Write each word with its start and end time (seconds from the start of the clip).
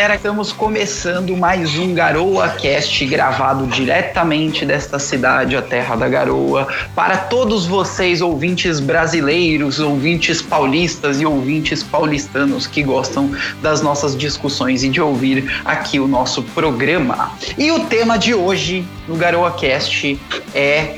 galera, 0.00 0.14
estamos 0.14 0.50
começando 0.50 1.36
mais 1.36 1.76
um 1.76 1.92
Garoa 1.92 2.48
Cast 2.48 3.04
gravado 3.04 3.66
diretamente 3.66 4.64
desta 4.64 4.98
cidade, 4.98 5.54
a 5.54 5.60
terra 5.60 5.94
da 5.94 6.08
garoa, 6.08 6.66
para 6.94 7.18
todos 7.18 7.66
vocês 7.66 8.22
ouvintes 8.22 8.80
brasileiros, 8.80 9.78
ouvintes 9.78 10.40
paulistas 10.40 11.20
e 11.20 11.26
ouvintes 11.26 11.82
paulistanos 11.82 12.66
que 12.66 12.82
gostam 12.82 13.30
das 13.60 13.82
nossas 13.82 14.16
discussões 14.16 14.82
e 14.82 14.88
de 14.88 15.02
ouvir 15.02 15.60
aqui 15.66 16.00
o 16.00 16.08
nosso 16.08 16.42
programa. 16.44 17.32
E 17.58 17.70
o 17.70 17.80
tema 17.80 18.16
de 18.16 18.32
hoje 18.34 18.82
no 19.06 19.16
Garoa 19.16 19.50
Cast 19.50 20.18
é 20.54 20.94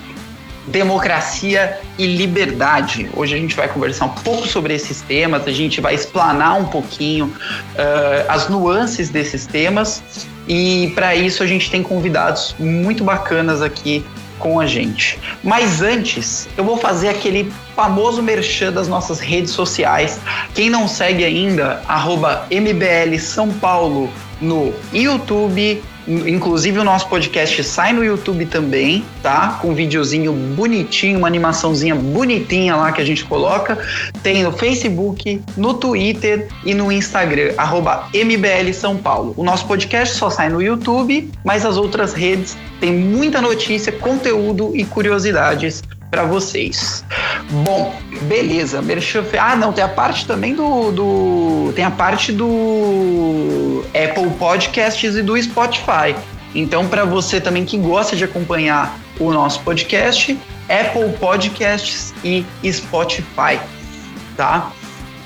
democracia 0.66 1.78
e 1.98 2.06
liberdade. 2.06 3.10
Hoje 3.14 3.34
a 3.34 3.38
gente 3.38 3.54
vai 3.54 3.68
conversar 3.68 4.06
um 4.06 4.10
pouco 4.10 4.46
sobre 4.46 4.74
esses 4.74 5.00
temas, 5.02 5.46
a 5.46 5.52
gente 5.52 5.80
vai 5.80 5.94
explanar 5.94 6.58
um 6.58 6.64
pouquinho 6.64 7.26
uh, 7.26 8.24
as 8.28 8.48
nuances 8.48 9.10
desses 9.10 9.46
temas 9.46 10.02
e 10.46 10.92
para 10.94 11.14
isso 11.14 11.42
a 11.42 11.46
gente 11.46 11.70
tem 11.70 11.82
convidados 11.82 12.54
muito 12.58 13.04
bacanas 13.04 13.62
aqui 13.62 14.04
com 14.38 14.58
a 14.58 14.66
gente. 14.66 15.18
Mas 15.42 15.80
antes, 15.82 16.48
eu 16.56 16.64
vou 16.64 16.76
fazer 16.76 17.08
aquele 17.08 17.52
famoso 17.76 18.20
merchan 18.20 18.72
das 18.72 18.88
nossas 18.88 19.20
redes 19.20 19.52
sociais. 19.52 20.20
Quem 20.52 20.68
não 20.68 20.88
segue 20.88 21.24
ainda, 21.24 21.80
arroba 21.86 22.46
MBL 22.50 23.16
São 23.20 23.50
Paulo 23.52 24.10
no 24.40 24.74
YouTube, 24.92 25.80
Inclusive 26.06 26.78
o 26.78 26.84
nosso 26.84 27.08
podcast 27.08 27.62
sai 27.64 27.92
no 27.92 28.04
YouTube 28.04 28.46
também, 28.46 29.04
tá? 29.22 29.58
Com 29.60 29.70
um 29.70 29.74
videozinho 29.74 30.32
bonitinho, 30.32 31.18
uma 31.18 31.28
animaçãozinha 31.28 31.94
bonitinha 31.94 32.74
lá 32.76 32.92
que 32.92 33.00
a 33.00 33.04
gente 33.04 33.24
coloca. 33.24 33.78
Tem 34.22 34.42
no 34.42 34.52
Facebook, 34.52 35.40
no 35.56 35.74
Twitter 35.74 36.48
e 36.64 36.74
no 36.74 36.90
Instagram, 36.90 37.54
arroba 37.56 38.08
MBL 38.12 38.72
São 38.72 38.96
Paulo. 38.96 39.34
O 39.36 39.44
nosso 39.44 39.66
podcast 39.66 40.16
só 40.16 40.28
sai 40.28 40.48
no 40.48 40.60
YouTube, 40.60 41.30
mas 41.44 41.64
as 41.64 41.76
outras 41.76 42.12
redes 42.12 42.56
tem 42.80 42.92
muita 42.92 43.40
notícia, 43.40 43.92
conteúdo 43.92 44.72
e 44.74 44.84
curiosidades 44.84 45.82
para 46.12 46.24
vocês. 46.24 47.02
Bom, 47.64 47.98
beleza. 48.22 48.84
Ah, 49.40 49.56
não, 49.56 49.72
tem 49.72 49.82
a 49.82 49.88
parte 49.88 50.26
também 50.26 50.54
do, 50.54 50.92
do. 50.92 51.72
Tem 51.74 51.86
a 51.86 51.90
parte 51.90 52.30
do 52.30 53.82
Apple 53.88 54.30
Podcasts 54.38 55.16
e 55.16 55.22
do 55.22 55.42
Spotify. 55.42 56.14
Então, 56.54 56.86
para 56.86 57.06
você 57.06 57.40
também 57.40 57.64
que 57.64 57.78
gosta 57.78 58.14
de 58.14 58.24
acompanhar 58.24 58.94
o 59.18 59.32
nosso 59.32 59.60
podcast, 59.60 60.38
Apple 60.68 61.16
Podcasts 61.18 62.12
e 62.22 62.44
Spotify, 62.70 63.58
tá? 64.36 64.70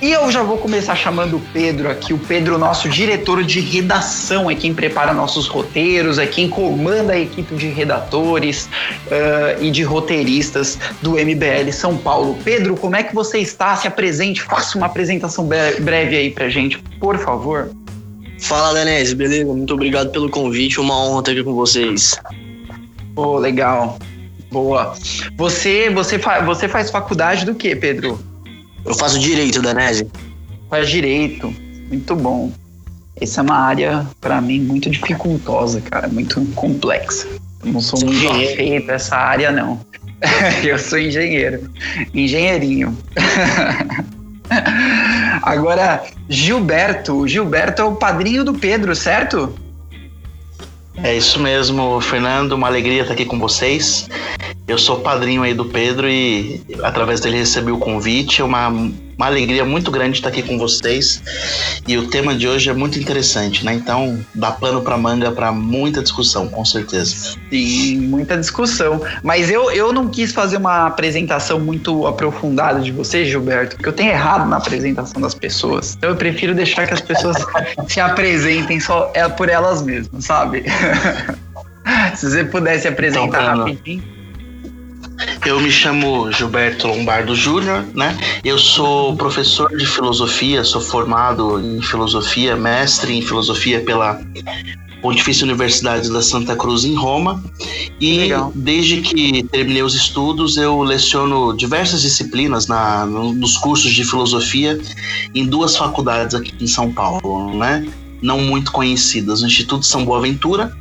E 0.00 0.12
eu 0.12 0.30
já 0.30 0.42
vou 0.42 0.58
começar 0.58 0.94
chamando 0.94 1.38
o 1.38 1.40
Pedro 1.54 1.90
aqui. 1.90 2.12
O 2.12 2.18
Pedro, 2.18 2.58
nosso 2.58 2.86
diretor 2.86 3.42
de 3.42 3.60
redação, 3.60 4.50
é 4.50 4.54
quem 4.54 4.74
prepara 4.74 5.14
nossos 5.14 5.46
roteiros, 5.46 6.18
é 6.18 6.26
quem 6.26 6.50
comanda 6.50 7.14
a 7.14 7.18
equipe 7.18 7.54
de 7.54 7.68
redatores 7.68 8.68
uh, 9.06 9.62
e 9.62 9.70
de 9.70 9.82
roteiristas 9.82 10.78
do 11.00 11.12
MBL 11.12 11.72
São 11.72 11.96
Paulo. 11.96 12.36
Pedro, 12.44 12.76
como 12.76 12.94
é 12.94 13.02
que 13.02 13.14
você 13.14 13.38
está? 13.38 13.74
Se 13.74 13.88
apresente, 13.88 14.42
faça 14.42 14.76
uma 14.76 14.86
apresentação 14.86 15.46
breve 15.46 16.14
aí 16.14 16.30
pra 16.30 16.50
gente, 16.50 16.78
por 17.00 17.18
favor. 17.18 17.70
Fala, 18.38 18.74
Danese, 18.74 19.14
beleza? 19.14 19.46
Muito 19.46 19.72
obrigado 19.72 20.10
pelo 20.10 20.28
convite, 20.28 20.78
uma 20.78 20.94
honra 20.94 21.20
estar 21.20 21.32
aqui 21.32 21.42
com 21.42 21.54
vocês. 21.54 22.20
Pô, 23.14 23.38
legal. 23.38 23.98
Boa. 24.52 24.94
Você, 25.38 25.88
você, 25.88 26.18
fa 26.18 26.42
você 26.42 26.68
faz 26.68 26.90
faculdade 26.90 27.46
do 27.46 27.54
que, 27.54 27.74
Pedro? 27.74 28.35
Eu 28.86 28.94
faço 28.94 29.18
direito, 29.18 29.60
Danese. 29.60 30.06
Faz 30.70 30.88
direito. 30.88 31.52
Muito 31.88 32.14
bom. 32.14 32.52
Essa 33.20 33.40
é 33.40 33.42
uma 33.42 33.56
área, 33.56 34.06
para 34.20 34.40
mim, 34.40 34.60
muito 34.60 34.88
dificultosa, 34.88 35.80
cara. 35.80 36.08
Muito 36.08 36.40
complexa. 36.54 37.26
Eu 37.64 37.72
não 37.72 37.80
sou 37.80 37.98
muito 38.04 38.28
afeito 38.28 38.90
a 38.90 38.94
essa 38.94 39.16
área, 39.16 39.50
não. 39.50 39.80
eu 40.64 40.78
sou 40.78 40.98
engenheiro. 40.98 41.70
Engenheirinho. 42.14 42.96
Agora, 45.42 46.04
Gilberto. 46.28 47.26
Gilberto 47.26 47.82
é 47.82 47.84
o 47.84 47.96
padrinho 47.96 48.44
do 48.44 48.54
Pedro, 48.54 48.94
certo? 48.94 49.52
É 51.02 51.14
isso 51.14 51.40
mesmo, 51.40 52.00
Fernando. 52.00 52.52
Uma 52.52 52.68
alegria 52.68 53.02
estar 53.02 53.14
aqui 53.14 53.24
com 53.24 53.38
vocês. 53.38 54.08
Eu 54.68 54.78
sou 54.78 54.98
padrinho 54.98 55.44
aí 55.44 55.54
do 55.54 55.64
Pedro 55.64 56.08
e 56.08 56.60
através 56.82 57.20
dele 57.20 57.38
recebi 57.38 57.70
o 57.70 57.78
convite. 57.78 58.40
É 58.40 58.44
uma, 58.44 58.68
uma 58.68 59.26
alegria 59.26 59.64
muito 59.64 59.92
grande 59.92 60.18
estar 60.18 60.28
aqui 60.28 60.42
com 60.42 60.58
vocês. 60.58 61.22
E 61.86 61.96
o 61.96 62.08
tema 62.08 62.34
de 62.34 62.48
hoje 62.48 62.68
é 62.68 62.72
muito 62.72 62.98
interessante, 62.98 63.64
né? 63.64 63.74
Então, 63.74 64.18
dá 64.34 64.50
pano 64.50 64.82
para 64.82 64.96
manga 64.96 65.30
para 65.30 65.52
muita 65.52 66.02
discussão, 66.02 66.48
com 66.48 66.64
certeza. 66.64 67.36
Sim, 67.48 68.08
muita 68.08 68.36
discussão. 68.36 69.00
Mas 69.22 69.52
eu, 69.52 69.70
eu 69.70 69.92
não 69.92 70.08
quis 70.08 70.32
fazer 70.32 70.56
uma 70.56 70.86
apresentação 70.86 71.60
muito 71.60 72.04
aprofundada 72.04 72.80
de 72.80 72.90
você, 72.90 73.24
Gilberto, 73.24 73.76
porque 73.76 73.88
eu 73.88 73.92
tenho 73.92 74.10
errado 74.10 74.48
na 74.48 74.56
apresentação 74.56 75.20
das 75.20 75.34
pessoas. 75.34 75.94
Então, 75.96 76.10
eu 76.10 76.16
prefiro 76.16 76.56
deixar 76.56 76.88
que 76.88 76.94
as 76.94 77.00
pessoas 77.00 77.36
se 77.86 78.00
apresentem 78.00 78.80
só 78.80 79.12
é 79.14 79.28
por 79.28 79.48
elas 79.48 79.80
mesmas, 79.80 80.24
sabe? 80.24 80.64
Se 82.16 82.28
você 82.28 82.44
pudesse 82.44 82.88
apresentar 82.88 83.52
então, 83.52 83.58
rapidinho. 83.58 84.15
Eu 85.46 85.60
me 85.60 85.70
chamo 85.70 86.32
Gilberto 86.32 86.88
Lombardo 86.88 87.32
Júnior, 87.32 87.86
né? 87.94 88.18
Eu 88.42 88.58
sou 88.58 89.14
professor 89.14 89.68
de 89.76 89.86
filosofia, 89.86 90.64
sou 90.64 90.80
formado 90.80 91.60
em 91.60 91.80
filosofia, 91.80 92.56
mestre 92.56 93.16
em 93.16 93.22
filosofia 93.22 93.80
pela 93.80 94.20
Pontifícia 95.00 95.44
Universidade 95.44 96.12
da 96.12 96.20
Santa 96.20 96.56
Cruz 96.56 96.84
em 96.84 96.96
Roma. 96.96 97.40
E 98.00 98.18
Legal. 98.18 98.50
desde 98.56 99.00
que 99.02 99.44
terminei 99.44 99.84
os 99.84 99.94
estudos, 99.94 100.56
eu 100.56 100.82
leciono 100.82 101.56
diversas 101.56 102.02
disciplinas 102.02 102.66
na, 102.66 103.06
nos 103.06 103.56
cursos 103.56 103.92
de 103.92 104.02
filosofia 104.02 104.76
em 105.32 105.46
duas 105.46 105.76
faculdades 105.76 106.34
aqui 106.34 106.52
em 106.60 106.66
São 106.66 106.92
Paulo, 106.92 107.56
né? 107.56 107.86
Não 108.20 108.40
muito 108.40 108.72
conhecidas, 108.72 109.42
o 109.42 109.46
Instituto 109.46 109.86
São 109.86 110.04
Boaventura 110.04 110.76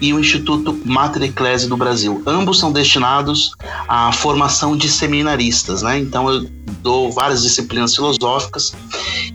e 0.00 0.12
o 0.12 0.20
Instituto 0.20 0.78
Mater 0.84 1.22
Ecclesi 1.22 1.68
do 1.68 1.76
Brasil. 1.76 2.22
Ambos 2.26 2.58
são 2.58 2.72
destinados 2.72 3.52
à 3.88 4.12
formação 4.12 4.76
de 4.76 4.88
seminaristas, 4.88 5.82
né? 5.82 5.98
Então 5.98 6.28
eu 6.28 6.48
dou 6.82 7.10
várias 7.12 7.42
disciplinas 7.42 7.94
filosóficas. 7.94 8.74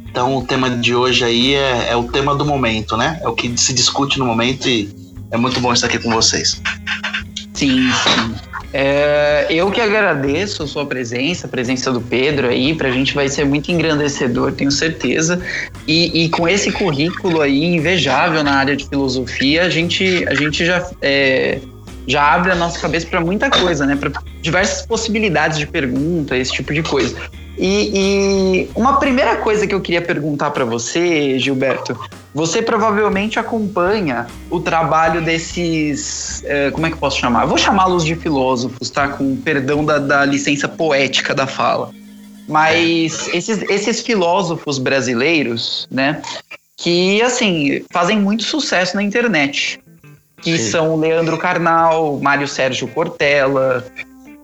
Então 0.09 0.37
o 0.37 0.45
tema 0.45 0.69
de 0.69 0.95
hoje 0.95 1.23
aí 1.23 1.53
é, 1.53 1.89
é 1.91 1.95
o 1.95 2.03
tema 2.03 2.35
do 2.35 2.45
momento, 2.45 2.97
né? 2.97 3.19
É 3.21 3.27
o 3.27 3.33
que 3.33 3.57
se 3.57 3.73
discute 3.73 4.19
no 4.19 4.25
momento 4.25 4.67
e 4.67 4.89
é 5.31 5.37
muito 5.37 5.59
bom 5.59 5.71
estar 5.73 5.87
aqui 5.87 5.99
com 5.99 6.11
vocês. 6.11 6.61
Sim, 7.53 7.91
sim. 7.91 8.48
É, 8.71 9.47
eu 9.49 9.71
que 9.71 9.81
agradeço 9.81 10.63
a 10.63 10.67
sua 10.67 10.85
presença, 10.85 11.47
a 11.47 11.49
presença 11.49 11.91
do 11.91 11.99
Pedro 11.99 12.47
aí, 12.47 12.75
para 12.75 12.89
a 12.89 12.91
gente 12.91 13.15
vai 13.15 13.27
ser 13.27 13.45
muito 13.45 13.71
engrandecedor, 13.71 14.51
tenho 14.51 14.71
certeza. 14.71 15.41
E, 15.87 16.25
e, 16.25 16.29
com 16.29 16.47
esse 16.47 16.71
currículo 16.71 17.41
aí 17.41 17.63
invejável 17.63 18.43
na 18.43 18.53
área 18.53 18.75
de 18.75 18.87
filosofia, 18.87 19.63
a 19.63 19.69
gente, 19.69 20.23
a 20.27 20.35
gente 20.35 20.65
já, 20.65 20.87
é, 21.01 21.59
já 22.07 22.33
abre 22.33 22.51
a 22.51 22.55
nossa 22.55 22.79
cabeça 22.79 23.07
para 23.07 23.19
muita 23.19 23.49
coisa, 23.49 23.85
né? 23.85 23.95
Para 23.95 24.11
diversas 24.41 24.85
possibilidades 24.85 25.57
de 25.57 25.65
pergunta, 25.65 26.37
esse 26.37 26.51
tipo 26.51 26.71
de 26.71 26.83
coisa. 26.83 27.15
E, 27.57 27.91
e 27.93 28.69
uma 28.75 28.99
primeira 28.99 29.35
coisa 29.37 29.65
que 29.65 29.73
eu 29.73 29.81
queria 29.81 30.01
perguntar 30.01 30.51
para 30.51 30.63
você, 30.63 31.37
Gilberto, 31.39 31.99
você 32.33 32.61
provavelmente 32.61 33.39
acompanha 33.39 34.27
o 34.49 34.59
trabalho 34.59 35.21
desses. 35.21 36.43
É, 36.45 36.71
como 36.71 36.85
é 36.85 36.89
que 36.89 36.95
eu 36.95 36.99
posso 36.99 37.19
chamar? 37.19 37.43
Eu 37.43 37.47
vou 37.47 37.57
chamá-los 37.57 38.05
de 38.05 38.15
filósofos, 38.15 38.89
tá? 38.89 39.07
Com 39.07 39.35
perdão 39.35 39.83
da, 39.83 39.97
da 39.97 40.25
licença 40.25 40.67
poética 40.67 41.33
da 41.33 41.47
fala. 41.47 41.91
Mas 42.47 43.27
esses, 43.33 43.61
esses 43.63 44.01
filósofos 44.01 44.79
brasileiros, 44.79 45.87
né? 45.91 46.21
Que, 46.77 47.21
assim, 47.21 47.83
fazem 47.91 48.19
muito 48.19 48.43
sucesso 48.43 48.95
na 48.95 49.03
internet. 49.03 49.79
Que 50.41 50.57
Sim. 50.57 50.71
são 50.71 50.95
Leandro 50.95 51.37
Carnal, 51.37 52.17
Mário 52.21 52.47
Sérgio 52.47 52.87
Cortella, 52.87 53.85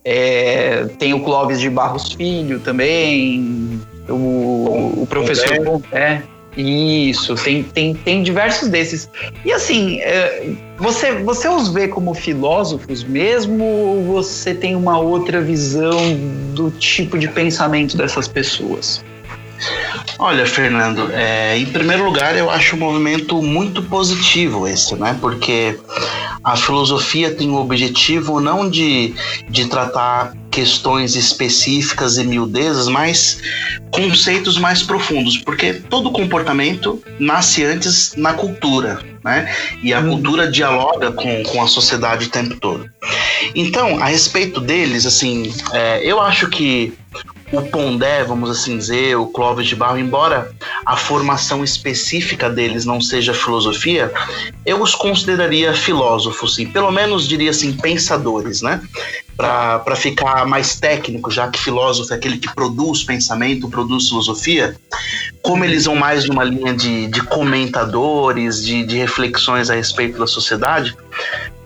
é, 0.03 0.85
tem 0.99 1.13
o 1.13 1.23
Clóvis 1.23 1.59
de 1.59 1.69
Barros 1.69 2.11
Filho 2.11 2.59
também, 2.59 3.81
o, 4.07 5.01
o 5.01 5.07
professor. 5.09 5.81
Isso, 6.57 7.35
tem, 7.35 7.63
tem, 7.63 7.93
tem 7.93 8.23
diversos 8.23 8.69
desses. 8.69 9.09
E 9.43 9.51
assim, 9.51 9.99
é, 9.99 10.53
você, 10.77 11.11
você 11.11 11.49
os 11.49 11.73
vê 11.73 11.87
como 11.87 12.13
filósofos 12.13 13.03
mesmo 13.03 13.63
ou 13.63 14.03
você 14.03 14.53
tem 14.53 14.75
uma 14.75 14.97
outra 14.97 15.41
visão 15.41 16.15
do 16.53 16.71
tipo 16.71 17.17
de 17.17 17.27
pensamento 17.27 17.97
dessas 17.97 18.27
pessoas? 18.27 19.03
Olha, 20.17 20.45
Fernando, 20.45 21.09
é, 21.11 21.57
em 21.57 21.65
primeiro 21.65 22.05
lugar, 22.05 22.37
eu 22.37 22.49
acho 22.49 22.75
um 22.75 22.79
movimento 22.79 23.41
muito 23.41 23.83
positivo 23.83 24.67
esse, 24.67 24.95
né? 24.95 25.17
Porque 25.19 25.77
a 26.43 26.55
filosofia 26.55 27.31
tem 27.31 27.49
o 27.49 27.55
objetivo 27.55 28.39
não 28.39 28.69
de, 28.69 29.13
de 29.49 29.65
tratar 29.65 30.33
questões 30.49 31.15
específicas 31.15 32.17
e 32.17 32.23
miudezas, 32.23 32.87
mas 32.87 33.41
conceitos 33.91 34.57
mais 34.57 34.81
profundos, 34.81 35.37
porque 35.37 35.73
todo 35.73 36.11
comportamento 36.11 37.03
nasce 37.19 37.65
antes 37.65 38.13
na 38.15 38.33
cultura, 38.33 39.01
né? 39.23 39.53
E 39.83 39.93
a 39.93 39.99
hum. 39.99 40.11
cultura 40.11 40.49
dialoga 40.49 41.11
com, 41.11 41.43
com 41.43 41.61
a 41.61 41.67
sociedade 41.67 42.27
o 42.27 42.29
tempo 42.29 42.55
todo. 42.57 42.89
Então, 43.53 44.01
a 44.01 44.05
respeito 44.05 44.61
deles, 44.61 45.05
assim, 45.05 45.53
é, 45.73 46.01
eu 46.03 46.21
acho 46.21 46.47
que 46.49 46.93
o 47.51 47.61
Pondé, 47.61 48.23
vamos 48.23 48.49
assim 48.49 48.77
dizer, 48.77 49.15
o 49.15 49.27
Clóvis 49.27 49.67
de 49.67 49.75
Barro, 49.75 49.97
embora 49.97 50.51
a 50.85 50.97
formação 50.97 51.63
específica 51.63 52.49
deles 52.49 52.85
não 52.85 52.99
seja 52.99 53.33
filosofia, 53.33 54.11
eu 54.65 54.81
os 54.81 54.95
consideraria 54.95 55.73
filósofos, 55.73 56.57
e 56.57 56.65
pelo 56.65 56.91
menos 56.91 57.27
diria 57.27 57.51
assim, 57.51 57.73
pensadores, 57.73 58.61
né? 58.61 58.81
Para 59.37 59.95
ficar 59.95 60.45
mais 60.45 60.79
técnico, 60.79 61.29
já 61.29 61.49
que 61.49 61.59
filósofo 61.59 62.13
é 62.13 62.15
aquele 62.15 62.37
que 62.37 62.53
produz 62.55 63.03
pensamento, 63.03 63.69
produz 63.69 64.07
filosofia, 64.07 64.75
como 65.41 65.63
eles 65.63 65.85
vão 65.85 65.95
mais 65.95 66.25
numa 66.25 66.43
linha 66.43 66.73
de, 66.73 67.07
de 67.07 67.21
comentadores, 67.21 68.63
de, 68.63 68.83
de 68.85 68.97
reflexões 68.97 69.69
a 69.69 69.75
respeito 69.75 70.17
da 70.17 70.25
sociedade, 70.25 70.95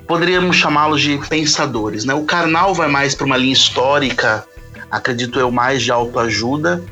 poderíamos 0.08 0.56
chamá-los 0.56 1.00
de 1.00 1.20
pensadores. 1.30 2.04
Né? 2.04 2.14
O 2.16 2.25
Karnal 2.25 2.74
vai 2.74 2.90
mais 2.90 3.14
para 3.14 3.28
uma 3.28 3.38
linha 3.38 3.54
histórica, 3.54 4.44
acredito 4.89 5.39
eu, 5.39 5.51
mais 5.51 5.83
de 5.83 5.91
autoajuda, 5.91 6.83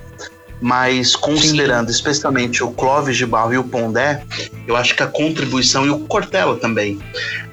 mas 0.59 1.15
considerando 1.15 1.88
Sim. 1.88 1.94
especialmente 1.94 2.63
o 2.63 2.71
Clóvis 2.71 3.15
de 3.15 3.25
Barro 3.25 3.53
e 3.53 3.57
o 3.57 3.63
Pondé, 3.63 4.23
eu 4.65 4.75
acho 4.75 4.95
que 4.95 5.03
a 5.03 5.07
contribuição, 5.07 5.85
e 5.85 5.89
o 5.89 5.99
Cortella 5.99 6.55
também, 6.57 6.99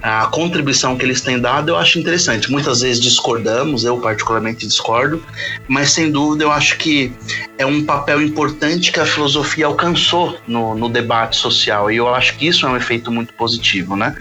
a 0.02 0.26
contribuição 0.26 0.96
que 0.96 1.04
eles 1.04 1.20
têm 1.20 1.38
dado 1.38 1.70
eu 1.70 1.76
acho 1.76 1.98
interessante. 1.98 2.50
Muitas 2.50 2.80
vezes 2.80 3.00
discordamos, 3.00 3.84
eu 3.84 3.98
particularmente 3.98 4.66
discordo, 4.66 5.22
mas 5.68 5.90
sem 5.90 6.10
dúvida 6.10 6.44
eu 6.44 6.50
acho 6.50 6.78
que 6.78 7.12
é 7.58 7.66
um 7.66 7.84
papel 7.84 8.22
importante 8.22 8.90
que 8.90 9.00
a 9.00 9.06
filosofia 9.06 9.66
alcançou 9.66 10.38
no, 10.46 10.74
no 10.74 10.88
debate 10.88 11.36
social, 11.36 11.90
e 11.90 11.96
eu 11.96 12.12
acho 12.14 12.36
que 12.36 12.46
isso 12.46 12.66
é 12.66 12.70
um 12.70 12.76
efeito 12.76 13.10
muito 13.12 13.34
positivo, 13.34 13.96
né? 13.96 14.16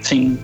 Sim, 0.00 0.38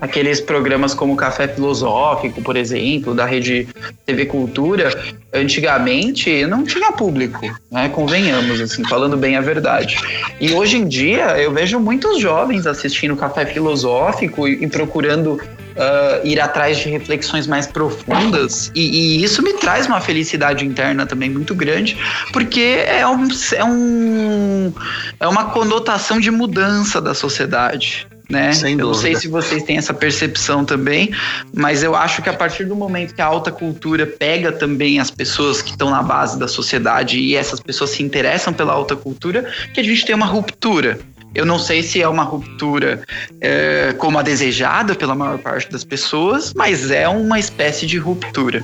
aqueles 0.00 0.40
programas 0.40 0.94
como 0.94 1.16
Café 1.16 1.48
Filosófico, 1.48 2.42
por 2.42 2.56
exemplo, 2.56 3.14
da 3.14 3.24
rede 3.24 3.68
TV 4.06 4.26
Cultura, 4.26 4.90
antigamente 5.32 6.46
não 6.46 6.64
tinha 6.64 6.92
público, 6.92 7.40
né? 7.70 7.88
Convenhamos, 7.88 8.60
assim, 8.60 8.84
falando 8.84 9.16
bem 9.16 9.36
a 9.36 9.40
verdade. 9.40 9.98
E 10.40 10.52
hoje 10.52 10.76
em 10.76 10.86
dia 10.86 11.38
eu 11.38 11.52
vejo 11.52 11.78
muitos 11.78 12.20
jovens 12.20 12.66
assistindo 12.66 13.16
Café 13.16 13.46
Filosófico 13.46 14.46
e, 14.46 14.64
e 14.64 14.66
procurando 14.66 15.40
Uh, 15.78 16.26
ir 16.26 16.40
atrás 16.40 16.76
de 16.78 16.88
reflexões 16.88 17.46
mais 17.46 17.68
profundas 17.68 18.68
e, 18.74 19.20
e, 19.20 19.22
isso 19.22 19.40
me 19.44 19.52
traz 19.52 19.86
uma 19.86 20.00
felicidade 20.00 20.66
interna 20.66 21.06
também 21.06 21.30
muito 21.30 21.54
grande 21.54 21.96
porque 22.32 22.84
é, 22.84 23.06
um, 23.06 23.28
é, 23.54 23.64
um, 23.64 24.72
é 25.20 25.28
uma 25.28 25.50
conotação 25.50 26.18
de 26.18 26.32
mudança 26.32 27.00
da 27.00 27.14
sociedade 27.14 28.08
né? 28.28 28.52
Sem 28.52 28.78
eu 28.78 28.86
não 28.88 28.94
sei 28.94 29.14
se 29.16 29.26
vocês 29.26 29.62
têm 29.62 29.78
essa 29.78 29.94
percepção 29.94 30.64
também, 30.64 31.10
mas 31.54 31.82
eu 31.82 31.96
acho 31.96 32.22
que 32.22 32.28
a 32.28 32.32
partir 32.32 32.64
do 32.64 32.76
momento 32.76 33.14
que 33.14 33.22
a 33.22 33.26
alta 33.26 33.50
cultura 33.50 34.06
pega 34.06 34.52
também 34.52 35.00
as 35.00 35.10
pessoas 35.10 35.62
que 35.62 35.70
estão 35.70 35.90
na 35.90 36.02
base 36.02 36.38
da 36.38 36.46
sociedade 36.46 37.18
e 37.18 37.34
essas 37.34 37.60
pessoas 37.60 37.90
se 37.90 38.02
interessam 38.02 38.52
pela 38.52 38.72
alta 38.72 38.94
cultura, 38.94 39.50
que 39.72 39.80
a 39.80 39.82
gente 39.82 40.04
tem 40.04 40.14
uma 40.14 40.26
ruptura. 40.26 40.98
Eu 41.34 41.44
não 41.44 41.58
sei 41.58 41.82
se 41.82 42.00
é 42.00 42.08
uma 42.08 42.22
ruptura 42.22 43.02
é, 43.40 43.94
como 43.98 44.18
a 44.18 44.22
desejada 44.22 44.94
pela 44.94 45.14
maior 45.14 45.38
parte 45.38 45.70
das 45.70 45.84
pessoas, 45.84 46.52
mas 46.54 46.90
é 46.90 47.08
uma 47.08 47.38
espécie 47.38 47.86
de 47.86 47.98
ruptura. 47.98 48.62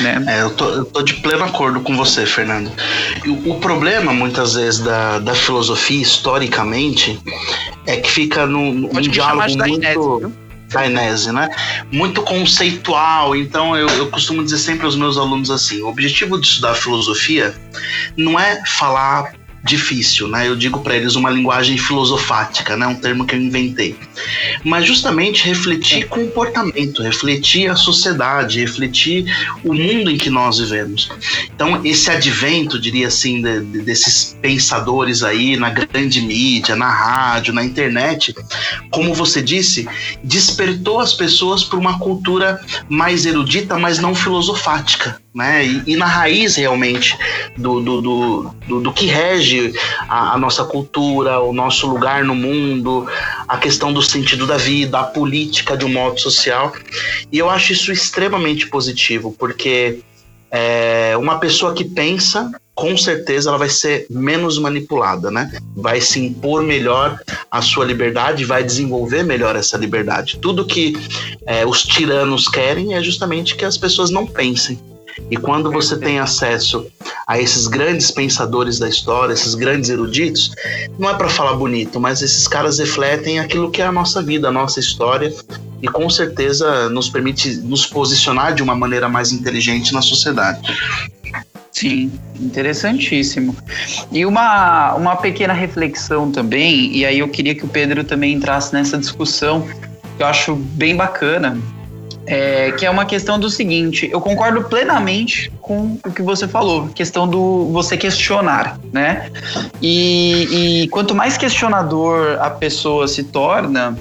Né? 0.00 0.24
É, 0.26 0.42
eu, 0.42 0.50
tô, 0.50 0.68
eu 0.68 0.84
tô 0.84 1.02
de 1.02 1.14
pleno 1.14 1.44
acordo 1.44 1.80
com 1.80 1.96
você, 1.96 2.26
Fernando. 2.26 2.70
O, 3.26 3.52
o 3.52 3.60
problema, 3.60 4.12
muitas 4.12 4.54
vezes, 4.54 4.80
da, 4.80 5.18
da 5.18 5.34
filosofia, 5.34 6.00
historicamente, 6.00 7.20
é 7.86 7.96
que 7.96 8.10
fica 8.10 8.46
num, 8.46 8.72
num 8.72 9.00
diálogo 9.00 9.56
muito. 9.66 10.32
Da 10.72 10.86
Inese, 10.86 11.30
né? 11.30 11.50
Muito 11.90 12.22
conceitual. 12.22 13.36
Então, 13.36 13.76
eu, 13.76 13.86
eu 13.90 14.10
costumo 14.10 14.42
dizer 14.42 14.56
sempre 14.56 14.86
aos 14.86 14.96
meus 14.96 15.18
alunos 15.18 15.50
assim: 15.50 15.82
o 15.82 15.88
objetivo 15.88 16.40
de 16.40 16.46
estudar 16.46 16.74
filosofia 16.74 17.54
não 18.16 18.40
é 18.40 18.62
falar 18.64 19.34
difícil, 19.64 20.26
né? 20.28 20.48
Eu 20.48 20.56
digo 20.56 20.80
para 20.80 20.96
eles 20.96 21.14
uma 21.14 21.30
linguagem 21.30 21.78
filosofática, 21.78 22.76
né? 22.76 22.86
Um 22.86 22.94
termo 22.94 23.24
que 23.24 23.34
eu 23.34 23.40
inventei. 23.40 23.96
Mas 24.64 24.86
justamente 24.86 25.46
refletir 25.46 26.08
comportamento, 26.08 27.02
refletir 27.02 27.70
a 27.70 27.76
sociedade, 27.76 28.60
refletir 28.60 29.24
o 29.62 29.72
mundo 29.72 30.10
em 30.10 30.18
que 30.18 30.28
nós 30.28 30.58
vivemos. 30.58 31.10
Então, 31.54 31.80
esse 31.84 32.10
advento, 32.10 32.80
diria 32.80 33.06
assim, 33.06 33.40
de, 33.40 33.60
de, 33.60 33.82
desses 33.82 34.36
pensadores 34.40 35.22
aí 35.22 35.56
na 35.56 35.70
grande 35.70 36.20
mídia, 36.20 36.74
na 36.74 36.90
rádio, 36.90 37.54
na 37.54 37.64
internet, 37.64 38.34
como 38.90 39.14
você 39.14 39.40
disse, 39.40 39.88
despertou 40.24 40.98
as 40.98 41.14
pessoas 41.14 41.62
para 41.62 41.78
uma 41.78 41.98
cultura 41.98 42.60
mais 42.88 43.24
erudita, 43.26 43.78
mas 43.78 43.98
não 43.98 44.14
filosofática 44.14 45.21
né? 45.34 45.64
E, 45.64 45.82
e, 45.86 45.96
na 45.96 46.06
raiz 46.06 46.56
realmente 46.56 47.16
do, 47.56 47.80
do, 47.80 48.00
do, 48.02 48.54
do, 48.68 48.80
do 48.80 48.92
que 48.92 49.06
rege 49.06 49.72
a, 50.08 50.34
a, 50.34 50.38
nossa 50.38 50.64
cultura, 50.64 51.40
o 51.40 51.52
nosso 51.52 51.86
lugar 51.86 52.24
no 52.24 52.34
mundo, 52.34 53.06
a 53.48 53.56
questão 53.56 53.92
do 53.92 54.02
sentido 54.02 54.46
da 54.46 54.58
vida, 54.58 54.98
a 54.98 55.04
política 55.04 55.76
de 55.76 55.84
um 55.84 55.92
modo 55.92 56.20
social. 56.20 56.72
E 57.30 57.38
eu 57.38 57.48
acho 57.48 57.72
isso 57.72 57.90
extremamente 57.90 58.66
positivo, 58.66 59.34
porque 59.38 60.00
é, 60.50 61.16
uma 61.16 61.38
pessoa 61.38 61.72
que 61.72 61.84
pensa, 61.84 62.52
com 62.74 62.94
certeza 62.94 63.48
ela 63.48 63.58
vai 63.58 63.70
ser 63.70 64.06
menos 64.10 64.58
manipulada, 64.58 65.30
né? 65.30 65.50
Vai 65.74 65.98
se 65.98 66.20
impor 66.20 66.62
melhor 66.62 67.18
a 67.50 67.62
sua 67.62 67.86
liberdade, 67.86 68.44
vai 68.44 68.62
desenvolver 68.62 69.22
melhor 69.22 69.56
essa 69.56 69.78
liberdade. 69.78 70.38
Tudo 70.38 70.66
que 70.66 70.94
é, 71.46 71.64
os 71.64 71.82
tiranos 71.84 72.48
querem 72.48 72.92
é 72.92 73.02
justamente 73.02 73.56
que 73.56 73.64
as 73.64 73.78
pessoas 73.78 74.10
não 74.10 74.26
pensem 74.26 74.78
e 75.30 75.36
quando 75.36 75.70
você 75.70 75.96
tem 75.96 76.18
acesso 76.18 76.86
a 77.26 77.38
esses 77.38 77.66
grandes 77.66 78.10
pensadores 78.10 78.78
da 78.78 78.88
história, 78.88 79.32
esses 79.32 79.54
grandes 79.54 79.90
eruditos, 79.90 80.52
não 80.98 81.10
é 81.10 81.14
para 81.14 81.28
falar 81.28 81.54
bonito, 81.54 82.00
mas 82.00 82.22
esses 82.22 82.46
caras 82.48 82.78
refletem 82.78 83.38
aquilo 83.38 83.70
que 83.70 83.82
é 83.82 83.86
a 83.86 83.92
nossa 83.92 84.22
vida, 84.22 84.48
a 84.48 84.52
nossa 84.52 84.80
história 84.80 85.32
e 85.80 85.88
com 85.88 86.08
certeza 86.08 86.88
nos 86.88 87.08
permite 87.08 87.56
nos 87.56 87.86
posicionar 87.86 88.54
de 88.54 88.62
uma 88.62 88.74
maneira 88.74 89.08
mais 89.08 89.32
inteligente 89.32 89.92
na 89.92 90.00
sociedade. 90.00 90.60
Sim, 91.72 92.12
interessantíssimo. 92.38 93.56
E 94.12 94.26
uma, 94.26 94.94
uma 94.94 95.16
pequena 95.16 95.54
reflexão 95.54 96.30
também, 96.30 96.94
e 96.94 97.04
aí 97.04 97.18
eu 97.18 97.28
queria 97.28 97.54
que 97.54 97.64
o 97.64 97.68
Pedro 97.68 98.04
também 98.04 98.34
entrasse 98.34 98.72
nessa 98.74 98.98
discussão, 98.98 99.66
que 100.16 100.22
eu 100.22 100.26
acho 100.26 100.54
bem 100.54 100.94
bacana, 100.94 101.58
é, 102.26 102.72
que 102.72 102.86
é 102.86 102.90
uma 102.90 103.04
questão 103.04 103.38
do 103.38 103.50
seguinte, 103.50 104.08
eu 104.10 104.20
concordo 104.20 104.64
plenamente 104.64 105.50
com 105.60 105.98
o 106.04 106.12
que 106.12 106.22
você 106.22 106.46
falou, 106.46 106.88
questão 106.88 107.26
do 107.26 107.68
você 107.72 107.96
questionar, 107.96 108.78
né? 108.92 109.30
E, 109.80 110.82
e 110.84 110.88
quanto 110.88 111.14
mais 111.14 111.36
questionador 111.36 112.38
a 112.40 112.50
pessoa 112.50 113.08
se 113.08 113.24
torna, 113.24 113.96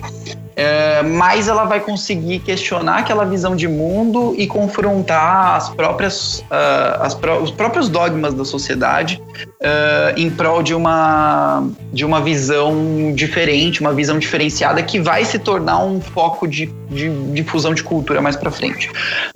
é, 0.55 1.01
mais 1.03 1.47
ela 1.47 1.65
vai 1.65 1.79
conseguir 1.79 2.39
questionar 2.39 2.99
aquela 2.99 3.25
visão 3.25 3.55
de 3.55 3.67
mundo 3.67 4.35
e 4.37 4.47
confrontar 4.47 5.55
as 5.55 5.69
próprias, 5.69 6.39
uh, 6.39 7.01
as 7.01 7.17
os 7.41 7.51
próprios 7.51 7.87
dogmas 7.87 8.33
da 8.33 8.43
sociedade 8.43 9.21
uh, 9.61 10.19
em 10.19 10.29
prol 10.29 10.61
de 10.61 10.73
uma, 10.73 11.67
de 11.93 12.03
uma 12.03 12.19
visão 12.19 13.13
diferente, 13.15 13.81
uma 13.81 13.93
visão 13.93 14.19
diferenciada 14.19 14.81
que 14.83 14.99
vai 14.99 15.23
se 15.23 15.39
tornar 15.39 15.83
um 15.83 16.01
foco 16.01 16.47
de, 16.47 16.65
de 16.89 17.09
difusão 17.33 17.73
de 17.73 17.83
cultura 17.83 18.21
mais 18.21 18.35
para 18.35 18.51
frente. 18.51 18.89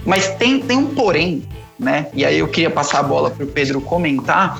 Mas 0.05 0.27
tem, 0.35 0.59
tem 0.59 0.77
um 0.77 0.87
porém, 0.87 1.43
né? 1.79 2.07
E 2.13 2.25
aí 2.25 2.39
eu 2.39 2.47
queria 2.47 2.69
passar 2.69 2.99
a 2.99 3.03
bola 3.03 3.29
para 3.29 3.43
o 3.43 3.47
Pedro 3.47 3.79
comentar, 3.81 4.59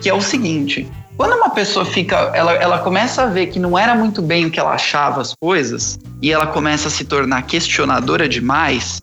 que 0.00 0.08
é 0.08 0.14
o 0.14 0.20
seguinte 0.20 0.88
quando 1.22 1.34
uma 1.34 1.50
pessoa 1.50 1.84
fica, 1.84 2.16
ela, 2.34 2.52
ela 2.54 2.78
começa 2.80 3.22
a 3.22 3.26
ver 3.26 3.46
que 3.46 3.60
não 3.60 3.78
era 3.78 3.94
muito 3.94 4.20
bem 4.20 4.46
o 4.46 4.50
que 4.50 4.58
ela 4.58 4.72
achava 4.72 5.20
as 5.20 5.32
coisas, 5.40 5.96
e 6.20 6.32
ela 6.32 6.48
começa 6.48 6.88
a 6.88 6.90
se 6.90 7.04
tornar 7.04 7.42
questionadora 7.42 8.28
demais, 8.28 9.00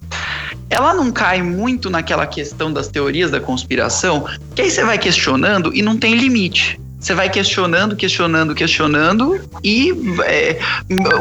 ela 0.69 0.93
não 0.93 1.13
cai 1.13 1.41
muito 1.41 1.89
naquela 1.89 2.27
questão 2.27 2.73
das 2.73 2.89
teorias 2.89 3.31
da 3.31 3.39
conspiração, 3.39 4.25
que 4.53 4.61
aí 4.61 4.69
você 4.69 4.83
vai 4.83 4.97
questionando 4.97 5.73
e 5.73 5.81
não 5.81 5.95
tem 5.95 6.13
limite. 6.15 6.77
Você 6.99 7.13
vai 7.13 7.29
questionando, 7.29 7.95
questionando, 7.95 8.53
questionando, 8.53 9.39
e 9.63 9.93
é, 10.25 10.59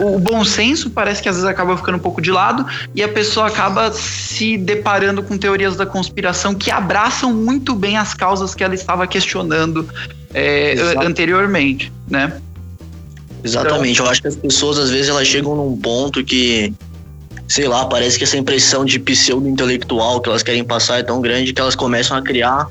o 0.02 0.18
bom 0.18 0.44
senso 0.44 0.90
parece 0.90 1.22
que 1.22 1.28
às 1.28 1.36
vezes 1.36 1.48
acaba 1.48 1.76
ficando 1.76 1.96
um 1.96 2.00
pouco 2.00 2.20
de 2.20 2.32
lado, 2.32 2.66
e 2.94 3.02
a 3.02 3.08
pessoa 3.08 3.46
acaba 3.46 3.92
se 3.92 4.58
deparando 4.58 5.22
com 5.22 5.38
teorias 5.38 5.76
da 5.76 5.86
conspiração 5.86 6.52
que 6.52 6.70
abraçam 6.70 7.32
muito 7.32 7.76
bem 7.76 7.96
as 7.96 8.12
causas 8.12 8.56
que 8.56 8.64
ela 8.64 8.74
estava 8.74 9.06
questionando 9.06 9.88
é, 10.34 10.74
anteriormente, 11.00 11.92
né? 12.08 12.40
Exatamente, 13.44 13.92
então, 13.92 14.06
eu 14.06 14.10
acho 14.10 14.20
que 14.20 14.28
as 14.28 14.36
pessoas 14.36 14.78
às 14.78 14.90
vezes 14.90 15.08
elas 15.08 15.28
chegam 15.28 15.54
num 15.54 15.76
ponto 15.76 16.24
que, 16.24 16.74
sei 17.46 17.68
lá, 17.68 17.86
parece 17.86 18.18
que 18.18 18.24
essa 18.24 18.36
impressão 18.36 18.84
de 18.84 18.98
pseudo-intelectual 18.98 20.20
que 20.20 20.28
elas 20.28 20.42
querem 20.42 20.64
passar 20.64 20.98
é 20.98 21.02
tão 21.04 21.20
grande 21.20 21.52
que 21.52 21.60
elas 21.60 21.76
começam 21.76 22.16
a 22.16 22.22
criar 22.22 22.68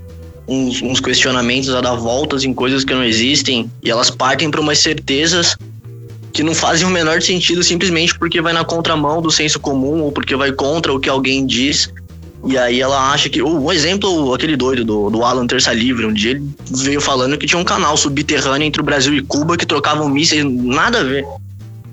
uns, 0.47 0.81
uns 0.81 0.99
questionamentos, 0.99 1.69
a 1.69 1.81
dar 1.81 1.95
voltas 1.95 2.43
em 2.43 2.53
coisas 2.53 2.83
que 2.83 2.93
não 2.93 3.03
existem 3.03 3.69
e 3.83 3.91
elas 3.91 4.09
partem 4.09 4.49
para 4.49 4.61
umas 4.61 4.79
certezas 4.79 5.57
que 6.31 6.43
não 6.43 6.53
fazem 6.53 6.85
o 6.85 6.89
menor 6.89 7.21
sentido 7.21 7.63
simplesmente 7.63 8.17
porque 8.17 8.39
vai 8.41 8.53
na 8.53 8.63
contramão 8.63 9.21
do 9.21 9.31
senso 9.31 9.59
comum 9.59 10.01
ou 10.01 10.11
porque 10.11 10.35
vai 10.35 10.51
contra 10.51 10.93
o 10.93 10.99
que 10.99 11.09
alguém 11.09 11.45
diz. 11.45 11.91
E 12.45 12.57
aí 12.57 12.79
ela 12.79 13.11
acha 13.11 13.27
que. 13.27 13.41
Um 13.41 13.71
exemplo, 13.71 14.33
aquele 14.33 14.55
doido 14.55 14.85
do, 14.85 15.09
do 15.09 15.23
Alan 15.23 15.47
Terça 15.47 15.73
Livre, 15.73 16.05
um 16.05 16.13
dia 16.13 16.31
ele 16.31 16.47
veio 16.69 17.01
falando 17.01 17.37
que 17.37 17.47
tinha 17.47 17.59
um 17.59 17.63
canal 17.63 17.97
subterrâneo 17.97 18.67
entre 18.67 18.79
o 18.79 18.85
Brasil 18.85 19.13
e 19.15 19.21
Cuba 19.21 19.57
que 19.57 19.65
trocavam 19.65 20.07
mísseis, 20.07 20.45
nada 20.45 20.99
a 20.99 21.03
ver. 21.03 21.25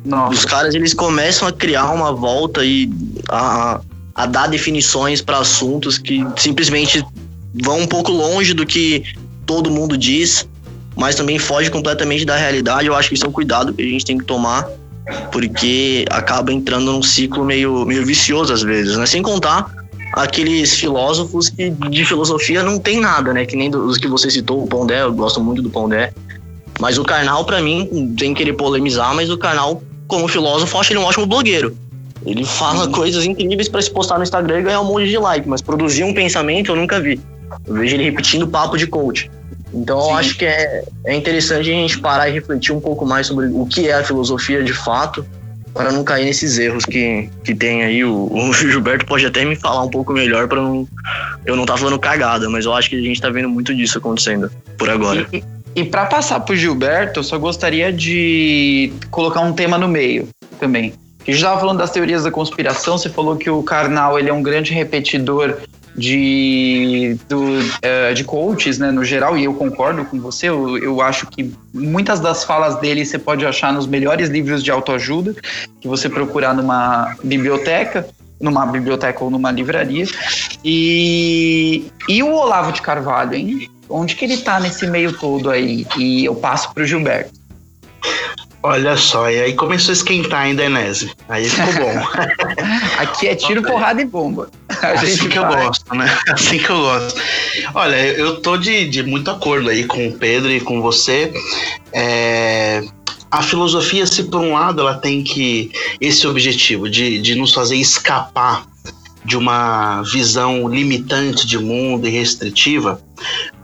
Nossa. 0.04 0.34
Os 0.34 0.44
caras 0.44 0.74
eles 0.74 0.92
começam 0.92 1.48
a 1.48 1.52
criar 1.52 1.90
uma 1.90 2.12
volta 2.12 2.62
e 2.62 2.90
a, 3.30 3.80
a 4.14 4.26
dar 4.26 4.48
definições 4.48 5.22
para 5.22 5.38
assuntos 5.38 5.96
que 5.96 6.22
simplesmente 6.36 7.02
vão 7.54 7.80
um 7.80 7.86
pouco 7.86 8.12
longe 8.12 8.52
do 8.52 8.66
que 8.66 9.04
todo 9.46 9.70
mundo 9.70 9.96
diz 9.96 10.46
mas 10.96 11.16
também 11.16 11.38
foge 11.38 11.70
completamente 11.70 12.24
da 12.24 12.36
realidade. 12.36 12.86
Eu 12.86 12.94
acho 12.94 13.08
que 13.08 13.14
isso 13.14 13.24
é 13.24 13.28
um 13.28 13.32
cuidado 13.32 13.72
que 13.72 13.82
a 13.82 13.86
gente 13.86 14.04
tem 14.04 14.18
que 14.18 14.24
tomar, 14.24 14.68
porque 15.32 16.04
acaba 16.10 16.52
entrando 16.52 16.92
num 16.92 17.02
ciclo 17.02 17.44
meio, 17.44 17.84
meio 17.84 18.04
vicioso 18.04 18.52
às 18.52 18.62
vezes, 18.62 18.96
né? 18.96 19.06
Sem 19.06 19.22
contar 19.22 19.72
aqueles 20.12 20.74
filósofos 20.74 21.48
que 21.48 21.70
de 21.70 22.04
filosofia 22.04 22.62
não 22.62 22.78
tem 22.78 23.00
nada, 23.00 23.32
né? 23.32 23.44
Que 23.44 23.56
nem 23.56 23.74
os 23.74 23.98
que 23.98 24.06
você 24.06 24.30
citou, 24.30 24.62
o 24.62 24.66
Pondé, 24.66 25.02
eu 25.02 25.12
gosto 25.12 25.40
muito 25.40 25.60
do 25.60 25.70
Pondé. 25.70 26.12
Mas 26.80 26.98
o 26.98 27.04
Karnal, 27.04 27.44
para 27.44 27.60
mim, 27.60 28.14
sem 28.18 28.34
querer 28.34 28.52
polemizar, 28.54 29.14
mas 29.14 29.30
o 29.30 29.38
Karnal, 29.38 29.82
como 30.06 30.26
filósofo, 30.28 30.76
eu 30.76 30.80
acho 30.80 30.92
ele 30.92 31.00
um 31.00 31.04
ótimo 31.04 31.26
blogueiro. 31.26 31.76
Ele 32.24 32.44
fala 32.44 32.88
coisas 32.88 33.24
incríveis 33.24 33.68
para 33.68 33.82
se 33.82 33.90
postar 33.90 34.16
no 34.16 34.22
Instagram 34.22 34.60
e 34.60 34.62
ganhar 34.62 34.80
um 34.80 34.84
monte 34.84 35.08
de 35.08 35.18
like, 35.18 35.48
mas 35.48 35.60
produzir 35.60 36.04
um 36.04 36.14
pensamento 36.14 36.70
eu 36.70 36.76
nunca 36.76 37.00
vi. 37.00 37.20
Eu 37.66 37.74
vejo 37.74 37.94
ele 37.94 38.04
repetindo 38.04 38.48
papo 38.48 38.76
de 38.76 38.86
coach. 38.86 39.30
Então 39.72 40.00
Sim. 40.00 40.08
eu 40.08 40.14
acho 40.14 40.38
que 40.38 40.44
é, 40.44 40.84
é 41.04 41.14
interessante 41.14 41.70
a 41.70 41.74
gente 41.74 41.98
parar 41.98 42.28
e 42.28 42.32
refletir 42.32 42.72
um 42.72 42.80
pouco 42.80 43.04
mais 43.04 43.26
sobre 43.26 43.46
o 43.46 43.66
que 43.66 43.88
é 43.88 43.94
a 43.94 44.04
filosofia 44.04 44.62
de 44.62 44.72
fato, 44.72 45.26
para 45.74 45.90
não 45.90 46.04
cair 46.04 46.24
nesses 46.24 46.56
erros 46.58 46.84
que, 46.84 47.28
que 47.42 47.54
tem 47.54 47.82
aí. 47.82 48.04
O, 48.04 48.30
o 48.32 48.52
Gilberto 48.52 49.04
pode 49.04 49.26
até 49.26 49.44
me 49.44 49.56
falar 49.56 49.82
um 49.82 49.90
pouco 49.90 50.12
melhor 50.12 50.46
para 50.46 50.62
não 50.62 50.86
eu 51.44 51.56
não 51.56 51.64
estar 51.64 51.74
tá 51.74 51.78
falando 51.80 51.98
cagada, 51.98 52.48
mas 52.48 52.64
eu 52.64 52.72
acho 52.72 52.88
que 52.88 52.96
a 52.96 53.00
gente 53.00 53.16
está 53.16 53.28
vendo 53.28 53.48
muito 53.48 53.74
disso 53.74 53.98
acontecendo 53.98 54.50
por 54.78 54.88
agora. 54.88 55.26
E, 55.32 55.42
e 55.74 55.84
para 55.84 56.06
passar 56.06 56.40
pro 56.40 56.56
Gilberto, 56.56 57.18
eu 57.20 57.24
só 57.24 57.36
gostaria 57.36 57.92
de 57.92 58.92
colocar 59.10 59.40
um 59.40 59.52
tema 59.52 59.76
no 59.76 59.88
meio 59.88 60.28
também. 60.60 60.94
A 61.20 61.30
gente 61.30 61.36
estava 61.36 61.58
falando 61.58 61.78
das 61.78 61.90
teorias 61.90 62.22
da 62.22 62.30
conspiração, 62.30 62.98
você 62.98 63.08
falou 63.08 63.36
que 63.36 63.48
o 63.48 63.62
Karnal 63.62 64.18
ele 64.18 64.28
é 64.28 64.32
um 64.32 64.42
grande 64.42 64.72
repetidor 64.72 65.56
de, 65.96 67.16
do, 67.28 67.42
uh, 67.42 68.14
de 68.14 68.24
coaches, 68.24 68.78
né, 68.78 68.90
no 68.90 69.04
geral, 69.04 69.38
e 69.38 69.44
eu 69.44 69.54
concordo 69.54 70.04
com 70.04 70.20
você, 70.20 70.48
eu, 70.48 70.76
eu 70.78 71.00
acho 71.00 71.26
que 71.26 71.54
muitas 71.72 72.20
das 72.20 72.44
falas 72.44 72.80
dele 72.80 73.04
você 73.04 73.18
pode 73.18 73.46
achar 73.46 73.72
nos 73.72 73.86
melhores 73.86 74.28
livros 74.28 74.62
de 74.62 74.70
autoajuda, 74.70 75.34
que 75.80 75.86
você 75.86 76.08
procurar 76.08 76.54
numa 76.54 77.16
biblioteca, 77.22 78.06
numa 78.40 78.66
biblioteca 78.66 79.22
ou 79.22 79.30
numa 79.30 79.50
livraria. 79.50 80.06
E, 80.64 81.86
e 82.08 82.22
o 82.22 82.32
Olavo 82.32 82.72
de 82.72 82.82
Carvalho, 82.82 83.34
hein? 83.34 83.70
Onde 83.88 84.16
que 84.16 84.24
ele 84.24 84.38
tá 84.38 84.58
nesse 84.58 84.86
meio 84.86 85.16
todo 85.18 85.50
aí? 85.50 85.86
E 85.96 86.24
eu 86.24 86.34
passo 86.34 86.72
pro 86.72 86.84
Gilberto. 86.84 87.32
Olha 88.66 88.96
só, 88.96 89.30
e 89.30 89.38
aí 89.42 89.52
começou 89.52 89.90
a 89.90 89.92
esquentar 89.92 90.40
ainda, 90.40 90.64
Enese. 90.64 91.12
Aí 91.28 91.46
ficou 91.46 91.74
bom. 91.74 92.02
Aqui 92.96 93.28
é 93.28 93.34
tiro, 93.34 93.62
porrada 93.62 94.00
e 94.00 94.06
bomba. 94.06 94.48
A 94.80 94.92
assim 94.92 95.28
que 95.28 95.38
vai. 95.38 95.52
eu 95.52 95.66
gosto, 95.66 95.94
né? 95.94 96.18
Assim 96.32 96.56
que 96.56 96.70
eu 96.70 96.78
gosto. 96.78 97.20
Olha, 97.74 97.94
eu 97.94 98.40
tô 98.40 98.56
de, 98.56 98.88
de 98.88 99.02
muito 99.02 99.30
acordo 99.30 99.68
aí 99.68 99.84
com 99.84 100.08
o 100.08 100.12
Pedro 100.14 100.50
e 100.50 100.62
com 100.62 100.80
você. 100.80 101.30
É, 101.92 102.82
a 103.30 103.42
filosofia, 103.42 104.06
se 104.06 104.24
por 104.24 104.40
um 104.40 104.54
lado 104.54 104.80
ela 104.80 104.94
tem 104.94 105.22
que 105.22 105.70
esse 106.00 106.26
objetivo 106.26 106.88
de, 106.88 107.20
de 107.20 107.34
nos 107.34 107.52
fazer 107.52 107.76
escapar 107.76 108.66
de 109.26 109.36
uma 109.36 110.00
visão 110.04 110.66
limitante 110.68 111.46
de 111.46 111.58
mundo 111.58 112.08
e 112.08 112.10
restritiva, 112.10 112.98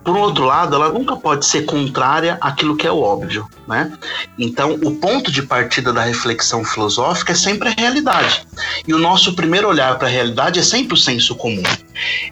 por 0.04 0.16
outro 0.16 0.44
lado, 0.44 0.74
ela 0.74 0.90
nunca 0.90 1.16
pode 1.16 1.46
ser 1.46 1.64
contrária 1.64 2.38
àquilo 2.40 2.76
que 2.76 2.86
é 2.86 2.92
óbvio, 2.92 3.46
né? 3.70 3.92
Então, 4.36 4.74
o 4.82 4.96
ponto 4.96 5.30
de 5.30 5.42
partida 5.42 5.92
da 5.92 6.02
reflexão 6.02 6.64
filosófica 6.64 7.32
é 7.32 7.36
sempre 7.36 7.68
a 7.68 7.72
realidade. 7.72 8.44
E 8.86 8.92
o 8.92 8.98
nosso 8.98 9.34
primeiro 9.34 9.68
olhar 9.68 9.96
para 9.96 10.08
a 10.08 10.10
realidade 10.10 10.58
é 10.58 10.62
sempre 10.62 10.94
o 10.94 10.96
senso 10.96 11.36
comum. 11.36 11.62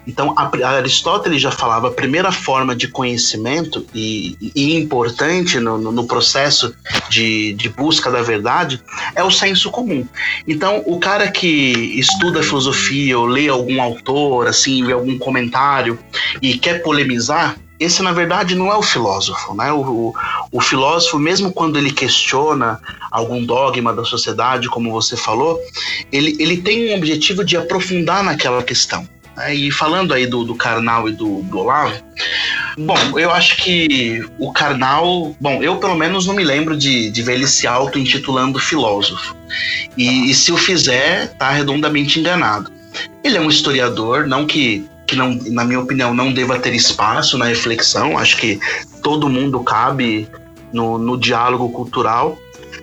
Então, 0.05 0.35
Aristóteles 0.37 1.41
já 1.41 1.51
falava 1.51 1.87
a 1.87 1.91
primeira 1.91 2.31
forma 2.31 2.75
de 2.75 2.87
conhecimento 2.87 3.85
e, 3.95 4.51
e 4.53 4.75
importante 4.75 5.59
no, 5.59 5.77
no, 5.77 6.05
processo 6.05 6.75
de, 7.09 7.53
de 7.53 7.69
busca 7.69 8.11
da 8.11 8.21
verdade 8.21 8.81
é 9.15 9.23
o 9.23 9.31
senso 9.31 9.71
comum. 9.71 10.05
Então, 10.47 10.83
o 10.85 10.99
cara 10.99 11.31
que 11.31 11.47
estuda 11.97 12.43
filosofia 12.43 13.17
ou 13.17 13.25
lê 13.25 13.47
algum 13.47 13.81
autor, 13.81 14.47
assim, 14.47 14.91
algum 14.91 15.17
comentário 15.17 15.97
e 16.41 16.57
quer 16.57 16.81
polemizar, 16.81 17.55
esse 17.79 18.03
na 18.03 18.11
verdade 18.11 18.55
não 18.55 18.71
é 18.71 18.75
o 18.75 18.81
filósofo, 18.81 19.53
né? 19.53 19.71
O, 19.71 19.81
o, 19.81 20.15
o, 20.51 20.61
filósofo, 20.61 21.17
mesmo 21.17 21.51
quando 21.51 21.77
ele 21.77 21.91
questiona 21.91 22.79
algum 23.09 23.43
dogma 23.43 23.93
da 23.93 24.03
sociedade, 24.03 24.67
como 24.67 24.91
você 24.91 25.15
falou, 25.15 25.59
ele, 26.11 26.35
ele 26.39 26.57
tem 26.57 26.91
um 26.91 26.97
objetivo 26.97 27.43
de 27.45 27.55
aprofundar 27.55 28.23
naquela 28.23 28.61
questão. 28.61 29.07
Né? 29.39 29.55
E 29.55 29.71
falando 29.71 30.13
aí 30.13 30.27
do, 30.27 30.43
do 30.43 30.55
Karnal 30.55 31.07
e 31.07 31.13
do, 31.13 31.41
do 31.43 31.59
Olavo, 31.59 31.95
bom, 32.77 32.97
eu 33.17 33.31
acho 33.31 33.55
que 33.57 34.27
o 34.37 34.51
Karnal, 34.51 35.33
bom, 35.39 35.63
eu 35.63 35.77
pelo 35.77 35.95
menos 35.95 36.27
não 36.27 36.35
me 36.35 36.43
lembro 36.43 36.75
de, 36.75 37.09
de 37.09 37.21
ver 37.21 37.35
ele 37.35 37.47
se 37.47 37.65
auto-intitulando 37.65 38.59
filósofo. 38.59 39.35
E, 39.97 40.29
e 40.29 40.33
se 40.33 40.51
o 40.51 40.57
fizer, 40.57 41.29
tá 41.37 41.49
redondamente 41.49 42.19
enganado. 42.19 42.71
Ele 43.23 43.37
é 43.37 43.41
um 43.41 43.49
historiador, 43.49 44.27
não 44.27 44.45
que 44.45 44.85
que 45.09 45.15
não, 45.15 45.33
na 45.47 45.65
minha 45.65 45.79
opinião, 45.79 46.13
não 46.13 46.31
deva 46.31 46.59
ter 46.59 46.73
espaço 46.73 47.37
na 47.37 47.45
reflexão. 47.45 48.17
Acho 48.17 48.37
que 48.37 48.59
todo 49.01 49.27
mundo 49.27 49.59
cabe 49.61 50.27
no, 50.71 50.97
no 50.97 51.17
diálogo 51.17 51.69
cultural. 51.69 52.37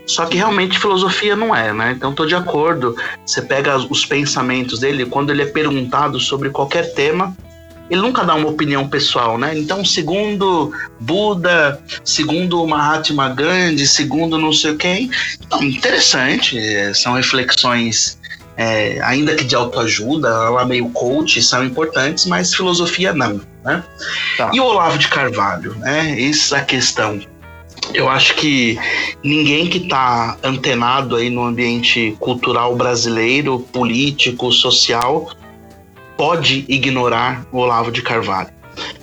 Só 0.07 0.27
que 0.27 0.37
realmente 0.37 0.79
filosofia 0.79 1.37
não 1.37 1.55
é, 1.55 1.73
né? 1.73 1.95
Então 1.97 2.11
estou 2.11 2.27
de 2.27 2.35
acordo. 2.35 2.97
Você 3.25 3.43
pega 3.43 3.77
os 3.77 4.05
pensamentos 4.05 4.81
dele, 4.81 5.07
quando 5.07 5.31
ele 5.31 5.43
é 5.43 5.47
perguntado 5.47 6.19
sobre 6.19 6.51
qualquer 6.51 6.93
tema, 6.95 7.37
ele 7.89 8.01
nunca 8.01 8.25
dá 8.25 8.35
uma 8.35 8.49
opinião 8.49 8.89
pessoal, 8.89 9.39
né? 9.39 9.57
Então, 9.57 9.85
segundo 9.85 10.73
Buda, 10.99 11.81
segundo 12.05 12.67
Mahatma 12.67 13.29
Gandhi, 13.29 13.87
segundo 13.87 14.39
não 14.39 14.53
sei 14.53 14.75
quem. 14.75 15.11
Então, 15.41 15.63
interessante, 15.63 16.59
é, 16.59 16.93
são 16.93 17.15
reflexões 17.15 18.16
é, 18.57 18.99
ainda 19.03 19.35
que 19.35 19.45
de 19.45 19.55
autoajuda, 19.55 20.29
ela 20.29 20.65
meio 20.65 20.89
coach, 20.91 21.43
são 21.43 21.65
importantes, 21.65 22.27
mas 22.27 22.55
filosofia 22.55 23.13
não, 23.13 23.41
né? 23.65 23.85
Tá. 24.37 24.51
E 24.53 24.61
o 24.61 24.65
Olavo 24.65 24.99
de 24.99 25.09
Carvalho, 25.09 25.75
né? 25.77 26.17
Essa 26.21 26.59
é 26.59 26.63
questão. 26.63 27.21
Eu 27.93 28.09
acho 28.09 28.35
que 28.35 28.79
ninguém 29.23 29.69
que 29.69 29.79
está 29.79 30.37
antenado 30.43 31.17
aí 31.17 31.31
no 31.31 31.45
ambiente 31.45 32.17
cultural 32.19 32.75
brasileiro, 32.75 33.61
político, 33.73 34.51
social, 34.51 35.31
pode 36.17 36.65
ignorar 36.69 37.47
o 37.53 37.59
Olavo 37.59 37.93
de 37.93 38.03
Carvalho. 38.03 38.57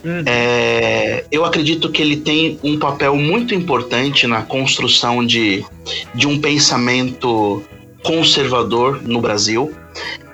Uhum. 0.04 0.24
É, 0.26 1.26
eu 1.32 1.46
acredito 1.46 1.90
que 1.90 2.02
ele 2.02 2.18
tem 2.18 2.60
um 2.64 2.78
papel 2.78 3.16
muito 3.16 3.56
importante 3.56 4.28
na 4.28 4.42
construção 4.42 5.26
de, 5.26 5.66
de 6.14 6.28
um 6.28 6.40
pensamento 6.40 7.64
conservador 8.04 9.02
no 9.02 9.22
Brasil. 9.22 9.74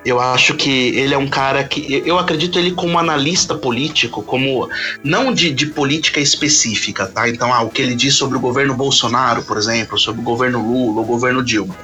Eu 0.04 0.18
acho 0.18 0.54
que 0.54 0.88
ele 0.96 1.12
é 1.12 1.18
um 1.18 1.28
cara 1.28 1.62
que. 1.62 2.02
Eu 2.06 2.18
acredito 2.18 2.58
ele 2.58 2.72
como 2.72 2.98
analista 2.98 3.54
político, 3.54 4.22
como. 4.22 4.68
Não 5.04 5.32
de, 5.32 5.50
de 5.50 5.66
política 5.66 6.18
específica, 6.20 7.06
tá? 7.06 7.28
Então, 7.28 7.52
ah, 7.52 7.62
o 7.62 7.68
que 7.68 7.82
ele 7.82 7.94
diz 7.94 8.14
sobre 8.14 8.38
o 8.38 8.40
governo 8.40 8.74
Bolsonaro, 8.74 9.42
por 9.42 9.58
exemplo, 9.58 9.98
sobre 9.98 10.22
o 10.22 10.24
governo 10.24 10.66
Lula, 10.66 11.02
o 11.02 11.04
governo 11.04 11.42
Dilma. 11.42 11.76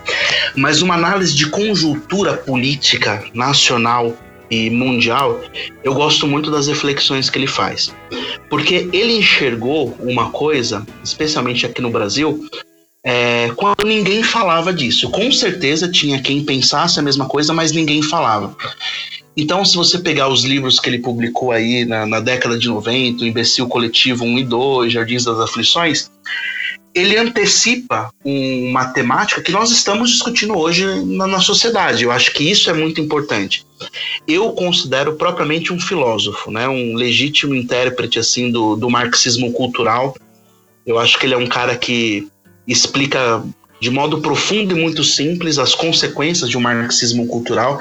Mas 0.56 0.80
uma 0.80 0.94
análise 0.94 1.34
de 1.34 1.50
conjuntura 1.50 2.34
política 2.34 3.22
nacional 3.34 4.16
e 4.50 4.70
mundial, 4.70 5.40
eu 5.82 5.92
gosto 5.92 6.26
muito 6.26 6.50
das 6.50 6.68
reflexões 6.68 7.28
que 7.28 7.38
ele 7.38 7.46
faz. 7.46 7.94
Porque 8.48 8.88
ele 8.92 9.18
enxergou 9.18 9.96
uma 10.00 10.30
coisa, 10.30 10.86
especialmente 11.04 11.66
aqui 11.66 11.82
no 11.82 11.90
Brasil, 11.90 12.48
é, 13.08 13.52
quando 13.54 13.86
ninguém 13.86 14.20
falava 14.24 14.72
disso. 14.72 15.08
Com 15.10 15.30
certeza 15.30 15.88
tinha 15.88 16.20
quem 16.20 16.44
pensasse 16.44 16.98
a 16.98 17.02
mesma 17.02 17.26
coisa, 17.26 17.54
mas 17.54 17.70
ninguém 17.70 18.02
falava. 18.02 18.56
Então, 19.36 19.64
se 19.64 19.76
você 19.76 20.00
pegar 20.00 20.28
os 20.28 20.42
livros 20.42 20.80
que 20.80 20.88
ele 20.88 20.98
publicou 20.98 21.52
aí 21.52 21.84
na, 21.84 22.04
na 22.04 22.18
década 22.18 22.58
de 22.58 22.66
90, 22.66 23.22
o 23.22 23.26
Imbecil 23.28 23.68
Coletivo 23.68 24.24
1 24.24 24.38
e 24.38 24.44
2, 24.44 24.92
Jardins 24.92 25.24
das 25.24 25.38
Aflições, 25.38 26.10
ele 26.92 27.16
antecipa 27.16 28.10
uma 28.24 28.86
temática 28.86 29.40
que 29.40 29.52
nós 29.52 29.70
estamos 29.70 30.10
discutindo 30.10 30.58
hoje 30.58 30.84
na, 31.04 31.28
na 31.28 31.40
sociedade. 31.40 32.02
Eu 32.02 32.10
acho 32.10 32.32
que 32.32 32.50
isso 32.50 32.68
é 32.70 32.72
muito 32.72 33.00
importante. 33.00 33.64
Eu 34.26 34.50
considero 34.50 35.14
propriamente 35.14 35.72
um 35.72 35.78
filósofo, 35.78 36.50
né? 36.50 36.68
um 36.68 36.96
legítimo 36.96 37.54
intérprete 37.54 38.18
assim 38.18 38.50
do, 38.50 38.74
do 38.74 38.90
marxismo 38.90 39.52
cultural. 39.52 40.16
Eu 40.84 40.98
acho 40.98 41.16
que 41.20 41.26
ele 41.26 41.34
é 41.34 41.38
um 41.38 41.46
cara 41.46 41.76
que 41.76 42.26
explica 42.66 43.42
de 43.80 43.90
modo 43.90 44.20
profundo 44.20 44.76
e 44.76 44.80
muito 44.80 45.04
simples 45.04 45.58
as 45.58 45.74
consequências 45.74 46.48
de 46.48 46.56
um 46.56 46.60
marxismo 46.60 47.26
cultural 47.26 47.78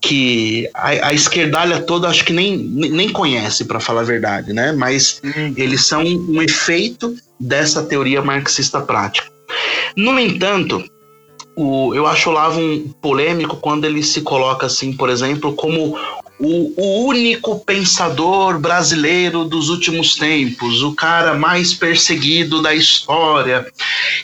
que 0.00 0.68
a, 0.72 1.08
a 1.08 1.12
esquerdalha 1.12 1.80
toda 1.80 2.08
acho 2.08 2.24
que 2.24 2.32
nem, 2.32 2.56
nem 2.56 3.08
conhece, 3.08 3.64
para 3.64 3.80
falar 3.80 4.02
a 4.02 4.04
verdade, 4.04 4.52
né? 4.52 4.72
Mas 4.72 5.20
uhum. 5.24 5.54
eles 5.56 5.84
são 5.84 6.04
um 6.04 6.40
efeito 6.40 7.16
dessa 7.38 7.82
teoria 7.82 8.22
marxista 8.22 8.80
prática. 8.80 9.26
No 9.96 10.18
entanto, 10.18 10.84
o, 11.56 11.94
eu 11.94 12.06
acho 12.06 12.28
o 12.28 12.32
Olavo 12.32 12.60
um 12.60 12.88
polêmico 13.00 13.56
quando 13.56 13.84
ele 13.84 14.02
se 14.02 14.20
coloca 14.20 14.66
assim, 14.66 14.92
por 14.92 15.08
exemplo, 15.08 15.52
como 15.54 15.98
o, 16.38 16.72
o, 16.76 17.06
único 17.06 17.60
pensador 17.60 18.58
brasileiro 18.58 19.44
dos 19.44 19.68
últimos 19.68 20.16
tempos, 20.16 20.82
o 20.82 20.92
cara 20.92 21.34
mais 21.34 21.72
perseguido 21.72 22.60
da 22.60 22.74
história. 22.74 23.66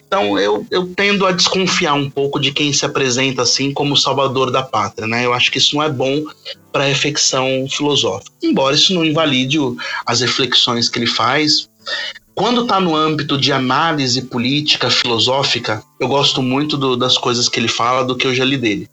Então 0.06 0.38
eu, 0.38 0.66
eu 0.70 0.86
tendo 0.94 1.24
a 1.24 1.32
desconfiar 1.32 1.94
um 1.94 2.10
pouco 2.10 2.40
de 2.40 2.52
quem 2.52 2.72
se 2.72 2.84
apresenta 2.84 3.42
assim 3.42 3.72
como 3.72 3.96
salvador 3.96 4.50
da 4.50 4.62
pátria, 4.62 5.06
né? 5.06 5.24
Eu 5.24 5.32
acho 5.32 5.50
que 5.50 5.58
isso 5.58 5.76
não 5.76 5.82
é 5.82 5.88
bom 5.88 6.24
para 6.72 6.84
a 6.84 6.88
reflexão 6.88 7.66
filosófica. 7.68 8.32
Embora 8.42 8.74
isso 8.74 8.92
não 8.92 9.04
invalide 9.04 9.58
as 10.04 10.20
reflexões 10.20 10.88
que 10.88 10.98
ele 10.98 11.06
faz, 11.06 11.68
quando 12.40 12.62
está 12.62 12.80
no 12.80 12.97
âmbito 12.97 13.37
de 13.37 13.52
análise 13.52 14.23
política, 14.23 14.88
filosófica, 14.88 15.82
eu 16.00 16.09
gosto 16.09 16.42
muito 16.42 16.75
do, 16.78 16.97
das 16.97 17.18
coisas 17.18 17.50
que 17.50 17.61
ele 17.61 17.68
fala 17.68 18.02
do 18.02 18.16
que 18.16 18.26
eu 18.26 18.35
já 18.35 18.47
li 18.47 18.56
dele. 18.56 18.88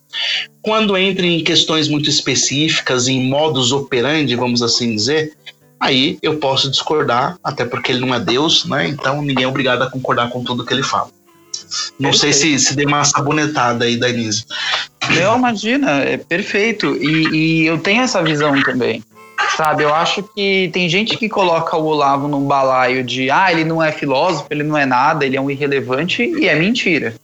Quando 0.61 0.97
entra 0.97 1.25
em 1.25 1.41
questões 1.41 1.87
muito 1.87 2.09
específicas, 2.09 3.07
em 3.07 3.23
modus 3.23 3.71
operandi, 3.71 4.35
vamos 4.35 4.61
assim 4.61 4.93
dizer, 4.93 5.31
aí 5.79 6.19
eu 6.21 6.39
posso 6.39 6.69
discordar, 6.69 7.37
até 7.41 7.63
porque 7.63 7.89
ele 7.93 8.01
não 8.01 8.13
é 8.13 8.19
Deus, 8.19 8.65
né? 8.65 8.89
Então 8.89 9.21
ninguém 9.21 9.45
é 9.45 9.47
obrigado 9.47 9.81
a 9.81 9.89
concordar 9.89 10.29
com 10.29 10.43
tudo 10.43 10.65
que 10.65 10.73
ele 10.73 10.83
fala. 10.83 11.09
Não 11.97 12.11
perfeito. 12.11 12.35
sei 12.35 12.57
se, 12.57 12.59
se 12.59 12.75
dei 12.75 12.85
uma 12.85 13.05
sabonetada 13.05 13.85
aí, 13.85 13.95
Denise. 13.95 14.43
Não, 15.21 15.37
imagina, 15.37 16.01
é 16.01 16.17
perfeito. 16.17 16.97
E, 16.97 17.29
e 17.29 17.65
eu 17.65 17.77
tenho 17.77 18.01
essa 18.01 18.21
visão 18.21 18.61
também. 18.61 19.01
Sabe, 19.57 19.81
eu 19.81 19.91
acho 19.91 20.21
que 20.21 20.69
tem 20.71 20.87
gente 20.87 21.17
que 21.17 21.27
coloca 21.27 21.75
o 21.75 21.83
Olavo 21.83 22.27
num 22.27 22.45
balaio 22.45 23.03
de 23.03 23.31
ah, 23.31 23.51
ele 23.51 23.63
não 23.63 23.83
é 23.83 23.91
filósofo, 23.91 24.45
ele 24.51 24.61
não 24.61 24.77
é 24.77 24.85
nada, 24.85 25.25
ele 25.25 25.35
é 25.35 25.41
um 25.41 25.49
irrelevante, 25.49 26.21
e 26.21 26.47
é 26.47 26.53
mentira, 26.53 27.15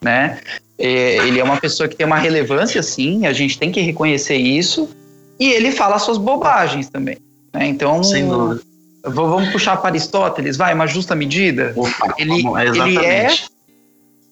né? 0.00 0.38
É, 0.78 1.18
ele 1.18 1.38
é 1.38 1.44
uma 1.44 1.58
pessoa 1.58 1.86
que 1.86 1.94
tem 1.94 2.06
uma 2.06 2.16
relevância, 2.16 2.82
sim, 2.82 3.26
a 3.26 3.32
gente 3.34 3.58
tem 3.58 3.70
que 3.70 3.82
reconhecer 3.82 4.36
isso, 4.36 4.88
e 5.38 5.52
ele 5.52 5.70
fala 5.70 5.98
suas 5.98 6.16
bobagens 6.16 6.88
também, 6.88 7.18
né? 7.52 7.66
Então, 7.66 8.02
Sem 8.02 8.26
dúvida. 8.26 8.62
vamos 9.04 9.50
puxar 9.50 9.76
para 9.76 9.90
Aristóteles, 9.90 10.56
vai, 10.56 10.72
uma 10.72 10.86
justa 10.86 11.14
medida? 11.14 11.74
Opa, 11.76 12.14
ele, 12.16 12.42
vamos, 12.42 12.58
ele 12.58 13.04
é 13.04 13.28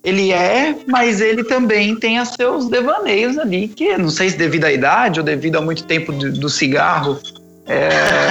ele 0.03 0.33
é, 0.33 0.75
mas 0.87 1.21
ele 1.21 1.45
também 1.45 1.95
tem 1.95 2.19
os 2.19 2.31
seus 2.31 2.71
devaneios 2.71 3.37
ali, 3.37 3.69
que 3.69 3.99
não 3.99 4.09
sei 4.09 4.31
se 4.31 4.39
devido 4.39 4.65
à 4.65 4.73
idade 4.73 5.21
ou 5.21 5.27
devido 5.27 5.57
a 5.57 5.61
muito 5.61 5.85
tempo 5.85 6.11
do, 6.11 6.33
do 6.33 6.49
cigarro, 6.49 7.21
é, 7.67 8.31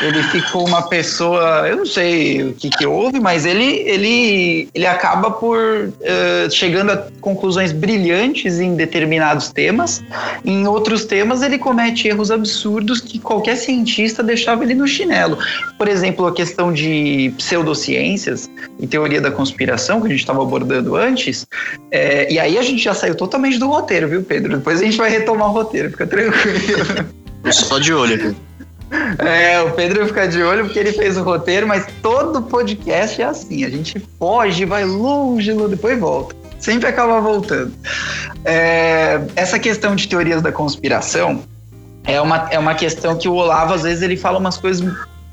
ele 0.00 0.22
ficou 0.24 0.66
uma 0.66 0.82
pessoa, 0.82 1.66
eu 1.68 1.78
não 1.78 1.86
sei 1.86 2.42
o 2.42 2.54
que, 2.54 2.70
que 2.70 2.86
houve, 2.86 3.18
mas 3.18 3.44
ele, 3.44 3.64
ele, 3.64 4.68
ele 4.72 4.86
acaba 4.86 5.30
por 5.30 5.58
uh, 5.58 6.50
chegando 6.50 6.92
a 6.92 7.08
conclusões 7.20 7.72
brilhantes 7.72 8.60
em 8.60 8.76
determinados 8.76 9.50
temas. 9.50 10.02
Em 10.44 10.68
outros 10.68 11.04
temas, 11.04 11.42
ele 11.42 11.58
comete 11.58 12.06
erros 12.06 12.30
absurdos 12.30 13.00
que 13.00 13.18
qualquer 13.18 13.56
cientista 13.56 14.22
deixava 14.22 14.62
ele 14.62 14.74
no 14.74 14.86
chinelo. 14.86 15.38
Por 15.76 15.88
exemplo, 15.88 16.26
a 16.26 16.32
questão 16.32 16.72
de 16.72 17.32
pseudociências 17.36 18.48
e 18.78 18.86
teoria 18.86 19.20
da 19.20 19.32
conspiração, 19.32 20.00
que 20.00 20.06
a 20.06 20.10
gente 20.10 20.20
estava 20.20 20.42
abordando 20.42 20.94
antes. 20.94 21.46
É, 21.90 22.32
e 22.32 22.38
aí 22.38 22.56
a 22.56 22.62
gente 22.62 22.82
já 22.82 22.94
saiu 22.94 23.16
totalmente 23.16 23.58
do 23.58 23.66
roteiro, 23.66 24.08
viu, 24.08 24.22
Pedro? 24.22 24.58
Depois 24.58 24.80
a 24.80 24.84
gente 24.84 24.96
vai 24.96 25.10
retomar 25.10 25.48
o 25.48 25.52
roteiro, 25.52 25.90
fica 25.90 26.06
tranquilo. 26.06 27.08
Eu 27.44 27.52
só 27.52 27.78
de 27.78 27.92
olho 27.92 28.14
aqui. 28.14 28.36
É, 29.18 29.60
o 29.60 29.72
Pedro 29.72 30.06
fica 30.06 30.26
de 30.26 30.42
olho 30.42 30.64
porque 30.64 30.78
ele 30.78 30.92
fez 30.92 31.16
o 31.16 31.22
roteiro, 31.22 31.66
mas 31.66 31.86
todo 32.02 32.42
podcast 32.42 33.20
é 33.20 33.24
assim. 33.24 33.64
A 33.64 33.70
gente 33.70 34.00
foge, 34.18 34.64
vai 34.64 34.84
longe, 34.84 35.52
depois 35.68 35.98
volta. 35.98 36.34
Sempre 36.58 36.88
acaba 36.88 37.20
voltando. 37.20 37.72
É, 38.44 39.20
essa 39.36 39.58
questão 39.58 39.94
de 39.94 40.08
teorias 40.08 40.42
da 40.42 40.50
conspiração 40.50 41.42
é 42.04 42.20
uma, 42.20 42.48
é 42.50 42.58
uma 42.58 42.74
questão 42.74 43.16
que 43.16 43.28
o 43.28 43.34
Olavo, 43.34 43.74
às 43.74 43.82
vezes, 43.82 44.02
ele 44.02 44.16
fala 44.16 44.38
umas 44.38 44.56
coisas 44.56 44.82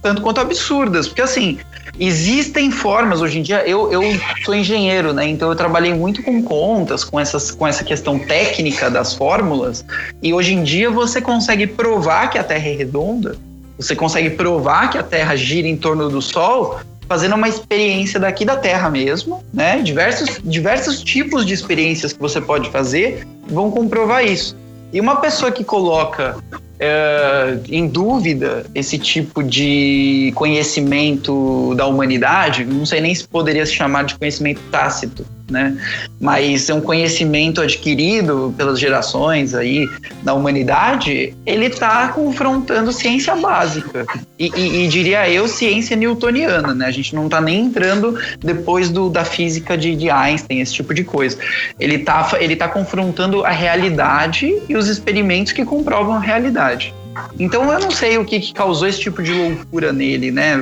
tanto 0.05 0.21
quanto 0.21 0.39
absurdas. 0.39 1.07
Porque, 1.07 1.23
assim, 1.23 1.57
existem 1.99 2.69
formas, 2.69 3.21
hoje 3.21 3.39
em 3.39 3.41
dia, 3.41 3.67
eu, 3.67 3.91
eu 3.91 4.03
sou 4.43 4.53
engenheiro, 4.53 5.11
né? 5.13 5.27
Então 5.27 5.49
eu 5.49 5.55
trabalhei 5.55 5.95
muito 5.95 6.21
com 6.21 6.43
contas, 6.43 7.03
com, 7.03 7.19
essas, 7.19 7.49
com 7.49 7.65
essa 7.65 7.83
questão 7.83 8.19
técnica 8.19 8.87
das 8.87 9.15
fórmulas, 9.15 9.83
e 10.21 10.31
hoje 10.31 10.53
em 10.53 10.61
dia 10.61 10.91
você 10.91 11.19
consegue 11.19 11.65
provar 11.65 12.29
que 12.29 12.37
a 12.37 12.43
Terra 12.43 12.67
é 12.67 12.75
redonda, 12.75 13.35
você 13.79 13.95
consegue 13.95 14.29
provar 14.29 14.91
que 14.91 14.99
a 14.99 15.03
Terra 15.03 15.35
gira 15.35 15.67
em 15.67 15.75
torno 15.75 16.07
do 16.07 16.21
Sol, 16.21 16.79
fazendo 17.09 17.33
uma 17.33 17.49
experiência 17.49 18.19
daqui 18.19 18.45
da 18.45 18.57
Terra 18.57 18.91
mesmo, 18.91 19.43
né? 19.51 19.81
Diversos, 19.81 20.39
diversos 20.43 21.01
tipos 21.01 21.43
de 21.47 21.55
experiências 21.55 22.13
que 22.13 22.19
você 22.19 22.39
pode 22.39 22.69
fazer 22.69 23.25
vão 23.47 23.71
comprovar 23.71 24.23
isso. 24.23 24.55
E 24.93 25.01
uma 25.01 25.15
pessoa 25.15 25.51
que 25.51 25.63
coloca 25.63 26.37
é, 26.79 27.57
em 27.69 27.87
dúvida 27.87 28.65
esse 28.75 28.97
tipo 28.97 29.43
de 29.43 30.31
conhecimento 30.35 31.73
da 31.75 31.85
humanidade, 31.85 32.65
não 32.65 32.85
sei 32.85 33.01
nem 33.01 33.13
se 33.13 33.27
poderia 33.27 33.65
se 33.65 33.73
chamar 33.73 34.03
de 34.03 34.15
conhecimento 34.15 34.61
tácito, 34.71 35.25
né? 35.49 35.77
Mas 36.19 36.69
é 36.69 36.73
um 36.73 36.81
conhecimento 36.81 37.61
adquirido 37.61 38.53
pelas 38.57 38.79
gerações 38.79 39.53
aí 39.53 39.87
da 40.23 40.33
humanidade, 40.33 41.35
ele 41.45 41.65
está 41.65 42.07
confrontando 42.09 42.91
ciência 42.91 43.35
básica 43.35 44.05
e, 44.39 44.51
e, 44.55 44.85
e, 44.85 44.87
diria 44.87 45.29
eu 45.29 45.47
ciência 45.47 45.95
newtoniana, 45.95 46.73
né? 46.73 46.85
A 46.85 46.91
gente 46.91 47.15
não 47.15 47.25
está 47.25 47.39
nem 47.39 47.65
entrando 47.65 48.17
depois 48.39 48.89
do, 48.89 49.09
da 49.09 49.23
física 49.23 49.77
de, 49.77 49.95
de 49.95 50.09
Einstein, 50.09 50.61
esse 50.61 50.73
tipo 50.73 50.93
de 50.93 51.03
coisa. 51.03 51.37
Ele 51.79 51.95
está 51.95 52.29
ele 52.39 52.55
tá 52.55 52.67
confrontando 52.67 53.45
a 53.45 53.51
realidade 53.51 54.61
e 54.67 54.75
os 54.75 54.87
experimentos 54.87 55.51
que 55.51 55.63
comprovam 55.63 56.15
a 56.15 56.19
realidade. 56.19 56.93
Então 57.39 57.71
eu 57.71 57.79
não 57.79 57.91
sei 57.91 58.17
o 58.17 58.25
que, 58.25 58.39
que 58.39 58.53
causou 58.53 58.87
esse 58.87 58.99
tipo 58.99 59.23
de 59.23 59.31
loucura 59.31 59.93
nele, 59.93 60.31
né? 60.31 60.57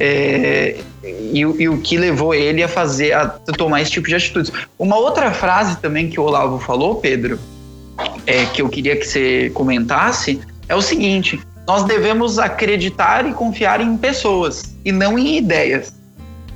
É, 0.00 0.76
e, 1.02 1.40
e, 1.40 1.68
o 1.68 1.78
que 1.78 1.96
levou 1.96 2.34
ele 2.34 2.62
a 2.62 2.68
fazer, 2.68 3.12
a 3.12 3.28
tomar 3.56 3.82
esse 3.82 3.90
tipo 3.90 4.08
de 4.08 4.14
atitudes. 4.14 4.52
Uma 4.78 4.96
outra 4.96 5.30
frase 5.30 5.76
também 5.78 6.08
que 6.08 6.18
o 6.18 6.24
Olavo 6.24 6.58
falou, 6.58 6.96
Pedro, 6.96 7.38
é, 8.26 8.44
que 8.46 8.62
eu 8.62 8.68
queria 8.68 8.96
que 8.96 9.04
você 9.04 9.50
comentasse, 9.50 10.40
é 10.68 10.74
o 10.74 10.82
seguinte: 10.82 11.40
nós 11.66 11.84
devemos 11.84 12.38
acreditar 12.38 13.28
e 13.28 13.32
confiar 13.32 13.80
em 13.80 13.96
pessoas 13.96 14.74
e 14.84 14.92
não 14.92 15.18
em 15.18 15.36
ideias. 15.36 15.92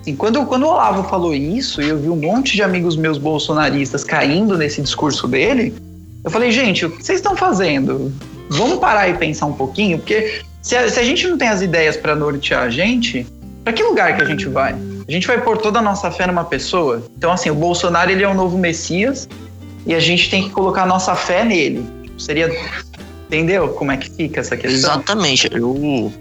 Assim, 0.01 0.17
quando, 0.17 0.45
quando 0.47 0.65
o 0.65 0.69
Olavo 0.69 1.09
falou 1.09 1.33
isso, 1.35 1.81
e 1.81 1.89
eu 1.89 1.99
vi 1.99 2.09
um 2.09 2.17
monte 2.17 2.57
de 2.57 2.63
amigos 2.63 2.97
meus 2.97 3.19
bolsonaristas 3.19 4.03
caindo 4.03 4.59
nesse 4.59 4.83
discurso 4.83 5.29
dele, 5.29 5.73
eu 6.25 6.31
falei, 6.31 6.51
gente, 6.51 6.85
o 6.85 6.91
que 6.91 7.05
vocês 7.05 7.19
estão 7.19 7.37
fazendo? 7.37 8.13
Vamos 8.51 8.79
parar 8.79 9.09
e 9.09 9.15
pensar 9.15 9.47
um 9.47 9.53
pouquinho, 9.53 9.99
porque 9.99 10.43
se 10.61 10.77
a, 10.77 10.89
se 10.89 10.99
a 10.99 11.05
gente 11.05 11.27
não 11.29 11.39
tem 11.39 11.49
as 11.49 11.63
ideias 11.63 11.97
para 11.97 12.15
nortear 12.15 12.65
a 12.65 12.71
gente, 12.71 13.27
para 13.65 13.73
que 13.73 13.83
lugar 13.83 14.17
que 14.17 14.23
a 14.23 14.25
gente 14.25 14.49
vai? 14.49 14.75
A 15.07 15.13
gente 15.13 15.27
vai 15.27 15.41
pôr 15.41 15.59
toda 15.59 15.79
a 15.79 15.83
nossa 15.83 16.11
fé 16.11 16.27
numa 16.27 16.45
pessoa? 16.45 17.03
Então, 17.17 17.33
assim, 17.33 17.51
o 17.51 17.55
Bolsonaro 17.55 18.11
ele 18.11 18.23
é 18.23 18.29
o 18.29 18.35
novo 18.35 18.57
Messias 18.57 19.29
e 19.87 19.95
a 19.95 20.01
gente 20.01 20.31
tem 20.31 20.45
que 20.45 20.51
colocar 20.51 20.83
a 20.83 20.87
nossa 20.87 21.15
fé 21.15 21.45
nele. 21.45 21.87
Seria. 22.19 22.51
Entendeu 23.27 23.69
como 23.71 23.91
é 23.91 23.97
que 23.97 24.11
fica 24.11 24.41
essa 24.41 24.57
questão? 24.57 24.93
Exatamente. 24.93 25.49
Eu, 25.53 26.13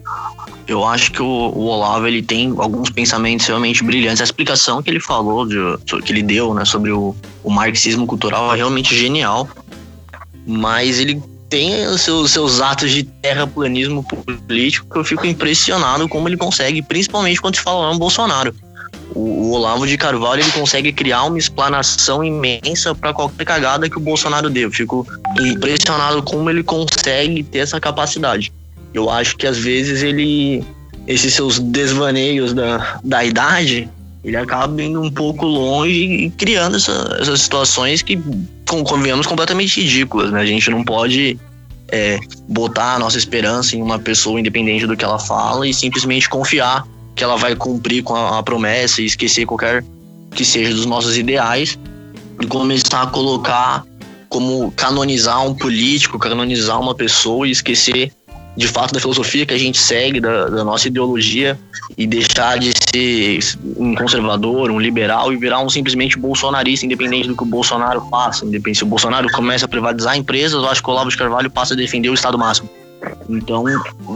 eu 0.65 0.85
acho 0.85 1.11
que 1.11 1.21
o, 1.21 1.25
o, 1.25 1.65
Olavo 1.65 2.07
ele 2.07 2.21
tem 2.21 2.53
alguns 2.57 2.89
pensamentos 2.89 3.45
realmente 3.45 3.83
brilhantes. 3.83 4.21
A 4.21 4.23
explicação 4.23 4.81
que 4.81 4.89
ele 4.89 4.99
falou, 4.99 5.45
de, 5.45 5.57
que 6.03 6.13
ele 6.13 6.23
deu 6.23 6.53
né, 6.53 6.63
sobre 6.63 6.91
o, 6.91 7.13
o 7.43 7.49
marxismo 7.51 8.07
cultural 8.07 8.53
é 8.53 8.57
realmente 8.57 8.95
genial. 8.95 9.47
Mas 10.47 10.99
ele 10.99 11.21
tem 11.51 11.85
os 11.85 12.01
seus, 12.01 12.31
seus 12.31 12.61
atos 12.61 12.89
de 12.89 13.03
terraplanismo 13.03 14.03
político 14.03 14.87
que 14.89 14.97
eu 14.97 15.03
fico 15.03 15.27
impressionado 15.27 16.07
como 16.07 16.29
ele 16.29 16.37
consegue, 16.37 16.81
principalmente 16.81 17.41
quando 17.41 17.57
se 17.57 17.61
fala 17.61 17.91
no 17.91 17.99
Bolsonaro. 17.99 18.55
O, 19.13 19.19
o 19.19 19.51
Olavo 19.51 19.85
de 19.85 19.97
Carvalho 19.97 20.41
ele 20.41 20.51
consegue 20.53 20.93
criar 20.93 21.23
uma 21.23 21.37
explanação 21.37 22.23
imensa 22.23 22.95
para 22.95 23.13
qualquer 23.13 23.43
cagada 23.43 23.89
que 23.89 23.97
o 23.97 23.99
Bolsonaro 23.99 24.49
dê. 24.49 24.63
Eu 24.63 24.71
fico 24.71 25.05
impressionado 25.41 26.23
como 26.23 26.49
ele 26.49 26.63
consegue 26.63 27.43
ter 27.43 27.59
essa 27.59 27.81
capacidade. 27.81 28.53
Eu 28.93 29.09
acho 29.09 29.35
que 29.35 29.45
às 29.45 29.57
vezes 29.57 30.03
ele, 30.03 30.63
esses 31.05 31.33
seus 31.33 31.59
desvaneios 31.59 32.53
da, 32.53 33.01
da 33.03 33.25
idade, 33.25 33.89
ele 34.23 34.37
acaba 34.37 34.81
indo 34.81 35.01
um 35.01 35.11
pouco 35.11 35.45
longe 35.45 36.03
e 36.03 36.29
criando 36.31 36.77
essa, 36.77 37.17
essas 37.19 37.41
situações 37.41 38.01
que 38.01 38.19
convenhamos 38.67 39.25
completamente 39.25 39.81
ridículas, 39.81 40.31
né? 40.31 40.41
A 40.41 40.45
gente 40.45 40.69
não 40.69 40.83
pode 40.83 41.39
é, 41.89 42.19
botar 42.47 42.95
a 42.95 42.99
nossa 42.99 43.17
esperança 43.17 43.75
em 43.75 43.81
uma 43.81 43.99
pessoa 43.99 44.39
independente 44.39 44.85
do 44.85 44.95
que 44.95 45.03
ela 45.03 45.19
fala 45.19 45.67
e 45.67 45.73
simplesmente 45.73 46.29
confiar 46.29 46.87
que 47.15 47.23
ela 47.23 47.35
vai 47.35 47.55
cumprir 47.55 48.03
com 48.03 48.15
a, 48.15 48.39
a 48.39 48.43
promessa 48.43 49.01
e 49.01 49.05
esquecer 49.05 49.45
qualquer 49.45 49.83
que 50.31 50.45
seja 50.45 50.73
dos 50.73 50.85
nossos 50.85 51.17
ideais 51.17 51.77
e 52.39 52.47
começar 52.47 53.01
a 53.01 53.07
colocar 53.07 53.83
como 54.29 54.71
canonizar 54.71 55.45
um 55.45 55.53
político, 55.53 56.17
canonizar 56.17 56.79
uma 56.79 56.95
pessoa 56.95 57.47
e 57.47 57.51
esquecer 57.51 58.13
de 58.55 58.67
fato 58.67 58.93
da 58.93 58.99
filosofia 58.99 59.45
que 59.45 59.53
a 59.53 59.57
gente 59.57 59.77
segue, 59.77 60.19
da, 60.19 60.47
da, 60.47 60.63
nossa 60.63 60.87
ideologia 60.87 61.59
e 61.97 62.05
deixar 62.07 62.57
de 62.57 62.71
ser 62.93 63.39
um 63.77 63.95
conservador, 63.95 64.69
um 64.71 64.79
liberal 64.79 65.31
e 65.31 65.37
virar 65.37 65.59
um 65.59 65.69
simplesmente 65.69 66.17
bolsonarista, 66.17 66.85
independente 66.85 67.27
do 67.27 67.35
que 67.35 67.43
o 67.43 67.45
Bolsonaro 67.45 68.01
faça. 68.09 68.45
Independente 68.45 68.79
se 68.79 68.83
o 68.83 68.87
Bolsonaro 68.87 69.29
começa 69.31 69.65
a 69.65 69.67
privatizar 69.67 70.17
empresas, 70.17 70.61
eu 70.61 70.69
acho 70.69 70.81
que 70.81 70.89
o 70.89 70.93
Olavo 70.93 71.09
de 71.09 71.17
Carvalho 71.17 71.49
passa 71.49 71.73
a 71.73 71.77
defender 71.77 72.09
o 72.09 72.13
Estado 72.13 72.37
máximo. 72.37 72.69
Então, 73.29 73.65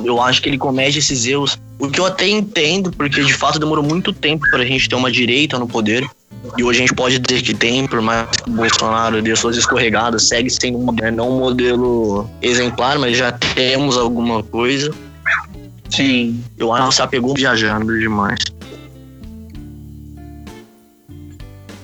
eu 0.04 0.22
acho 0.22 0.42
que 0.42 0.50
ele 0.50 0.58
comete 0.58 1.00
esses 1.00 1.26
erros, 1.26 1.60
o 1.80 1.90
que 1.90 2.00
eu 2.00 2.06
até 2.06 2.28
entendo, 2.28 2.92
porque 2.92 3.24
de 3.24 3.34
fato 3.34 3.60
demorou 3.60 3.84
muito 3.84 4.14
tempo 4.14 4.48
para 4.50 4.62
a 4.62 4.66
gente 4.66 4.88
ter 4.88 4.96
uma 4.96 5.12
direita 5.12 5.58
no 5.58 5.68
poder. 5.68 6.08
E 6.58 6.64
hoje 6.64 6.80
a 6.80 6.82
gente 6.82 6.94
pode 6.94 7.18
dizer 7.18 7.42
que 7.42 7.54
tem, 7.54 7.88
por 7.88 8.02
mais 8.02 8.30
que 8.30 8.50
o 8.50 8.54
Bolsonaro 8.54 9.22
dê 9.22 9.36
suas 9.36 9.58
escorregadas, 9.58 10.28
segue 10.28 10.50
sendo 10.50 10.78
um, 10.78 10.92
né, 10.92 11.10
não 11.10 11.32
um 11.32 11.40
modelo 11.40 12.30
exemplar, 12.42 13.00
mas 13.00 13.18
já 13.18 13.32
temos 13.32 13.98
alguma 13.98 14.44
coisa. 14.44 14.94
Sim. 15.90 16.44
Eu 16.58 16.72
acho 16.74 16.90
que 16.90 16.96
se 16.96 17.02
apegou 17.02 17.34
viajando 17.34 17.98
demais. 17.98 18.40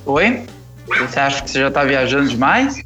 Oi? 0.06 0.44
Você 0.88 1.20
acha 1.20 1.44
que 1.44 1.50
você 1.52 1.60
já 1.60 1.72
tá 1.72 1.84
viajando 1.84 2.30
demais? 2.30 2.84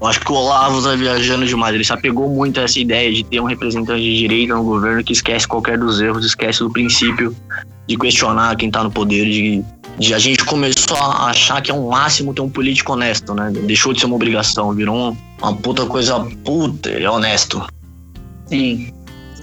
Eu 0.00 0.06
acho 0.06 0.20
que 0.20 0.30
o 0.30 0.34
Olavo 0.34 0.82
tá 0.82 0.94
viajando 0.94 1.46
demais. 1.46 1.74
Ele 1.74 1.84
se 1.84 1.92
apegou 1.92 2.28
muito 2.28 2.60
a 2.60 2.64
essa 2.64 2.78
ideia 2.78 3.12
de 3.12 3.24
ter 3.24 3.40
um 3.40 3.44
representante 3.44 4.02
de 4.02 4.18
direita 4.18 4.54
no 4.54 4.62
governo 4.62 5.02
que 5.02 5.12
esquece 5.12 5.48
qualquer 5.48 5.78
dos 5.78 6.00
erros, 6.00 6.24
esquece 6.24 6.60
do 6.60 6.70
princípio 6.70 7.34
de 7.86 7.96
questionar 7.96 8.56
quem 8.56 8.70
tá 8.70 8.82
no 8.82 8.90
poder, 8.90 9.24
de, 9.24 9.64
de 9.98 10.12
a 10.12 10.18
gente 10.18 10.44
começou 10.44 10.96
a 10.96 11.30
achar 11.30 11.62
que 11.62 11.70
é 11.70 11.74
um 11.74 11.88
máximo 11.88 12.34
ter 12.34 12.42
um 12.42 12.50
político 12.50 12.92
honesto, 12.92 13.32
né? 13.32 13.50
Deixou 13.64 13.92
de 13.92 14.00
ser 14.00 14.06
uma 14.06 14.16
obrigação, 14.16 14.72
virou 14.72 15.16
uma 15.40 15.54
puta 15.54 15.86
coisa 15.86 16.18
puta, 16.44 16.90
ele 16.90 17.04
é 17.04 17.10
honesto. 17.10 17.64
Sim, 18.46 18.92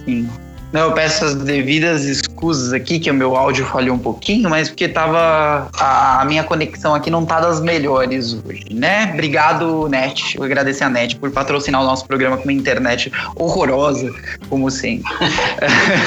sim. 0.04 0.28
Eu 0.74 0.92
peço 0.92 1.24
as 1.24 1.34
devidas 1.36 2.04
escusas 2.04 2.72
aqui, 2.72 2.98
que 2.98 3.08
o 3.08 3.14
meu 3.14 3.36
áudio 3.36 3.64
falhou 3.64 3.94
um 3.94 3.98
pouquinho, 3.98 4.50
mas 4.50 4.68
porque 4.68 4.88
tava. 4.88 5.68
A, 5.78 6.22
a 6.22 6.24
minha 6.24 6.42
conexão 6.42 6.94
aqui 6.94 7.10
não 7.10 7.24
tá 7.24 7.40
das 7.40 7.60
melhores 7.60 8.34
hoje, 8.44 8.66
né? 8.72 9.10
Obrigado, 9.12 9.88
NET. 9.88 10.36
Eu 10.36 10.42
agradecer 10.42 10.82
a 10.82 10.90
NET 10.90 11.16
por 11.16 11.30
patrocinar 11.30 11.80
o 11.80 11.84
nosso 11.84 12.04
programa 12.06 12.36
com 12.36 12.42
uma 12.42 12.52
internet 12.52 13.12
horrorosa, 13.36 14.12
como 14.48 14.68
sempre. 14.68 15.10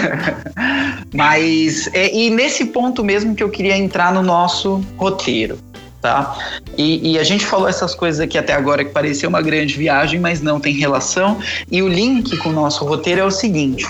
mas. 1.16 1.88
E, 1.88 2.28
e 2.28 2.30
nesse 2.30 2.66
ponto 2.66 3.06
mesmo 3.06 3.36
que 3.36 3.44
eu 3.44 3.50
queria 3.50 3.78
entrar 3.78 4.12
no 4.12 4.22
nosso 4.22 4.84
roteiro 4.98 5.58
tá? 6.02 6.38
E, 6.78 7.14
e, 7.14 7.20
a 7.20 7.24
gente 7.24 7.46
falou 7.46 7.68
essas 7.68 7.96
coisas 7.96 8.20
aqui 8.20 8.38
até 8.38 8.54
agora 8.54 8.84
que 8.84 8.92
parecia 8.92 9.28
uma 9.28 9.42
grande 9.42 9.76
viagem, 9.76 10.20
mas 10.20 10.42
não 10.42 10.60
tem 10.60 10.74
relação. 10.76 11.40
E 11.72 11.82
o 11.82 11.88
link 11.88 12.38
com 12.38 12.50
o 12.50 12.54
nosso 12.54 12.86
roteiro 12.86 13.22
é 13.22 13.24
o 13.24 13.32
seguinte: 13.32 13.86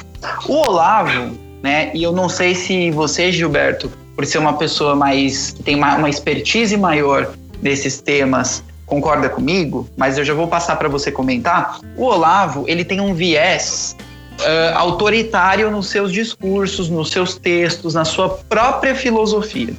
o 0.48 0.54
Olavo, 0.54 1.38
né? 1.62 1.92
E 1.94 2.04
eu 2.04 2.12
não 2.12 2.30
sei 2.30 2.56
se 2.56 2.92
você, 2.92 3.32
Gilberto, 3.32 3.92
por 4.16 4.26
ser 4.26 4.38
uma 4.38 4.54
pessoa 4.54 4.96
mais 4.96 5.52
que 5.52 5.64
tem 5.64 5.76
uma 5.76 6.10
expertise 6.10 6.76
maior 6.78 7.34
nesses 7.62 8.00
temas, 8.02 8.64
concorda 8.86 9.30
comigo, 9.30 9.88
mas 9.98 10.18
eu 10.18 10.24
já 10.24 10.34
vou 10.34 10.48
passar 10.48 10.76
para 10.78 10.88
você 10.88 11.12
comentar. 11.12 11.80
O 11.96 12.06
Olavo, 12.06 12.64
ele 12.68 12.86
tem 12.86 13.02
um 13.02 13.14
viés 13.14 13.96
uh, 14.40 14.78
autoritário 14.78 15.70
nos 15.70 15.88
seus 15.90 16.12
discursos, 16.12 16.90
nos 16.90 17.12
seus 17.12 17.36
textos, 17.36 17.94
na 17.94 18.06
sua 18.06 18.30
própria 18.30 18.96
filosofia 18.96 19.76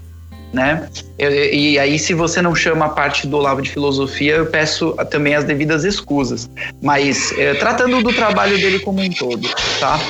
né? 0.53 0.89
E 1.19 1.79
aí, 1.79 1.99
se 1.99 2.15
você 2.15 2.41
não 2.41 2.55
chama 2.55 2.87
a 2.87 2.89
parte 2.89 3.27
do 3.27 3.37
Olavo 3.37 3.61
de 3.61 3.71
filosofia, 3.71 4.37
eu 4.37 4.47
peço 4.47 4.93
também 5.11 5.35
as 5.35 5.45
devidas 5.45 5.85
escusas. 5.85 6.49
Mas 6.83 7.33
é, 7.39 7.55
tratando 7.55 8.03
do 8.03 8.13
trabalho 8.13 8.59
dele 8.59 8.79
como 8.79 9.01
um 9.01 9.11
todo, 9.11 9.49
tá? 9.79 10.01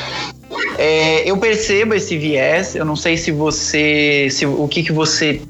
É, 0.79 1.29
eu 1.29 1.37
percebo 1.37 1.95
esse 1.95 2.17
viés. 2.17 2.75
Eu 2.75 2.85
não 2.85 2.97
sei 2.97 3.17
se 3.17 3.33
você, 3.33 4.29
se 4.31 4.47
o 4.47 4.69
que, 4.69 4.83
que 4.83 4.93
você 4.93 5.41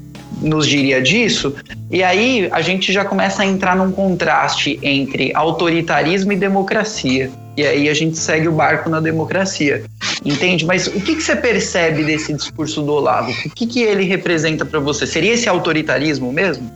nos 0.41 0.67
diria 0.67 1.01
disso. 1.01 1.55
E 1.91 2.03
aí 2.03 2.47
a 2.51 2.61
gente 2.61 2.91
já 2.93 3.03
começa 3.03 3.43
a 3.43 3.45
entrar 3.45 3.75
num 3.75 3.91
contraste 3.91 4.79
entre 4.81 5.31
autoritarismo 5.33 6.31
e 6.31 6.35
democracia. 6.35 7.29
E 7.57 7.65
aí 7.65 7.89
a 7.89 7.93
gente 7.93 8.17
segue 8.17 8.47
o 8.47 8.51
barco 8.51 8.89
na 8.89 8.99
democracia. 8.99 9.83
Entende? 10.23 10.65
Mas 10.65 10.87
o 10.87 10.91
que, 10.91 11.15
que 11.15 11.21
você 11.21 11.35
percebe 11.35 12.03
desse 12.03 12.33
discurso 12.33 12.81
do 12.81 12.91
Olavo? 12.93 13.31
O 13.45 13.49
que, 13.49 13.65
que 13.65 13.81
ele 13.81 14.03
representa 14.03 14.65
para 14.65 14.79
você? 14.79 15.07
Seria 15.07 15.33
esse 15.33 15.47
autoritarismo 15.47 16.31
mesmo? 16.31 16.69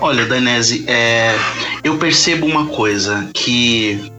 Olha, 0.00 0.24
Danese, 0.24 0.84
é, 0.88 1.34
eu 1.84 1.98
percebo 1.98 2.46
uma 2.46 2.66
coisa 2.66 3.28
que 3.34 4.10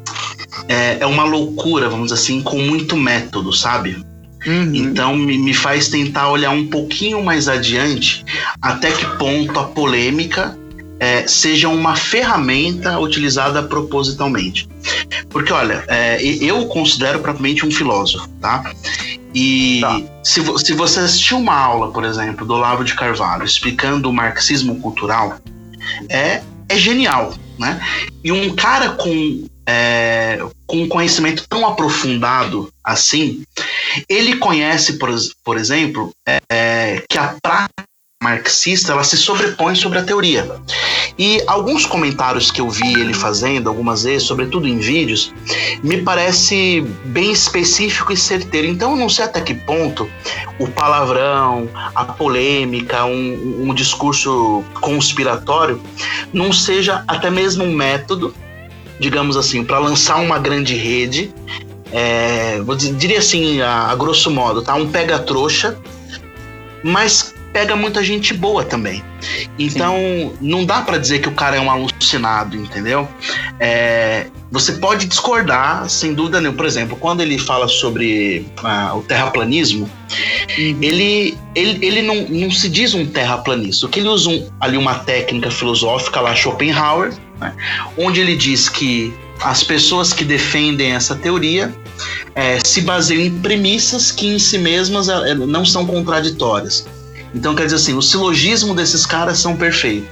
é, 0.67 0.99
é, 0.99 1.05
uma 1.05 1.23
loucura, 1.23 1.89
vamos 1.89 2.11
dizer 2.11 2.21
assim, 2.21 2.41
com 2.41 2.59
muito 2.59 2.95
método, 2.95 3.51
sabe? 3.51 3.97
Uhum. 4.45 4.73
Então 4.73 5.15
me, 5.15 5.37
me 5.37 5.53
faz 5.53 5.87
tentar 5.89 6.29
olhar 6.29 6.51
um 6.51 6.67
pouquinho 6.67 7.23
mais 7.23 7.47
adiante 7.47 8.25
até 8.61 8.91
que 8.91 9.05
ponto 9.17 9.59
a 9.59 9.65
polêmica 9.65 10.57
é, 10.99 11.27
seja 11.27 11.67
uma 11.67 11.95
ferramenta 11.95 12.99
utilizada 12.99 13.63
propositalmente. 13.63 14.67
Porque, 15.29 15.51
olha, 15.51 15.83
é, 15.87 16.21
eu 16.21 16.65
considero 16.67 17.19
propriamente 17.19 17.65
um 17.65 17.71
filósofo, 17.71 18.27
tá? 18.39 18.71
E 19.33 19.79
tá. 19.81 20.01
Se, 20.23 20.41
se 20.59 20.73
você 20.73 20.99
assistiu 20.99 21.37
uma 21.37 21.55
aula, 21.55 21.91
por 21.91 22.03
exemplo, 22.03 22.45
do 22.45 22.53
Olavo 22.53 22.83
de 22.83 22.95
Carvalho 22.95 23.45
explicando 23.45 24.09
o 24.09 24.13
marxismo 24.13 24.79
cultural, 24.81 25.39
é, 26.09 26.41
é 26.67 26.77
genial, 26.77 27.33
né? 27.57 27.79
E 28.23 28.31
um 28.31 28.55
cara 28.55 28.91
com, 28.91 29.45
é, 29.65 30.39
com 30.65 30.83
um 30.83 30.87
conhecimento 30.87 31.47
tão 31.47 31.65
aprofundado 31.65 32.71
assim, 32.83 33.43
ele 34.09 34.37
conhece, 34.37 34.97
por, 34.97 35.09
por 35.43 35.57
exemplo, 35.57 36.11
é, 36.27 37.03
que 37.09 37.17
a 37.17 37.35
prática 37.41 37.90
marxista 38.21 38.91
ela 38.91 39.03
se 39.03 39.17
sobrepõe 39.17 39.73
sobre 39.75 39.97
a 39.97 40.03
teoria. 40.03 40.47
E 41.17 41.41
alguns 41.47 41.85
comentários 41.85 42.51
que 42.51 42.61
eu 42.61 42.69
vi 42.69 42.93
ele 42.93 43.13
fazendo 43.13 43.67
algumas 43.67 44.03
vezes, 44.03 44.27
sobretudo 44.27 44.67
em 44.67 44.77
vídeos, 44.77 45.33
me 45.83 46.01
parece 46.01 46.81
bem 47.05 47.31
específico 47.31 48.13
e 48.13 48.17
certeiro. 48.17 48.67
Então 48.67 48.91
eu 48.91 48.97
não 48.97 49.09
sei 49.09 49.25
até 49.25 49.41
que 49.41 49.55
ponto 49.55 50.09
o 50.59 50.67
palavrão, 50.67 51.67
a 51.95 52.05
polêmica, 52.05 53.05
um, 53.05 53.69
um 53.69 53.73
discurso 53.73 54.63
conspiratório 54.79 55.81
não 56.31 56.53
seja 56.53 57.03
até 57.07 57.29
mesmo 57.29 57.63
um 57.63 57.73
método, 57.73 58.33
digamos 58.99 59.35
assim, 59.35 59.63
para 59.63 59.79
lançar 59.79 60.17
uma 60.17 60.37
grande 60.37 60.75
rede. 60.75 61.33
É, 61.91 62.61
vou 62.61 62.75
dizer, 62.75 62.93
diria 62.93 63.17
assim, 63.17 63.61
a, 63.61 63.87
a 63.87 63.95
grosso 63.95 64.29
modo, 64.31 64.61
tá? 64.61 64.75
Um 64.75 64.89
pega-trouxa, 64.89 65.77
mas 66.83 67.33
pega 67.53 67.75
muita 67.75 68.03
gente 68.03 68.33
boa 68.33 68.63
também. 68.63 69.03
Então, 69.59 69.95
Sim. 69.95 70.33
não 70.41 70.65
dá 70.65 70.81
para 70.81 70.97
dizer 70.97 71.19
que 71.19 71.29
o 71.29 71.33
cara 71.33 71.57
é 71.57 71.59
um 71.59 71.69
alucinado, 71.69 72.55
entendeu? 72.55 73.07
É, 73.59 74.27
você 74.51 74.73
pode 74.73 75.05
discordar, 75.05 75.87
sem 75.89 76.13
dúvida 76.13 76.39
nenhuma. 76.39 76.57
Por 76.57 76.65
exemplo, 76.65 76.97
quando 76.97 77.21
ele 77.21 77.37
fala 77.37 77.67
sobre 77.67 78.45
ah, 78.63 78.93
o 78.95 79.01
terraplanismo, 79.03 79.89
uhum. 80.57 80.77
ele, 80.81 81.37
ele, 81.55 81.85
ele 81.85 82.01
não, 82.01 82.27
não 82.27 82.51
se 82.51 82.69
diz 82.69 82.93
um 82.93 83.05
terraplanista. 83.05 83.85
O 83.85 83.89
que 83.89 83.99
ele 83.99 84.09
usa 84.09 84.29
um, 84.29 84.49
ali 84.59 84.77
uma 84.77 84.95
técnica 84.95 85.51
filosófica 85.51 86.19
lá, 86.21 86.35
Schopenhauer, 86.35 87.13
né, 87.39 87.53
onde 87.97 88.19
ele 88.21 88.35
diz 88.35 88.69
que 88.69 89.13
as 89.41 89.63
pessoas 89.63 90.13
que 90.13 90.23
defendem 90.23 90.93
essa 90.93 91.15
teoria 91.15 91.73
é, 92.35 92.59
se 92.59 92.81
baseiam 92.81 93.21
em 93.21 93.39
premissas 93.39 94.11
que 94.11 94.27
em 94.27 94.39
si 94.39 94.57
mesmas 94.57 95.09
é, 95.09 95.33
não 95.33 95.65
são 95.65 95.85
contraditórias. 95.85 96.85
Então 97.33 97.55
quer 97.55 97.63
dizer 97.63 97.77
assim, 97.77 97.93
o 97.93 98.01
silogismo 98.01 98.75
desses 98.75 99.05
caras 99.05 99.39
são 99.39 99.55
perfeitos. 99.55 100.09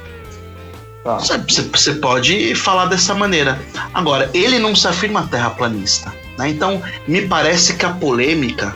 Você 1.03 1.93
tá. 1.93 2.01
pode 2.01 2.55
falar 2.55 2.85
dessa 2.85 3.15
maneira. 3.15 3.59
Agora, 3.93 4.29
ele 4.33 4.59
não 4.59 4.75
se 4.75 4.87
afirma 4.87 5.27
terraplanista. 5.27 6.13
Né? 6.37 6.49
Então, 6.49 6.81
me 7.07 7.21
parece 7.23 7.75
que 7.75 7.85
a 7.85 7.89
polêmica 7.89 8.75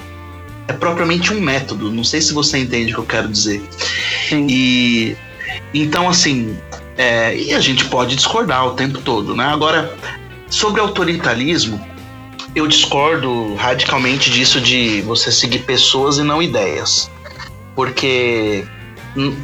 é 0.67 0.73
propriamente 0.73 1.33
um 1.33 1.41
método. 1.41 1.91
Não 1.91 2.03
sei 2.03 2.21
se 2.21 2.33
você 2.33 2.57
entende 2.57 2.91
o 2.91 2.95
que 2.95 3.01
eu 3.01 3.05
quero 3.05 3.27
dizer. 3.27 3.61
Sim. 4.29 4.47
E 4.49 5.17
então, 5.73 6.09
assim, 6.09 6.57
é, 6.97 7.35
e 7.35 7.53
a 7.53 7.59
gente 7.59 7.85
pode 7.85 8.15
discordar 8.15 8.65
o 8.67 8.71
tempo 8.71 8.99
todo, 8.99 9.35
né? 9.35 9.45
Agora, 9.45 9.93
sobre 10.49 10.79
autoritarismo, 10.79 11.83
eu 12.55 12.67
discordo 12.67 13.55
radicalmente 13.55 14.29
disso 14.29 14.61
de 14.61 15.01
você 15.01 15.31
seguir 15.31 15.59
pessoas 15.59 16.17
e 16.17 16.23
não 16.23 16.41
ideias. 16.41 17.09
Porque 17.75 18.65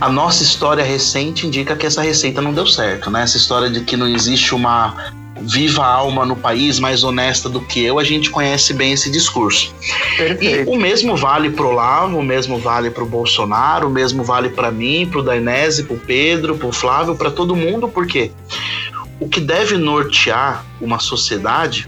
a 0.01 0.09
nossa 0.09 0.41
história 0.43 0.83
recente 0.83 1.45
indica 1.45 1.75
que 1.75 1.85
essa 1.85 2.01
receita 2.01 2.41
não 2.41 2.53
deu 2.53 2.65
certo, 2.65 3.11
né? 3.11 3.23
Essa 3.23 3.37
história 3.37 3.69
de 3.69 3.81
que 3.81 3.95
não 3.95 4.07
existe 4.07 4.55
uma 4.55 5.13
viva 5.41 5.85
alma 5.85 6.25
no 6.25 6.35
país 6.35 6.79
mais 6.79 7.03
honesta 7.03 7.47
do 7.47 7.61
que 7.61 7.83
eu, 7.83 7.99
a 7.99 8.03
gente 8.03 8.29
conhece 8.29 8.73
bem 8.73 8.91
esse 8.91 9.09
discurso. 9.09 9.73
Perfeito. 10.17 10.69
E 10.69 10.75
o 10.75 10.77
mesmo 10.77 11.15
vale 11.15 11.49
pro 11.49 11.69
Olavo, 11.69 12.17
o 12.17 12.23
mesmo 12.23 12.57
vale 12.57 12.89
pro 12.89 13.05
Bolsonaro, 13.05 13.87
o 13.87 13.91
mesmo 13.91 14.23
vale 14.23 14.49
para 14.49 14.71
mim, 14.71 15.07
pro 15.09 15.23
Dainese, 15.23 15.83
pro 15.83 15.97
Pedro, 15.97 16.57
pro 16.57 16.71
Flávio, 16.71 17.15
para 17.15 17.31
todo 17.31 17.55
mundo, 17.55 17.87
porque 17.87 18.31
o 19.19 19.27
que 19.27 19.39
deve 19.39 19.77
nortear 19.77 20.65
uma 20.81 20.99
sociedade 20.99 21.87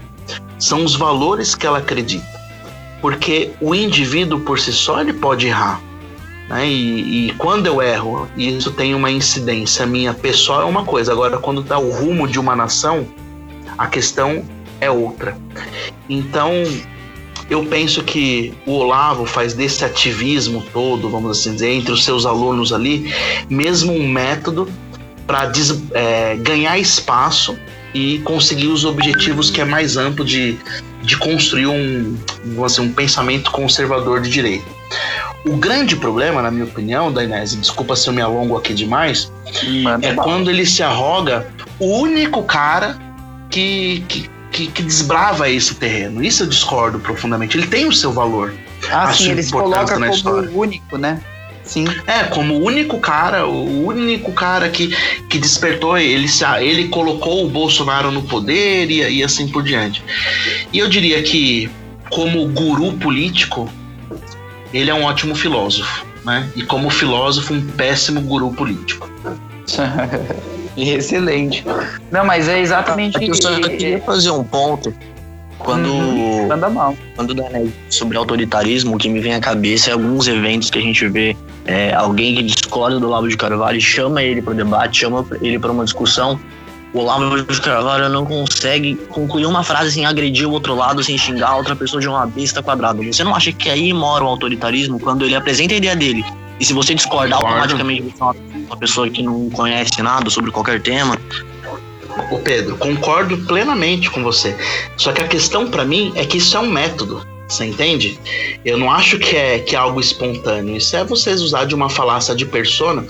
são 0.58 0.84
os 0.84 0.94
valores 0.94 1.54
que 1.54 1.66
ela 1.66 1.78
acredita. 1.78 2.40
Porque 3.00 3.50
o 3.60 3.74
indivíduo 3.74 4.40
por 4.40 4.60
si 4.60 4.72
só 4.72 5.00
ele 5.00 5.12
pode 5.12 5.48
errar. 5.48 5.80
Né? 6.52 6.68
E, 6.68 7.28
e, 7.28 7.32
quando 7.34 7.66
eu 7.66 7.80
erro, 7.80 8.28
isso 8.36 8.70
tem 8.72 8.94
uma 8.94 9.10
incidência 9.10 9.86
minha 9.86 10.12
pessoal 10.12 10.60
é 10.60 10.64
uma 10.64 10.84
coisa. 10.84 11.10
Agora, 11.10 11.38
quando 11.38 11.62
dá 11.62 11.78
o 11.78 11.90
rumo 11.90 12.28
de 12.28 12.38
uma 12.38 12.54
nação, 12.54 13.06
a 13.78 13.86
questão 13.86 14.44
é 14.78 14.90
outra. 14.90 15.36
Então, 16.08 16.52
eu 17.48 17.64
penso 17.64 18.02
que 18.02 18.52
o 18.66 18.72
Olavo 18.72 19.24
faz 19.24 19.54
desse 19.54 19.84
ativismo 19.84 20.62
todo, 20.72 21.08
vamos 21.08 21.38
assim 21.38 21.54
dizer, 21.54 21.70
entre 21.70 21.92
os 21.92 22.04
seus 22.04 22.26
alunos 22.26 22.72
ali, 22.72 23.12
mesmo 23.48 23.92
um 23.92 24.06
método 24.06 24.68
para 25.26 25.50
é, 25.94 26.36
ganhar 26.36 26.78
espaço 26.78 27.56
e 27.94 28.18
conseguir 28.20 28.68
os 28.68 28.84
objetivos 28.84 29.50
que 29.50 29.60
é 29.60 29.64
mais 29.64 29.96
amplo 29.96 30.24
de, 30.24 30.58
de 31.02 31.16
construir 31.16 31.66
um, 31.66 32.16
assim, 32.64 32.82
um 32.82 32.92
pensamento 32.92 33.50
conservador 33.50 34.20
de 34.20 34.30
direita. 34.30 34.66
O 35.44 35.56
grande 35.56 35.96
problema, 35.96 36.40
na 36.40 36.50
minha 36.50 36.64
opinião, 36.64 37.12
da 37.12 37.24
Inés, 37.24 37.54
desculpa 37.56 37.96
se 37.96 38.08
eu 38.08 38.12
me 38.12 38.20
alongo 38.20 38.56
aqui 38.56 38.72
demais, 38.72 39.32
Manda 39.82 40.06
é 40.06 40.14
quando 40.14 40.50
ele 40.50 40.64
se 40.64 40.82
arroga 40.82 41.46
o 41.80 41.98
único 41.98 42.44
cara 42.44 42.96
que, 43.50 44.04
que, 44.08 44.30
que, 44.52 44.66
que, 44.68 44.82
desbrava 44.82 45.50
esse 45.50 45.74
terreno. 45.74 46.22
Isso 46.22 46.44
eu 46.44 46.46
discordo 46.46 47.00
profundamente. 47.00 47.56
Ele 47.56 47.66
tem 47.66 47.86
o 47.88 47.92
seu 47.92 48.12
valor. 48.12 48.54
Ah, 48.90 49.12
sim, 49.12 49.30
ele 49.30 49.42
se 49.42 49.50
coloca 49.50 49.94
como 49.94 50.06
história. 50.06 50.50
único, 50.52 50.96
né? 50.96 51.20
Sim. 51.64 51.84
É, 52.06 52.24
como 52.24 52.54
o 52.54 52.64
único 52.64 52.98
cara, 52.98 53.46
o 53.46 53.86
único 53.86 54.32
cara 54.32 54.68
que, 54.68 54.94
que 55.28 55.38
despertou, 55.38 55.96
ele, 55.96 56.26
ele 56.60 56.88
colocou 56.88 57.44
o 57.44 57.48
Bolsonaro 57.48 58.10
no 58.10 58.22
poder 58.22 58.90
e, 58.90 59.18
e 59.18 59.24
assim 59.24 59.48
por 59.48 59.62
diante. 59.62 60.02
E 60.72 60.78
eu 60.78 60.88
diria 60.88 61.22
que, 61.22 61.70
como 62.10 62.46
guru 62.48 62.92
político, 62.94 63.68
ele 64.72 64.90
é 64.90 64.94
um 64.94 65.04
ótimo 65.04 65.34
filósofo, 65.34 66.06
né? 66.24 66.48
E 66.56 66.62
como 66.62 66.90
filósofo, 66.90 67.54
um 67.54 67.66
péssimo 67.66 68.20
guru 68.20 68.50
político. 68.52 69.10
Excelente. 70.76 71.64
Não, 72.10 72.24
mas 72.24 72.48
é 72.48 72.60
exatamente. 72.60 73.16
Aqui 73.16 73.28
eu 73.28 73.34
só 73.34 73.60
queria 73.60 74.00
fazer 74.00 74.30
um 74.30 74.42
ponto. 74.42 74.94
Quando. 75.58 75.86
Uhum, 75.86 76.70
mal. 76.72 76.96
Quando 77.14 77.34
dá 77.34 77.48
né, 77.50 77.68
sobre 77.88 78.16
autoritarismo, 78.16 78.96
o 78.96 78.98
que 78.98 79.08
me 79.08 79.20
vem 79.20 79.34
à 79.34 79.40
cabeça 79.40 79.90
é 79.90 79.92
alguns 79.92 80.26
eventos 80.26 80.70
que 80.70 80.78
a 80.78 80.82
gente 80.82 81.06
vê 81.08 81.36
é, 81.66 81.92
alguém 81.94 82.34
que 82.34 82.42
discorda 82.42 82.98
do 82.98 83.06
Olavo 83.06 83.28
de 83.28 83.36
Carvalho, 83.36 83.80
chama 83.80 84.22
ele 84.22 84.42
para 84.42 84.52
o 84.52 84.56
debate, 84.56 85.00
chama 85.00 85.24
ele 85.40 85.58
para 85.58 85.70
uma 85.70 85.84
discussão. 85.84 86.40
O 86.94 86.98
Olavo 86.98 87.42
de 87.42 87.60
Carvalho 87.60 88.08
não 88.10 88.26
consegue 88.26 88.96
concluir 89.08 89.46
uma 89.46 89.64
frase 89.64 89.92
sem 89.92 90.04
agredir 90.04 90.46
o 90.46 90.52
outro 90.52 90.74
lado, 90.74 91.02
sem 91.02 91.16
xingar 91.16 91.48
a 91.48 91.56
outra 91.56 91.74
pessoa 91.74 92.00
de 92.00 92.06
uma 92.06 92.26
besta 92.26 92.62
quadrada. 92.62 93.02
Você 93.02 93.24
não 93.24 93.34
acha 93.34 93.50
que 93.50 93.70
aí 93.70 93.92
mora 93.94 94.22
o 94.22 94.26
autoritarismo 94.26 95.00
quando 95.00 95.24
ele 95.24 95.34
apresenta 95.34 95.72
a 95.72 95.78
ideia 95.78 95.96
dele? 95.96 96.22
E 96.60 96.64
se 96.66 96.74
você 96.74 96.94
discordar, 96.94 97.38
automaticamente 97.38 98.02
você 98.02 98.22
é 98.22 98.66
uma 98.66 98.76
pessoa 98.76 99.08
que 99.08 99.22
não 99.22 99.48
conhece 99.50 100.02
nada 100.02 100.28
sobre 100.28 100.50
qualquer 100.50 100.82
tema. 100.82 101.18
Ô 102.30 102.38
Pedro, 102.38 102.76
concordo 102.76 103.38
plenamente 103.38 104.10
com 104.10 104.22
você. 104.22 104.54
Só 104.98 105.12
que 105.12 105.22
a 105.22 105.28
questão 105.28 105.70
para 105.70 105.86
mim 105.86 106.12
é 106.14 106.26
que 106.26 106.36
isso 106.36 106.54
é 106.56 106.60
um 106.60 106.70
método. 106.70 107.26
Você 107.52 107.66
entende? 107.66 108.18
Eu 108.64 108.78
não 108.78 108.90
acho 108.90 109.18
que 109.18 109.36
é, 109.36 109.58
que 109.58 109.76
é 109.76 109.78
algo 109.78 110.00
espontâneo. 110.00 110.74
Isso 110.74 110.96
é 110.96 111.04
vocês 111.04 111.42
usar 111.42 111.66
de 111.66 111.74
uma 111.74 111.90
falácia 111.90 112.34
de 112.34 112.46
persona. 112.46 113.04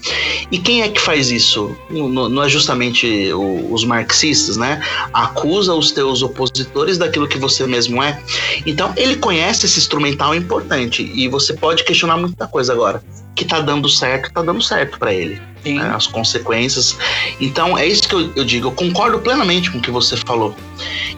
E 0.51 0.59
quem 0.59 0.83
é 0.83 0.89
que 0.89 1.01
faz 1.01 1.31
isso? 1.31 1.77
Não, 1.89 2.29
não 2.29 2.43
é 2.43 2.49
justamente 2.49 3.33
o, 3.33 3.73
os 3.73 3.85
marxistas, 3.85 4.57
né? 4.57 4.83
Acusa 5.13 5.75
os 5.75 5.93
teus 5.93 6.23
opositores 6.23 6.99
daquilo 6.99 7.29
que 7.29 7.39
você 7.39 7.67
mesmo 7.69 8.03
é. 8.03 8.21
Então, 8.67 8.93
ele 8.97 9.15
conhece 9.15 9.67
esse 9.67 9.79
instrumental 9.79 10.35
importante. 10.35 11.09
E 11.15 11.29
você 11.29 11.55
pode 11.55 11.85
questionar 11.85 12.17
muita 12.17 12.49
coisa 12.49 12.73
agora. 12.73 13.01
Que 13.35 13.45
tá 13.45 13.61
dando 13.61 13.89
certo, 13.89 14.33
tá 14.33 14.43
dando 14.43 14.63
certo 14.63 14.99
para 14.99 15.13
ele. 15.13 15.41
Né? 15.65 15.93
As 15.95 16.07
consequências. 16.07 16.97
Então, 17.41 17.79
é 17.79 17.87
isso 17.87 18.09
que 18.09 18.15
eu, 18.15 18.33
eu, 18.37 18.45
digo. 18.45 18.69
Eu 18.69 18.73
concordo 18.73 19.19
plenamente 19.21 19.71
com 19.71 19.79
o 19.79 19.81
que 19.81 19.91
você 19.91 20.17
falou. 20.17 20.55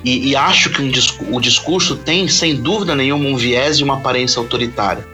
E, 0.05 0.29
e 0.29 0.37
acho 0.37 0.70
que 0.70 0.83
um, 0.83 0.90
o 1.35 1.40
discurso 1.40 1.96
tem, 1.96 2.29
sem 2.29 2.57
dúvida 2.57 2.94
nenhuma, 2.94 3.27
um 3.27 3.37
viés 3.37 3.79
e 3.79 3.85
uma 3.85 3.94
aparência 3.94 4.38
autoritária. 4.38 5.07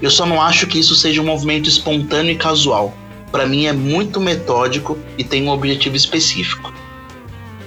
Eu 0.00 0.10
só 0.10 0.26
não 0.26 0.42
acho 0.42 0.66
que 0.66 0.78
isso 0.78 0.94
seja 0.94 1.22
um 1.22 1.26
movimento 1.26 1.68
espontâneo 1.68 2.32
e 2.32 2.36
casual. 2.36 2.94
Para 3.30 3.46
mim, 3.46 3.66
é 3.66 3.72
muito 3.72 4.20
metódico 4.20 4.98
e 5.16 5.24
tem 5.24 5.44
um 5.44 5.48
objetivo 5.48 5.96
específico. 5.96 6.72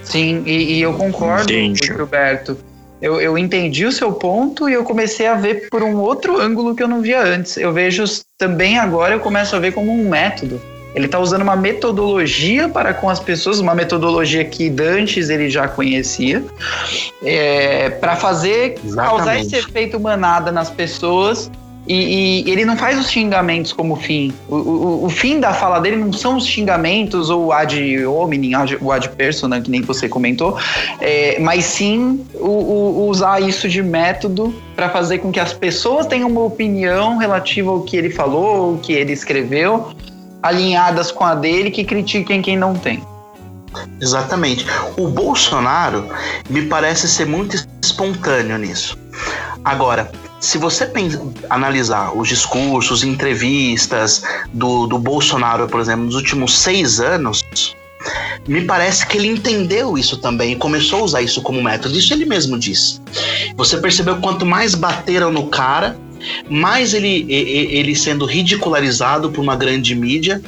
Sim, 0.03 0.43
e, 0.45 0.75
e 0.75 0.81
eu 0.81 0.93
concordo, 0.93 1.51
Gilberto. 1.51 2.57
Eu, 3.01 3.19
eu 3.19 3.37
entendi 3.37 3.85
o 3.85 3.91
seu 3.91 4.13
ponto 4.13 4.69
e 4.69 4.73
eu 4.73 4.83
comecei 4.83 5.27
a 5.27 5.35
ver 5.35 5.69
por 5.69 5.83
um 5.83 5.97
outro 5.97 6.39
ângulo 6.39 6.75
que 6.75 6.81
eu 6.81 6.87
não 6.87 7.01
via 7.01 7.21
antes. 7.21 7.57
Eu 7.57 7.73
vejo 7.73 8.03
também 8.37 8.79
agora, 8.79 9.15
eu 9.15 9.19
começo 9.19 9.55
a 9.55 9.59
ver 9.59 9.73
como 9.73 9.91
um 9.91 10.09
método 10.09 10.61
ele 10.95 11.07
está 11.07 11.19
usando 11.19 11.41
uma 11.41 11.57
metodologia 11.57 12.69
para 12.69 12.93
com 12.93 13.09
as 13.09 13.19
pessoas, 13.19 13.59
uma 13.59 13.75
metodologia 13.75 14.45
que 14.45 14.73
antes 14.79 15.29
ele 15.29 15.49
já 15.49 15.67
conhecia, 15.67 16.41
é, 17.21 17.89
para 17.89 18.15
fazer 18.15 18.79
Exatamente. 18.83 19.17
causar 19.17 19.39
esse 19.39 19.55
efeito 19.57 19.99
manada 19.99 20.53
nas 20.53 20.69
pessoas. 20.69 21.51
E, 21.87 22.43
e, 22.43 22.51
ele 22.51 22.65
não 22.65 22.75
faz 22.75 22.99
os 22.99 23.09
xingamentos 23.09 23.71
como 23.71 23.95
fim. 23.95 24.33
O, 24.47 24.55
o, 24.55 25.05
o, 25.05 25.09
fim 25.09 25.39
da 25.39 25.53
fala 25.53 25.79
dele 25.79 25.97
não 25.97 26.11
são 26.11 26.37
os 26.37 26.45
xingamentos 26.45 27.29
ou 27.29 27.51
ad 27.51 28.05
hominem, 28.05 28.53
o 28.81 28.91
ad 28.91 29.09
persona, 29.09 29.61
que 29.61 29.69
nem 29.69 29.81
você 29.81 30.09
comentou, 30.09 30.57
é, 30.99 31.39
mas 31.39 31.65
sim 31.65 32.25
o, 32.33 33.07
usar 33.07 33.39
isso 33.39 33.69
de 33.69 33.83
método 33.83 34.53
para 34.75 34.89
fazer 34.89 35.19
com 35.19 35.31
que 35.31 35.39
as 35.39 35.53
pessoas 35.53 36.07
tenham 36.07 36.27
uma 36.27 36.41
opinião 36.41 37.17
relativa 37.17 37.69
ao 37.69 37.81
que 37.81 37.95
ele 37.95 38.09
falou, 38.09 38.73
o 38.73 38.77
que 38.79 38.93
ele 38.93 39.13
escreveu, 39.13 39.89
alinhadas 40.41 41.11
com 41.11 41.23
a 41.23 41.35
dele 41.35 41.69
que 41.69 41.83
critiquem 41.83 42.41
quem 42.41 42.57
não 42.57 42.73
tem. 42.73 43.01
Exatamente. 44.01 44.65
O 44.97 45.07
Bolsonaro 45.07 46.07
me 46.49 46.63
parece 46.63 47.07
ser 47.07 47.25
muito 47.25 47.55
espontâneo 47.81 48.57
nisso. 48.57 48.97
Agora, 49.63 50.11
se 50.45 50.59
você 50.59 50.87
analisar 51.49 52.15
os 52.15 52.27
discursos, 52.27 53.03
entrevistas 53.03 54.21
do, 54.53 54.85
do 54.85 54.99
Bolsonaro, 54.99 55.67
por 55.67 55.81
exemplo, 55.81 56.05
nos 56.05 56.15
últimos 56.15 56.55
seis 56.55 56.99
anos, 56.99 57.43
me 58.47 58.61
parece 58.61 59.07
que 59.07 59.17
ele 59.17 59.27
entendeu 59.27 59.97
isso 59.97 60.17
também 60.17 60.51
e 60.51 60.55
começou 60.55 60.99
a 60.99 61.03
usar 61.03 61.21
isso 61.23 61.41
como 61.41 61.63
método. 61.63 61.97
Isso 61.97 62.13
ele 62.13 62.25
mesmo 62.25 62.59
disse. 62.59 63.01
Você 63.55 63.77
percebeu 63.77 64.17
quanto 64.17 64.45
mais 64.45 64.75
bateram 64.75 65.31
no 65.31 65.47
cara, 65.47 65.97
mais 66.47 66.93
ele, 66.93 67.25
ele 67.27 67.95
sendo 67.95 68.25
ridicularizado 68.25 69.31
por 69.31 69.41
uma 69.41 69.55
grande 69.55 69.95
mídia, 69.95 70.39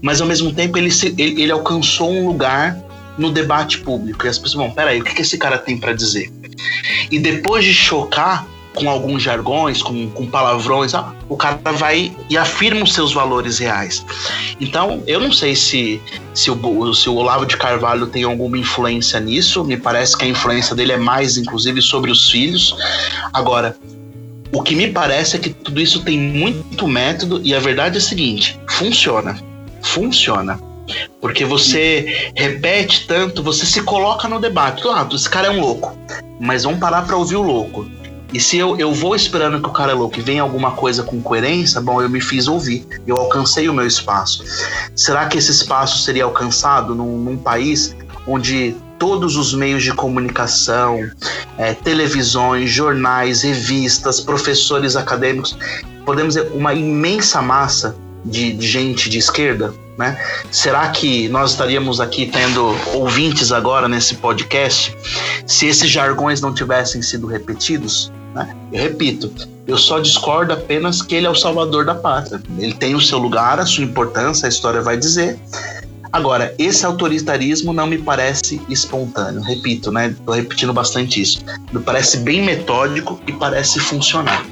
mas 0.00 0.22
ao 0.22 0.26
mesmo 0.26 0.50
tempo 0.54 0.78
ele, 0.78 0.90
ele, 1.18 1.42
ele 1.42 1.52
alcançou 1.52 2.10
um 2.10 2.26
lugar 2.26 2.82
no 3.18 3.30
debate 3.30 3.80
público. 3.80 4.24
E 4.24 4.30
as 4.30 4.38
pessoas 4.38 4.64
vão, 4.64 4.70
peraí, 4.70 5.02
o 5.02 5.04
que, 5.04 5.14
que 5.14 5.20
esse 5.20 5.36
cara 5.36 5.58
tem 5.58 5.76
para 5.76 5.92
dizer? 5.92 6.32
E 7.10 7.18
depois 7.18 7.66
de 7.66 7.74
chocar 7.74 8.46
com 8.74 8.88
alguns 8.88 9.22
jargões, 9.22 9.82
com, 9.82 10.10
com 10.10 10.26
palavrões, 10.26 10.92
o 11.28 11.36
cara 11.36 11.58
vai 11.72 12.14
e 12.28 12.36
afirma 12.36 12.82
os 12.82 12.94
seus 12.94 13.12
valores 13.12 13.58
reais. 13.58 14.04
Então, 14.60 15.02
eu 15.06 15.20
não 15.20 15.32
sei 15.32 15.54
se, 15.54 16.00
se, 16.34 16.50
o, 16.50 16.94
se 16.94 17.08
o 17.08 17.14
Olavo 17.14 17.46
de 17.46 17.56
Carvalho 17.56 18.06
tem 18.06 18.24
alguma 18.24 18.58
influência 18.58 19.20
nisso, 19.20 19.64
me 19.64 19.76
parece 19.76 20.16
que 20.16 20.24
a 20.24 20.28
influência 20.28 20.74
dele 20.74 20.92
é 20.92 20.96
mais, 20.96 21.36
inclusive, 21.36 21.82
sobre 21.82 22.10
os 22.10 22.30
filhos. 22.30 22.74
Agora, 23.32 23.76
o 24.52 24.62
que 24.62 24.74
me 24.74 24.88
parece 24.88 25.36
é 25.36 25.38
que 25.38 25.50
tudo 25.50 25.80
isso 25.80 26.02
tem 26.02 26.18
muito 26.18 26.86
método 26.86 27.40
e 27.42 27.54
a 27.54 27.60
verdade 27.60 27.96
é 27.96 27.98
a 27.98 28.02
seguinte: 28.02 28.58
funciona. 28.68 29.38
Funciona. 29.82 30.60
Porque 31.20 31.44
você 31.44 32.32
repete 32.34 33.06
tanto, 33.06 33.42
você 33.42 33.64
se 33.64 33.82
coloca 33.82 34.28
no 34.28 34.40
debate. 34.40 34.82
Ah, 34.88 35.08
esse 35.12 35.28
cara 35.28 35.48
é 35.48 35.50
um 35.50 35.60
louco. 35.60 35.96
Mas 36.40 36.64
vamos 36.64 36.80
parar 36.80 37.02
para 37.02 37.16
ouvir 37.16 37.36
o 37.36 37.42
louco. 37.42 37.88
E 38.32 38.40
se 38.40 38.56
eu, 38.56 38.78
eu 38.78 38.92
vou 38.92 39.14
esperando 39.14 39.60
que 39.60 39.68
o 39.68 39.72
cara 39.72 39.92
é 39.92 39.94
louco 39.94 40.18
e 40.18 40.22
venha 40.22 40.42
alguma 40.42 40.72
coisa 40.72 41.02
com 41.02 41.20
coerência, 41.20 41.80
bom, 41.80 42.00
eu 42.00 42.08
me 42.08 42.20
fiz 42.20 42.48
ouvir. 42.48 42.86
Eu 43.06 43.16
alcancei 43.16 43.68
o 43.68 43.74
meu 43.74 43.86
espaço. 43.86 44.44
Será 44.96 45.26
que 45.26 45.38
esse 45.38 45.50
espaço 45.50 46.02
seria 46.02 46.24
alcançado 46.24 46.94
num, 46.94 47.18
num 47.18 47.36
país 47.36 47.94
onde 48.26 48.74
todos 48.98 49.36
os 49.36 49.52
meios 49.52 49.82
de 49.82 49.92
comunicação, 49.92 51.10
é, 51.58 51.74
televisões, 51.74 52.70
jornais, 52.70 53.42
revistas, 53.42 54.20
professores 54.20 54.94
acadêmicos 54.94 55.56
podemos 56.04 56.34
dizer, 56.34 56.50
uma 56.52 56.74
imensa 56.74 57.40
massa 57.40 57.96
de, 58.24 58.52
de 58.52 58.66
gente 58.66 59.10
de 59.10 59.18
esquerda, 59.18 59.74
né? 59.98 60.20
Será 60.50 60.88
que 60.90 61.28
nós 61.28 61.52
estaríamos 61.52 62.00
aqui 62.00 62.26
tendo 62.26 62.76
ouvintes 62.94 63.50
agora 63.50 63.88
nesse 63.88 64.16
podcast 64.16 64.96
se 65.46 65.66
esses 65.66 65.90
jargões 65.90 66.40
não 66.40 66.54
tivessem 66.54 67.02
sido 67.02 67.26
repetidos? 67.26 68.12
Né? 68.34 68.54
Eu 68.72 68.82
repito, 68.82 69.32
eu 69.66 69.78
só 69.78 69.98
discordo 69.98 70.52
apenas 70.52 71.02
que 71.02 71.14
ele 71.14 71.26
é 71.26 71.30
o 71.30 71.34
salvador 71.34 71.84
da 71.84 71.94
pátria. 71.94 72.40
Ele 72.58 72.74
tem 72.74 72.94
o 72.94 73.00
seu 73.00 73.18
lugar, 73.18 73.60
a 73.60 73.66
sua 73.66 73.84
importância, 73.84 74.46
a 74.46 74.48
história 74.48 74.80
vai 74.80 74.96
dizer. 74.96 75.38
Agora, 76.12 76.54
esse 76.58 76.84
autoritarismo 76.84 77.72
não 77.72 77.86
me 77.86 77.96
parece 77.96 78.60
espontâneo. 78.68 79.40
Repito, 79.40 79.90
né? 79.90 80.14
Tô 80.26 80.32
repetindo 80.32 80.72
bastante 80.72 81.22
isso. 81.22 81.42
Me 81.72 81.80
parece 81.80 82.18
bem 82.18 82.42
metódico 82.42 83.18
e 83.26 83.32
parece 83.32 83.80
funcionar. 83.80 84.44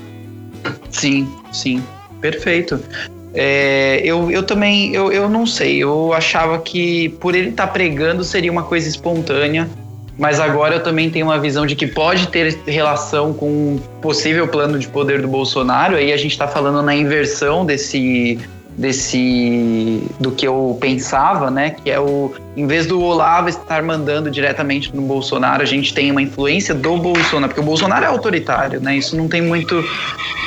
Sim, 0.90 1.30
sim. 1.52 1.82
Perfeito. 2.20 2.80
É, 3.34 4.00
eu, 4.04 4.30
eu 4.30 4.42
também, 4.42 4.92
eu, 4.94 5.12
eu 5.12 5.28
não 5.28 5.46
sei, 5.46 5.78
eu 5.78 6.12
achava 6.12 6.58
que 6.58 7.10
por 7.20 7.34
ele 7.34 7.50
estar 7.50 7.68
tá 7.68 7.72
pregando 7.72 8.24
seria 8.24 8.50
uma 8.50 8.64
coisa 8.64 8.88
espontânea, 8.88 9.70
mas 10.20 10.38
agora 10.38 10.74
eu 10.74 10.82
também 10.82 11.08
tenho 11.08 11.26
uma 11.26 11.38
visão 11.38 11.64
de 11.64 11.74
que 11.74 11.86
pode 11.86 12.28
ter 12.28 12.60
relação 12.66 13.32
com 13.32 13.48
um 13.48 13.80
possível 14.02 14.46
plano 14.46 14.78
de 14.78 14.86
poder 14.86 15.22
do 15.22 15.26
Bolsonaro, 15.26 15.96
aí 15.96 16.12
a 16.12 16.16
gente 16.18 16.32
está 16.32 16.46
falando 16.46 16.82
na 16.82 16.94
inversão 16.94 17.64
desse 17.64 18.38
desse 18.76 20.02
do 20.20 20.30
que 20.30 20.46
eu 20.46 20.76
pensava, 20.78 21.50
né? 21.50 21.70
Que 21.70 21.90
é 21.90 21.98
o 21.98 22.34
em 22.54 22.66
vez 22.66 22.84
do 22.86 23.00
Olavo 23.00 23.48
estar 23.48 23.82
mandando 23.82 24.30
diretamente 24.30 24.94
no 24.94 25.00
Bolsonaro, 25.02 25.62
a 25.62 25.66
gente 25.66 25.94
tem 25.94 26.10
uma 26.10 26.20
influência 26.20 26.74
do 26.74 26.98
Bolsonaro, 26.98 27.48
porque 27.48 27.60
o 27.60 27.64
Bolsonaro 27.64 28.04
é 28.04 28.08
autoritário, 28.08 28.78
né? 28.78 28.98
Isso 28.98 29.16
não 29.16 29.26
tem 29.26 29.40
muito 29.40 29.82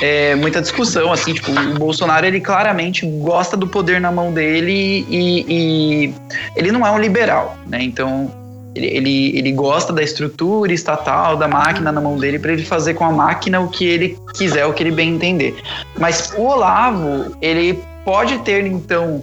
é, 0.04 0.36
muita 0.36 0.62
discussão, 0.62 1.12
assim, 1.12 1.34
tipo, 1.34 1.52
o 1.52 1.80
Bolsonaro 1.80 2.28
ele 2.28 2.40
claramente 2.40 3.08
gosta 3.08 3.58
do 3.58 3.68
poder 3.68 4.00
na 4.00 4.12
mão 4.12 4.32
dele 4.32 5.04
e, 5.10 5.46
e 5.50 6.14
ele 6.56 6.72
não 6.72 6.86
é 6.86 6.92
um 6.92 7.00
liberal, 7.00 7.58
né? 7.66 7.82
Então 7.82 8.43
ele, 8.76 8.88
ele, 8.88 9.38
ele, 9.38 9.52
gosta 9.52 9.94
da 9.94 10.02
estrutura 10.02 10.74
estatal, 10.74 11.38
da 11.38 11.48
máquina 11.48 11.92
na 11.92 12.02
mão 12.02 12.18
dele, 12.18 12.40
para 12.40 12.54
ele 12.54 12.64
fazer 12.64 12.96
com 12.96 13.06
a 13.06 13.12
máquina 13.12 13.60
o 13.60 13.68
que 13.68 13.86
ele 13.86 14.18
quiser, 14.34 14.66
o 14.66 14.74
que 14.74 14.84
ele 14.84 14.92
bem 14.92 15.16
entender. 15.16 15.56
Mas 15.98 16.34
o 16.36 16.42
Olavo, 16.42 17.36
ele 17.42 17.80
pode 18.04 18.40
ter, 18.40 18.66
então, 18.66 19.22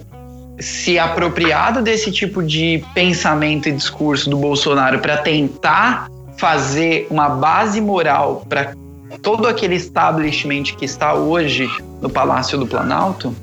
se 0.59 0.97
apropriado 0.97 1.81
desse 1.81 2.11
tipo 2.11 2.41
de 2.41 2.83
pensamento 2.93 3.67
e 3.67 3.71
discurso 3.71 4.29
do 4.29 4.37
Bolsonaro 4.37 4.99
para 4.99 5.17
tentar 5.17 6.07
fazer 6.37 7.07
uma 7.09 7.29
base 7.29 7.81
moral 7.81 8.45
para 8.47 8.73
todo 9.21 9.47
aquele 9.47 9.75
establishment 9.75 10.63
que 10.77 10.85
está 10.85 11.13
hoje 11.13 11.69
no 12.01 12.09
Palácio 12.09 12.57
do 12.57 12.65
Planalto? 12.65 13.35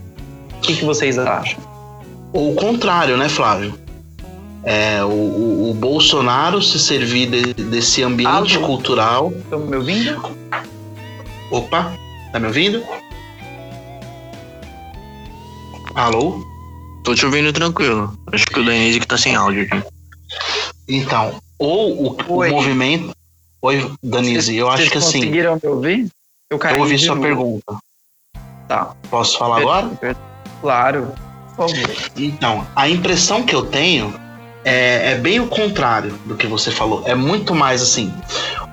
O 0.56 0.60
que, 0.60 0.76
que 0.76 0.84
vocês 0.84 1.18
acham? 1.18 1.60
Ou 2.32 2.52
o 2.52 2.54
contrário, 2.54 3.16
né, 3.16 3.28
Flávio? 3.28 3.74
É, 4.70 5.02
o, 5.02 5.08
o, 5.08 5.70
o 5.70 5.74
Bolsonaro 5.74 6.60
se 6.60 6.78
servir 6.78 7.30
de, 7.30 7.54
desse 7.54 8.02
ambiente 8.02 8.58
Alô? 8.58 8.66
cultural. 8.66 9.32
Estão 9.32 9.60
me 9.60 9.74
ouvindo? 9.74 10.36
Opa, 11.50 11.94
tá 12.30 12.38
me 12.38 12.48
ouvindo? 12.48 12.84
Alô? 15.94 16.44
Tô 17.02 17.14
te 17.14 17.24
ouvindo 17.24 17.50
tranquilo. 17.50 18.12
Acho 18.30 18.44
que 18.44 18.60
o 18.60 18.64
Denise 18.64 19.00
que 19.00 19.06
tá 19.06 19.16
sem 19.16 19.34
áudio 19.34 19.62
aqui. 19.62 19.82
Então, 20.86 21.40
ou 21.58 22.06
o, 22.06 22.16
o 22.28 22.50
movimento. 22.50 23.16
Oi, 23.62 23.90
Danise, 24.02 24.54
eu 24.54 24.68
acho 24.68 24.90
que 24.90 24.98
assim. 24.98 25.20
conseguiram 25.20 25.58
me 25.62 25.66
ouvir? 25.66 26.08
Eu, 26.50 26.58
eu 26.58 26.80
ouvi 26.80 26.98
sua 26.98 27.14
novo. 27.14 27.26
pergunta. 27.26 27.78
Tá. 28.68 28.94
Posso 29.08 29.38
falar 29.38 29.60
agora? 29.60 29.90
Claro. 30.60 31.10
Então, 32.14 32.66
a 32.76 32.86
impressão 32.86 33.42
que 33.42 33.54
eu 33.54 33.64
tenho 33.64 34.27
é, 34.64 35.12
é, 35.12 35.14
bem 35.14 35.40
o 35.40 35.46
contrário 35.46 36.14
do 36.24 36.34
que 36.34 36.46
você 36.46 36.70
falou. 36.70 37.02
É 37.06 37.14
muito 37.14 37.54
mais 37.54 37.82
assim: 37.82 38.12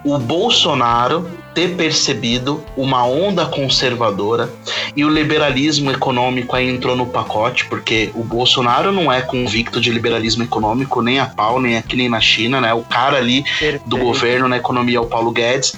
o 0.03 0.17
Bolsonaro 0.17 1.29
ter 1.53 1.75
percebido 1.75 2.63
uma 2.75 3.05
onda 3.05 3.45
conservadora 3.45 4.49
e 4.95 5.05
o 5.05 5.09
liberalismo 5.09 5.89
econômico 5.91 6.55
aí 6.55 6.69
entrou 6.69 6.95
no 6.95 7.05
pacote, 7.05 7.65
porque 7.65 8.11
o 8.13 8.23
Bolsonaro 8.23 8.91
não 8.91 9.11
é 9.11 9.21
convicto 9.21 9.79
de 9.79 9.89
liberalismo 9.89 10.43
econômico 10.43 11.01
nem 11.01 11.19
a 11.19 11.25
pau, 11.25 11.61
nem 11.61 11.77
aqui 11.77 11.95
nem 11.95 12.09
na 12.09 12.19
China, 12.19 12.59
né? 12.59 12.73
O 12.73 12.81
cara 12.81 13.17
ali 13.17 13.43
Perfeito. 13.43 13.87
do 13.87 13.97
governo 13.97 14.47
na 14.47 14.57
economia 14.57 14.97
é 14.97 15.01
o 15.01 15.05
Paulo 15.05 15.31
Guedes. 15.31 15.77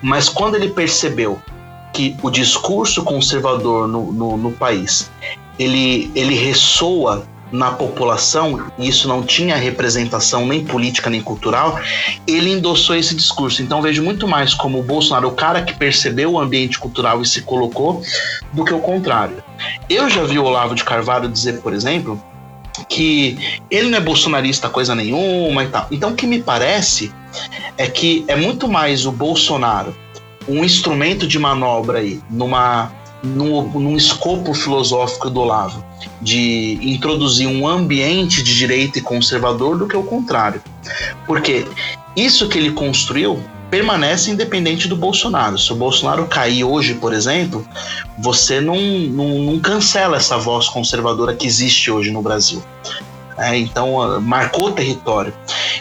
Mas 0.00 0.28
quando 0.28 0.54
ele 0.54 0.68
percebeu 0.68 1.40
que 1.92 2.16
o 2.22 2.30
discurso 2.30 3.02
conservador 3.02 3.88
no, 3.88 4.12
no, 4.12 4.36
no 4.36 4.52
país 4.52 5.10
ele, 5.58 6.10
ele 6.14 6.34
ressoa 6.34 7.26
na 7.50 7.72
população, 7.72 8.70
e 8.78 8.88
isso 8.88 9.08
não 9.08 9.22
tinha 9.22 9.56
representação 9.56 10.46
nem 10.46 10.64
política 10.64 11.08
nem 11.08 11.22
cultural, 11.22 11.78
ele 12.26 12.50
endossou 12.50 12.96
esse 12.96 13.14
discurso. 13.14 13.62
Então 13.62 13.80
vejo 13.80 14.02
muito 14.02 14.28
mais 14.28 14.54
como 14.54 14.80
o 14.80 14.82
Bolsonaro, 14.82 15.28
o 15.28 15.32
cara 15.32 15.62
que 15.62 15.74
percebeu 15.74 16.32
o 16.32 16.40
ambiente 16.40 16.78
cultural 16.78 17.22
e 17.22 17.26
se 17.26 17.42
colocou, 17.42 18.02
do 18.52 18.64
que 18.64 18.74
o 18.74 18.80
contrário. 18.80 19.42
Eu 19.88 20.08
já 20.10 20.24
vi 20.24 20.38
o 20.38 20.44
Olavo 20.44 20.74
de 20.74 20.84
Carvalho 20.84 21.28
dizer, 21.28 21.60
por 21.60 21.72
exemplo, 21.72 22.22
que 22.88 23.60
ele 23.70 23.88
não 23.88 23.98
é 23.98 24.00
bolsonarista 24.00 24.68
coisa 24.68 24.94
nenhuma 24.94 25.64
e 25.64 25.68
tal. 25.68 25.86
Então 25.90 26.10
o 26.10 26.14
que 26.14 26.26
me 26.26 26.42
parece 26.42 27.12
é 27.76 27.86
que 27.86 28.24
é 28.28 28.36
muito 28.36 28.68
mais 28.68 29.06
o 29.06 29.12
Bolsonaro 29.12 29.94
um 30.48 30.64
instrumento 30.64 31.26
de 31.26 31.38
manobra 31.38 31.98
aí 31.98 32.20
numa 32.30 32.90
num, 33.22 33.68
num 33.78 33.96
escopo 33.96 34.54
filosófico 34.54 35.28
do 35.30 35.40
Olavo 35.40 35.84
de 36.20 36.78
introduzir 36.82 37.48
um 37.48 37.66
ambiente 37.66 38.42
de 38.42 38.54
direita 38.54 38.98
e 38.98 39.02
conservador 39.02 39.76
do 39.76 39.86
que 39.86 39.96
o 39.96 40.02
contrário. 40.02 40.62
Porque 41.26 41.66
isso 42.16 42.48
que 42.48 42.58
ele 42.58 42.72
construiu 42.72 43.42
permanece 43.70 44.30
independente 44.30 44.88
do 44.88 44.96
Bolsonaro. 44.96 45.58
Se 45.58 45.72
o 45.72 45.76
Bolsonaro 45.76 46.26
cair 46.26 46.64
hoje, 46.64 46.94
por 46.94 47.12
exemplo, 47.12 47.66
você 48.18 48.60
não, 48.60 48.80
não, 48.80 49.28
não 49.40 49.58
cancela 49.60 50.16
essa 50.16 50.38
voz 50.38 50.68
conservadora 50.68 51.34
que 51.34 51.46
existe 51.46 51.90
hoje 51.90 52.10
no 52.10 52.22
Brasil. 52.22 52.62
É, 53.36 53.56
então, 53.56 54.20
marcou 54.20 54.72
território. 54.72 55.32